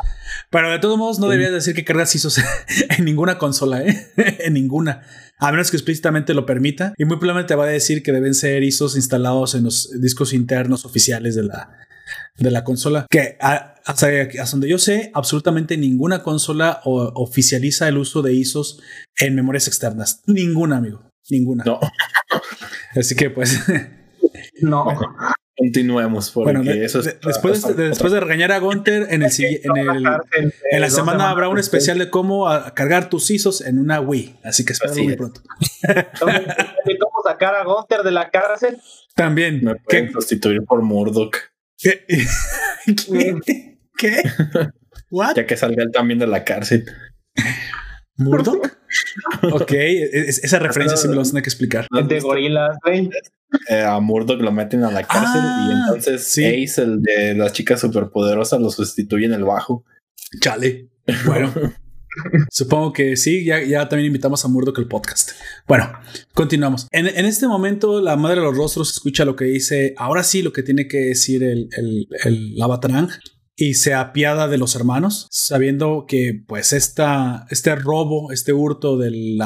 [0.51, 2.39] Pero de todos modos, no deberías decir que cargas ISOs
[2.99, 4.13] en ninguna consola, ¿eh?
[4.17, 5.03] en ninguna.
[5.39, 6.95] A menos que explícitamente lo permita.
[6.97, 10.85] Y muy probablemente va a decir que deben ser ISOs instalados en los discos internos
[10.85, 11.71] oficiales de la,
[12.37, 13.07] de la consola.
[13.11, 14.09] Que hasta,
[14.51, 18.81] donde yo sé, absolutamente ninguna consola oficializa el uso de ISOs
[19.17, 20.23] en memorias externas.
[20.27, 21.11] Ninguna, amigo.
[21.31, 21.65] Ninguna.
[21.65, 21.81] No.
[22.97, 23.61] Así que pues.
[24.63, 24.87] no.
[25.57, 26.31] Continuemos.
[26.33, 30.81] Porque bueno, eso después, de, después de regañar a Gunter, en, el, en, el, en
[30.81, 34.41] la semana habrá un especial de cómo cargar tus ISOs en una Wii.
[34.43, 35.43] Así que espero muy pronto.
[36.19, 38.79] ¿Cómo sacar a Gunter de la cárcel?
[39.15, 39.63] También.
[39.63, 41.37] Me pueden sustituir por Murdoch.
[41.79, 42.05] ¿Qué?
[43.97, 44.23] ¿Qué?
[45.11, 45.37] ¿What?
[45.37, 46.85] Ya que salga él también de la cárcel.
[48.17, 48.79] ¿Murdoch?
[49.53, 51.87] ok, esa referencia sí me lo vas a tener que explicar.
[51.91, 53.11] De gorilas, güey.
[53.69, 57.53] Eh, a Murdoch lo meten a la cárcel y ah, entonces Ace, el de las
[57.53, 59.85] chicas superpoderosas, lo sustituye en el bajo.
[60.41, 60.89] Chale.
[61.25, 61.53] Bueno.
[62.51, 65.33] Supongo que sí, ya, ya también invitamos a Murdoch el podcast.
[65.67, 65.93] Bueno,
[66.33, 66.87] continuamos.
[66.93, 69.95] En, este momento, la madre de los rostros escucha lo que dice.
[69.97, 72.55] Ahora sí, lo que tiene que decir el, el, el
[73.57, 79.39] y se apiada de los hermanos, sabiendo que pues esta, este robo, este hurto del,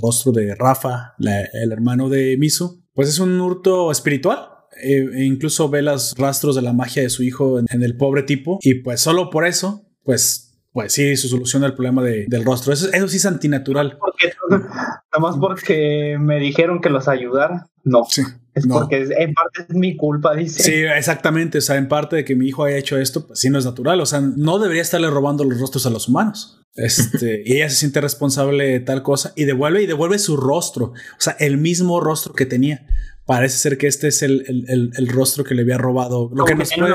[0.00, 4.48] rostro de Rafa, el hermano de Misu, pues es un hurto espiritual.
[4.82, 8.22] Eh, e incluso ve los rastros de la magia de su hijo en, el pobre
[8.22, 12.72] tipo y pues solo por eso, pues pues sí, su solución al problema del rostro.
[12.72, 13.98] Eso, eso sí es antinatural.
[13.98, 17.66] Porque, nada más porque me dijeron que los ayudara.
[17.84, 18.04] No.
[18.08, 18.22] Sí.
[18.54, 20.62] Es porque en parte es mi culpa, dice.
[20.62, 21.58] Sí, exactamente.
[21.58, 23.64] O sea, en parte de que mi hijo haya hecho esto, pues sí no es
[23.64, 24.00] natural.
[24.00, 26.60] O sea, no debería estarle robando los rostros a los humanos.
[26.74, 30.86] Este, y ella se siente responsable de tal cosa y devuelve y devuelve su rostro.
[30.86, 32.86] O sea, el mismo rostro que tenía.
[33.26, 36.30] Parece ser que este es el, el, el, rostro que le había robado.
[36.34, 36.92] Lo que, nos puede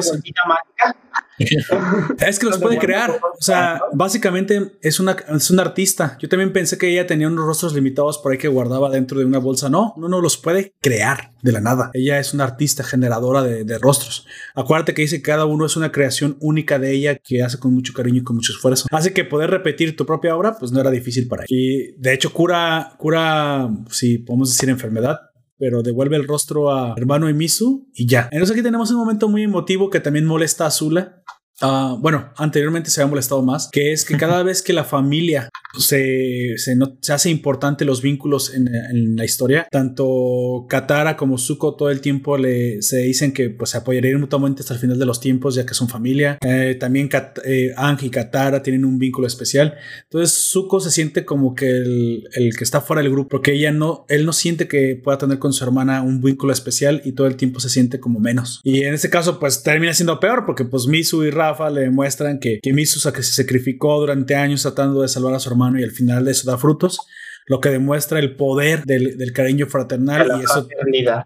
[2.27, 3.11] es que los puede crear.
[3.11, 6.17] O sea, básicamente es una, es una artista.
[6.19, 9.25] Yo también pensé que ella tenía unos rostros limitados por ahí que guardaba dentro de
[9.25, 9.69] una bolsa.
[9.69, 11.91] No, no, no los puede crear de la nada.
[11.93, 14.25] Ella es una artista generadora de, rostros.
[14.55, 17.73] Acuérdate que dice que cada uno es una creación única de ella que hace con
[17.73, 18.87] mucho cariño y con mucho esfuerzo.
[18.91, 21.47] Así que poder repetir tu propia obra, pues no era difícil para ella.
[21.49, 25.26] Y de hecho, cura, cura, si podemos decir enfermedad,
[25.57, 28.29] pero devuelve el rostro a hermano Emisu y ya.
[28.31, 31.23] Entonces aquí tenemos un momento muy emotivo que también molesta a Azula
[31.61, 35.49] Ah, bueno, anteriormente se había molestado más, que es que cada vez que la familia
[35.77, 36.77] se, se,
[37.11, 38.67] hace importante los vínculos en,
[39.15, 43.77] la historia, tanto Katara como Zuko todo el tiempo le, se dicen que pues, se
[43.77, 46.37] apoyarían mutuamente hasta el final de los tiempos, ya que son familia.
[46.45, 49.75] Eh, también Kat, eh, y Katara tienen un vínculo especial.
[50.03, 53.71] Entonces Zuko se siente como que el, el, que está fuera del grupo, porque ella
[53.71, 57.27] no, él no siente que pueda tener con su hermana un vínculo especial y todo
[57.27, 58.61] el tiempo se siente como menos.
[58.63, 62.39] Y en este caso, pues termina siendo peor, porque pues Misu y Ra le demuestran
[62.39, 65.91] que, que Misu se sacrificó durante años tratando de salvar a su hermano y al
[65.91, 66.99] final de eso da frutos
[67.47, 70.67] lo que demuestra el poder del, cariño fraternal y eso,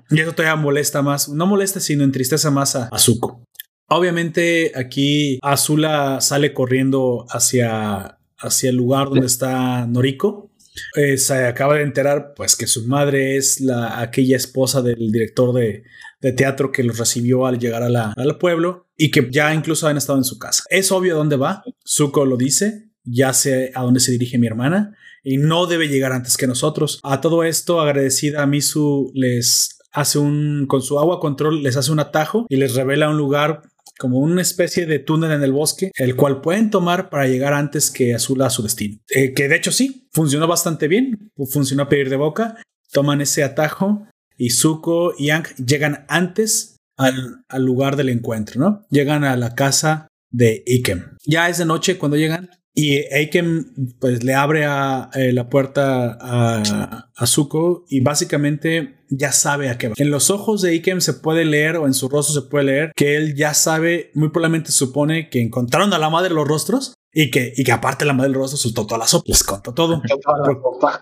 [0.10, 3.44] y eso todavía molesta más, no molesta sino entristece más a, Zuko.
[3.88, 10.52] Obviamente aquí Azula sale corriendo hacia, hacia el lugar donde está Noriko.
[10.96, 15.54] Eh, se acaba de enterar pues que su madre es la, aquella esposa del director
[15.54, 15.84] de,
[16.22, 19.88] de teatro que los recibió al llegar a la, al pueblo y que ya incluso
[19.88, 20.64] han estado en su casa.
[20.70, 24.96] Es obvio dónde va, Zuko lo dice, ya sé a dónde se dirige mi hermana
[25.24, 27.00] y no debe llegar antes que nosotros.
[27.02, 31.92] A todo esto, agradecida a Misu les hace un, con su agua control, les hace
[31.92, 33.64] un atajo y les revela un lugar
[33.98, 37.90] como una especie de túnel en el bosque, el cual pueden tomar para llegar antes
[37.90, 39.00] que Azula a su destino.
[39.10, 42.56] Eh, que de hecho sí, funcionó bastante bien, funcionó a pedir de boca,
[42.92, 44.06] toman ese atajo
[44.38, 46.71] y Zuko y Yang llegan antes
[47.02, 48.86] al, lugar del encuentro, ¿no?
[48.90, 51.18] Llegan a la casa de Ikem.
[51.26, 57.10] Ya es de noche cuando llegan y Ikem pues le abre eh, la puerta a,
[57.16, 59.96] a, Zuko y básicamente ya sabe a qué va.
[59.98, 62.92] En los ojos de Ikem se puede leer o en su rostro se puede leer
[62.96, 67.30] que él ya sabe, muy probablemente supone que encontraron a la madre los rostros Y
[67.30, 70.02] que, y que aparte la madre del rostro soltó toda la sopa, les contó todo.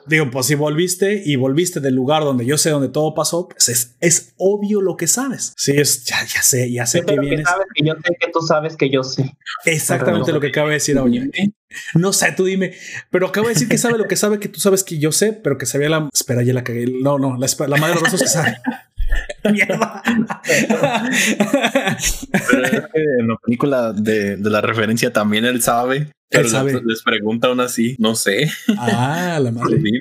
[0.08, 3.70] Digo, pues si volviste y volviste del lugar donde yo sé donde todo pasó, pues
[3.70, 5.54] es, es obvio lo que sabes.
[5.56, 7.42] Sí, es, ya, ya sé, ya sé que vienes.
[7.42, 9.38] Que sabes que yo sé que tú sabes que yo sé.
[9.66, 11.30] Exactamente lo que acaba de decir Oye.
[11.94, 12.74] No sé, tú dime,
[13.12, 15.34] pero acabo de decir que sabe lo que sabe, que tú sabes que yo sé,
[15.34, 16.10] pero que sabía la.
[16.14, 16.88] Espera, ya la cagué.
[16.88, 18.58] No, no, la, la madre de los que sabe.
[19.52, 20.02] Mierda.
[22.94, 26.12] en la película de, de, la referencia también él sabe.
[26.30, 26.82] Pero él sabe.
[26.86, 28.50] Les, pregunta aún así, no sé.
[28.78, 29.78] Ah, la madre.
[29.78, 30.00] Dime.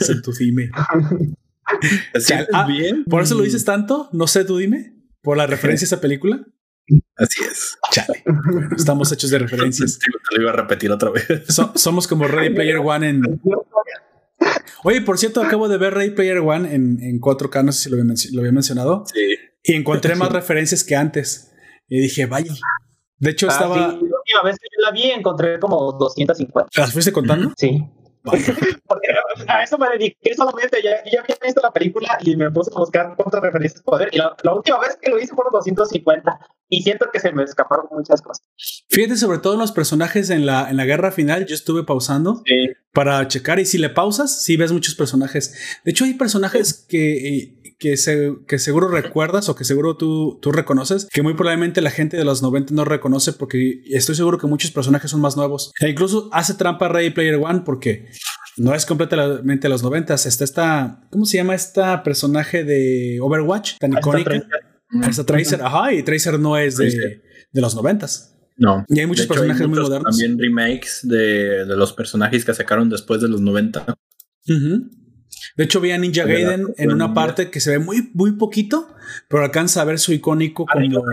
[0.00, 0.70] Sí, tú dime.
[2.14, 3.04] ¿Así ah, bien?
[3.04, 4.08] ¿Por eso lo dices tanto?
[4.12, 4.94] No sé, tú dime.
[5.22, 6.44] ¿Por la referencia a esa película?
[7.16, 7.76] Así es.
[7.90, 8.24] Chale.
[8.76, 9.98] estamos hechos de referencias.
[9.98, 11.26] Te lo iba a repetir otra vez.
[11.74, 13.40] somos como Ready Player One en,
[14.84, 17.90] Oye, por cierto, acabo de ver Ray Player One en, en 4K, no sé si
[17.90, 17.96] lo
[18.40, 19.04] había, mencionado.
[19.06, 19.36] Sí.
[19.62, 21.52] Y encontré más referencias que antes.
[21.88, 22.52] Y dije, vaya.
[23.18, 23.74] De hecho, ah, estaba.
[23.74, 23.80] Sí.
[23.80, 26.68] La última vez que yo la vi, encontré como 250.
[26.76, 27.52] ¿Las fuiste contando?
[27.56, 27.80] Sí.
[28.24, 29.08] Porque
[29.46, 30.82] a eso me dediqué solamente.
[30.82, 34.08] Ya, ya había visto la película y me puse a buscar cuántas referencias poder.
[34.12, 36.40] Y la, la, última vez que lo hice fueron 250.
[36.72, 38.46] Y siento que se me escaparon muchas cosas.
[38.88, 42.42] Fíjate, sobre todo en los personajes en la, en la guerra final, yo estuve pausando
[42.94, 43.60] para checar.
[43.60, 45.54] Y si le pausas, sí ves muchos personajes.
[45.84, 47.58] De hecho, hay personajes que.
[47.78, 51.90] Que, se, que, seguro recuerdas o que seguro tú, tú reconoces, que muy probablemente la
[51.90, 55.72] gente de los 90 no reconoce porque estoy seguro que muchos personajes son más nuevos.
[55.80, 58.06] E incluso hace trampa Ready Player One porque
[58.56, 60.14] no es completamente los 90.
[60.14, 64.46] Está esta, ¿cómo se llama esta personaje de Overwatch tan icónica?
[65.08, 68.06] Esta Tracer, ajá, y Tracer no es de, de los 90.
[68.56, 68.84] No.
[68.88, 70.16] Y hay muchos personajes muy modernos.
[70.16, 73.96] También remakes de, de, los personajes que sacaron después de los 90.
[75.56, 78.88] De hecho, vi a Ninja Gaiden en una parte que se ve muy, muy poquito,
[79.28, 81.04] pero alcanza a ver su icónico como.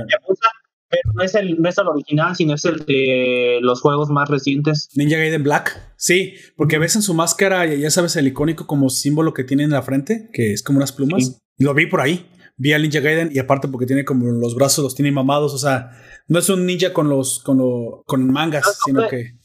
[0.92, 4.28] Pero no es, el, no es el original, sino es el de los juegos más
[4.28, 4.90] recientes.
[4.96, 5.94] Ninja Gaiden Black.
[5.98, 9.70] Sí, porque ves en su máscara, ya sabes, el icónico como símbolo que tiene en
[9.70, 11.40] la frente, que es como unas plumas.
[11.60, 12.26] Lo vi por ahí.
[12.60, 15.54] Vi a Ninja Gaiden y aparte porque tiene como los brazos, los tiene mamados.
[15.54, 15.92] O sea,
[16.28, 19.36] no es un ninja con los con, lo, con mangas, sino que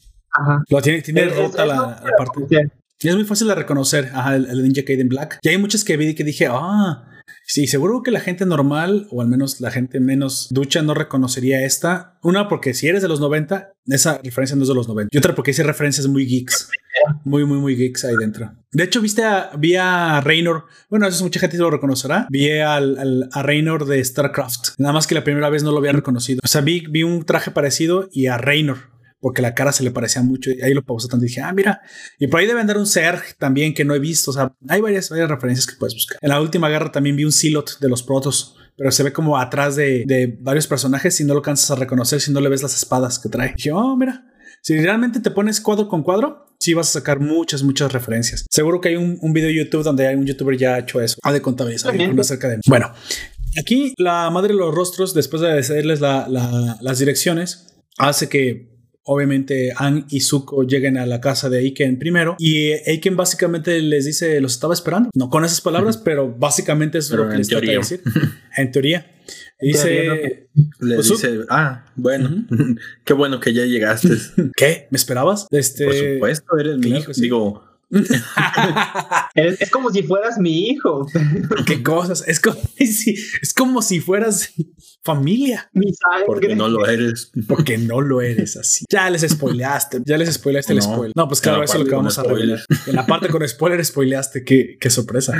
[0.69, 2.69] lo tiene, tiene rota la, parte.
[2.99, 5.39] Es muy fácil de reconocer ajá, el, el Ninja Gaiden Black.
[5.41, 7.09] Y hay muchas que vi que dije, ah
[7.47, 11.63] Sí, seguro que la gente normal, o al menos la gente menos ducha, no reconocería
[11.63, 12.17] esta.
[12.23, 15.09] Una, porque si eres de los 90, esa referencia no es de los 90.
[15.11, 16.69] Y otra, porque hice referencias muy geeks.
[17.23, 18.51] Muy, muy, muy geeks ahí dentro.
[18.71, 20.65] De hecho, viste a, vi a Raynor.
[20.89, 22.25] Bueno, eso mucha gente lo reconocerá.
[22.31, 24.79] Vi al, a Raynor de StarCraft.
[24.79, 26.41] Nada más que la primera vez no lo había reconocido.
[26.43, 28.94] O sea, vi, vi un traje parecido y a Raynor
[29.25, 31.51] porque la cara se le parecía mucho y ahí lo pausé tanto y dije, ah,
[31.51, 31.81] mira,
[32.19, 34.81] y por ahí debe andar un Zerg también que no he visto, o sea, hay
[34.81, 36.19] varias, varias referencias que puedes buscar.
[36.21, 39.39] En la última guerra también vi un Silot de los Protos, pero se ve como
[39.39, 42.61] atrás de, de varios personajes y no lo alcanzas a reconocer si no le ves
[42.61, 43.55] las espadas que trae.
[43.57, 44.27] dije, oh, mira,
[44.61, 48.45] si realmente te pones cuadro con cuadro, sí vas a sacar muchas, muchas referencias.
[48.51, 51.01] Seguro que hay un, un video de YouTube donde hay un youtuber ya ha hecho
[51.01, 51.15] eso.
[51.23, 52.59] Ha de contabilizar acerca de.
[52.67, 52.93] Bueno,
[53.59, 58.74] aquí la madre de los rostros, después de decirles la, la, las direcciones, hace que
[59.05, 64.05] obviamente An y Zuko lleguen a la casa de Aiken primero y Aiken básicamente les
[64.05, 65.09] dice, los estaba esperando.
[65.13, 68.01] No con esas palabras, pero básicamente es lo que les trata de decir.
[68.57, 69.11] en teoría.
[69.59, 72.45] Dice, le pues, dice, ah, bueno,
[73.05, 74.09] qué bueno que ya llegaste.
[74.55, 74.87] ¿Qué?
[74.91, 75.47] ¿Me esperabas?
[75.49, 77.11] Este, Por supuesto, eres mi hijo.
[77.15, 77.63] Digo,
[79.35, 81.07] es, como si fueras mi hijo.
[81.65, 82.27] Qué cosas.
[82.27, 84.53] Es como, si, es como si fueras
[85.03, 85.69] familia.
[86.25, 87.31] Porque no lo eres.
[87.47, 88.85] Porque no lo eres así.
[88.91, 90.01] Ya les spoileaste.
[90.05, 91.13] Ya les spoileaste el spoiler.
[91.15, 92.59] No, pues claro, eso es lo que vamos a revelar.
[92.87, 94.43] En la parte con spoiler, spoileaste.
[94.43, 95.33] Qué, qué sorpresa.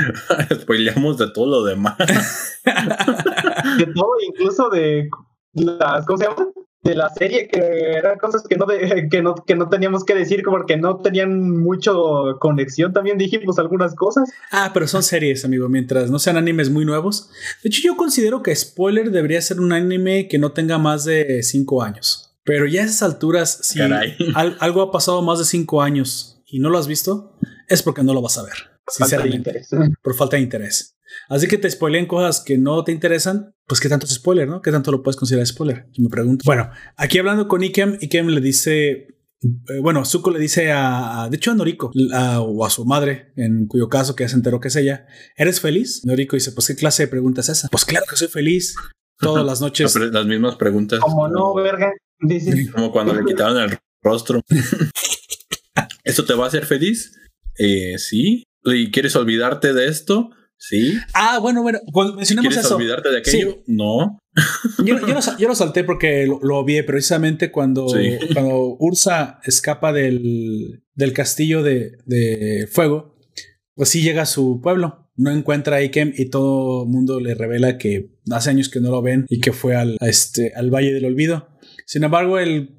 [0.62, 1.96] Spoileamos de todo lo demás.
[1.98, 5.08] de todo, incluso de
[5.54, 6.06] las.
[6.06, 6.46] ¿Cómo se llama?
[6.86, 8.66] De la serie que eran cosas que no,
[9.10, 12.92] que no, que no teníamos que decir porque no tenían mucho conexión.
[12.92, 14.30] También dijimos algunas cosas.
[14.50, 17.30] Ah, pero son series, amigo, mientras no sean animes muy nuevos.
[17.62, 21.42] De hecho, yo considero que Spoiler debería ser un anime que no tenga más de
[21.42, 22.34] 5 años.
[22.44, 23.80] Pero ya a esas alturas, si
[24.60, 27.36] algo ha pasado más de 5 años y no lo has visto,
[27.68, 28.54] es porque no lo vas a ver.
[28.88, 29.62] Sinceramente.
[30.00, 30.95] Por falta de interés.
[31.28, 34.62] Así que te spoileen cosas que no te interesan, pues qué tanto es spoiler, ¿no?
[34.62, 35.86] ¿Qué tanto lo puedes considerar spoiler?
[35.92, 36.42] Yo me pregunto.
[36.44, 38.90] Bueno, aquí hablando con Ikem, Ikem le dice,
[39.42, 41.90] eh, bueno, Zuko le dice a, de hecho a Noriko
[42.40, 45.06] o a su madre, en cuyo caso que ya se enteró que es ella,
[45.36, 46.02] ¿eres feliz?
[46.04, 47.68] Noriko dice, pues qué clase de pregunta es esa?
[47.68, 48.76] Pues claro que soy feliz.
[49.18, 49.94] Todas las noches.
[49.96, 51.00] las mismas preguntas.
[51.00, 51.92] Como no, verga.
[52.74, 54.42] Como cuando le quitaron el rostro.
[56.04, 57.18] ¿Esto te va a hacer feliz?
[57.58, 58.44] Eh, sí.
[58.64, 60.30] ¿Y quieres olvidarte de esto?
[60.68, 60.98] Sí.
[61.14, 62.76] Ah, bueno, bueno, cuando mencionamos ¿Quieres eso.
[62.76, 63.62] olvidarte de aquello?
[63.66, 64.18] No.
[64.84, 68.18] Yo, yo, lo, sa- yo lo salté porque lo, lo vi precisamente cuando, Sí.
[68.34, 73.16] cuando Ursa escapa del, del castillo de, de fuego,
[73.74, 75.08] pues sí llega a su pueblo.
[75.14, 78.90] No encuentra a Ikem y todo el mundo le revela que hace años que no
[78.90, 81.48] lo ven y que fue al, a este, al Valle del Olvido.
[81.86, 82.76] Sin embargo, el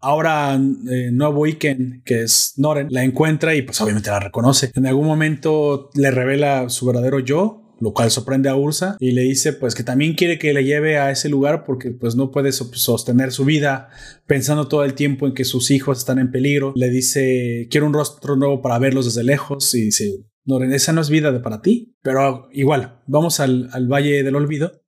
[0.00, 4.70] ahora eh, nuevo Iken, que es Noren, la encuentra y pues obviamente la reconoce.
[4.74, 9.22] En algún momento le revela su verdadero yo, lo cual sorprende a Ursa y le
[9.22, 12.52] dice pues que también quiere que le lleve a ese lugar porque pues no puede
[12.52, 13.88] so- sostener su vida
[14.26, 16.72] pensando todo el tiempo en que sus hijos están en peligro.
[16.76, 21.00] Le dice quiero un rostro nuevo para verlos desde lejos y dice Noren, esa no
[21.00, 24.83] es vida de para ti, pero igual, vamos al, al Valle del Olvido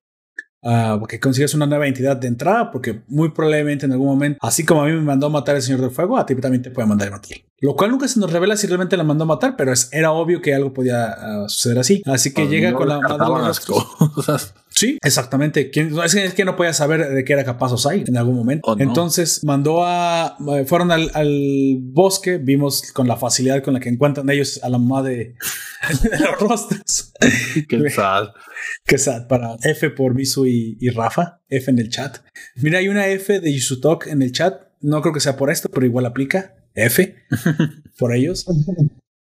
[0.67, 4.65] ah, porque consigues una nueva entidad de entrada, porque muy probablemente en algún momento, así
[4.65, 6.89] como a mí me mandó matar el Señor del Fuego, a ti también te puede
[6.89, 7.39] mandar a matar.
[7.61, 10.13] Lo cual nunca se nos revela si realmente la mandó a matar, pero es- era
[10.13, 12.03] obvio que algo podía ah, suceder así.
[12.05, 14.55] Así que llega No con la madre las cosas.
[14.69, 15.71] Sí, exactamente.
[15.71, 18.37] ¿Quién- Es que, es que no podía saber de qué era capaz Osai en algún
[18.37, 18.69] momento.
[18.71, 18.83] Oh, no.
[18.83, 20.37] Entonces mandó a.
[20.55, 22.37] eh, Fueron al, al bosque.
[22.37, 25.35] Vimos con la facilidad con la que encuentran ellos a la mamá de,
[26.03, 27.15] de los rostros.
[27.69, 28.29] Qué sad.
[28.85, 31.41] Que sad para F por Misu y, y Rafa.
[31.49, 32.19] F en el chat.
[32.57, 34.61] Mira, hay una F de Yusutok en el chat.
[34.83, 36.53] No creo que sea por esto, pero igual aplica.
[36.77, 37.17] F
[37.99, 38.47] por ellos.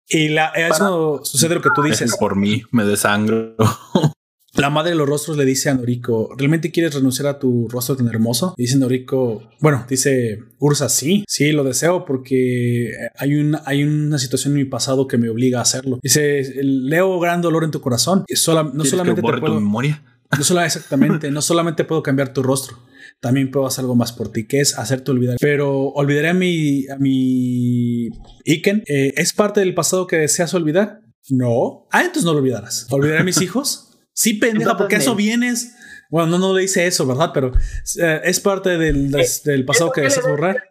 [0.09, 2.17] Y la, eso sucede lo que tú dices.
[2.19, 3.57] Por mí, me desangro.
[4.57, 7.97] La madre de los rostros le dice a Noriko, ¿realmente quieres renunciar a tu rostro
[7.97, 8.55] tan hermoso?
[8.57, 14.17] Y dice Noriko, bueno, dice Ursa, sí, sí, lo deseo porque hay, un, hay una
[14.17, 15.99] situación en mi pasado que me obliga a hacerlo.
[16.01, 18.25] Dice, leo gran dolor en tu corazón.
[18.33, 19.55] Sola- no ¿Quieres solamente te borre tu puedo...
[19.57, 20.01] memoria?
[20.39, 22.79] No solo exactamente, no solamente puedo cambiar tu rostro,
[23.25, 25.39] también puedo hacer algo más por ti, que es hacerte olvidar.
[25.41, 28.11] Pero olvidaré a mi, a mi
[28.45, 28.85] Iken.
[28.87, 31.01] Eh, ¿Es parte del pasado que deseas olvidar?
[31.31, 31.89] No.
[31.91, 32.87] Ah, entonces no lo olvidarás.
[32.91, 33.97] ¿Olvidaré a mis hijos?
[34.13, 35.75] Sí, pendeja, porque a eso vienes.
[36.11, 37.31] Bueno, no, no le dice eso, ¿verdad?
[37.33, 37.53] Pero
[37.99, 40.63] eh, es parte del, del, del pasado que deseas borrar.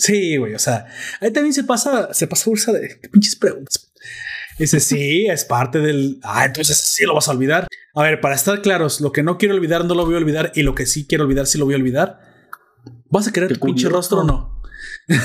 [0.00, 0.86] Sí, güey, o sea,
[1.20, 3.92] ahí también se pasa, se pasa Ursa de ¿qué pinches preguntas.
[4.60, 6.20] Dice, sí, es parte del.
[6.22, 7.66] Ah, entonces sí lo vas a olvidar.
[7.94, 10.52] A ver, para estar claros, lo que no quiero olvidar no lo voy a olvidar
[10.54, 12.20] y lo que sí quiero olvidar sí lo voy a olvidar.
[13.08, 13.96] ¿Vas a querer tu pinche curioso.
[13.96, 14.60] rostro o no?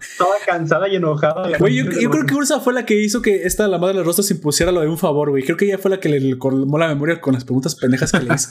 [0.00, 1.58] Estaba cansada y enojada.
[1.58, 3.98] Güey, yo, yo creo que Ursa fue la que hizo que esta, la madre de
[3.98, 5.42] los rostros, se impusiera lo de un favor, güey.
[5.42, 8.20] Creo que ella fue la que le colmó la memoria con las preguntas pendejas que
[8.20, 8.50] le hizo.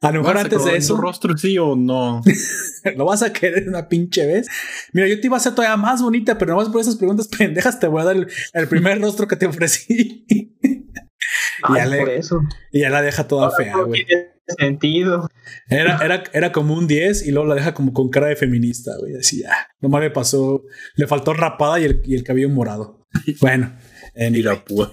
[0.00, 0.94] A lo mejor ¿Vas a antes de eso.
[0.94, 2.22] tu rostro sí o no?
[2.96, 4.46] ¿Lo vas a querer una pinche vez?
[4.92, 7.80] Mira, yo te iba a hacer todavía más bonita, pero nomás por esas preguntas pendejas
[7.80, 10.24] te voy a dar el, el primer rostro que te ofrecí.
[11.64, 12.40] Ay, ya le- por eso.
[12.72, 14.06] y ya la deja toda Ahora fea, güey.
[14.58, 15.28] sentido.
[15.68, 18.92] Era, era, era como un 10 y luego la deja como con cara de feminista,
[19.00, 19.16] güey.
[19.16, 19.50] Así ya.
[19.80, 20.62] Nomás le pasó,
[20.94, 23.06] le faltó rapada y el, y el cabello morado.
[23.40, 23.76] Bueno.
[24.30, 24.88] Mira, pues.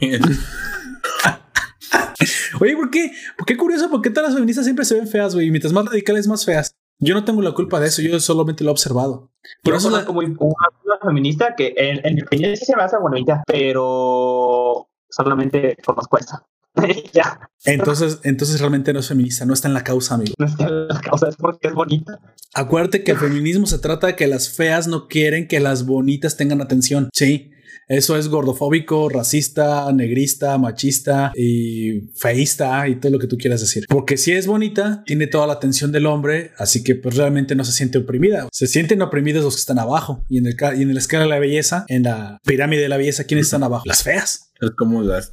[2.61, 3.11] Oye, ¿por qué?
[3.37, 3.89] ¿Por qué curioso?
[3.89, 5.47] ¿Por qué todas las feministas siempre se ven feas, güey?
[5.47, 6.75] Y mientras más radicales, más feas.
[6.99, 9.29] Yo no tengo la culpa de eso, yo solamente lo he observado.
[9.63, 12.83] Pero eso es muy una, una feminista que en, en mi opinión sí se me
[12.83, 16.45] hace bonita, pero solamente conozco esa.
[17.13, 20.33] ya, Entonces, entonces realmente no es feminista, no está en la causa, amigo.
[20.37, 22.19] no es que la causa es porque es bonita.
[22.53, 26.35] Acuérdate que el feminismo se trata de que las feas no quieren que las bonitas
[26.37, 27.09] tengan atención.
[27.13, 27.51] Sí,
[27.87, 33.85] eso es gordofóbico, racista, negrista, machista y feísta y todo lo que tú quieras decir.
[33.87, 37.63] Porque si es bonita, tiene toda la atención del hombre, así que pues realmente no
[37.63, 38.47] se siente oprimida.
[38.51, 40.25] Se sienten oprimidos los que están abajo.
[40.29, 42.97] Y en, el, y en la escala de la belleza, en la pirámide de la
[42.97, 43.83] belleza, ¿quiénes están abajo?
[43.85, 44.51] Las feas.
[44.61, 45.31] Es como las,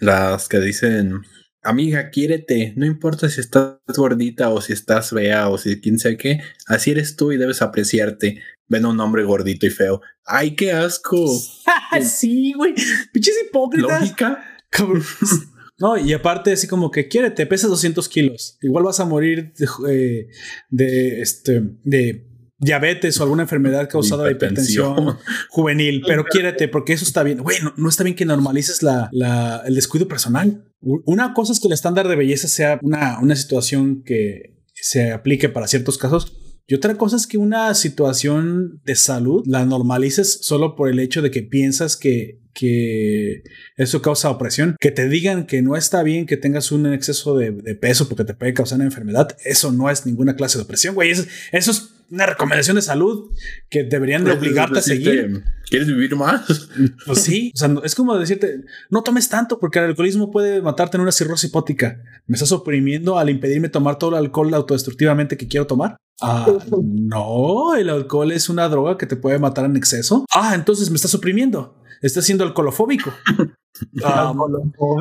[0.00, 1.22] las que dicen,
[1.62, 6.16] amiga, quiérete, no importa si estás gordita o si estás fea o si quién sabe
[6.16, 8.40] qué, así eres tú y debes apreciarte.
[8.66, 10.00] Ven a un hombre gordito y feo.
[10.26, 11.26] ¡Ay, qué asco!
[12.02, 12.74] sí, güey.
[13.12, 14.00] Pinches hipócritas.
[14.00, 14.44] ¿Lógica?
[14.70, 15.02] Cabrón.
[15.76, 18.58] No, y aparte, así como que quiere, te pesas 200 kilos.
[18.62, 20.26] Igual vas a morir de, eh,
[20.70, 22.28] de, este, de
[22.58, 25.18] diabetes o alguna enfermedad causada de hipertensión
[25.50, 27.42] juvenil, pero quiérete, porque eso está bien.
[27.42, 30.64] Güey, no, está bien que normalices la, la- el descuido personal.
[30.80, 35.48] Una cosa es que el estándar de belleza sea una, una situación que se aplique
[35.48, 36.38] para ciertos casos.
[36.66, 41.20] Y otra cosa es que una situación de salud la normalices solo por el hecho
[41.20, 43.42] de que piensas que, que
[43.76, 44.76] eso causa opresión.
[44.80, 48.34] Que te digan que no está bien que tengas un exceso de, peso porque te
[48.34, 49.36] puede causar una enfermedad.
[49.44, 51.10] Eso no es ninguna clase de opresión, güey.
[51.10, 53.30] Es- eso es una recomendación de salud
[53.68, 55.44] que deberían de obligarte a seguir.
[55.68, 56.68] ¿Quieres vivir más?
[57.06, 58.60] Pues sí, o sea, es como decirte,
[58.90, 62.00] no tomes tanto porque el alcoholismo puede matarte en una cirrosis hipótica.
[62.26, 65.96] Me estás oprimiendo al impedirme tomar todo el alcohol autodestructivamente que quiero tomar.
[66.20, 66.46] Ah,
[66.82, 70.26] no, el alcohol es una droga que te puede matar en exceso.
[70.32, 71.82] Ah, entonces me estás oprimiendo.
[72.02, 73.12] Estás siendo alcoholofóbico.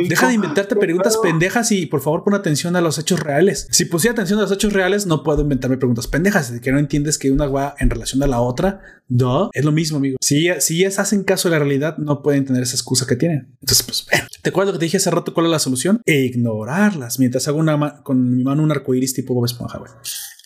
[0.10, 3.68] deja de inventarte preguntas pendejas y por favor pon atención a los hechos reales.
[3.70, 6.52] Si pusiera atención a los hechos reales, no puedo inventarme preguntas pendejas.
[6.60, 9.98] Que no entiendes que una va en relación a la otra, no es lo mismo,
[9.98, 10.18] amigo.
[10.22, 13.56] Si, si ellas hacen caso de la realidad, no pueden tener esa excusa que tienen.
[13.62, 15.34] Entonces, pues, bueno, ¿te acuerdas lo que te dije hace rato?
[15.34, 16.02] ¿Cuál es la solución?
[16.06, 19.92] ignorarlas mientras hago una con mi mano un arcoíris tipo Bob Esponja, güey.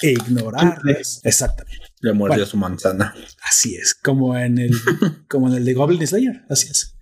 [0.02, 1.22] Ignorarlas.
[1.24, 1.86] Exactamente.
[2.02, 3.16] Le muerde su manzana.
[3.48, 4.72] Así es, como en el,
[5.30, 6.44] como en el de Goblin Slayer.
[6.50, 6.96] Así es.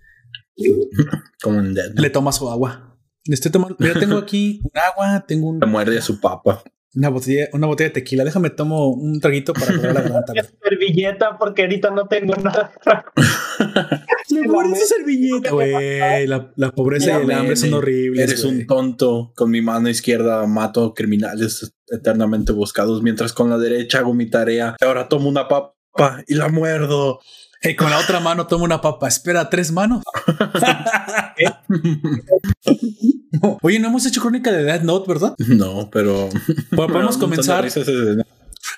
[1.42, 2.98] como en Le toma su agua.
[3.24, 3.76] Le estoy tomando.
[3.78, 5.60] Mira, tengo aquí un agua, tengo un.
[5.60, 6.62] Le muerde a su papa.
[6.94, 8.24] Una botella, una botella de tequila.
[8.24, 10.32] Déjame tomo un traguito para poder la garganta.
[10.62, 12.72] servilleta porque ahorita no tengo nada.
[14.28, 16.26] Le su servilleta, güey.
[16.26, 18.28] La, la, pobreza y el hambre son horribles.
[18.28, 19.32] Eres un tonto.
[19.36, 24.76] Con mi mano izquierda mato criminales eternamente buscados, mientras con la derecha hago mi tarea.
[24.80, 25.74] Ahora tomo una papa
[26.26, 27.20] y la muerdo.
[27.62, 29.08] Y con la otra mano tomo una papa.
[29.08, 30.02] Espera, tres manos.
[33.62, 35.34] Oye, no hemos hecho crónica de Death Note, ¿verdad?
[35.38, 36.28] No, pero.
[36.74, 37.66] podemos comenzar.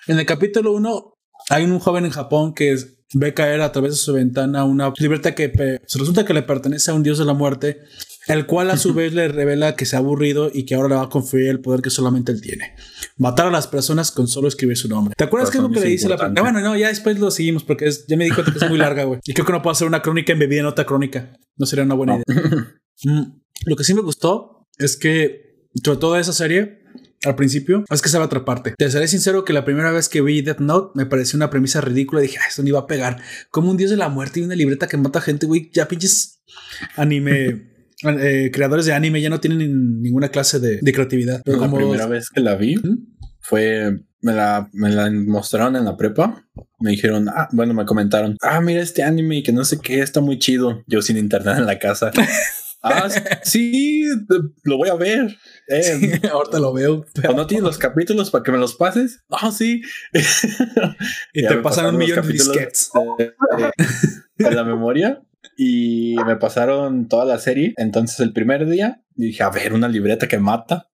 [0.07, 1.18] En el capítulo 1
[1.49, 2.77] hay un joven en Japón que
[3.15, 6.95] ve caer a través de su ventana una libreta que resulta que le pertenece a
[6.95, 7.81] un dios de la muerte,
[8.27, 10.95] el cual a su vez le revela que se ha aburrido y que ahora le
[10.97, 12.75] va a conferir el poder que solamente él tiene.
[13.17, 15.15] Matar a las personas con solo escribir su nombre.
[15.17, 17.31] ¿Te acuerdas qué es lo que le dice la ah, Bueno, no, ya después lo
[17.31, 19.21] seguimos porque ya me di cuenta que es muy larga, güey.
[19.25, 21.33] Y creo que no puedo hacer una crónica embebida en otra crónica.
[21.57, 22.25] No sería una buena idea.
[23.05, 26.78] Mm, lo que sí me gustó es que, sobre todo esa serie,
[27.25, 28.75] al principio, es que va a atraparte.
[28.77, 31.81] Te seré sincero que la primera vez que vi Death Note me pareció una premisa
[31.81, 32.21] ridícula.
[32.21, 33.21] Dije, esto no iba a pegar.
[33.51, 35.71] Como un dios de la muerte y una libreta que mata gente, güey.
[35.73, 36.43] Ya pinches
[36.97, 37.69] anime.
[38.05, 41.43] Eh, creadores de anime ya no tienen ninguna clase de, creatividad.
[41.45, 42.81] Pero la primera vez que la vi
[43.41, 46.47] fue me la, me la mostraron en la prepa.
[46.79, 50.01] Me dijeron, ah, bueno, me comentaron, ah, mira este anime y que no sé qué,
[50.01, 50.85] está muy chido.
[50.87, 52.13] Yo sin internet en la casa.
[52.83, 53.09] Ah,
[53.43, 54.05] sí,
[54.63, 55.37] lo voy a ver.
[55.69, 57.05] Eh, ahorita lo veo.
[57.29, 59.25] ¿O no tienes los capítulos para que me los pases?
[59.31, 59.83] Ah, sí.
[61.33, 62.91] y te pasan un millón de disquets.
[64.39, 65.23] En la memoria
[65.57, 67.75] y me pasaron toda la serie.
[67.77, 70.89] Entonces, el primer día dije, a ver, una libreta que mata.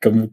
[0.00, 0.30] Como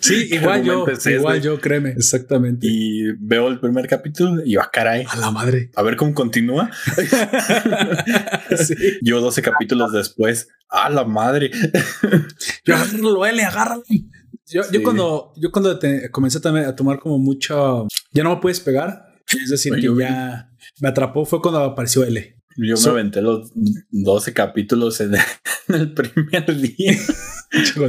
[0.00, 2.66] Sí, igual yo, igual yo, créeme, exactamente.
[2.68, 5.04] Y veo el primer capítulo y va, caray.
[5.08, 5.70] A la madre.
[5.76, 6.70] A ver cómo continúa.
[9.02, 11.50] Yo 12 capítulos después, a la madre.
[12.64, 13.82] yo agárralo, L, agárralo.
[14.46, 15.78] Yo, yo cuando, yo cuando
[16.10, 19.14] comencé también a tomar como mucho, ya no me puedes pegar.
[19.42, 22.36] Es decir, que ya me atrapó fue cuando apareció L.
[22.56, 23.52] Yo me aventé los
[23.90, 25.14] 12 capítulos en
[25.68, 26.96] el primer día.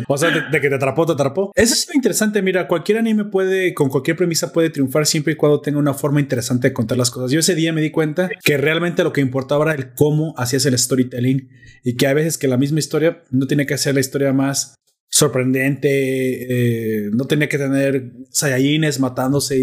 [0.07, 1.51] o sea, de, que te atrapó, te atrapó.
[1.55, 2.41] Eso es muy interesante.
[2.41, 6.19] Mira, cualquier anime puede, con cualquier premisa puede triunfar siempre y cuando tenga una forma
[6.19, 7.31] interesante de contar las cosas.
[7.31, 10.65] Yo ese día me di cuenta que realmente lo que importaba era el cómo hacías
[10.65, 11.49] el storytelling
[11.83, 14.75] y que a veces que la misma historia no tiene que ser la historia más
[15.09, 19.61] sorprendente, eh, no tenía que tener Saiyajines matándose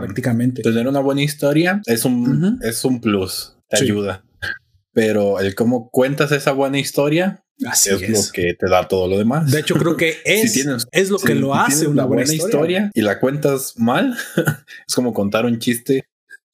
[0.00, 0.62] prácticamente.
[0.62, 4.24] Tener una buena historia es un, es un plus, te ayuda.
[4.94, 9.18] Pero el cómo cuentas esa buena historia Así es, lo que te da todo lo
[9.18, 9.50] demás.
[9.50, 12.90] De hecho, creo que es, es lo que lo hace una buena, historia.
[12.94, 14.16] y la cuentas mal.
[14.88, 16.04] es como contar un chiste.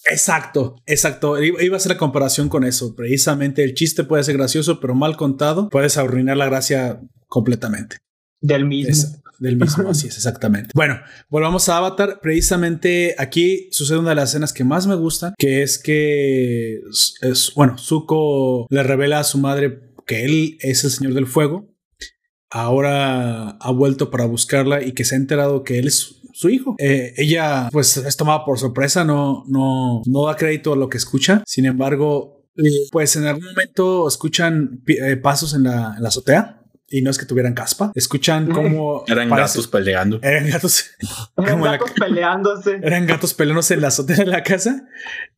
[0.07, 1.43] Exacto, exacto.
[1.43, 2.95] Iba a hacer la comparación con eso.
[2.95, 7.99] Precisamente el chiste puede ser gracioso, pero mal contado puedes arruinar la gracia completamente.
[8.41, 9.21] Del mismo.
[9.41, 10.71] Del mismo, así es, exactamente.
[10.75, 12.21] Bueno, volvamos a Avatar.
[12.23, 16.81] Precisamente aquí sucede una de las escenas que más me gustan, que es que,
[17.23, 21.69] es, bueno, Zuko le revela a su madre que él es el señor del fuego,
[22.51, 26.75] ahora ha vuelto para buscarla y que se ha enterado que él es su hijo.
[26.79, 30.99] Eh, ella pues es tomada por sorpresa, no, no, no da crédito a lo que
[30.99, 31.43] escucha.
[31.47, 32.41] Sin embargo,
[32.91, 36.60] pues en algún momento escuchan eh, pasos en la, azotea.
[36.93, 37.93] Y no es que tuvieran caspa.
[37.95, 39.05] Escuchan cómo...
[39.07, 40.19] Eran gatos peleando.
[40.23, 40.91] Eran gatos...
[41.37, 42.81] Eran gatos peleándose.
[42.83, 44.89] Eran gatos peleándose en la azotea de la casa.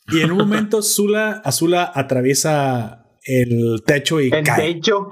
[0.08, 5.10] Y en un momento Zula, Azula atraviesa el techo y el techo.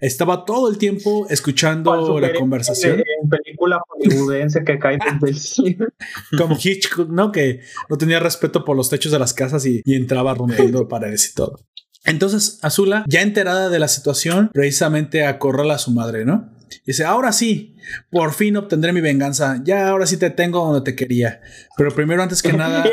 [0.00, 2.98] Estaba todo el tiempo escuchando la conversación.
[2.98, 5.86] En película hollywoodense que cae desde el cielo.
[6.36, 7.30] Como Hitchcock, ¿no?
[7.30, 11.30] Que no tenía respeto por los techos de las casas y, y entraba rompiendo paredes
[11.30, 11.60] y todo.
[12.08, 16.50] Entonces, Azula, ya enterada de la situación, precisamente acorrala a su madre, ¿no?
[16.84, 17.76] Dice, ahora sí,
[18.10, 19.60] por fin obtendré mi venganza.
[19.64, 21.40] Ya, ahora sí te tengo donde te quería.
[21.76, 22.84] Pero primero, antes que nada.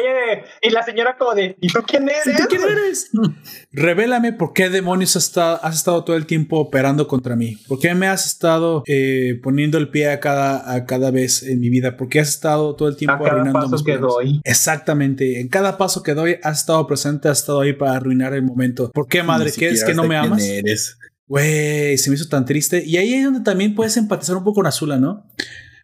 [0.66, 2.38] Y la señora como de, ¿y tú quién eres?
[2.38, 3.11] ¿Tú quién eres?
[3.72, 7.58] Revélame por qué demonios has estado, has estado, todo el tiempo operando contra mí.
[7.68, 11.60] ¿Por qué me has estado eh, poniendo el pie a cada, a cada vez en
[11.60, 11.98] mi vida?
[11.98, 14.42] ¿Por qué has estado todo el tiempo a cada paso que doy.
[14.44, 15.40] Exactamente.
[15.40, 18.92] En cada paso que doy has estado presente, has estado ahí para arruinar el momento.
[18.92, 19.52] ¿Por qué, madre?
[19.52, 20.44] ¿Qué es que no me amas?
[20.44, 20.98] Eres.
[21.27, 22.84] Güey, se me hizo tan triste.
[22.85, 25.26] Y ahí es donde también puedes empatizar un poco con Azula, ¿no?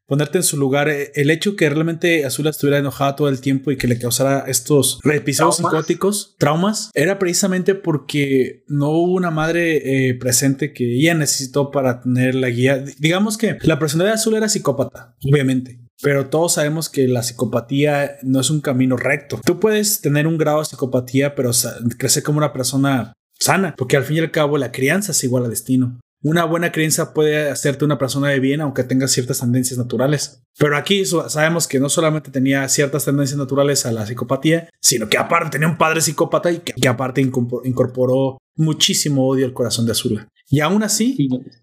[0.07, 0.89] Ponerte en su lugar.
[0.89, 4.45] Eh, el hecho que realmente Azula estuviera enojada todo el tiempo y que le causara
[4.47, 11.13] estos episodios psicóticos, traumas, era precisamente porque no hubo una madre eh, presente que ella
[11.13, 12.83] necesitó para tener la guía.
[12.99, 15.79] Digamos que la personalidad de Azula era psicópata, obviamente.
[16.01, 19.39] Pero todos sabemos que la psicopatía no es un camino recto.
[19.45, 21.51] Tú puedes tener un grado de psicopatía, pero
[21.97, 25.45] crecer como una persona sana, porque al fin y al cabo la crianza es igual
[25.45, 25.99] a destino.
[26.23, 30.43] Una buena creencia puede hacerte una persona de bien aunque tenga ciertas tendencias naturales.
[30.57, 35.17] Pero aquí sabemos que no solamente tenía ciertas tendencias naturales a la psicopatía, sino que
[35.17, 40.27] aparte tenía un padre psicópata y que, aparte incorporó muchísimo odio al corazón de Azula.
[40.47, 41.15] Y aún así,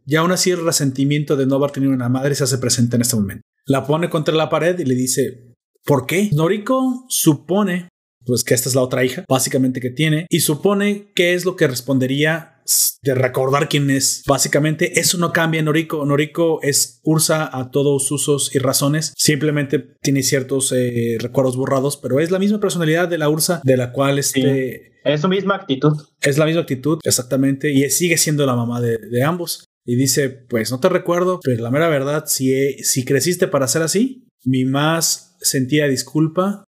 [0.06, 3.02] y aún así el resentimiento de no haber tenido una madre se hace presente en
[3.02, 3.42] este momento.
[3.66, 5.54] La pone contra la pared y le dice,
[5.84, 6.30] ¿por qué?
[6.32, 7.88] Noriko supone
[8.28, 11.56] pues que esta es la otra hija, básicamente que tiene, y supone que es lo
[11.56, 12.57] que respondería
[13.02, 14.22] de recordar quién es.
[14.26, 16.05] Básicamente, eso no cambia en Noriko.
[16.05, 19.12] Noriko es Ursa a todos usos y razones.
[19.16, 23.76] Simplemente tiene ciertos eh, recuerdos borrados, pero es la misma personalidad de la Ursa de
[23.76, 24.92] la cual este.
[25.05, 25.92] Es su misma actitud.
[26.20, 27.72] Es la misma actitud, exactamente.
[27.72, 29.64] Y sigue siendo la mamá de, ambos.
[29.84, 33.80] Y dice, pues no te recuerdo, pero la mera verdad, si, si creciste para ser
[33.82, 36.64] así, mi más sentida disculpa,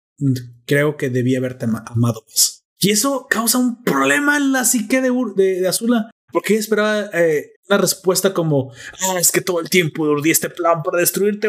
[0.67, 2.58] creo que debía haberte amado más.
[2.81, 6.11] Y eso causa un problema en la psique de, de, Azula.
[6.31, 8.71] Porque esperaba eh, una respuesta como,
[9.09, 11.49] ah, es que todo el tiempo urdí este plan para destruirte.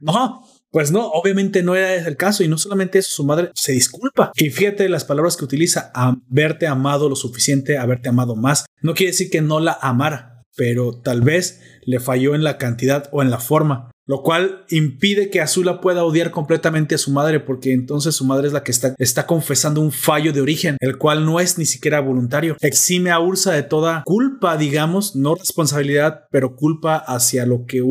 [0.00, 2.42] no, pues no, obviamente no era el caso.
[2.42, 4.32] Y no solamente eso, su madre se disculpa.
[4.34, 8.64] Y fíjate las palabras que utiliza, haberte amado lo suficiente, haberte amado más.
[8.80, 13.08] No quiere decir que no la amara, pero tal vez le falló en la cantidad
[13.12, 17.40] o en la forma lo cual impide que Azula pueda odiar completamente a su madre,
[17.40, 20.96] porque entonces su madre es la que está, está confesando un fallo de origen, el
[20.96, 22.56] cual no es ni siquiera voluntario.
[22.60, 27.82] Exime a Ursa de toda culpa, digamos, no responsabilidad, pero culpa hacia lo que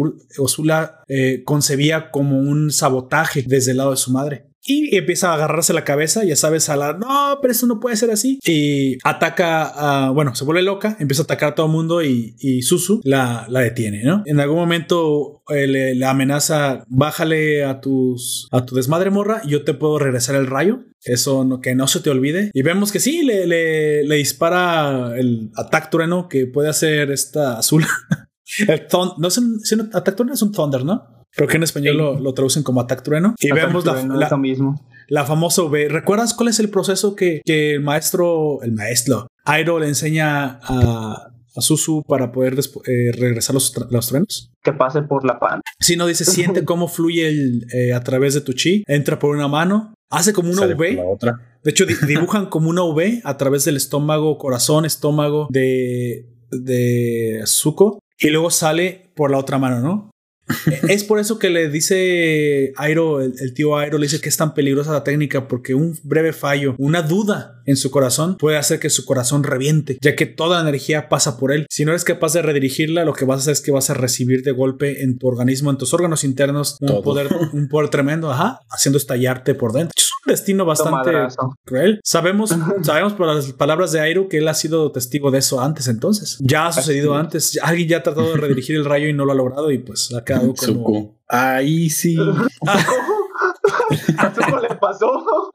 [0.44, 5.36] Azula eh, concebía como un sabotaje desde el lado de su madre y empieza a
[5.36, 8.40] agarrarse la cabeza, ya sabes, a la no, pero eso no puede ser así.
[8.46, 12.36] Y ataca, a, bueno, se vuelve loca, empieza a atacar a todo el mundo y,
[12.40, 14.24] y Susu la, la detiene, ¿no?
[14.26, 19.74] En algún momento eh, le, amenaza, bájale a tus, a tu desmadre morra, yo te
[19.74, 20.80] puedo regresar el rayo.
[21.04, 22.52] Eso no, que no se te olvide.
[22.54, 27.86] Y vemos que sí, le, le, dispara el ataque trueno que puede hacer esta azul.
[28.68, 28.88] el
[29.18, 29.62] no es un,
[30.16, 31.17] trueno, es un thunder, ¿no?
[31.38, 33.36] Creo que en español lo, traducen como Attack Trueno.
[33.38, 34.82] Y vemos la, la, mismo.
[35.08, 35.88] la famosa V.
[35.88, 41.30] ¿Recuerdas cuál es el proceso que, que el maestro, el maestro, Airo le enseña a,
[41.56, 44.52] a Susu para poder eh, regresar los, los, truenos?
[44.64, 45.62] Que pase por la pan.
[45.80, 49.36] Si no dice, siente cómo fluye el, eh, a través de tu chi, entra por
[49.36, 51.00] una mano, hace como una V.
[51.64, 58.00] De hecho, dibujan como una V a través del estómago, corazón, estómago de, de Zuko
[58.20, 60.10] y luego sale por la otra mano, ¿no?
[60.90, 64.54] es por eso que le dice Airo, el, tío Airo, le dice que es tan
[64.54, 68.90] peligrosa la técnica porque un breve fallo, una duda en su corazón puede hacer que
[68.90, 71.68] su corazón reviente, ya que toda la energía pasa por él.
[71.70, 73.94] Si no eres capaz de redirigirla, lo que vas a hacer es que vas a
[73.94, 78.32] recibir de golpe en tu organismo, en tus órganos internos, un poder, un poder tremendo,
[78.32, 79.94] ajá, haciendo estallarte por dentro.
[80.28, 81.12] Destino bastante
[81.66, 82.00] cruel.
[82.04, 85.88] Sabemos, sabemos por las palabras de Airo que él ha sido testigo de eso antes
[85.88, 86.38] entonces.
[86.42, 87.60] Ya ha sucedido antes.
[87.64, 90.14] Alguien ya ha tratado de redirigir el rayo y no lo ha logrado y pues
[90.14, 90.42] acá
[91.28, 92.18] Ahí sí.
[94.18, 95.52] ¿A Zuko le pasó?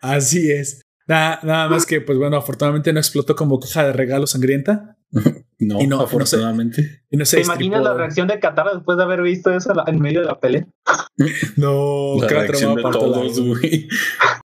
[0.00, 0.82] Así es.
[1.06, 4.98] Nada, nada, más que, pues bueno, afortunadamente no explotó como caja de regalo sangrienta.
[5.60, 7.02] No, no afortunadamente.
[7.10, 10.20] Y no ¿Te imaginas la reacción de Katara después de haber visto eso en medio
[10.20, 10.66] de la pelea?
[11.56, 13.40] no, la reacción de todos,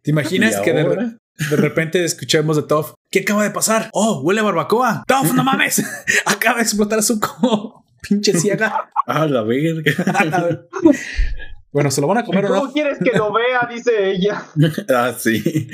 [0.02, 2.94] ¿Te imaginas que de, de, repente escuchemos de Toff?
[3.12, 3.90] ¿Qué acaba de pasar?
[3.94, 5.04] Oh, huele a barbacoa.
[5.08, 5.84] Toff, no mames.
[6.26, 7.86] acaba de explotar Zuko.
[8.02, 8.90] Pinche ciega.
[9.06, 9.92] A la verga.
[11.72, 13.68] Bueno, ¿se lo van a comer ¿Cómo quieres que lo vea?
[13.70, 14.44] Dice ella.
[14.90, 15.70] ah, sí.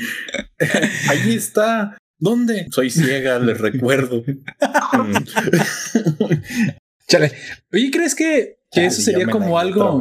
[1.08, 1.96] Allí está.
[2.18, 2.66] ¿Dónde?
[2.70, 4.24] Soy ciega, les recuerdo.
[7.08, 7.32] Chale.
[7.72, 10.00] Oye, ¿crees que, eso sería como algo?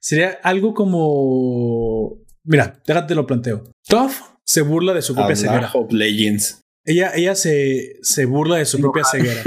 [0.00, 2.18] Sería algo como.
[2.44, 3.64] Mira, déjate lo planteo.
[3.86, 5.72] Toff se burla de su propia ceguera.
[5.90, 6.60] Legends.
[6.84, 9.42] Ella, ella se, se burla de su propia ceguera.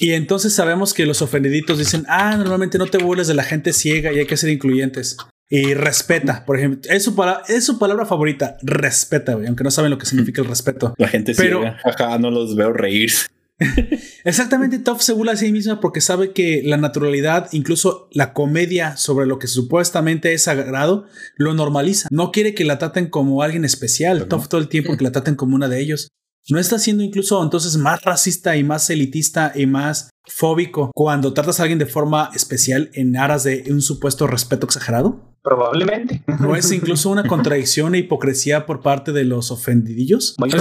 [0.00, 3.72] Y entonces sabemos que los ofendiditos dicen, ah, normalmente no te burles de la gente
[3.72, 5.16] ciega y hay que ser incluyentes.
[5.50, 6.90] Y respeta, por ejemplo.
[6.90, 8.58] Es su, palabra, es su palabra favorita.
[8.62, 9.46] Respeta, güey.
[9.46, 10.94] Aunque no saben lo que significa el respeto.
[10.98, 13.12] La gente pero, Ajá, no los veo reír.
[14.24, 18.96] Exactamente, Toph se burla a sí misma porque sabe que la naturalidad, incluso la comedia
[18.96, 22.08] sobre lo que supuestamente es sagrado, lo normaliza.
[22.12, 24.28] No quiere que la traten como alguien especial.
[24.28, 26.08] Toph todo el tiempo que la traten como una de ellos.
[26.50, 31.60] ¿No está siendo incluso entonces más racista y más elitista y más fóbico cuando tratas
[31.60, 35.36] a alguien de forma especial en aras de un supuesto respeto exagerado?
[35.42, 36.22] Probablemente.
[36.40, 40.36] ¿No es incluso una contradicción e hipocresía por parte de los ofendidillos?
[40.46, 40.58] yo,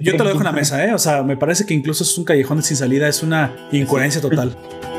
[0.00, 0.94] yo, te lo dejo en la mesa, ¿eh?
[0.94, 4.56] O sea, me parece que incluso es un callejón sin salida, es una incoherencia total.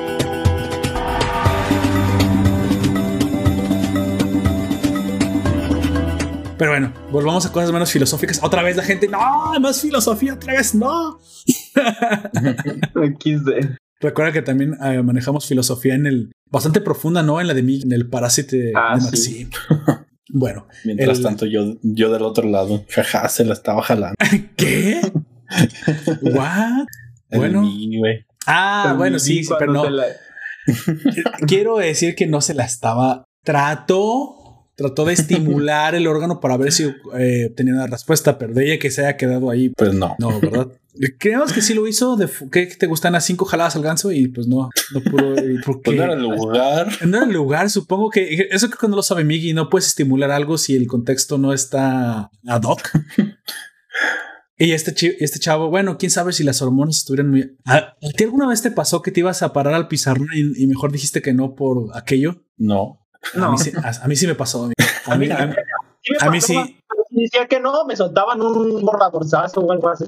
[6.62, 8.40] Pero bueno, volvamos a cosas menos filosóficas.
[8.44, 9.20] Otra vez la gente, no,
[9.60, 11.20] más filosofía, otra vez no.
[14.00, 17.42] Recuerda que también eh, manejamos filosofía en el bastante profunda, ¿no?
[17.42, 19.50] En la de mí, en el parásite ah, de Maxim.
[20.30, 20.68] bueno.
[20.86, 24.14] Mientras tanto, yo, yo del otro lado, jaja, se la estaba jalando.
[24.56, 25.02] ¿Qué?
[26.22, 26.86] ¿What?
[27.32, 27.68] bueno.
[28.46, 29.86] ah, bueno, sí, pero no.
[31.48, 33.24] Quiero decir que no se la estaba.
[33.44, 34.41] Trató
[34.82, 38.80] trató de estimular el órgano para ver si eh, tenía una respuesta, pero de ella
[38.80, 40.16] que se haya quedado ahí, pues no.
[40.20, 40.68] No, ¿verdad?
[41.20, 44.28] Creemos que sí lo hizo, de que te gustan las cinco jaladas al ganso y
[44.28, 45.36] pues no, no pudo.
[45.66, 46.90] Porque, pues no era el lugar.
[47.08, 49.88] No era el lugar, supongo que eso creo que no lo sabe Miggy, no puedes
[49.88, 52.82] estimular algo si el contexto no está ad hoc.
[54.58, 54.94] Y este,
[55.24, 57.58] este chavo, bueno, quién sabe si las hormonas estuvieran muy.
[57.66, 60.92] ¿A ti alguna vez te pasó que te ibas a parar al pizarrón y mejor
[60.92, 62.46] dijiste que no por aquello?
[62.58, 63.01] No.
[63.36, 63.48] No.
[63.48, 64.70] A, mí sí, a, mí sí me pasó.
[65.06, 66.56] A mí, a mí, sí.
[67.10, 70.06] Decía que no, me soltaban un borradorzazo o algo así.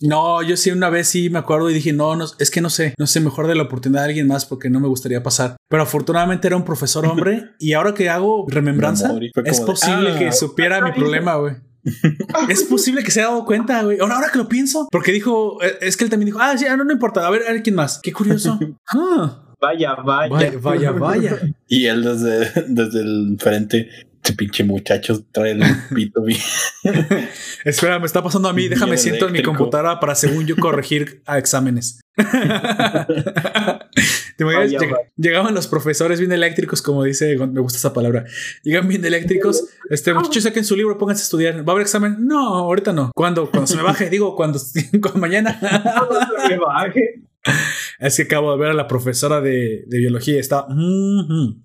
[0.00, 2.68] No, yo sí una vez sí me acuerdo y dije, no, no, es que no
[2.68, 5.56] sé, no sé, mejor de la oportunidad de alguien más porque no me gustaría pasar.
[5.68, 10.32] Pero afortunadamente era un profesor hombre y ahora que hago remembranza, es posible que ah,
[10.32, 11.54] supiera mi problema, güey.
[12.48, 13.98] es posible que se haya dado cuenta, güey.
[14.00, 16.66] Ahora, ahora que lo pienso, porque dijo, eh, es que él también dijo, ah, sí,
[16.66, 18.00] ah, no, no importa, a ver, a ver quién más.
[18.02, 18.58] Qué curioso.
[18.92, 19.45] Ah.
[19.60, 20.52] Vaya, vaya.
[20.60, 23.88] Vaya, vaya, y él desde, desde el frente,
[24.26, 25.62] este pinche muchacho trae el
[25.94, 26.40] pito bien.
[27.64, 28.66] Espera, me está pasando a mí.
[28.66, 32.00] Déjame siento en mi computadora para, según yo, corregir a exámenes.
[35.16, 38.24] llegaban los profesores bien eléctricos, como dice, me gusta esa palabra.
[38.64, 39.68] Llegan bien eléctricos.
[39.90, 41.58] Este muchachos saquen su libro, pónganse a estudiar.
[41.58, 42.26] ¿Va a haber examen?
[42.26, 43.12] No, ahorita no.
[43.14, 43.48] ¿Cuándo?
[43.48, 44.58] Cuando se me baje, digo, cuando,
[45.00, 45.56] cuando mañana.
[45.60, 47.22] Cuando se me baje.
[47.98, 50.38] Es que acabo de ver a la profesora de, biología.
[50.38, 50.66] Está.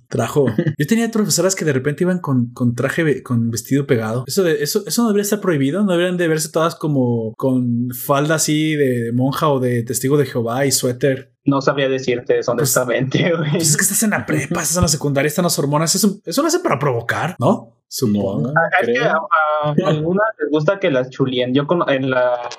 [0.08, 0.46] trajo.
[0.78, 4.24] Yo tenía profesoras que de repente iban con, con traje, con vestido pegado.
[4.28, 5.84] Eso, de, eso, eso no debería estar prohibido.
[5.84, 10.26] No deberían de verse todas como con falda así de, monja o de testigo de
[10.26, 11.34] Jehová y suéter.
[11.44, 13.34] No sabría decirte eso pues, honestamente.
[13.52, 15.94] Pues es que estás en la prepa, estás en la secundaria, están las hormonas.
[15.96, 17.78] Eso, eso lo hace para provocar, ¿no?
[17.88, 18.54] Supongo.
[18.82, 19.20] Es que a,
[19.86, 21.54] algunas les gusta que las chulien.
[21.54, 22.50] Yo en la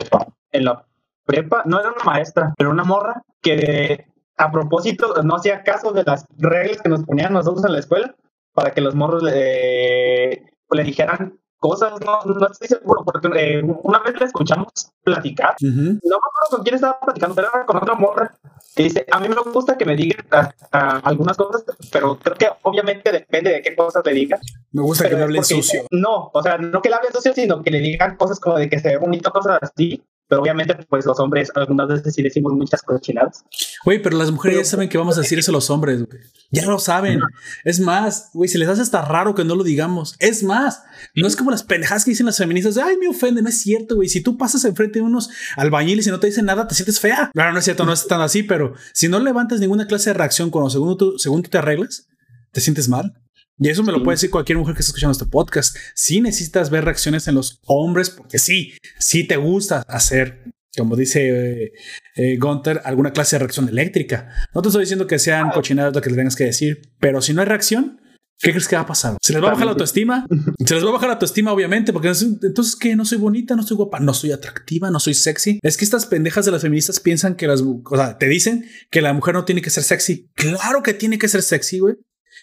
[0.51, 0.86] en la
[1.25, 6.05] prepa, no era una maestra, pero una morra que a propósito no hacía caso de
[6.05, 8.15] las reglas que nos ponían nosotros en la escuela
[8.52, 14.01] para que los morros le, le dijeran cosas, no, no estoy seguro, porque eh, una
[14.01, 14.73] vez la escuchamos
[15.05, 18.34] platicar, no me acuerdo con quién estaba platicando, pero era con otra morra,
[18.75, 20.26] que dice, a mí me gusta que me digan
[20.73, 24.41] algunas cosas, pero creo que obviamente depende de qué cosas le digan.
[24.73, 25.84] Me gusta que me hablen sucio.
[25.92, 28.68] No, o sea, no que le hablen sucio, sino que le digan cosas como de
[28.68, 32.54] que se ve bonito, cosas así, pero obviamente, pues los hombres algunas veces sí decimos
[32.54, 33.44] muchas cochinadas.
[33.84, 36.22] Güey, pero las mujeres ya saben que vamos a decir eso a los hombres, güey.
[36.50, 37.20] Ya lo saben.
[37.64, 40.16] Es más, güey, se les hace hasta raro que no lo digamos.
[40.20, 43.42] Es más, no es como las pendejadas que dicen las feministas ay, me ofende.
[43.42, 44.08] No es cierto, güey.
[44.08, 47.30] Si tú pasas enfrente de unos albañiles y no te dicen nada, te sientes fea.
[47.34, 50.14] Claro, no es cierto, no es tan así, pero si no levantas ninguna clase de
[50.14, 52.08] reacción cuando según tú, según tú te arreglas,
[52.52, 53.22] te sientes mal.
[53.62, 55.76] Y eso me lo puede decir cualquier mujer que esté escuchando este podcast.
[55.94, 60.42] Si necesitas ver reacciones en los hombres, porque sí, sí te gusta hacer,
[60.76, 61.73] como dice eh,
[62.16, 64.28] eh, Gunther, alguna clase de reacción eléctrica.
[64.52, 67.34] No te estoy diciendo que sean cochinadas lo que le tengas que decir, pero si
[67.34, 68.00] no hay reacción,
[68.42, 69.16] ¿Qué crees que va a pasar?
[69.23, 70.26] ¿Se les va a bajar la autoestima?
[70.66, 72.97] Se les va a bajar la autoestima, obviamente, porque entonces, ¿qué?
[72.97, 75.60] No soy bonita, no soy guapa, no soy atractiva, no soy sexy.
[75.62, 79.00] Es que estas pendejas de las feministas piensan que las, o sea, te dicen que
[79.00, 80.28] la mujer no tiene que ser sexy.
[80.34, 81.94] Claro que tiene que ser sexy, güey.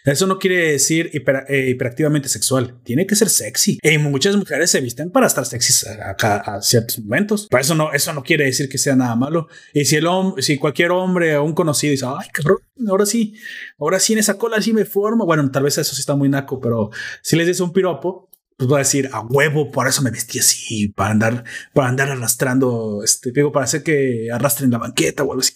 [0.05, 2.79] Eso no quiere decir eh, hiperactivamente sexual.
[2.83, 3.79] Tiene que ser sexy.
[3.81, 7.47] Y muchas mujeres se visten para estar sexy a, ciertos momentos.
[7.49, 9.47] Pero eso no, eso no quiere decir que sea nada malo.
[9.73, 13.35] Y si el hombre, si cualquier hombre o un conocido dice, ay, cabrón, ahora sí,
[13.77, 15.25] ahora sí en esa cola sí me formo.
[15.25, 16.89] Bueno, tal vez eso sí está muy naco, pero
[17.21, 18.29] si les dice un piropo,
[18.59, 22.11] pues va a decir a huevo, por eso me vestí así, para andar, para andar
[22.11, 25.53] arrastrando, este, digo, para hacer que arrastren la banqueta o algo así.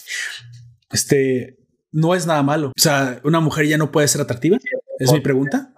[0.90, 1.58] Este,
[1.94, 2.70] no es nada malo.
[2.70, 4.58] O sea, una mujer ya no puede ser atractiva.
[5.00, 5.74] Es mi pregunta.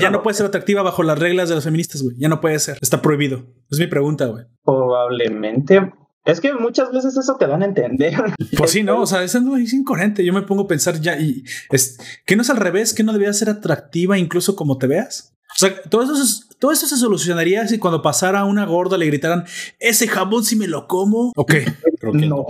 [0.00, 2.16] ya, no puede ser atractiva bajo las reglas de los feministas, güey.
[2.18, 2.78] Ya no puede ser.
[2.80, 3.46] Está prohibido.
[3.70, 4.44] Es mi pregunta, güey.
[4.64, 5.92] Probablemente.
[6.24, 8.14] Es que muchas veces eso te dan a entender.
[8.56, 10.24] Pues sí, no, o sea, eso no es incoherente.
[10.24, 13.12] Yo me pongo a pensar ya y es que no es al revés, que no
[13.12, 15.34] debería ser atractiva incluso como te veas.
[15.54, 16.14] O sea, todo eso,
[16.58, 19.44] todo eso se solucionaría si cuando pasara una gorda le gritaran
[19.78, 21.32] ese jamón si me lo como.
[21.36, 21.54] Ok.
[22.14, 22.46] no,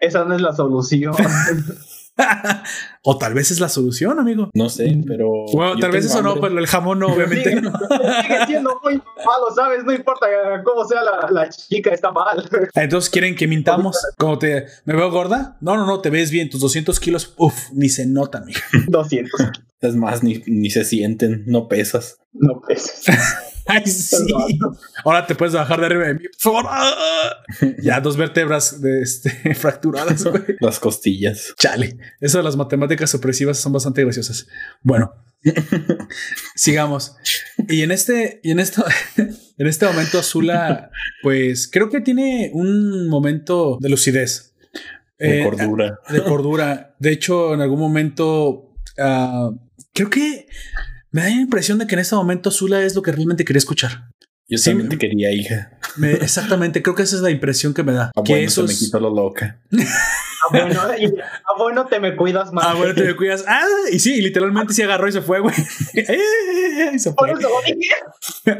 [0.00, 1.14] esa no es la solución.
[3.02, 4.50] o tal vez es la solución, amigo.
[4.54, 5.46] No sé, pero.
[5.52, 7.50] Bueno, tal vez eso no, pero el jamón no, obviamente.
[7.50, 9.84] Sigue siendo muy malo, ¿sabes?
[9.84, 10.26] No importa
[10.64, 12.48] cómo sea la, chica, está mal.
[12.74, 13.98] Entonces quieren que mintamos.
[14.18, 14.66] Como te.
[14.84, 15.56] ¿Me veo gorda?
[15.60, 16.50] No, no, no, te ves bien.
[16.50, 18.60] Tus 200 kilos, uff, ni se nota, amigo.
[18.88, 19.50] 200.
[19.84, 22.18] Es más, ni, ni se sienten, no pesas.
[22.32, 23.04] No pesas.
[23.66, 24.16] Ay, sí.
[25.04, 26.24] Ahora te puedes bajar de arriba de mí.
[27.82, 30.56] Ya, dos vértebras de este, fracturadas, güey.
[30.60, 31.54] Las costillas.
[31.58, 31.96] Chale.
[32.20, 34.46] Eso de las matemáticas opresivas son bastante graciosas.
[34.82, 35.14] Bueno,
[36.54, 37.16] sigamos.
[37.68, 38.84] Y en este, y en esto,
[39.16, 40.90] en este momento, Azula,
[41.22, 44.54] pues creo que tiene un momento de lucidez.
[45.18, 45.98] De eh, cordura.
[46.10, 46.96] De cordura.
[46.98, 49.50] De hecho, en algún momento, ah,
[49.94, 50.46] creo que
[51.10, 53.58] me da la impresión de que en este momento Zula es lo que realmente quería
[53.58, 54.10] escuchar.
[54.46, 55.78] Yo también te quería, hija.
[56.20, 58.10] exactamente, creo que esa es la impresión que me da.
[58.14, 59.62] Ah, que eso me quitó lo loca.
[60.44, 60.80] Ah, bueno,
[61.44, 62.66] ah, bueno, te me cuidas más.
[62.66, 63.44] Ah, bueno, te me cuidas.
[63.46, 65.54] Ah, y sí, literalmente se agarró y se fue, güey.
[65.94, 67.32] Eh, se fue.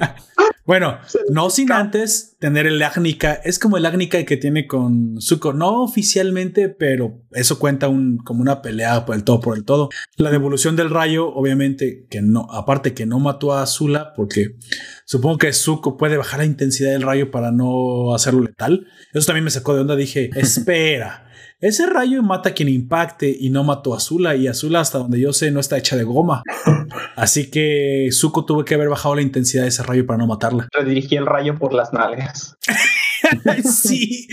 [0.65, 0.99] bueno,
[1.31, 3.35] no sin antes tener el Agnica.
[3.45, 5.53] Es como el Agnica que tiene con Zuko.
[5.53, 9.91] No oficialmente, pero eso cuenta un, como una pelea por el todo, por el todo.
[10.17, 14.57] La devolución del rayo, obviamente, que no, aparte que no mató a Azula, porque
[15.05, 18.87] supongo que Zuko puede bajar la intensidad del rayo para no hacerlo letal.
[19.13, 19.97] Eso también me sacó de onda.
[19.97, 21.24] Dije, espera.
[21.65, 25.18] Ese rayo mata a quien impacte y no mató a Azula y Azula hasta donde
[25.18, 26.43] yo sé no está hecha de goma.
[27.17, 30.68] Así que Zuko tuvo que haber bajado la intensidad de ese rayo para no matarla.
[30.75, 32.59] Redirigí el rayo por las nalgas.
[33.65, 34.28] sí.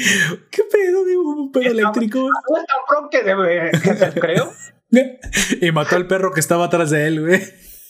[0.49, 2.27] ¿Qué pedo, Un pedo eléctrico.
[2.27, 3.71] Es tan pro que, debe,
[4.19, 4.51] creo.
[5.61, 7.41] y mató al perro que estaba atrás de él, güey.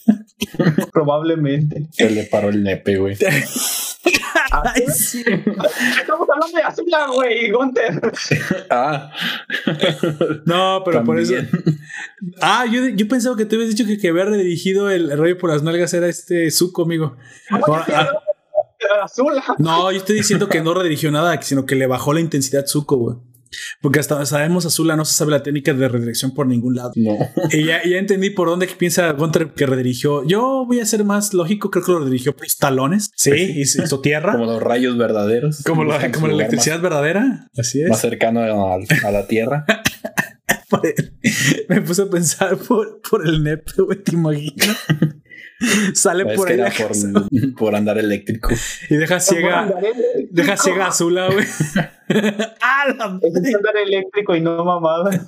[0.92, 1.88] Probablemente.
[1.90, 3.16] Se le paró el nepe, güey.
[6.00, 8.00] Estamos hablando de Azula, güey, Gunter.
[8.70, 9.10] Ah.
[10.46, 11.34] No, pero por eso.
[12.40, 15.50] Ah, yo, yo pensaba que tú habías dicho que, que había redirigido el, rollo por
[15.50, 17.16] las nalgas era este Zuko, amigo.
[17.50, 18.08] Ah,
[19.02, 19.44] Azula.
[19.58, 22.96] No, yo estoy diciendo que no redirigió nada, sino que le bajó la intensidad Zuko,
[22.96, 23.16] güey.
[23.80, 26.92] Porque hasta sabemos Azula no se sabe la técnica de redirección por ningún lado.
[26.96, 27.16] No.
[27.50, 30.24] Y ya, entendí por dónde piensa Gunter que redirigió.
[30.26, 33.10] Yo voy a ser más lógico, creo que lo redirigió por talones.
[33.16, 34.32] Sí, y hizo tierra.
[34.38, 35.62] Como los rayos verdaderos.
[35.64, 37.48] Como, la, como la electricidad verdadera.
[37.56, 37.88] Así es.
[37.88, 39.64] Más cercano a, la tierra.
[41.68, 44.76] Me puse a pensar por, por el nepe, güey, te imaginas.
[45.94, 46.60] Sale por ahí.
[47.56, 48.50] Por, andar eléctrico.
[48.88, 49.72] Y deja ciega.
[50.30, 51.46] Deja ciega Azula, güey.
[52.60, 52.84] ¡Ah,
[53.22, 55.26] Es andar eléctrico y no mamada.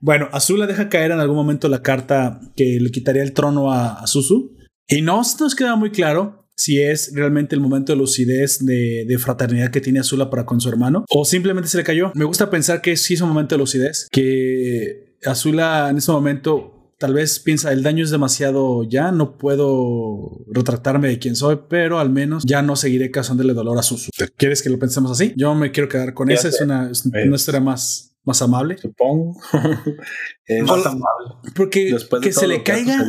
[0.00, 4.00] bueno, Azula deja caer en algún momento la carta que le quitaría el trono a,
[4.00, 4.56] a Susu.
[4.88, 9.18] Y no nos queda muy claro si es realmente el momento de lucidez de, de,
[9.18, 12.12] fraternidad que tiene Azula para con su hermano o simplemente se le cayó.
[12.14, 16.75] Me gusta pensar que sí es un momento de lucidez, que Azula en ese momento
[16.98, 21.98] tal vez piensa, el daño es demasiado ya, no puedo retractarme de quién soy, pero
[21.98, 24.10] al menos ya no seguiré causándole dolor a Susu.
[24.36, 25.32] ¿Quieres que lo pensemos así?
[25.36, 28.78] Yo me quiero quedar con esa, es una, historia más, más amable.
[28.78, 29.36] Supongo.
[30.46, 31.34] es más amable.
[31.54, 33.06] Porque que se le caiga...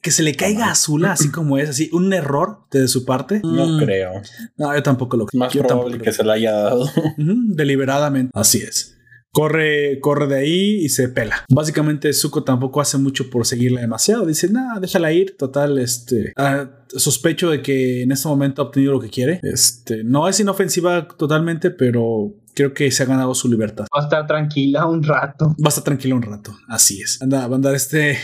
[0.00, 3.40] Que se le caiga a Azula así como es, así, un error de su parte.
[3.42, 3.78] No mm.
[3.78, 4.12] creo.
[4.58, 5.38] No, yo tampoco lo creo.
[5.38, 6.86] Más probable que se le haya dado.
[7.16, 8.30] deliberadamente.
[8.34, 8.93] Así es
[9.34, 11.44] corre, corre de ahí y se pela.
[11.50, 14.24] Básicamente Zuko tampoco hace mucho por seguirla demasiado.
[14.24, 15.36] Dice, nada, déjala ir.
[15.36, 19.40] Total, este, ah, sospecho de que en este momento ha obtenido lo que quiere.
[19.42, 23.86] Este, no es inofensiva totalmente, pero creo que se ha ganado su libertad.
[23.94, 25.56] Va a estar tranquila un rato.
[25.60, 26.56] Va a estar tranquila un rato.
[26.68, 27.20] Así es.
[27.20, 28.16] Anda, va a andar este,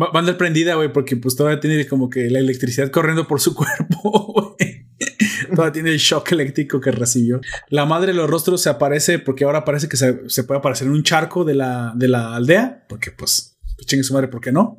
[0.00, 3.40] va, a andar prendida, güey, porque pues todavía tiene como que la electricidad corriendo por
[3.40, 4.56] su cuerpo,
[5.58, 7.40] Todavía tiene el shock eléctrico que recibió.
[7.68, 10.92] La madre de los rostros se aparece porque ahora parece que se, puede aparecer en
[10.92, 12.84] un charco de la, de la aldea.
[12.88, 14.78] Porque, pues, pues, chingue su madre, ¿por qué no?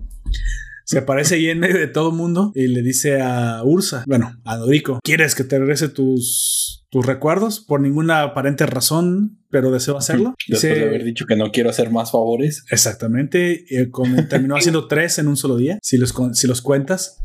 [0.86, 4.40] Se aparece ahí en medio de todo el mundo y le dice a Ursa, bueno,
[4.46, 7.60] a Dodico, ¿quieres que te regrese tus, tus recuerdos?
[7.60, 10.34] Por ninguna aparente razón, pero deseo hacerlo.
[10.48, 12.64] Después de haber dicho que no quiero hacer más favores.
[12.72, 13.66] Exactamente.
[13.92, 17.18] como terminó haciendo tres en un solo día, si los, si los cuentas.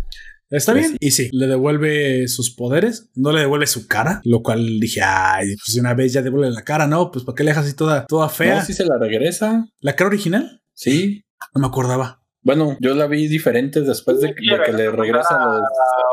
[0.51, 0.97] Está pues bien.
[1.01, 5.55] Y sí, le devuelve sus poderes, no le devuelve su cara, lo cual dije, ay,
[5.65, 7.11] pues una vez ya devuelve la cara, ¿no?
[7.11, 8.57] Pues ¿para qué le dejas así toda, toda fea?
[8.57, 9.67] No, sí se la regresa.
[9.81, 10.63] ¿La cara original?
[10.75, 11.25] Sí.
[11.55, 12.24] No me acordaba.
[12.45, 15.63] Bueno, yo la vi diferente después de, que le regresa los.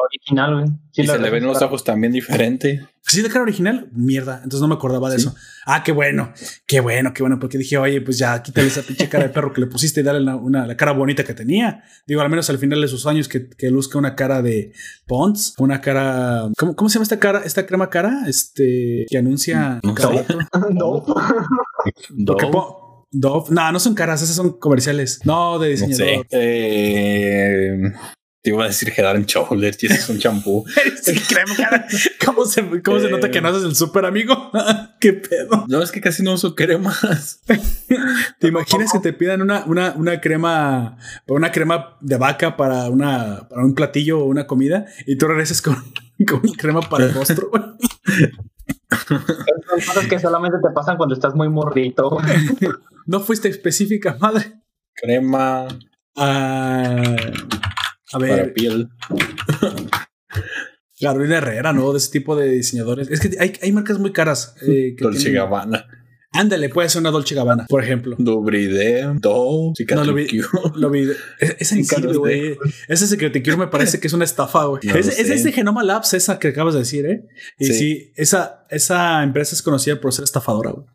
[0.06, 0.66] Original, güey.
[0.94, 2.88] y se le ven los ojos también diferente.
[3.02, 3.90] ¿Sí de cara original?
[3.94, 4.36] Mierda.
[4.44, 5.36] Entonces no me acordaba de eso.
[5.66, 6.32] Ah, qué bueno.
[6.66, 7.40] Qué bueno, qué bueno.
[7.40, 10.04] Porque dije, oye, pues ya quítale esa pinche cara de perro que le pusiste y
[10.04, 11.84] dale una, la cara bonita que tenía.
[12.08, 14.72] Digo, al menos al final de sus años que, que luzca una cara de
[15.08, 15.56] Pons.
[15.58, 16.50] Una cara.
[16.58, 17.42] ¿Cómo, ¿Cómo se llama esta cara?
[17.44, 18.24] Esta crema cara?
[18.28, 19.80] Este que anuncia.
[19.84, 19.94] No.
[22.12, 22.91] no.
[23.12, 23.52] Dove.
[23.52, 25.20] No, no son caras, esas son comerciales.
[25.26, 26.18] No, de diseñador.
[26.18, 26.28] No sé.
[26.32, 27.92] eh,
[28.44, 30.66] te iba a decir Head and Shoulders, tienes un champú.
[32.26, 34.52] ¿Cómo, se, cómo se nota que no haces el súper amigo?
[35.00, 35.66] ¿Qué pedo?
[35.68, 37.42] No, es que casi no uso cremas.
[38.40, 43.48] ¿Te imaginas que te pidan una, una, una crema, una crema de vaca para, una,
[43.48, 45.76] para un platillo o una comida y tú regresas con,
[46.28, 47.52] con crema para el rostro?
[49.08, 49.22] Son
[49.86, 52.18] cosas que solamente te pasan cuando estás muy morrito.
[53.06, 54.54] No fuiste específica, madre.
[54.94, 55.68] Crema.
[56.16, 57.16] Ah,
[58.14, 58.30] a ver.
[58.30, 58.90] Para piel.
[61.00, 61.92] Carolina Herrera, ¿no?
[61.92, 63.10] De ese tipo de diseñadores.
[63.10, 64.56] Es que hay, hay marcas muy caras.
[64.62, 65.88] Eh, que Dolce Gabbana.
[66.34, 68.16] Ándale, puede ser una Dolce Gabbana, por ejemplo.
[68.18, 70.42] Dubride, Do, no, lo vi,
[70.76, 71.10] lo vi.
[71.40, 71.76] Esa
[72.14, 72.58] güey.
[72.88, 74.82] Ese Secret me parece que es una estafa, güey.
[74.96, 77.28] es, es, de Genoma Labs, esa que acabas de decir, ¿eh?
[77.60, 80.86] Y sí, esa, esa empresa es conocida por ser estafadora, güey.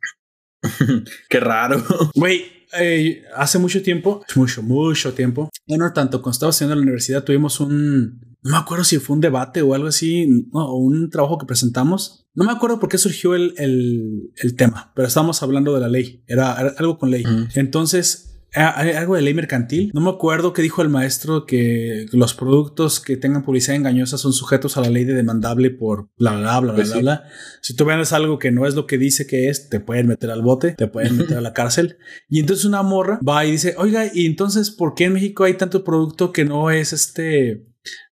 [1.28, 1.82] Qué raro.
[2.14, 2.44] Güey,
[2.78, 7.60] eh, hace mucho tiempo, mucho, mucho tiempo, bueno, tanto cuando estaba en la universidad, tuvimos
[7.60, 11.46] un, no me acuerdo si fue un debate o algo así, o un trabajo que
[11.46, 12.26] presentamos.
[12.34, 16.22] No me acuerdo por qué surgió el, el, tema, pero estábamos hablando de la ley,
[16.26, 17.24] era, algo con ley.
[17.54, 19.90] Entonces, algo de ley mercantil.
[19.94, 24.32] No me acuerdo qué dijo el maestro que los productos que tengan publicidad engañosa son
[24.32, 27.24] sujetos a la ley de demandable por bla, bla, bla, bla, pues bla,
[27.60, 30.30] Si tú ves algo que no es lo que dice que es, te pueden meter
[30.30, 31.98] al bote, te pueden meter a la cárcel.
[32.28, 35.54] Y entonces una morra va y dice, oiga, y entonces, ¿por qué en México hay
[35.54, 37.66] tanto producto que no es este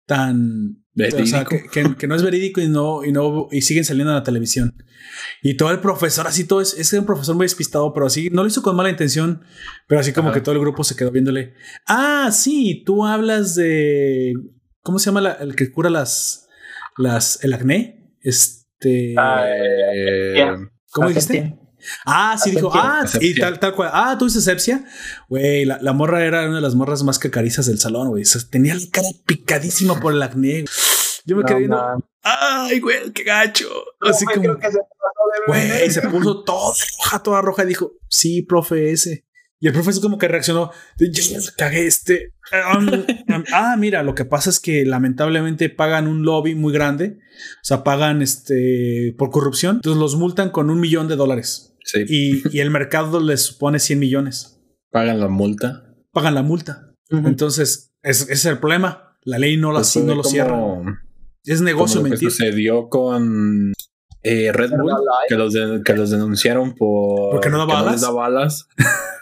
[0.05, 4.17] tan o sea, que, no es verídico y no, y no, y siguen saliendo en
[4.17, 4.75] la televisión.
[5.41, 8.43] Y todo el profesor, así todo es, es un profesor muy despistado, pero así no
[8.43, 9.43] lo hizo con mala intención,
[9.88, 11.53] pero así como que todo el grupo se quedó viéndole.
[11.88, 14.33] Ah, sí, tú hablas de.
[14.81, 16.47] ¿Cómo se llama el que cura las.
[16.97, 18.15] las el acné?
[18.22, 19.15] Este.
[19.17, 20.45] Ah, eh,
[20.91, 21.57] ¿Cómo dijiste?
[22.05, 23.89] Ah, sí, dijo, ah, y tal, tal cual.
[23.93, 24.85] Ah, tú dices sepsia.
[25.29, 28.23] Güey, la, la, morra era una de las morras más cacarizas del salón, güey.
[28.49, 30.65] tenía la cara picadísima por el acné.
[31.25, 31.81] Yo me quedé viendo.
[32.21, 33.69] Ay, güey, qué gacho.
[34.01, 34.57] Así como.
[35.47, 39.25] Güey, se puso toda roja, toda roja y dijo, sí, profe, ese.
[39.63, 42.33] Y el profe así como que reaccionó, yo cagué este.
[43.53, 47.81] ah, mira, lo que pasa es que lamentablemente pagan un lobby muy grande, o sea,
[47.81, 51.73] pagan este por corrupción, entonces los multan con un millón de dólares.
[52.07, 54.59] Y, el mercado les supone 100 millones.
[54.91, 55.95] ¿Pagan la multa?
[56.11, 56.93] Pagan la multa.
[57.09, 59.17] Entonces, ese es el problema.
[59.23, 60.59] La ley no, la, pues no lo cierra.
[61.43, 62.31] Es negocio como mentir.
[62.31, 63.73] sucedió con
[64.23, 64.93] eh, Red Bull,
[65.27, 65.53] que los,
[65.83, 67.31] que los denunciaron por.
[67.31, 68.01] Porque no da balas.
[68.01, 68.67] da balas.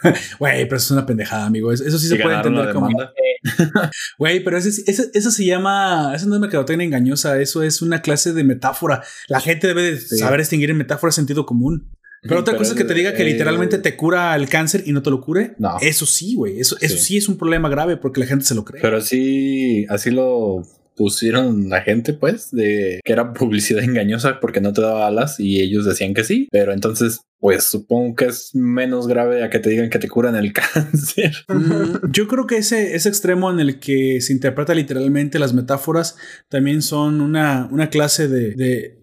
[0.40, 1.72] Güey, pero eso es una pendejada, amigo.
[1.72, 2.88] Eso sí se puede entender como.
[4.18, 6.12] Güey, pero ese, eso se llama.
[6.14, 7.40] Eso no es mercadotecnia engañosa.
[7.40, 9.02] Eso es una clase de metáfora.
[9.28, 11.91] La gente debe de saber distinguir en metáfora sentido común.
[12.22, 15.02] Pero otra cosa es que te diga que literalmente te cura el cáncer y no
[15.02, 15.54] te lo cure.
[15.58, 15.76] No.
[15.80, 16.60] Eso sí, güey.
[16.60, 17.16] Eso, eso sí.
[17.16, 18.80] es un problema grave porque la gente se lo cree.
[18.80, 20.62] Pero sí, así lo
[20.94, 25.60] pusieron la gente, pues, de que era publicidad engañosa porque no te daba alas y
[25.60, 26.46] ellos decían que sí.
[26.52, 30.36] Pero entonces, pues supongo que es menos grave a que te digan que te curan
[30.36, 31.44] el cáncer.
[31.48, 36.16] Mm, yo creo que ese, ese extremo en el que se interpreta literalmente las metáforas
[36.48, 39.02] también son una, una clase de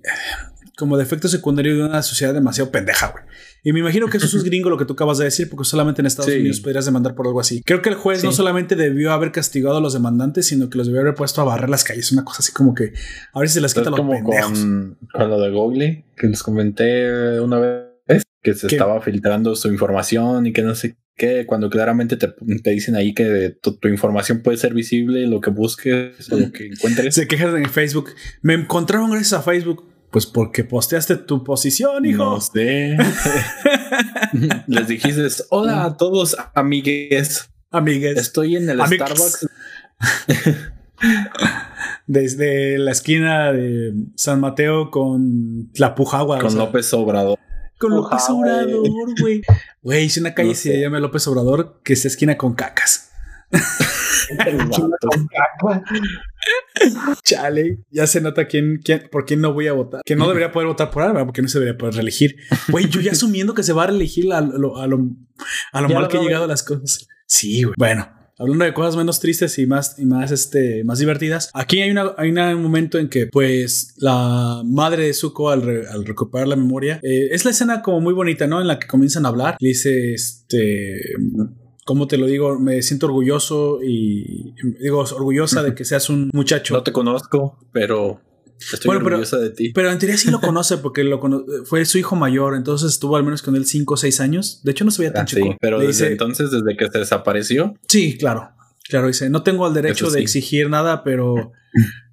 [0.79, 3.23] como de efecto secundario de una sociedad demasiado pendeja, güey.
[3.63, 6.01] Y me imagino que eso es gringo lo que tú acabas de decir, porque solamente
[6.01, 7.61] en Estados Unidos podrías demandar por algo así.
[7.63, 10.87] Creo que el juez no solamente debió haber castigado a los demandantes, sino que los
[10.87, 12.11] debió haber puesto a barrer las calles.
[12.11, 12.93] Una cosa así como que
[13.33, 17.39] a ver si se les quita los como Con, lo de Google, que les comenté
[17.41, 22.15] una vez que se estaba filtrando su información y que no sé qué, cuando claramente
[22.15, 22.33] te,
[22.71, 27.13] dicen ahí que tu, información puede ser visible, lo que busques o lo que encuentres.
[27.13, 28.11] Se quejan en Facebook.
[28.41, 29.85] Me encontraron gracias a Facebook.
[30.11, 32.23] Pues porque posteaste tu posición, hijo.
[32.23, 32.97] No sé.
[34.67, 37.49] Les dijiste, hola a todos, amigues.
[37.69, 38.17] Amigues.
[38.17, 39.47] Estoy en el Starbucks.
[42.07, 46.39] Desde la esquina de San Mateo con la Pujagua.
[46.39, 47.37] Con López Obrador.
[47.77, 49.41] Con López Obrador, güey.
[49.83, 53.08] Güey, si una calle se llama López Obrador, que se esquina con cacas.
[57.23, 60.01] Chale, ya se nota quién, quién, por quién no voy a votar.
[60.05, 62.35] Que no debería poder votar por Álvaro, porque no se debería poder reelegir.
[62.69, 64.97] Güey, yo ya asumiendo que se va a reelegir a lo, a lo,
[65.73, 67.07] mal que he llegado las cosas.
[67.25, 67.75] Sí, güey.
[67.77, 71.91] Bueno, hablando de cosas menos tristes y más, y más, este, más divertidas, aquí hay,
[71.91, 76.99] una, hay un momento en que, pues, la madre de Zuko, al, recuperar la memoria,
[77.03, 78.61] eh, es la escena como muy bonita, ¿no?
[78.61, 79.57] En la que comienzan a hablar.
[79.59, 80.99] Le dice, este.
[81.89, 82.59] ¿Cómo te lo digo?
[82.59, 86.75] Me siento orgulloso y digo, orgullosa de que seas un muchacho.
[86.75, 88.21] No te conozco, pero
[88.59, 89.71] Estoy orgullosa de ti.
[89.73, 91.19] Pero en teoría sí lo conoce porque lo
[91.65, 94.61] fue su hijo mayor, entonces estuvo al menos con él 5 o 6 años.
[94.63, 95.57] De hecho, no se veía tan ah, chico.
[95.59, 97.73] pero desde entonces, desde que se desapareció.
[97.87, 98.51] Sí, claro.
[98.87, 101.53] Claro, dice, no tengo el derecho de exigir nada, pero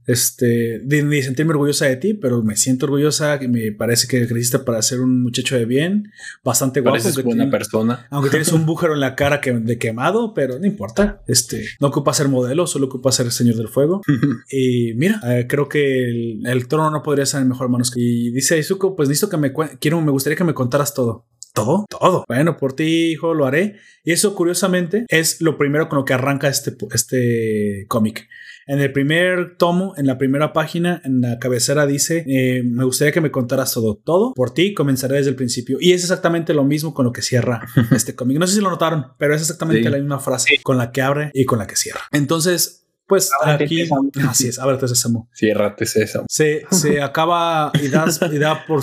[0.07, 4.59] este, de, sentirme orgullosa de ti, pero me siento orgullosa, que me parece que creciste
[4.61, 6.13] para ser un muchacho de bien,
[6.45, 6.99] bastante guapo.
[6.99, 8.07] Pareces buena persona.
[8.11, 11.23] Aunque tienes un bújero en la cara que, de quemado, pero no importa.
[11.27, 14.01] Este, no ocupa ser modelo, solo ocupa ser el señor del fuego.
[14.51, 17.93] y mira, eh, creo que el, trono no podría ser en mejor manos.
[17.97, 21.27] Y dice Izuko, pues listo que me quiero, me gustaría que me contaras todo.
[21.53, 22.25] Todo, todo.
[22.29, 23.77] Bueno, por ti, hijo, lo haré.
[24.05, 28.29] Y eso, curiosamente, es lo primero con lo que arranca este, este cómic.
[28.67, 33.13] En el primer tomo, en la primera página, en la cabecera dice, eh, me gustaría
[33.13, 34.35] que me contaras todo, todo.
[34.35, 35.79] Por ti comenzaré desde el principio.
[35.81, 38.39] Y es exactamente lo mismo con lo que cierra este cómic.
[38.39, 41.31] No sé si lo notaron, pero es exactamente la misma frase con la que abre
[41.33, 42.01] y con la que cierra.
[42.11, 43.89] Entonces, pues aquí,
[44.29, 45.31] así es, ábrete sésamo.
[45.33, 46.27] Ciérrate sésamo.
[46.29, 48.83] Se, se acaba y da, y da por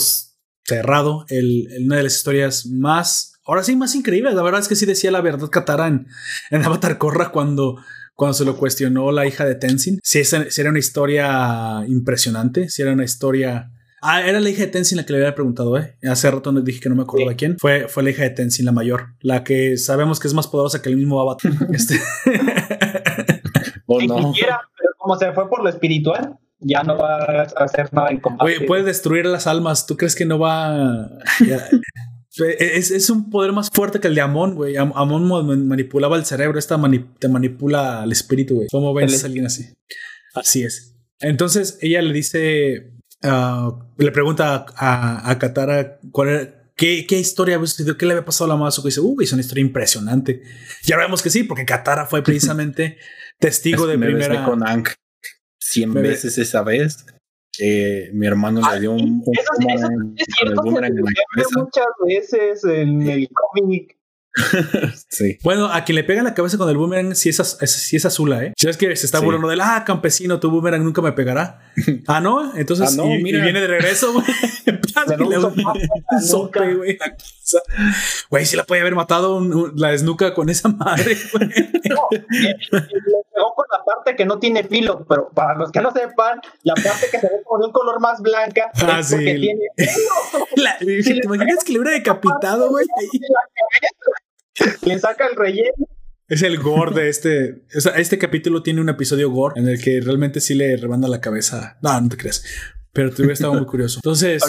[0.66, 4.34] cerrado el, una de las historias más, ahora sí, más increíbles.
[4.34, 6.08] La verdad es que sí decía la verdad Katara en,
[6.52, 7.78] en Avatar Korra cuando
[8.24, 12.82] cuando se lo cuestionó la hija de Tenzin, si, esa, era una historia impresionante, si
[12.82, 13.70] era una historia...
[14.02, 15.98] Ah, era la hija de Tenzin la que le había preguntado, ¿eh?
[16.10, 17.58] Hace rato les dije que no me acuerdo de quién.
[17.60, 19.08] Fue, fue la hija de Tenzin, la mayor.
[19.20, 21.52] La que sabemos que es más poderosa que el mismo Avatar.
[21.74, 21.96] este.
[23.86, 24.32] o no.
[24.34, 28.56] pero como se fue por lo espiritual, ya no va a hacer nada en combate.
[28.56, 29.86] Oye, puede destruir las almas.
[29.86, 31.10] ¿Tú crees que no va...?
[32.36, 34.76] Es, un poder más fuerte que el de Amon, güey.
[34.76, 36.80] Amon manipulaba el cerebro, esta
[37.20, 38.68] te manipula el espíritu, güey.
[38.72, 39.74] ¿Cómo ves a alguien así?
[40.34, 40.96] Así es.
[41.20, 47.68] Entonces ella le dice, ah, le pregunta a, a Katara cuál ¿Qué, ¿Qué, historia había
[47.68, 47.98] sucedido?
[47.98, 48.88] ¿Qué le había pasado a la Masuko?
[48.88, 50.42] Y dice, uy, es una historia impresionante.
[50.84, 52.98] Ya vemos que sí, porque Katara fue precisamente
[53.40, 54.44] testigo de primera.
[54.46, 54.90] con Ankh
[55.60, 57.06] 100 veces esa vez.
[57.60, 59.54] Eh, mi hermano le dio un, un eso,
[60.40, 63.96] cierto, muchas veces en el cómic
[65.10, 65.38] sí.
[65.44, 68.44] Bueno, a quien le pega la cabeza con el boomerang, si es, si es Azula,
[68.44, 68.54] ¿eh?
[68.58, 71.62] Si es que se está burlando del, ah, campesino, tu boomerang nunca me pegará.
[72.08, 74.26] ah, no, entonces, ah, y, viene de regreso, güey.
[76.76, 76.98] güey.
[78.30, 79.42] Güey, si la puede haber matado
[79.76, 81.50] la desnuca con esa madre, güey.
[81.90, 86.42] No, pegó con la parte que no tiene filo, pero para los que no sepan,
[86.64, 91.20] la parte que se ve con un color más blanca ah, es porque tiene ¿Te
[91.24, 92.86] imaginas que le hubiera decapitado, güey?
[94.86, 95.88] Le saca el relleno.
[96.28, 97.64] Es el gore de este.
[97.96, 101.78] este capítulo tiene un episodio gore en el que realmente sí le rebanda la cabeza.
[101.82, 102.44] No, no te creas.
[102.92, 104.00] Pero te hubiera estado muy curioso.
[104.00, 104.44] Entonces.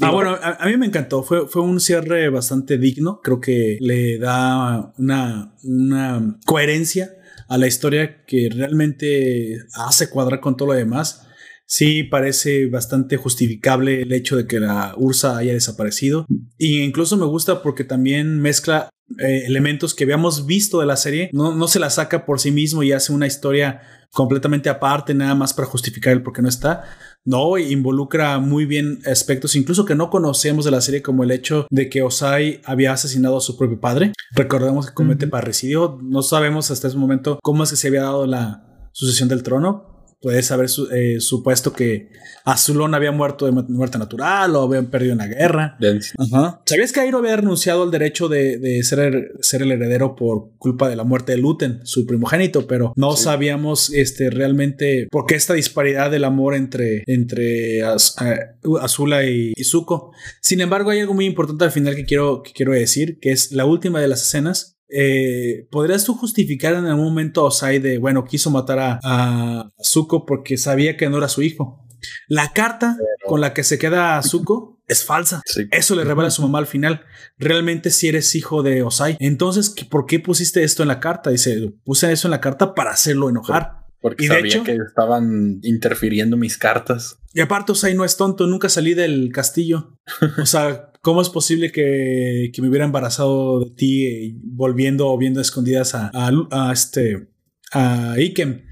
[0.00, 1.22] Ah, bueno, a, mí me encantó.
[1.22, 3.20] Fue, fue un cierre bastante digno.
[3.22, 7.16] Creo que le da una, una coherencia
[7.48, 11.23] a la historia que realmente hace cuadrar con todo lo demás
[11.66, 16.26] sí parece bastante justificable el hecho de que la Ursa haya desaparecido.
[16.58, 21.30] Y incluso me gusta porque también mezcla eh, elementos que habíamos visto de la serie.
[21.32, 23.82] No, no se la saca por sí mismo y hace una historia
[24.14, 26.84] completamente aparte, nada más para justificar el por qué no está.
[27.24, 31.66] No, involucra muy bien aspectos, incluso que no conocemos de la serie, como el hecho
[31.70, 34.12] de que Osai había asesinado a su propio padre.
[34.32, 35.98] Recordemos que comete parricidio.
[36.02, 39.93] No sabemos hasta ese momento cómo es que se había dado la sucesión del trono,
[40.24, 42.08] puedes haber eh, supuesto que
[42.46, 45.76] Azulón había muerto de muerte natural o habían perdido en la guerra.
[46.64, 50.96] ¿Sabías que Airo había renunciado al derecho de, ser, ser, el heredero por culpa de
[50.96, 52.66] la muerte de Luten, su primogénito?
[52.66, 59.52] Pero no sabíamos este, realmente por qué esta disparidad del amor entre, entre Azula y,
[59.62, 60.12] Zuko.
[60.40, 63.52] Sin embargo, hay algo muy importante al final que quiero, que quiero decir, que es
[63.52, 67.98] la última de las escenas eh, ¿podrías tú justificar en algún momento a Osai de,
[67.98, 71.84] bueno, quiso matar a, a Zuko porque sabía que no era su hijo?
[72.28, 72.96] La carta
[73.26, 75.42] con la que se queda Zuko es falsa.
[75.70, 77.02] Eso le revela a su mamá al final.
[77.38, 79.16] Realmente si eres hijo de Osai.
[79.20, 81.30] Entonces, ¿por qué pusiste esto en la carta?
[81.30, 83.84] Dice, puse eso en la carta para hacerlo enojar.
[84.00, 87.18] Porque sabía que estaban interfiriendo mis cartas.
[87.32, 89.98] Y aparte, Osai no es tonto, nunca salí del castillo.
[90.38, 95.38] O sea, ¿Cómo es posible que, me hubiera embarazado de ti eh, volviendo o viendo
[95.38, 97.28] escondidas a, a, este
[97.72, 98.64] a Ikem?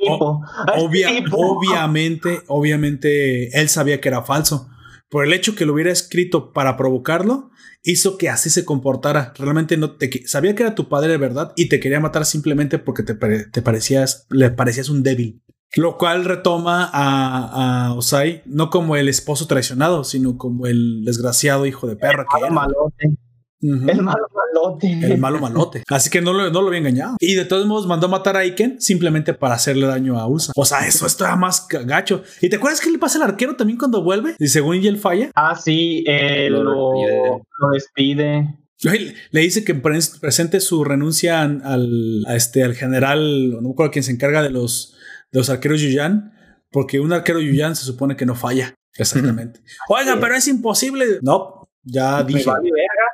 [0.00, 4.70] Este obviamente, obviamente él sabía que era falso.
[5.10, 7.50] Por el hecho que lo hubiera escrito para provocarlo
[7.82, 9.34] hizo que así se comportara.
[9.36, 12.78] Realmente no te sabía que era tu padre de verdad y te quería matar simplemente
[12.78, 15.43] porque te, te parecías, le parecías un débil.
[15.76, 21.66] Lo cual retoma a, a, Osai no como el esposo traicionado, sino como el desgraciado
[21.66, 22.50] hijo de perra que era.
[22.50, 23.16] Malote.
[23.64, 24.92] El malo malote.
[24.92, 25.82] El malo malote.
[25.88, 27.16] Así que no lo, no lo había engañado.
[27.18, 30.52] Y de todos modos mandó a matar a Iken simplemente para hacerle daño a Usa.
[30.54, 32.22] O sea, eso está más gacho.
[32.42, 34.36] ¿Y te acuerdas qué le pasa al arquero también cuando vuelve?
[34.38, 35.30] Y según él falla.
[35.34, 36.04] Ah, sí,
[36.50, 38.54] lo, lo, despide.
[38.82, 44.02] Le dice que presente su renuncia al, a este, al general, no me acuerdo quién
[44.02, 44.93] se encarga de los,
[45.34, 46.32] los arqueros Yuyan,
[46.70, 48.74] porque un arquero Yuyan se supone que no falla.
[48.96, 49.60] Exactamente.
[49.88, 51.18] Oiga, pero es imposible.
[51.22, 52.44] No, ya dije.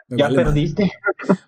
[0.08, 0.92] ya perdiste.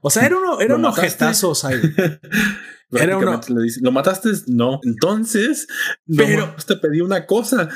[0.00, 1.52] O sea, era uno, era un gestazo,
[2.90, 3.40] Era uno.
[3.48, 4.30] Le dice, ¿Lo mataste?
[4.48, 4.78] No.
[4.82, 5.66] Entonces,
[6.14, 7.70] pero te pedí una cosa.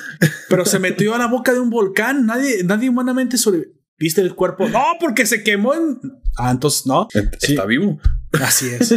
[0.50, 2.26] Pero se metió a la boca de un volcán.
[2.26, 3.72] Nadie, nadie humanamente sobre.
[3.98, 4.68] ¿Viste el cuerpo?
[4.68, 5.98] No, porque se quemó en.
[6.36, 7.08] Ah, entonces no.
[7.40, 7.98] Está vivo.
[8.32, 8.92] Así es.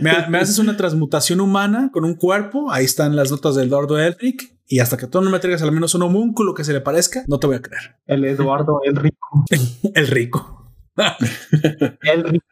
[0.00, 2.70] Me, haces una transmutación humana con un cuerpo.
[2.70, 4.56] Ahí están las notas del Eduardo Elric.
[4.66, 7.24] Y hasta que tú no me traigas al menos un homúnculo que se le parezca,
[7.28, 7.96] no te voy a creer.
[8.06, 9.44] El Eduardo el rico.
[9.94, 10.74] el rico.
[12.02, 12.46] el rico.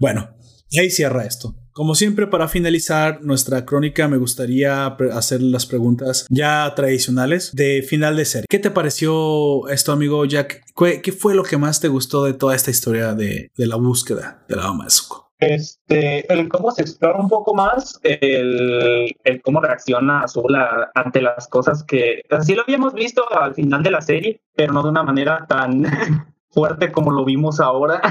[0.00, 0.30] bueno,
[0.78, 1.54] ahí cierra esto.
[1.72, 8.16] Como siempre, para finalizar nuestra crónica, me gustaría hacer las preguntas ya tradicionales de final
[8.16, 8.46] de serie.
[8.50, 10.62] ¿Qué te pareció esto, amigo Jack?
[11.02, 14.56] ¿Qué, fue lo que más te gustó de toda esta historia de, la búsqueda de
[14.56, 15.29] la dama de Zuko?
[15.40, 20.54] Este, el cómo se explora un poco más, el, cómo reacciona Azul
[20.94, 24.82] ante las cosas que así lo habíamos visto al final de la serie, pero no
[24.82, 25.82] de una manera tan
[26.50, 28.02] fuerte como lo vimos ahora.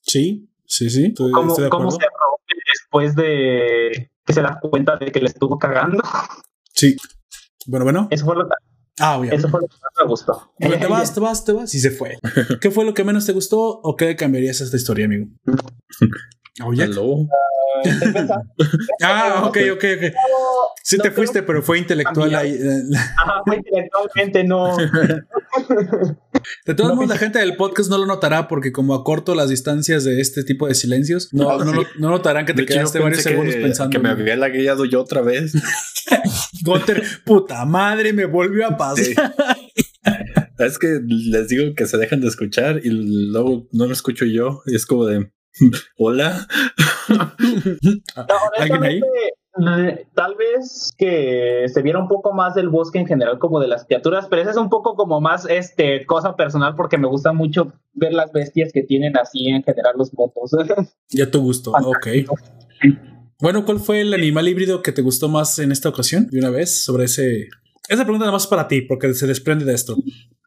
[0.00, 1.12] Sí, sí, sí.
[1.14, 2.06] ¿Cómo, cómo se
[2.72, 6.02] después de que se da cuenta de que le estuvo cagando.
[6.74, 6.96] Sí.
[7.66, 8.08] Bueno, bueno.
[8.10, 8.46] Eso fue lo
[9.00, 10.52] ah, Eso fue lo que más me gustó.
[10.58, 12.18] te vas, te vas, te vas y se fue.
[12.60, 15.26] ¿Qué fue lo que menos te gustó o qué cambiarías a esta historia, amigo?
[16.64, 16.88] Oye.
[19.02, 20.12] ah, ok, ok, ok.
[20.82, 22.58] Sí te fuiste, pero fue intelectual ahí.
[23.16, 24.76] Ajá, fue intelectualmente, no.
[26.66, 30.04] De todos modos, la gente del podcast no lo notará porque como acorto las distancias
[30.04, 33.90] de este tipo de silencios, no, no, notarán que te quedaste varios segundos pensando.
[33.90, 35.52] Que me había lagueado yo otra vez.
[36.64, 39.34] Gunter, puta madre, me volvió a pasar.
[40.58, 44.62] Es que les digo que se dejan de escuchar y luego no lo escucho yo.
[44.66, 45.30] Y es como de,
[45.96, 46.46] hola.
[48.58, 49.00] ¿Alguien ahí?
[50.14, 53.84] Tal vez que se viera un poco más del bosque en general como de las
[53.84, 57.72] criaturas, pero esa es un poco como más este cosa personal porque me gusta mucho
[57.92, 60.52] ver las bestias que tienen así en general los motos.
[61.10, 62.06] Ya tu gusto, ok.
[63.40, 66.28] Bueno, ¿cuál fue el animal híbrido que te gustó más en esta ocasión?
[66.30, 67.48] De una vez, sobre ese...
[67.88, 69.96] Esa pregunta nada más para ti, porque se desprende de esto.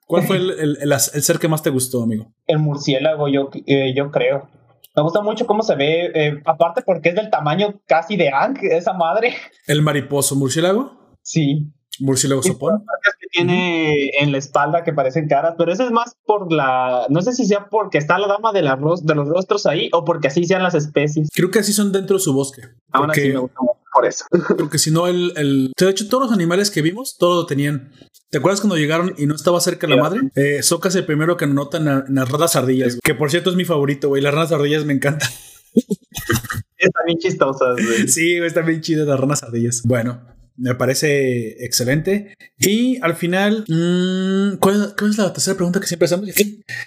[0.06, 2.34] ¿Cuál fue el, ser que más te gustó, amigo?
[2.46, 4.50] El murciélago, yo, eh, yo creo.
[4.96, 8.58] Me gusta mucho cómo se ve, eh, aparte porque es del tamaño casi de Ang,
[8.62, 9.34] esa madre.
[9.68, 11.16] ¿El mariposo murciélago?
[11.22, 11.72] Sí.
[12.00, 12.84] Murciélago sopón.
[13.20, 17.06] que tiene en la espalda que parecen caras, pero eso es más por la.
[17.10, 20.04] No sé si sea porque está la dama de, la de los rostros ahí o
[20.04, 21.30] porque así sean las especies.
[21.34, 22.62] Creo que así son dentro de su bosque.
[22.92, 24.26] Aún así me gusta mucho por eso.
[24.58, 25.74] Porque si no, el, el.
[25.78, 27.92] De hecho, todos los animales que vimos, todo lo tenían.
[28.32, 30.22] ¿Te acuerdas cuando llegaron y no estaba cerca la madre?
[30.36, 33.58] Eh, Soca es el primero que nota en, las ranas ardillas, que por cierto es
[33.58, 34.22] mi favorito, güey.
[34.22, 35.30] Las ranas ardillas me encantan.
[36.78, 38.08] Están bien chistosas, güey.
[38.08, 39.84] Sí, están bien chidas las ranas ardillas.
[39.86, 40.22] Bueno,
[40.58, 42.36] me parece excelente.
[42.58, 46.28] Y al final, mmm, ¿cuál, es la tercera pregunta que siempre hacemos?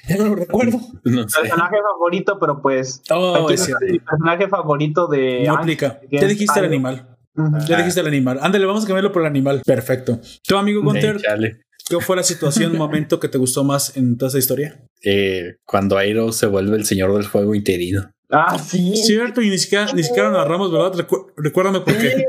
[0.09, 0.81] Ya no lo recuerdo.
[1.05, 3.03] No Personaje favorito, pero pues.
[3.11, 5.45] Oh, es el personaje favorito de.
[5.47, 6.01] No aplica.
[6.11, 7.14] ¿Qué dijiste el animal?
[7.67, 8.39] Ya dijiste el animal.
[8.41, 9.63] Ándale, vamos a cambiarlo por el animal.
[9.65, 10.21] Perfecto.
[10.47, 11.21] Tu amigo Gunter,
[11.89, 14.81] ¿qué fue la situación, momento que te gustó más en toda esa historia?
[15.03, 18.11] Eh, cuando Airo se vuelve el señor del fuego interino.
[18.31, 18.97] Ah, sí.
[18.97, 21.07] Cierto, y ni siquiera, ni siquiera narramos, ¿verdad?
[21.37, 22.25] recuérdame por qué.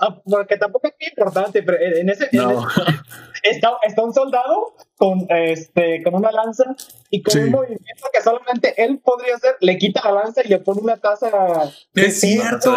[0.00, 2.28] Ah, porque tampoco es importante, pero en ese,
[3.44, 6.64] está, está, un soldado con, este, con una lanza
[7.10, 10.58] y con un movimiento que solamente él podría hacer, le quita la lanza y le
[10.58, 11.30] pone una taza.
[11.94, 12.76] Es cierto.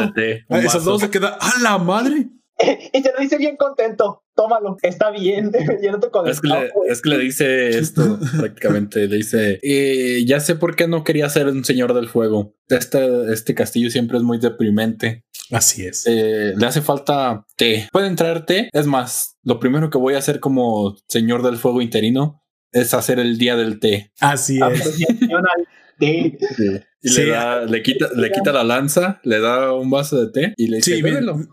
[0.49, 2.27] Esos soldado se queda a la madre.
[2.93, 4.23] y se lo dice bien contento.
[4.35, 5.51] Tómalo, está bien.
[6.25, 9.07] es, que le, es que le dice esto prácticamente.
[9.07, 12.55] Le dice: eh, Ya sé por qué no quería ser un señor del fuego.
[12.69, 15.23] Este, este castillo siempre es muy deprimente.
[15.51, 16.05] Así es.
[16.07, 17.89] Eh, le hace falta té.
[17.91, 18.69] Pueden traer té.
[18.73, 23.19] Es más, lo primero que voy a hacer como señor del fuego interino es hacer
[23.19, 24.11] el día del té.
[24.19, 24.97] Así es.
[25.99, 26.37] té.
[27.01, 30.53] Y le, da, le, quita, le quita la lanza, le da un vaso de té
[30.57, 30.99] y le dice,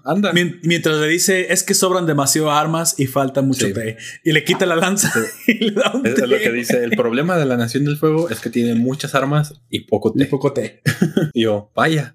[0.04, 0.32] anda.
[0.32, 3.96] Mientras le dice, es que sobran demasiado armas y falta mucho té.
[4.24, 5.12] Y le quita la lanza
[5.46, 8.30] y le da un Es lo que dice, el problema de la Nación del Fuego
[8.30, 10.24] es que tiene muchas armas y poco té.
[10.24, 10.82] Y poco té.
[11.34, 12.14] y yo, vaya.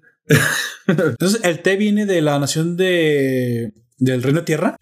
[0.86, 4.76] Entonces, ¿el té viene de la Nación de del Reino de Tierra?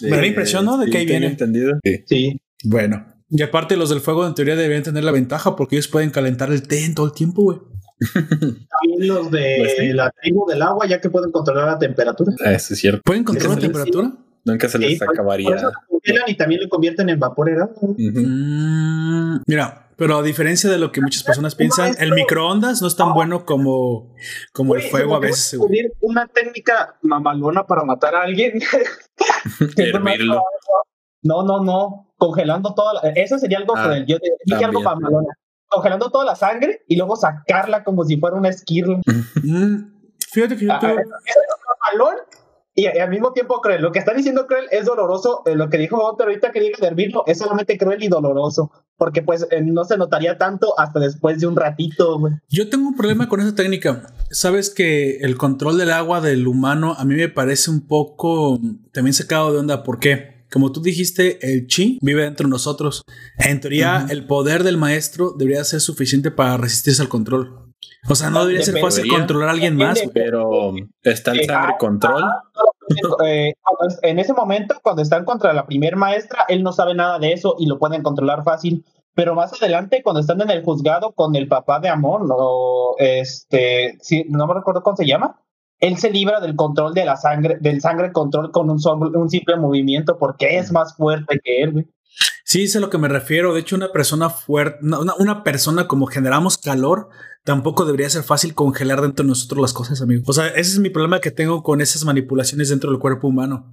[0.00, 0.76] Me da la impresión, ¿no?
[0.78, 1.26] De que ahí viene.
[1.26, 1.78] entendido.
[2.06, 2.40] Sí.
[2.64, 3.06] Bueno.
[3.28, 6.52] Y aparte los del fuego en teoría deberían tener la ventaja porque ellos pueden calentar
[6.52, 7.58] el té en todo el tiempo, güey.
[8.12, 12.32] También los de pues la tribu del agua, ya que pueden controlar la temperatura.
[12.44, 13.00] Eso es cierto.
[13.04, 14.12] ¿Pueden controlar la temperatura?
[14.44, 15.56] Nunca se les acabaría.
[16.28, 17.74] y también lo convierten en vapor helado.
[17.98, 22.96] Mm, mira, pero a diferencia de lo que muchas personas piensan, el microondas no es
[22.96, 24.14] tan bueno como,
[24.52, 25.58] como el fuego a veces.
[26.00, 28.60] Una técnica mamalona para matar a alguien.
[31.22, 32.12] no, no, no.
[32.18, 33.10] Congelando toda la.
[33.10, 35.34] Eso sería algo ah, Yo dije algo mamalona
[35.68, 39.00] congelando toda la sangre y luego sacarla como si fuera una esquirla.
[39.42, 39.92] Mm,
[40.32, 40.72] fíjate que yo
[42.74, 43.80] y al mismo tiempo cruel.
[43.80, 45.42] Lo que está diciendo cruel es doloroso.
[45.46, 48.70] Eh, lo que dijo otro ahorita que diga de hervirlo es solamente cruel y doloroso.
[48.96, 52.18] Porque pues eh, no se notaría tanto hasta después de un ratito.
[52.48, 54.14] Yo tengo un problema con esa técnica.
[54.30, 58.60] Sabes que el control del agua del humano a mí me parece un poco
[58.92, 59.82] también sacado de onda.
[59.82, 60.46] ¿Por qué?
[60.50, 63.02] Como tú dijiste, el chi vive dentro de nosotros.
[63.38, 67.65] En teoría, el poder del maestro debería ser suficiente para resistirse al control.
[68.08, 70.02] O sea, no debería ser fácil controlar a alguien más.
[70.12, 72.24] Pero está el sangre control.
[73.24, 73.54] Eh,
[74.02, 77.56] en ese momento, cuando están contra la primer maestra, él no sabe nada de eso
[77.58, 78.84] y lo pueden controlar fácil.
[79.14, 83.98] Pero más adelante, cuando están en el juzgado con el papá de Amor, no, este,
[84.28, 85.40] no me recuerdo cómo se llama,
[85.78, 88.78] él se libra del control de la sangre, del sangre control con un,
[89.16, 91.86] un simple movimiento porque es más fuerte que él, güey.
[92.48, 93.52] Sí, es a lo que me refiero.
[93.52, 97.08] De hecho, una persona fuerte, una, una, persona como generamos calor,
[97.42, 100.22] tampoco debería ser fácil congelar dentro de nosotros las cosas, amigo.
[100.28, 103.68] O sea, ese es mi problema que tengo con esas manipulaciones dentro del cuerpo humano.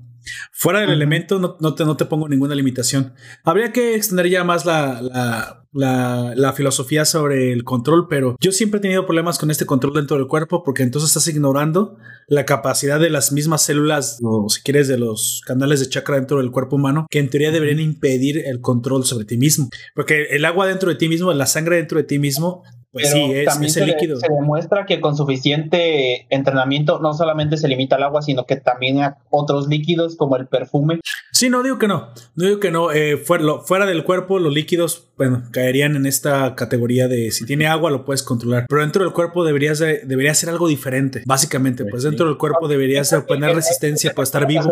[0.52, 3.14] Fuera del elemento no, no, te, no te pongo ninguna limitación.
[3.43, 8.52] Habría que extender ya más la, la, la, la, filosofía sobre el control, pero yo
[8.52, 12.45] siempre he tenido problemas con este control dentro del cuerpo porque entonces estás ignorando la
[12.45, 16.52] capacidad de las mismas células o si quieres de los canales de chakra dentro del
[16.52, 19.69] cuerpo humano que en teoría deberían impedir el control sobre ti mismo.
[19.95, 22.64] Porque el agua dentro de ti mismo, la sangre dentro de ti mismo
[22.94, 24.18] pues sí, es, también se líquido.
[24.18, 29.02] se demuestra que con suficiente entrenamiento no solamente se limita al agua, sino que también
[29.02, 31.00] a otros líquidos como el perfume.
[31.32, 32.10] Sí, no digo que no.
[32.36, 32.92] No digo que no.
[32.92, 37.90] Eh, fuera, del cuerpo, los líquidos, bueno, caerían en esta categoría de si tiene agua
[37.90, 38.68] lo puedes controlar.
[38.70, 41.24] Pero dentro del cuerpo debería ser, debería ser algo diferente.
[41.26, 44.72] Básicamente, pues dentro del cuerpo debería ser tener resistencia para estar vivo.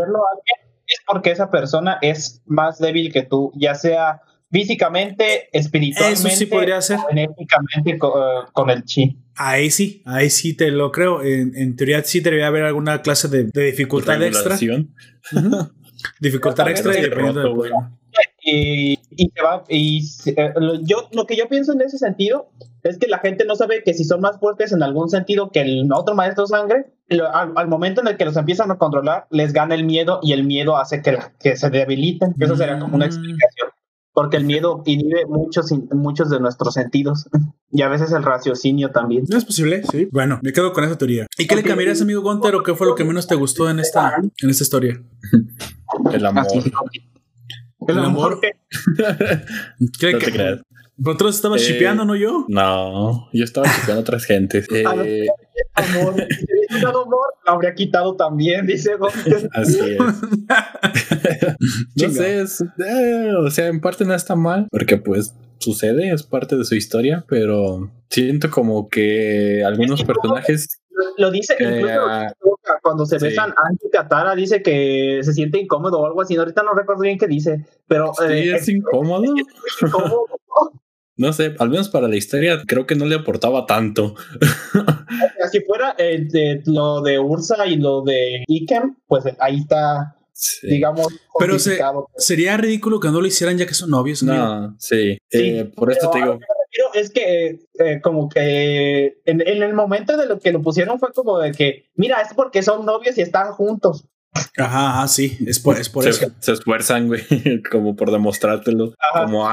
[0.85, 6.45] Es porque esa persona es más débil que tú, ya sea físicamente, espiritualmente, Eso sí
[6.45, 6.99] podría ser.
[7.09, 9.17] genéticamente con, el chi.
[9.35, 11.23] Ahí sí, ahí sí te lo creo.
[11.23, 14.57] En, teoría sí debería haber alguna clase de, dificultad extra.
[16.19, 17.97] dificultad extra y dependiendo del problema.
[18.43, 22.51] Y, y, va, y eh, yo, lo que yo pienso en ese sentido
[22.83, 25.61] es que la gente no sabe que si son más fuertes en algún sentido que
[25.61, 26.91] el otro maestro sangre,
[27.31, 30.43] al, momento en el que los empiezan a controlar, les gana el miedo y el
[30.43, 32.35] miedo hace que, que se debiliten.
[32.37, 33.09] Eso sería como una mm.
[33.09, 33.69] explicación
[34.13, 37.29] porque el miedo inhibe muchos, muchos de nuestros sentidos
[37.71, 39.25] y a veces el raciocinio también.
[39.29, 40.07] No es posible, sí.
[40.11, 41.27] Bueno, me quedo con esa teoría.
[41.37, 43.79] ¿Y qué le cambiarías, amigo Gunter, o qué fue lo que menos te gustó en
[43.79, 45.01] esta, en esta historia?
[46.13, 46.47] El amor.
[47.87, 48.39] El, amor.
[49.99, 50.61] ¿Qué, no te creas.
[51.03, 52.45] ¿Vosotros estabas eh, no yo?
[52.47, 54.67] No, yo estaba shipeando a otras gentes.
[55.03, 55.27] Eh,
[55.73, 56.15] amor,
[56.69, 58.91] si dado amor, lo habría quitado también, dice
[59.53, 59.97] Así es.
[61.95, 62.41] no sé,
[62.85, 66.75] eh, o sea, en parte no está mal, porque pues sucede, es parte de su
[66.75, 70.81] historia, pero siento como que algunos personajes.
[71.17, 71.55] Lo dice,
[72.81, 76.35] cuando se besan, Angie Katara dice que se siente incómodo o algo así.
[76.35, 78.11] Ahorita no recuerdo bien qué dice, pero.
[78.13, 79.23] Sí, es, incómodo.
[79.23, 80.25] Es incómodo.
[81.17, 84.15] No sé, al menos para la historia creo que no le aportaba tanto.
[85.51, 90.15] si fuera eh, lo de Ursa y lo de Ikem, pues ahí está,
[90.63, 91.07] digamos.
[91.37, 91.57] Pero
[92.17, 94.23] sería ridículo que no lo hicieran ya que son novios.
[94.23, 95.17] No, sí.
[95.31, 96.39] Eh, por eso te digo.
[96.93, 101.37] Es que eh, como que en, el momento de lo que lo pusieron fue como
[101.37, 104.05] de que, mira, es porque son novios y están juntos.
[104.57, 106.31] Ajá, sí, es por, es por eso.
[106.39, 107.21] Se esfuerzan, güey,
[107.71, 109.45] como por demostrártelo, como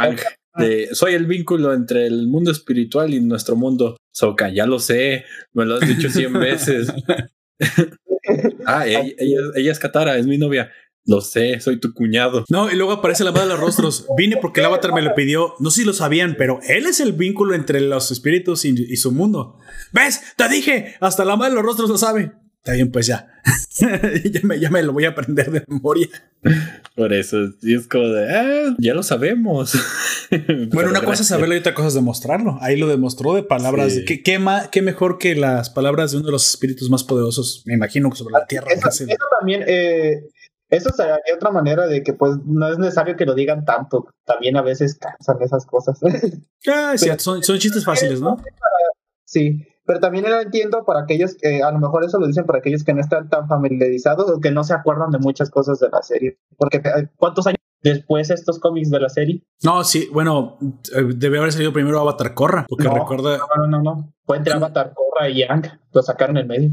[0.53, 3.97] Ángel soy el vínculo entre el mundo espiritual y nuestro mundo.
[4.13, 6.93] Soka, ya lo sé, me lo has dicho cien veces.
[8.67, 10.71] ah, ella, es Katara, es mi novia.
[11.05, 12.45] Lo sé, soy tu cuñado.
[12.51, 14.07] No, y luego aparece la madre de los rostros.
[14.19, 15.55] Vine porque el avatar me lo pidió.
[15.59, 19.13] No sé si lo sabían, pero él es el vínculo entre los espíritus y, su
[19.13, 19.59] mundo.
[19.93, 20.21] ¿Ves?
[20.37, 22.33] Te dije, hasta la madre de los rostros lo sabe.
[22.69, 23.27] Está bien, pues ya.
[24.31, 26.07] ya, me, ya, me, lo voy a aprender de memoria.
[26.95, 29.73] Por eso, es como de, ah, ya lo sabemos.
[30.75, 32.59] bueno, una cosa es saberlo y otra cosa es demostrarlo.
[32.61, 33.95] Ahí lo demostró de palabras.
[34.07, 38.15] ¿Qué, qué, mejor que las palabras de uno de los espíritus más poderosos, me imagino,
[38.15, 38.67] sobre la tierra?
[38.71, 39.07] Eso,
[39.41, 40.25] también, eh,
[40.69, 44.11] eso sería otra manera de que pues no es necesario que lo digan tanto.
[44.27, 45.99] También a veces cansan esas cosas.
[46.69, 48.37] ah, sí, son, son chistes fáciles, ¿no?
[49.25, 52.59] Sí, pero también lo entiendo para aquellos que a lo mejor eso lo dicen para
[52.59, 55.89] aquellos que no están tan familiarizados o que no se acuerdan de muchas cosas de
[55.89, 56.39] la serie.
[56.59, 59.43] Porque eh, ¿cuántos años después estos cómics de la serie?
[59.63, 60.59] No, sí, bueno,
[60.95, 63.39] eh, debe haber salido primero Avatar Korra, porque no, recuerda...
[63.57, 66.71] No, no, no, fue entre Avatar Korra y Yang, lo sacaron en medio.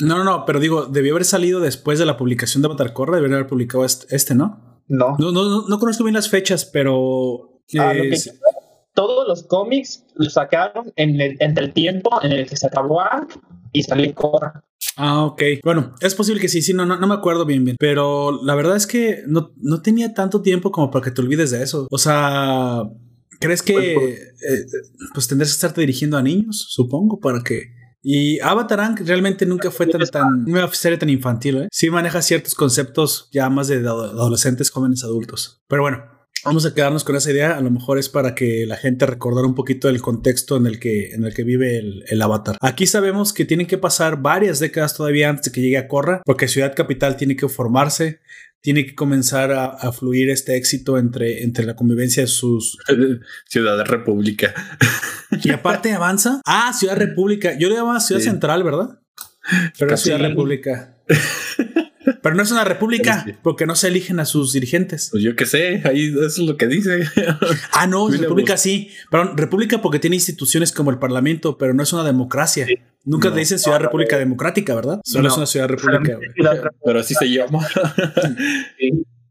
[0.00, 3.14] No, no, no, pero digo, debió haber salido después de la publicación de Avatar Korra,
[3.14, 4.82] debería haber publicado este, ¿no?
[4.88, 5.14] No.
[5.20, 7.60] No, no, no, conozco bien las fechas, pero...
[7.78, 7.92] Ah,
[8.96, 13.00] todos los cómics los sacaron en el, entre el tiempo en el que se acabó
[13.70, 14.64] y salió Korra.
[14.96, 15.42] Ah, ok.
[15.62, 17.76] Bueno, es posible que sí, sí, no, no, no me acuerdo bien, bien.
[17.78, 21.50] Pero la verdad es que no, no tenía tanto tiempo como para que te olvides
[21.50, 21.86] de eso.
[21.90, 22.84] O sea,
[23.38, 27.76] ¿crees que pues, pues, eh, pues tendrás que estarte dirigiendo a niños, supongo, para que...
[28.02, 31.68] Y Avatar realmente nunca fue tan, tan, una serie tan infantil, ¿eh?
[31.72, 35.60] Sí maneja ciertos conceptos ya más de adolescentes, jóvenes, adultos.
[35.66, 37.56] Pero bueno, Vamos a quedarnos con esa idea.
[37.56, 40.78] A lo mejor es para que la gente recordara un poquito el contexto en el
[40.78, 42.56] que, en el que vive el, avatar.
[42.60, 46.22] Aquí sabemos que tienen que pasar varias décadas todavía antes de que llegue a Corra,
[46.24, 48.20] porque Ciudad Capital tiene que formarse,
[48.60, 52.78] tiene que comenzar a, fluir este éxito entre, entre la convivencia de sus
[53.48, 54.54] Ciudad República.
[55.42, 56.40] Y aparte avanza.
[56.44, 57.58] Ah, Ciudad República.
[57.58, 59.00] Yo le llamaba Ciudad Central, ¿verdad?
[59.78, 60.96] Pero es Ciudad República.
[62.22, 65.08] Pero no es una república porque no se eligen a sus dirigentes.
[65.10, 67.00] Pues yo qué sé, ahí eso es lo que dice.
[67.72, 68.90] ah, no, república sí.
[69.10, 72.66] Pero república porque tiene instituciones como el parlamento, pero no es una democracia.
[73.04, 75.00] Nunca te dicen ciudad república democrática, ¿verdad?
[75.04, 76.18] Solo es una ciudad república.
[76.84, 77.66] pero así se llama.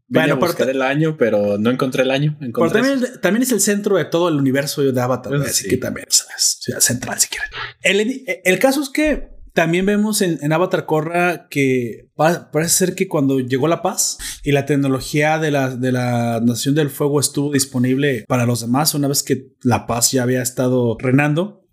[0.08, 2.38] Bueno, por el año, pero no encontré el año.
[2.72, 5.34] También, también, es el centro de todo el universo de Avatar.
[5.34, 7.50] Así que también es ciudad central, si quieren.
[7.82, 13.40] El, el caso es que también vemos en, Avatar Korra que parece ser que cuando
[13.40, 18.26] llegó la paz y la tecnología de la, de la Nación del Fuego estuvo disponible
[18.28, 21.66] para los demás, una vez que la paz ya había estado reinando,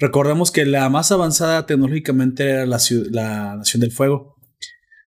[0.00, 2.78] recordemos que la más avanzada tecnológicamente era la,
[3.10, 4.36] la Nación del Fuego.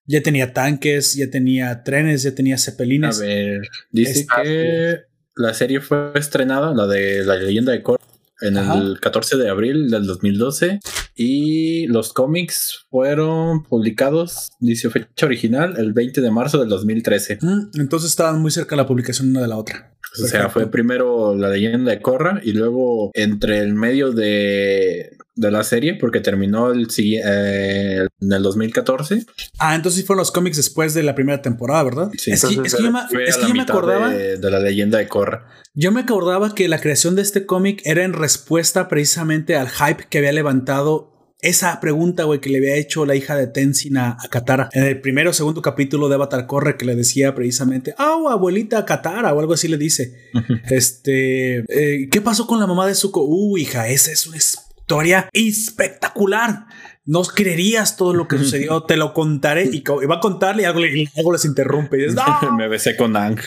[0.06, 3.20] Ya tenía tanques, ya tenía trenes, ya tenía cepelines.
[3.20, 4.96] A ver, dice que
[5.36, 8.02] la serie fue estrenada, la de la leyenda de Korra,
[8.42, 10.80] en el 14 de abril del 2012
[11.14, 17.38] y los cómics fueron publicados, dice fecha original, el 20 de marzo del 2013.
[17.40, 19.94] Mm, entonces estaban muy cerca la publicación una de la otra.
[20.22, 25.50] O sea, fue primero la leyenda de Korra y luego entre el medio de, de
[25.50, 29.26] la serie, porque terminó el, eh, en el 2014.
[29.58, 32.10] Ah, entonces fueron los cómics después de la primera temporada, ¿verdad?
[32.16, 35.46] Sí, es que, es que, yo, me, acordaba de, de, la leyenda de Korra.
[35.74, 40.06] Yo me acordaba que la creación de este cómic era en respuesta precisamente al hype
[40.10, 41.12] que había levantado
[41.42, 45.00] esa pregunta, güey, que le había hecho la hija de Tenzin a, Katara en el
[45.00, 49.40] primero o segundo capítulo de Avatar Corre, que le decía precisamente, ah, abuelita Katara, o
[49.40, 50.30] algo así le dice.
[50.70, 53.24] este, eh, ¿qué pasó con la mamá de Zuko?
[53.24, 54.36] Uh, hija, esa es una
[54.82, 56.66] historia espectacular.
[57.04, 61.32] No creerías todo lo que sucedió, te lo contaré y, va a contarle y algo,
[61.32, 61.98] les interrumpe.
[61.98, 62.06] Y
[62.56, 63.40] Me besé con Ang.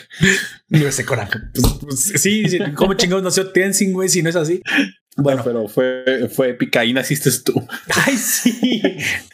[0.69, 1.29] Me besé con Ang.
[1.53, 4.09] Pues, pues, sí, sí, ¿cómo chingados nació Tenzin, güey?
[4.09, 4.61] Si no es así.
[5.17, 7.65] Bueno, pero fue, fue épica y naciste tú.
[8.05, 8.81] Ay, sí.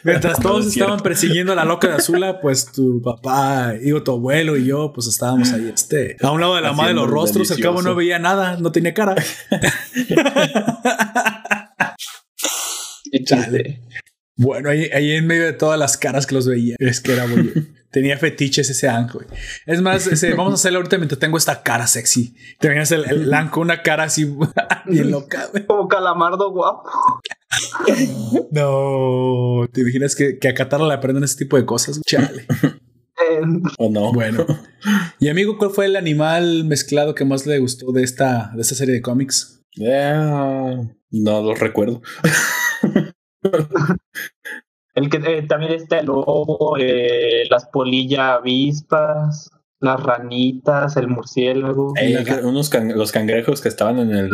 [0.04, 4.56] Mientras todos estaban persiguiendo a la loca de Azula, pues tu papá, digo, tu abuelo
[4.56, 7.50] y yo, pues estábamos ahí, este, a un lado de la madre de los rostros.
[7.50, 9.16] Al cabo no veía nada, no tenía cara.
[13.24, 13.80] Chale.
[14.36, 17.26] Bueno, ahí, ahí, en medio de todas las caras que los veía, es que era
[17.26, 17.52] muy.
[17.92, 19.26] tenía fetiches ese ángel.
[19.66, 22.34] Es más, vamos a hacerlo ahorita mientras tengo esta cara sexy.
[22.58, 24.24] Te venías el, el una cara así
[24.86, 26.88] bien loca, Como calamardo guapo.
[28.50, 32.00] no, te imaginas que, que a Katara le aprenden ese tipo de cosas.
[32.06, 32.46] Chale.
[33.78, 34.12] ¿O no?
[34.12, 34.46] Bueno.
[35.20, 38.74] Y amigo, ¿cuál fue el animal mezclado que más le gustó de esta, de esta
[38.74, 39.61] serie de cómics?
[39.76, 42.02] No lo recuerdo.
[44.94, 51.94] el que eh, también está el lobo, eh, las polillas avispas, las ranitas, el murciélago.
[52.44, 54.30] unos los cangrejos que estaban en el,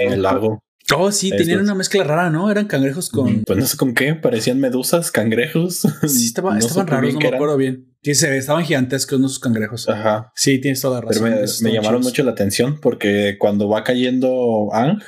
[0.00, 0.62] en el lago.
[0.94, 2.50] Oh, sí, tenían una mezcla rara, ¿no?
[2.50, 3.44] Eran cangrejos con.
[3.44, 5.80] Pues no sé con qué, parecían medusas, cangrejos.
[6.06, 7.91] Sí, estaban raros, no me acuerdo bien.
[8.02, 9.88] Sí, se estaban gigantescos esos cangrejos.
[9.88, 10.32] Ajá.
[10.34, 11.22] Sí, tienes toda la razón.
[11.22, 15.00] Pero me, me llamaron mucho la atención porque cuando va cayendo Ang,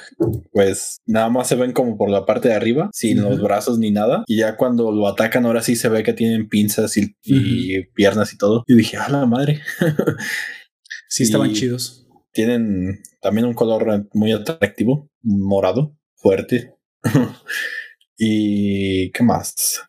[0.52, 3.90] pues nada más se ven como por la parte de arriba, sin los brazos ni
[3.90, 4.23] nada.
[4.28, 8.32] Y ya cuando lo atacan, ahora sí se ve que tienen pinzas y, y piernas
[8.32, 8.62] y todo.
[8.68, 9.60] Y dije, a la madre.
[11.08, 12.06] sí, estaban chidos.
[12.32, 16.74] Tienen también un color muy atractivo, morado, fuerte.
[18.16, 19.82] y qué más?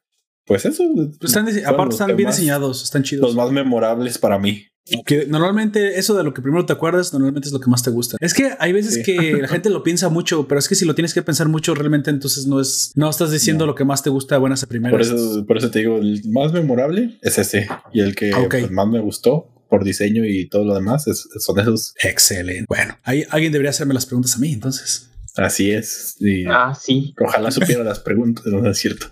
[0.46, 0.84] Pues eso.
[1.20, 3.26] Pues están, aparte están bien diseñados, están chidos.
[3.26, 4.68] Los más memorables para mí.
[5.08, 7.90] Que normalmente eso de lo que primero te acuerdas, normalmente es lo que más te
[7.90, 8.18] gusta.
[8.20, 10.94] Es que hay veces que la gente lo piensa mucho, pero es que si lo
[10.94, 14.12] tienes que pensar mucho, realmente entonces no es, no estás diciendo lo que más te
[14.12, 14.92] gusta de buenas a primeras.
[14.92, 18.70] Por eso, por eso te digo, el más memorable es ese y el que pues,
[18.70, 21.96] más me gustó por diseño y todo lo demás es, son esos.
[22.04, 22.66] Excelente.
[22.70, 25.10] Bueno, ahí alguien debería hacerme las preguntas a mí entonces.
[25.38, 26.18] Así es.
[26.50, 27.14] ah, sí.
[27.20, 29.08] Ojalá supiera las preguntas, no es cierto.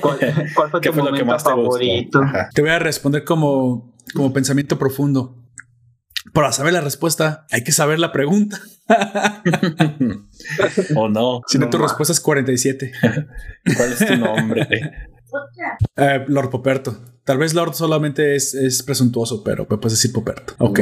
[0.00, 0.18] ¿Cuál,
[0.70, 2.20] fue tu momento lo que favorito?
[2.20, 5.44] Te, te voy a responder como, como pensamiento profundo.
[6.34, 8.60] Para saber la respuesta, hay que saber la pregunta.
[10.96, 11.40] o no.
[11.46, 12.92] Si no, tu respuesta es 47.
[13.76, 14.68] ¿Cuál es tu nombre?
[15.96, 16.98] Eh, Lord Poperto.
[17.24, 20.54] Tal vez Lord solamente es, es presuntuoso, pero me puedes decir Poperto.
[20.58, 20.80] Ok.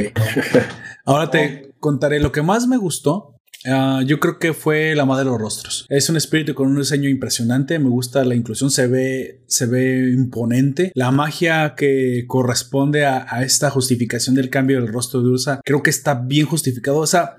[1.04, 5.24] Ahora te contaré lo que más me gustó Ah, yo creo que fue la madre
[5.24, 5.86] de los rostros.
[5.88, 7.78] Es un espíritu con un diseño impresionante.
[7.78, 10.92] Me gusta la inclusión, se ve, se ve imponente.
[10.94, 15.90] La magia que corresponde a, esta justificación del cambio del rostro de Ursa, creo que
[15.90, 16.98] está bien justificado.
[16.98, 17.36] O sea,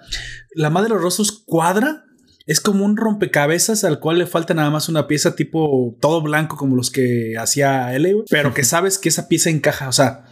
[0.54, 2.06] la madre de los rostros cuadra
[2.46, 6.56] es como un rompecabezas al cual le falta nada más una pieza tipo todo blanco
[6.56, 9.90] como los que hacía L, pero que sabes que esa pieza encaja.
[9.90, 10.26] O sea,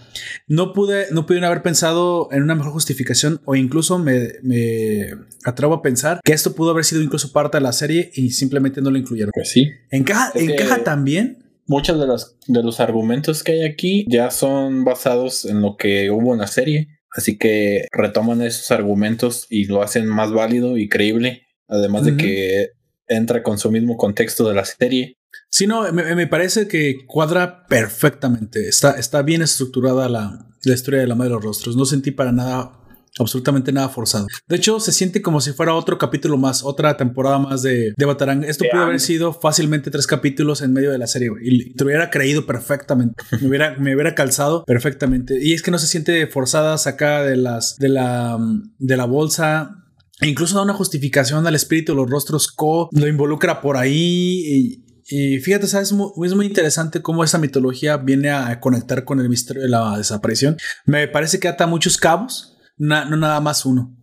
[0.48, 5.12] no pude, no pudieron haber pensado en una mejor justificación o incluso me, me,
[5.44, 8.82] atrevo a pensar que esto pudo haber sido incluso parte de la serie y simplemente
[8.82, 9.32] no lo incluyeron.
[9.34, 9.72] Pues sí.
[9.92, 11.44] Encaja, encaja también.
[11.68, 16.12] Muchos de los, de los argumentos que hay aquí ya son basados en lo que
[16.12, 16.90] hubo en la serie.
[17.12, 21.48] Así que retoman esos argumentos y lo hacen más válido y creíble.
[21.68, 22.70] Además de que
[23.08, 25.18] entra con su mismo contexto de la serie.
[25.50, 28.68] Sí, no, me, parece que cuadra perfectamente.
[28.68, 31.78] Está, está bien estructurada la, la, historia de la madre de los rostros.
[31.78, 32.78] No sentí para nada,
[33.18, 34.28] absolutamente nada forzado.
[34.48, 38.06] De hecho, se siente como si fuera otro capítulo más, otra temporada más de, de
[38.06, 38.44] Batarang.
[38.44, 42.10] Esto pudo haber sido fácilmente tres capítulos en medio de la serie, Y te hubiera
[42.10, 43.24] creído perfectamente.
[43.42, 45.40] me, hubiera, me hubiera calzado perfectamente.
[45.42, 48.38] Y es que no se siente forzada, sacada de las, de la,
[48.78, 49.84] de la bolsa.
[50.22, 54.44] E incluso da una justificación al espíritu de los rostros Co, lo involucra por ahí
[54.46, 55.92] y, y fíjate, ¿sabes?
[55.92, 60.58] es muy interesante cómo esa mitología viene a conectar con el misterio de la desaparición.
[60.86, 63.96] Me parece que ata muchos cabos, no nada más uno.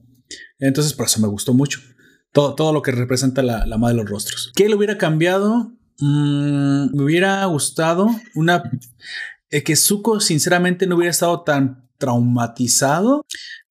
[0.58, 1.80] Entonces, por eso me gustó mucho.
[2.30, 4.52] Todo, todo lo que representa la, la madre de los rostros.
[4.54, 5.72] ¿Qué le hubiera cambiado?
[5.98, 8.62] Mm, me hubiera gustado una...
[9.50, 13.26] Eh, que Zuko sinceramente no hubiera estado tan traumatizado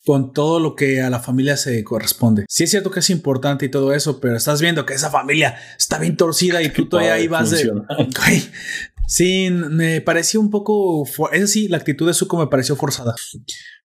[0.06, 2.46] con todo lo que a la familia se corresponde.
[2.50, 5.58] Sí es cierto que es importante y todo eso, pero estás viendo que esa familia
[5.78, 7.72] está bien torcida y tú todavía ahí vas de...
[9.08, 11.06] Sí, me pareció un poco...
[11.34, 13.14] Es sí, la actitud de Zuko me pareció forzada.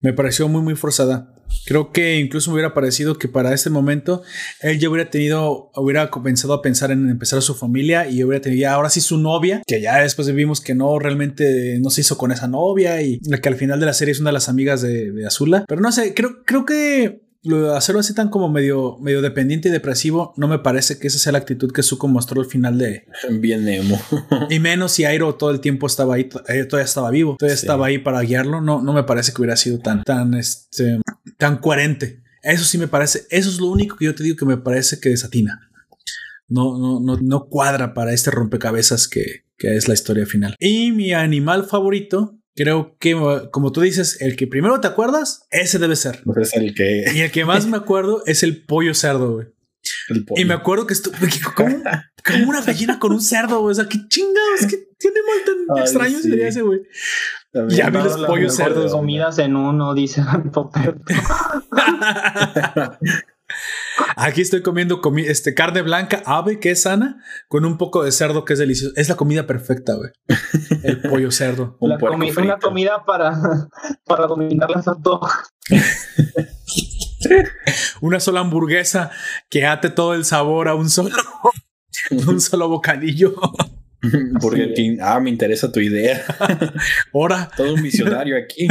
[0.04, 1.34] Me pareció muy, muy forzada.
[1.66, 4.22] Creo que incluso me hubiera parecido que para este momento
[4.62, 8.70] él ya hubiera tenido, hubiera comenzado a pensar en empezar su familia y hubiera tenido
[8.70, 12.32] ahora sí su novia, que ya después vimos que no realmente no se hizo con
[12.32, 15.12] esa novia y que al final de la serie es una de las amigas de,
[15.12, 15.64] de Azula.
[15.68, 17.23] Pero no sé, creo, creo que
[17.76, 21.34] hacerlo así tan como medio, medio dependiente y depresivo, no me parece que esa sea
[21.34, 23.06] la actitud que Zuko mostró al final de.
[23.40, 24.00] Bien Nemo.
[24.50, 27.88] y menos si Airo todo el tiempo estaba ahí, eh, todavía estaba vivo, todavía estaba
[27.88, 28.62] ahí para guiarlo.
[28.62, 31.00] No, no me parece que hubiera sido tan, tan, este,
[31.38, 32.24] tan coherente.
[32.42, 35.00] Eso sí me parece, eso es lo único que yo te digo que me parece
[35.00, 35.70] que desatina.
[36.48, 40.56] No, no, no, no cuadra para este rompecabezas que, que es la historia final.
[40.60, 43.16] Y mi animal favorito Creo que,
[43.52, 46.22] como tú dices, el que primero te acuerdas, ese debe ser.
[46.40, 47.06] Es el que.
[47.14, 49.48] Y el que más me acuerdo es el pollo cerdo, güey.
[50.38, 51.14] Y me acuerdo que estuvo
[51.56, 51.84] como,
[52.26, 53.72] como, una gallina con un cerdo, güey.
[53.72, 56.82] O sea, qué chingados, que tiene muy tan extraño sería ese, güey.
[57.70, 58.92] Ya vi los pollos cerdos.
[58.92, 60.24] comidas en uno, dice
[64.16, 68.46] Aquí estoy comiendo este, carne blanca, ave, que es sana, con un poco de cerdo,
[68.46, 68.94] que es delicioso.
[68.96, 70.12] Es la comida perfecta, güey.
[70.84, 71.78] El pollo cerdo.
[71.80, 71.98] una
[72.60, 73.68] comida para,
[74.06, 75.50] para dominar las antojas.
[78.02, 79.12] una sola hamburguesa
[79.50, 81.16] que ate todo el sabor a un solo,
[82.12, 83.36] un solo bocadillo.
[84.42, 86.22] Porque ah, me interesa tu idea.
[87.14, 87.50] Ahora.
[87.56, 88.68] Todo un visionario aquí.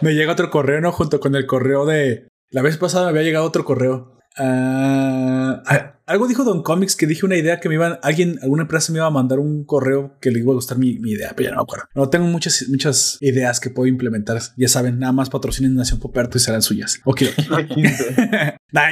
[0.00, 0.90] me llega otro correo, ¿no?
[0.90, 4.18] Junto con el correo de, la vez pasada me había llegado otro correo.
[4.36, 8.92] Ah, algo dijo Don Comics que dije una idea que me iban, alguien, alguna empresa
[8.92, 11.54] me iba a mandar un correo que le iba a gustar mi, idea, pero ya
[11.54, 11.86] no me acuerdo.
[11.94, 14.40] No tengo muchas, muchas ideas que puedo implementar.
[14.56, 17.00] Ya saben, nada más patrocinen Nación Poperto y serán suyas.
[17.04, 17.22] Ok.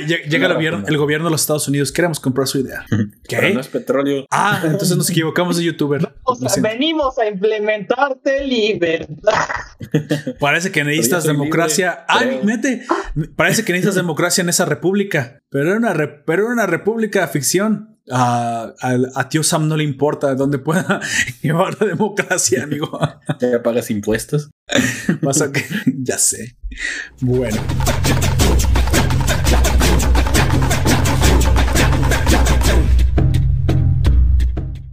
[0.07, 1.91] llega el gobierno, el gobierno de los Estados Unidos.
[1.93, 2.85] Queremos comprar su idea.
[3.29, 3.53] ¿Qué?
[3.55, 4.27] no es petróleo.
[4.31, 6.13] Ah, entonces nos equivocamos de youtuber.
[6.63, 9.49] venimos a implementarte libertad.
[10.39, 12.05] Parece que necesitas democracia.
[12.09, 12.85] Ay, mete.
[13.37, 15.41] Parece que necesitas democracia en esa república.
[15.51, 15.95] Pero era una,
[16.25, 17.93] pero era una república ficción.
[18.09, 21.01] A, a, tío Sam no le importa dónde pueda
[21.43, 22.99] llevar la democracia, amigo.
[23.41, 24.51] Ya pagas impuestos.
[25.23, 25.65] Pasa que
[25.99, 26.57] ya sé.
[27.21, 27.61] Bueno.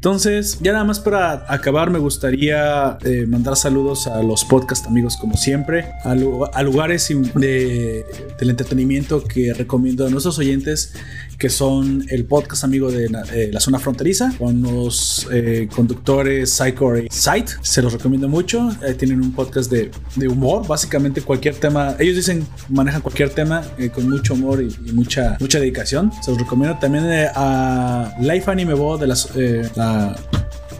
[0.03, 5.15] Entonces, ya nada más para acabar, me gustaría eh, mandar saludos a los podcast amigos,
[5.15, 6.13] como siempre, a,
[6.61, 8.05] lugares de,
[8.37, 10.91] del entretenimiento que recomiendo a nuestros oyentes,
[11.43, 17.55] que son el podcast amigo de la zona fronteriza, con los eh, conductores Psycho Site.
[17.61, 18.69] Se los recomiendo mucho.
[18.81, 19.91] Eh, tienen un podcast de,
[20.25, 21.97] humor, básicamente cualquier tema.
[21.99, 23.61] Ellos dicen manejan cualquier tema
[23.93, 26.13] con mucho humor y, mucha, mucha dedicación.
[26.23, 27.03] Se los recomiendo también
[27.35, 29.27] a Life Anime Bo de las,
[29.75, 30.15] la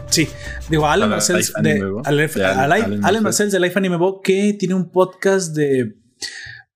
[0.08, 0.26] Sí,
[0.70, 5.96] digo, Alan Marcells de, Alan Marcells de Life Anime Book que tiene un podcast de.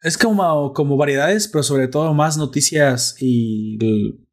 [0.03, 3.77] Es como, como variedades, pero sobre todo más noticias y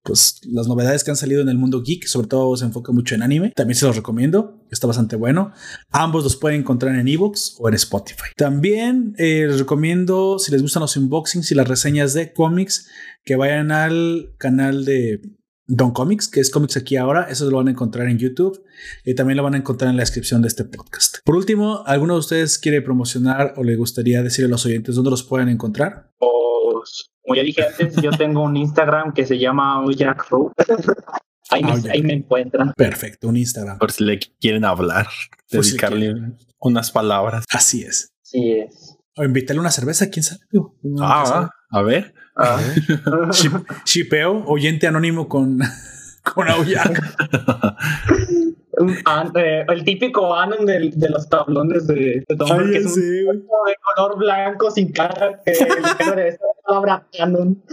[0.04, 3.16] pues las novedades que han salido en el mundo geek, sobre todo se enfoca mucho
[3.16, 3.52] en anime.
[3.56, 5.52] También se los recomiendo, está bastante bueno.
[5.90, 8.30] Ambos los pueden encontrar en ebooks o en Spotify.
[8.38, 12.88] También eh, les recomiendo, si les gustan los unboxings y las reseñas de cómics,
[13.24, 15.22] que vayan al canal de
[15.68, 17.28] Don Comics, que es Comics aquí ahora.
[17.30, 18.64] Eso lo van a encontrar en YouTube
[19.04, 21.18] y también lo van a encontrar en la descripción de este podcast.
[21.24, 25.12] Por último, ¿alguno de ustedes quiere promocionar o le gustaría decirle a los oyentes dónde
[25.12, 26.12] los pueden encontrar?
[26.20, 30.28] Pues, como ya dije antes, yo tengo un Instagram que se llama Jack
[31.52, 32.74] Ahí, me, ahí me encuentran.
[32.76, 33.78] Perfecto, un Instagram.
[33.78, 35.08] Por si le quieren hablar,
[35.52, 36.16] dedicarle
[36.60, 37.46] unas palabras.
[37.52, 38.12] Así es.
[38.24, 38.98] Sí es.
[39.16, 40.42] O invitarle una cerveza, quién sabe.
[41.02, 42.15] ah, a ver.
[42.36, 42.60] Ah.
[43.86, 45.60] Shipeo, oyente anónimo con,
[46.34, 46.48] con
[49.36, 53.76] eh, el típico Anon de, de los tablones de, de Tom que es un de
[53.96, 55.52] color blanco sin cara que
[56.16, 57.64] de palabra Anon.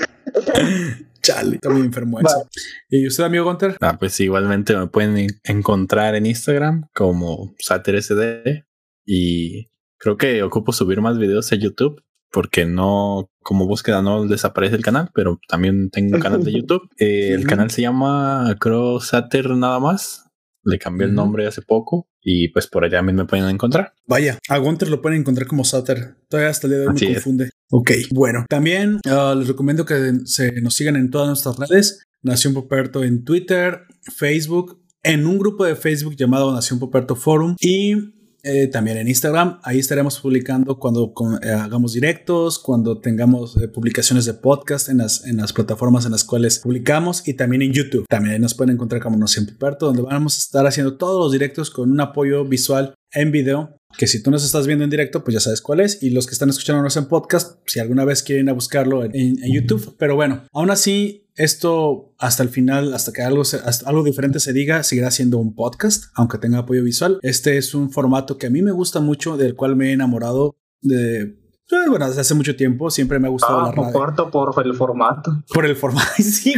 [1.23, 2.49] Chale, está muy enfermo eso.
[2.89, 3.77] ¿Y usted, amigo Gunter?
[3.81, 8.65] Ah, pues igualmente me pueden encontrar en Instagram como SaterSD
[9.05, 14.77] y creo que ocupo subir más videos a YouTube porque no, como búsqueda no desaparece
[14.77, 16.89] el canal, pero también tengo un canal de YouTube.
[16.99, 20.25] Eh, el canal se llama Crossater nada más.
[20.65, 23.95] Le cambié el nombre hace poco y pues por allá también me pueden encontrar.
[24.07, 26.17] Vaya, a Gunter lo pueden encontrar como Sater.
[26.29, 27.51] Todavía hasta el día de hoy me confunde.
[27.71, 32.05] Ok, bueno, también ah, les recomiendo que se nos sigan en todas nuestras redes.
[32.23, 33.87] Nación Poperto en Twitter,
[34.17, 37.95] Facebook, en un grupo de Facebook llamado Nación Poperto Forum y
[38.43, 39.61] eh, también en Instagram.
[39.63, 41.13] Ahí estaremos publicando cuando
[41.43, 46.13] eh, hagamos directos, cuando tengamos eh, publicaciones de podcast en las, en las plataformas en
[46.13, 48.07] las cuales publicamos y también en YouTube.
[48.09, 51.33] También nos pueden encontrar como No Siempre Parto, donde vamos a estar haciendo todos los
[51.33, 55.23] directos con un apoyo visual en video que si tú nos estás viendo en directo,
[55.23, 56.03] pues ya sabes cuál es.
[56.03, 59.97] Y los que están escuchándonos en podcast, si alguna vez quieren a buscarlo en, YouTube.
[59.99, 63.43] Pero bueno, aún así, esto hasta el final, hasta que algo,
[63.87, 67.19] algo diferente se diga, seguirá siendo un podcast, aunque tenga apoyo visual.
[67.23, 70.57] Este es un formato que a mí me gusta mucho, del cual me he enamorado
[70.81, 73.93] de eh, bueno, desde hace mucho tiempo siempre me ha gustado ah, la radio.
[73.93, 75.43] Corto por el formato.
[75.53, 76.55] Por el formato, sí.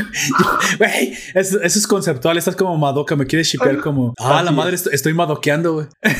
[0.78, 2.36] Güey, eso, es conceptual.
[2.36, 3.14] Estás como Madoka.
[3.14, 4.14] Me quieres shipear como.
[4.18, 5.86] Ah, la madre, estoy, madoqueando, güey.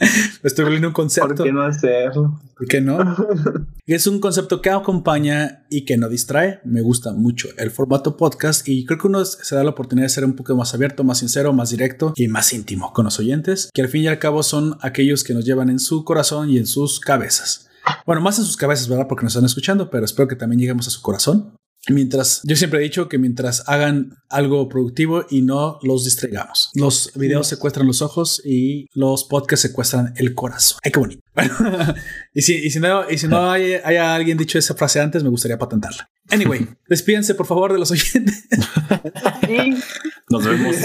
[0.42, 1.34] Estoy volviendo un concepto.
[1.34, 2.40] ¿Por qué no hacerlo?
[2.56, 2.98] ¿Por qué no?
[3.86, 6.60] es un concepto que acompaña y que no distrae.
[6.64, 10.10] Me gusta mucho el formato podcast y creo que uno se da la oportunidad de
[10.10, 13.70] ser un poco más abierto, más sincero, más directo y más íntimo con los oyentes,
[13.74, 16.56] que al fin y al cabo son aquellos que nos llevan en su corazón y
[16.56, 17.68] en sus cabezas.
[18.06, 19.08] Bueno, más en sus cabezas, ¿verdad?
[19.08, 21.52] Porque nos están escuchando, pero espero que también lleguemos a su corazón.
[21.88, 26.70] Mientras, yo siempre he dicho que mientras hagan algo productivo y no los distraigamos.
[26.74, 30.78] Los videos secuestran los ojos y los podcasts secuestran el corazón.
[30.84, 31.22] Ay, qué bonito.
[32.34, 35.22] y, si, y si no, y si no hay, haya alguien dicho esa frase antes,
[35.22, 36.10] me gustaría patentarla.
[36.28, 38.46] Anyway, despídense por favor de los oyentes.
[40.28, 40.76] Nos vemos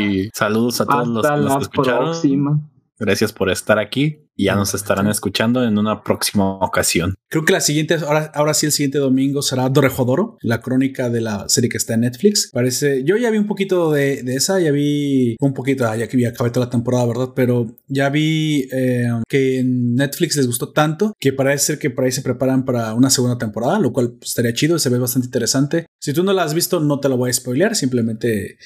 [0.00, 2.70] y saludos a todos los, los, que escucharon.
[2.98, 7.14] Gracias por estar aquí y ya nos estarán escuchando en una próxima ocasión.
[7.28, 11.20] Creo que la siguiente, ahora, ahora sí, el siguiente domingo será Dorejodoro, la crónica de
[11.20, 12.50] la serie que está en Netflix.
[12.52, 16.16] Parece, yo ya vi un poquito de, esa, ya vi un poquito, ah, ya que
[16.16, 17.30] vi acabé toda la temporada, ¿verdad?
[17.34, 22.04] Pero ya vi eh, que en Netflix les gustó tanto que parece ser que por
[22.04, 25.26] ahí se preparan para una segunda temporada, lo cual pues, estaría chido, se ve bastante
[25.26, 25.86] interesante.
[26.00, 28.58] Si tú no la has visto, no te la voy a spoilear, simplemente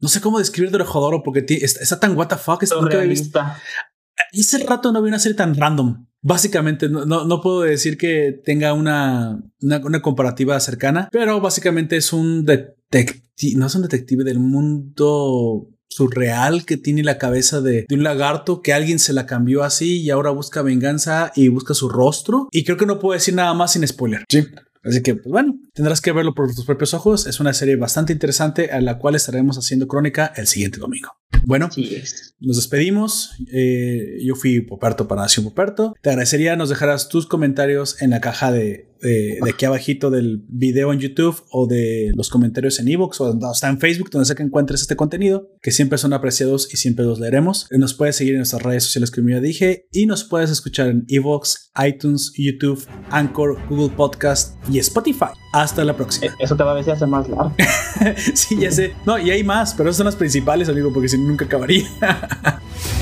[0.00, 2.62] no sé cómo describir Dorejodoro porque está, tan what the fuck.
[2.62, 3.40] Es nunca visto.
[4.32, 6.06] Ese rato no vi una serie tan random.
[6.22, 12.44] Básicamente, no, no, puedo decir que tenga una, una, comparativa cercana, pero básicamente es un
[12.44, 18.02] detective, no es un detective del mundo surreal que tiene la cabeza de, de, un
[18.02, 22.48] lagarto que alguien se la cambió así y ahora busca venganza y busca su rostro.
[22.52, 24.24] Y creo que no puedo decir nada más sin spoiler.
[24.28, 24.44] Sí.
[24.82, 27.26] Así que, pues bueno, tendrás que verlo por tus propios ojos.
[27.26, 31.10] Es una serie bastante interesante a la cual estaremos haciendo crónica el siguiente domingo.
[31.44, 31.68] Bueno,
[32.40, 33.32] nos despedimos.
[33.52, 35.94] Eh, yo fui Poperto para Nación Poperto.
[36.02, 40.92] Te agradecería nos dejaras tus comentarios en la caja de, de, aquí abajito del video
[40.92, 44.42] en YouTube o de los comentarios en Evox o hasta en Facebook, donde sea que
[44.42, 47.66] encuentres este contenido, que siempre son apreciados y siempre los leeremos.
[47.70, 51.04] Nos puedes seguir en nuestras redes sociales que ya dije y nos puedes escuchar en
[51.08, 55.30] Evox, iTunes, YouTube, Anchor, Google Podcast y Spotify.
[55.52, 56.26] Hasta la próxima.
[56.26, 57.54] Eh, eso cada vez se hace más largo.
[58.34, 58.92] sí, ya sé.
[59.06, 61.88] No, y hay más, pero esas son las principales, amigo, porque si nunca acabaría.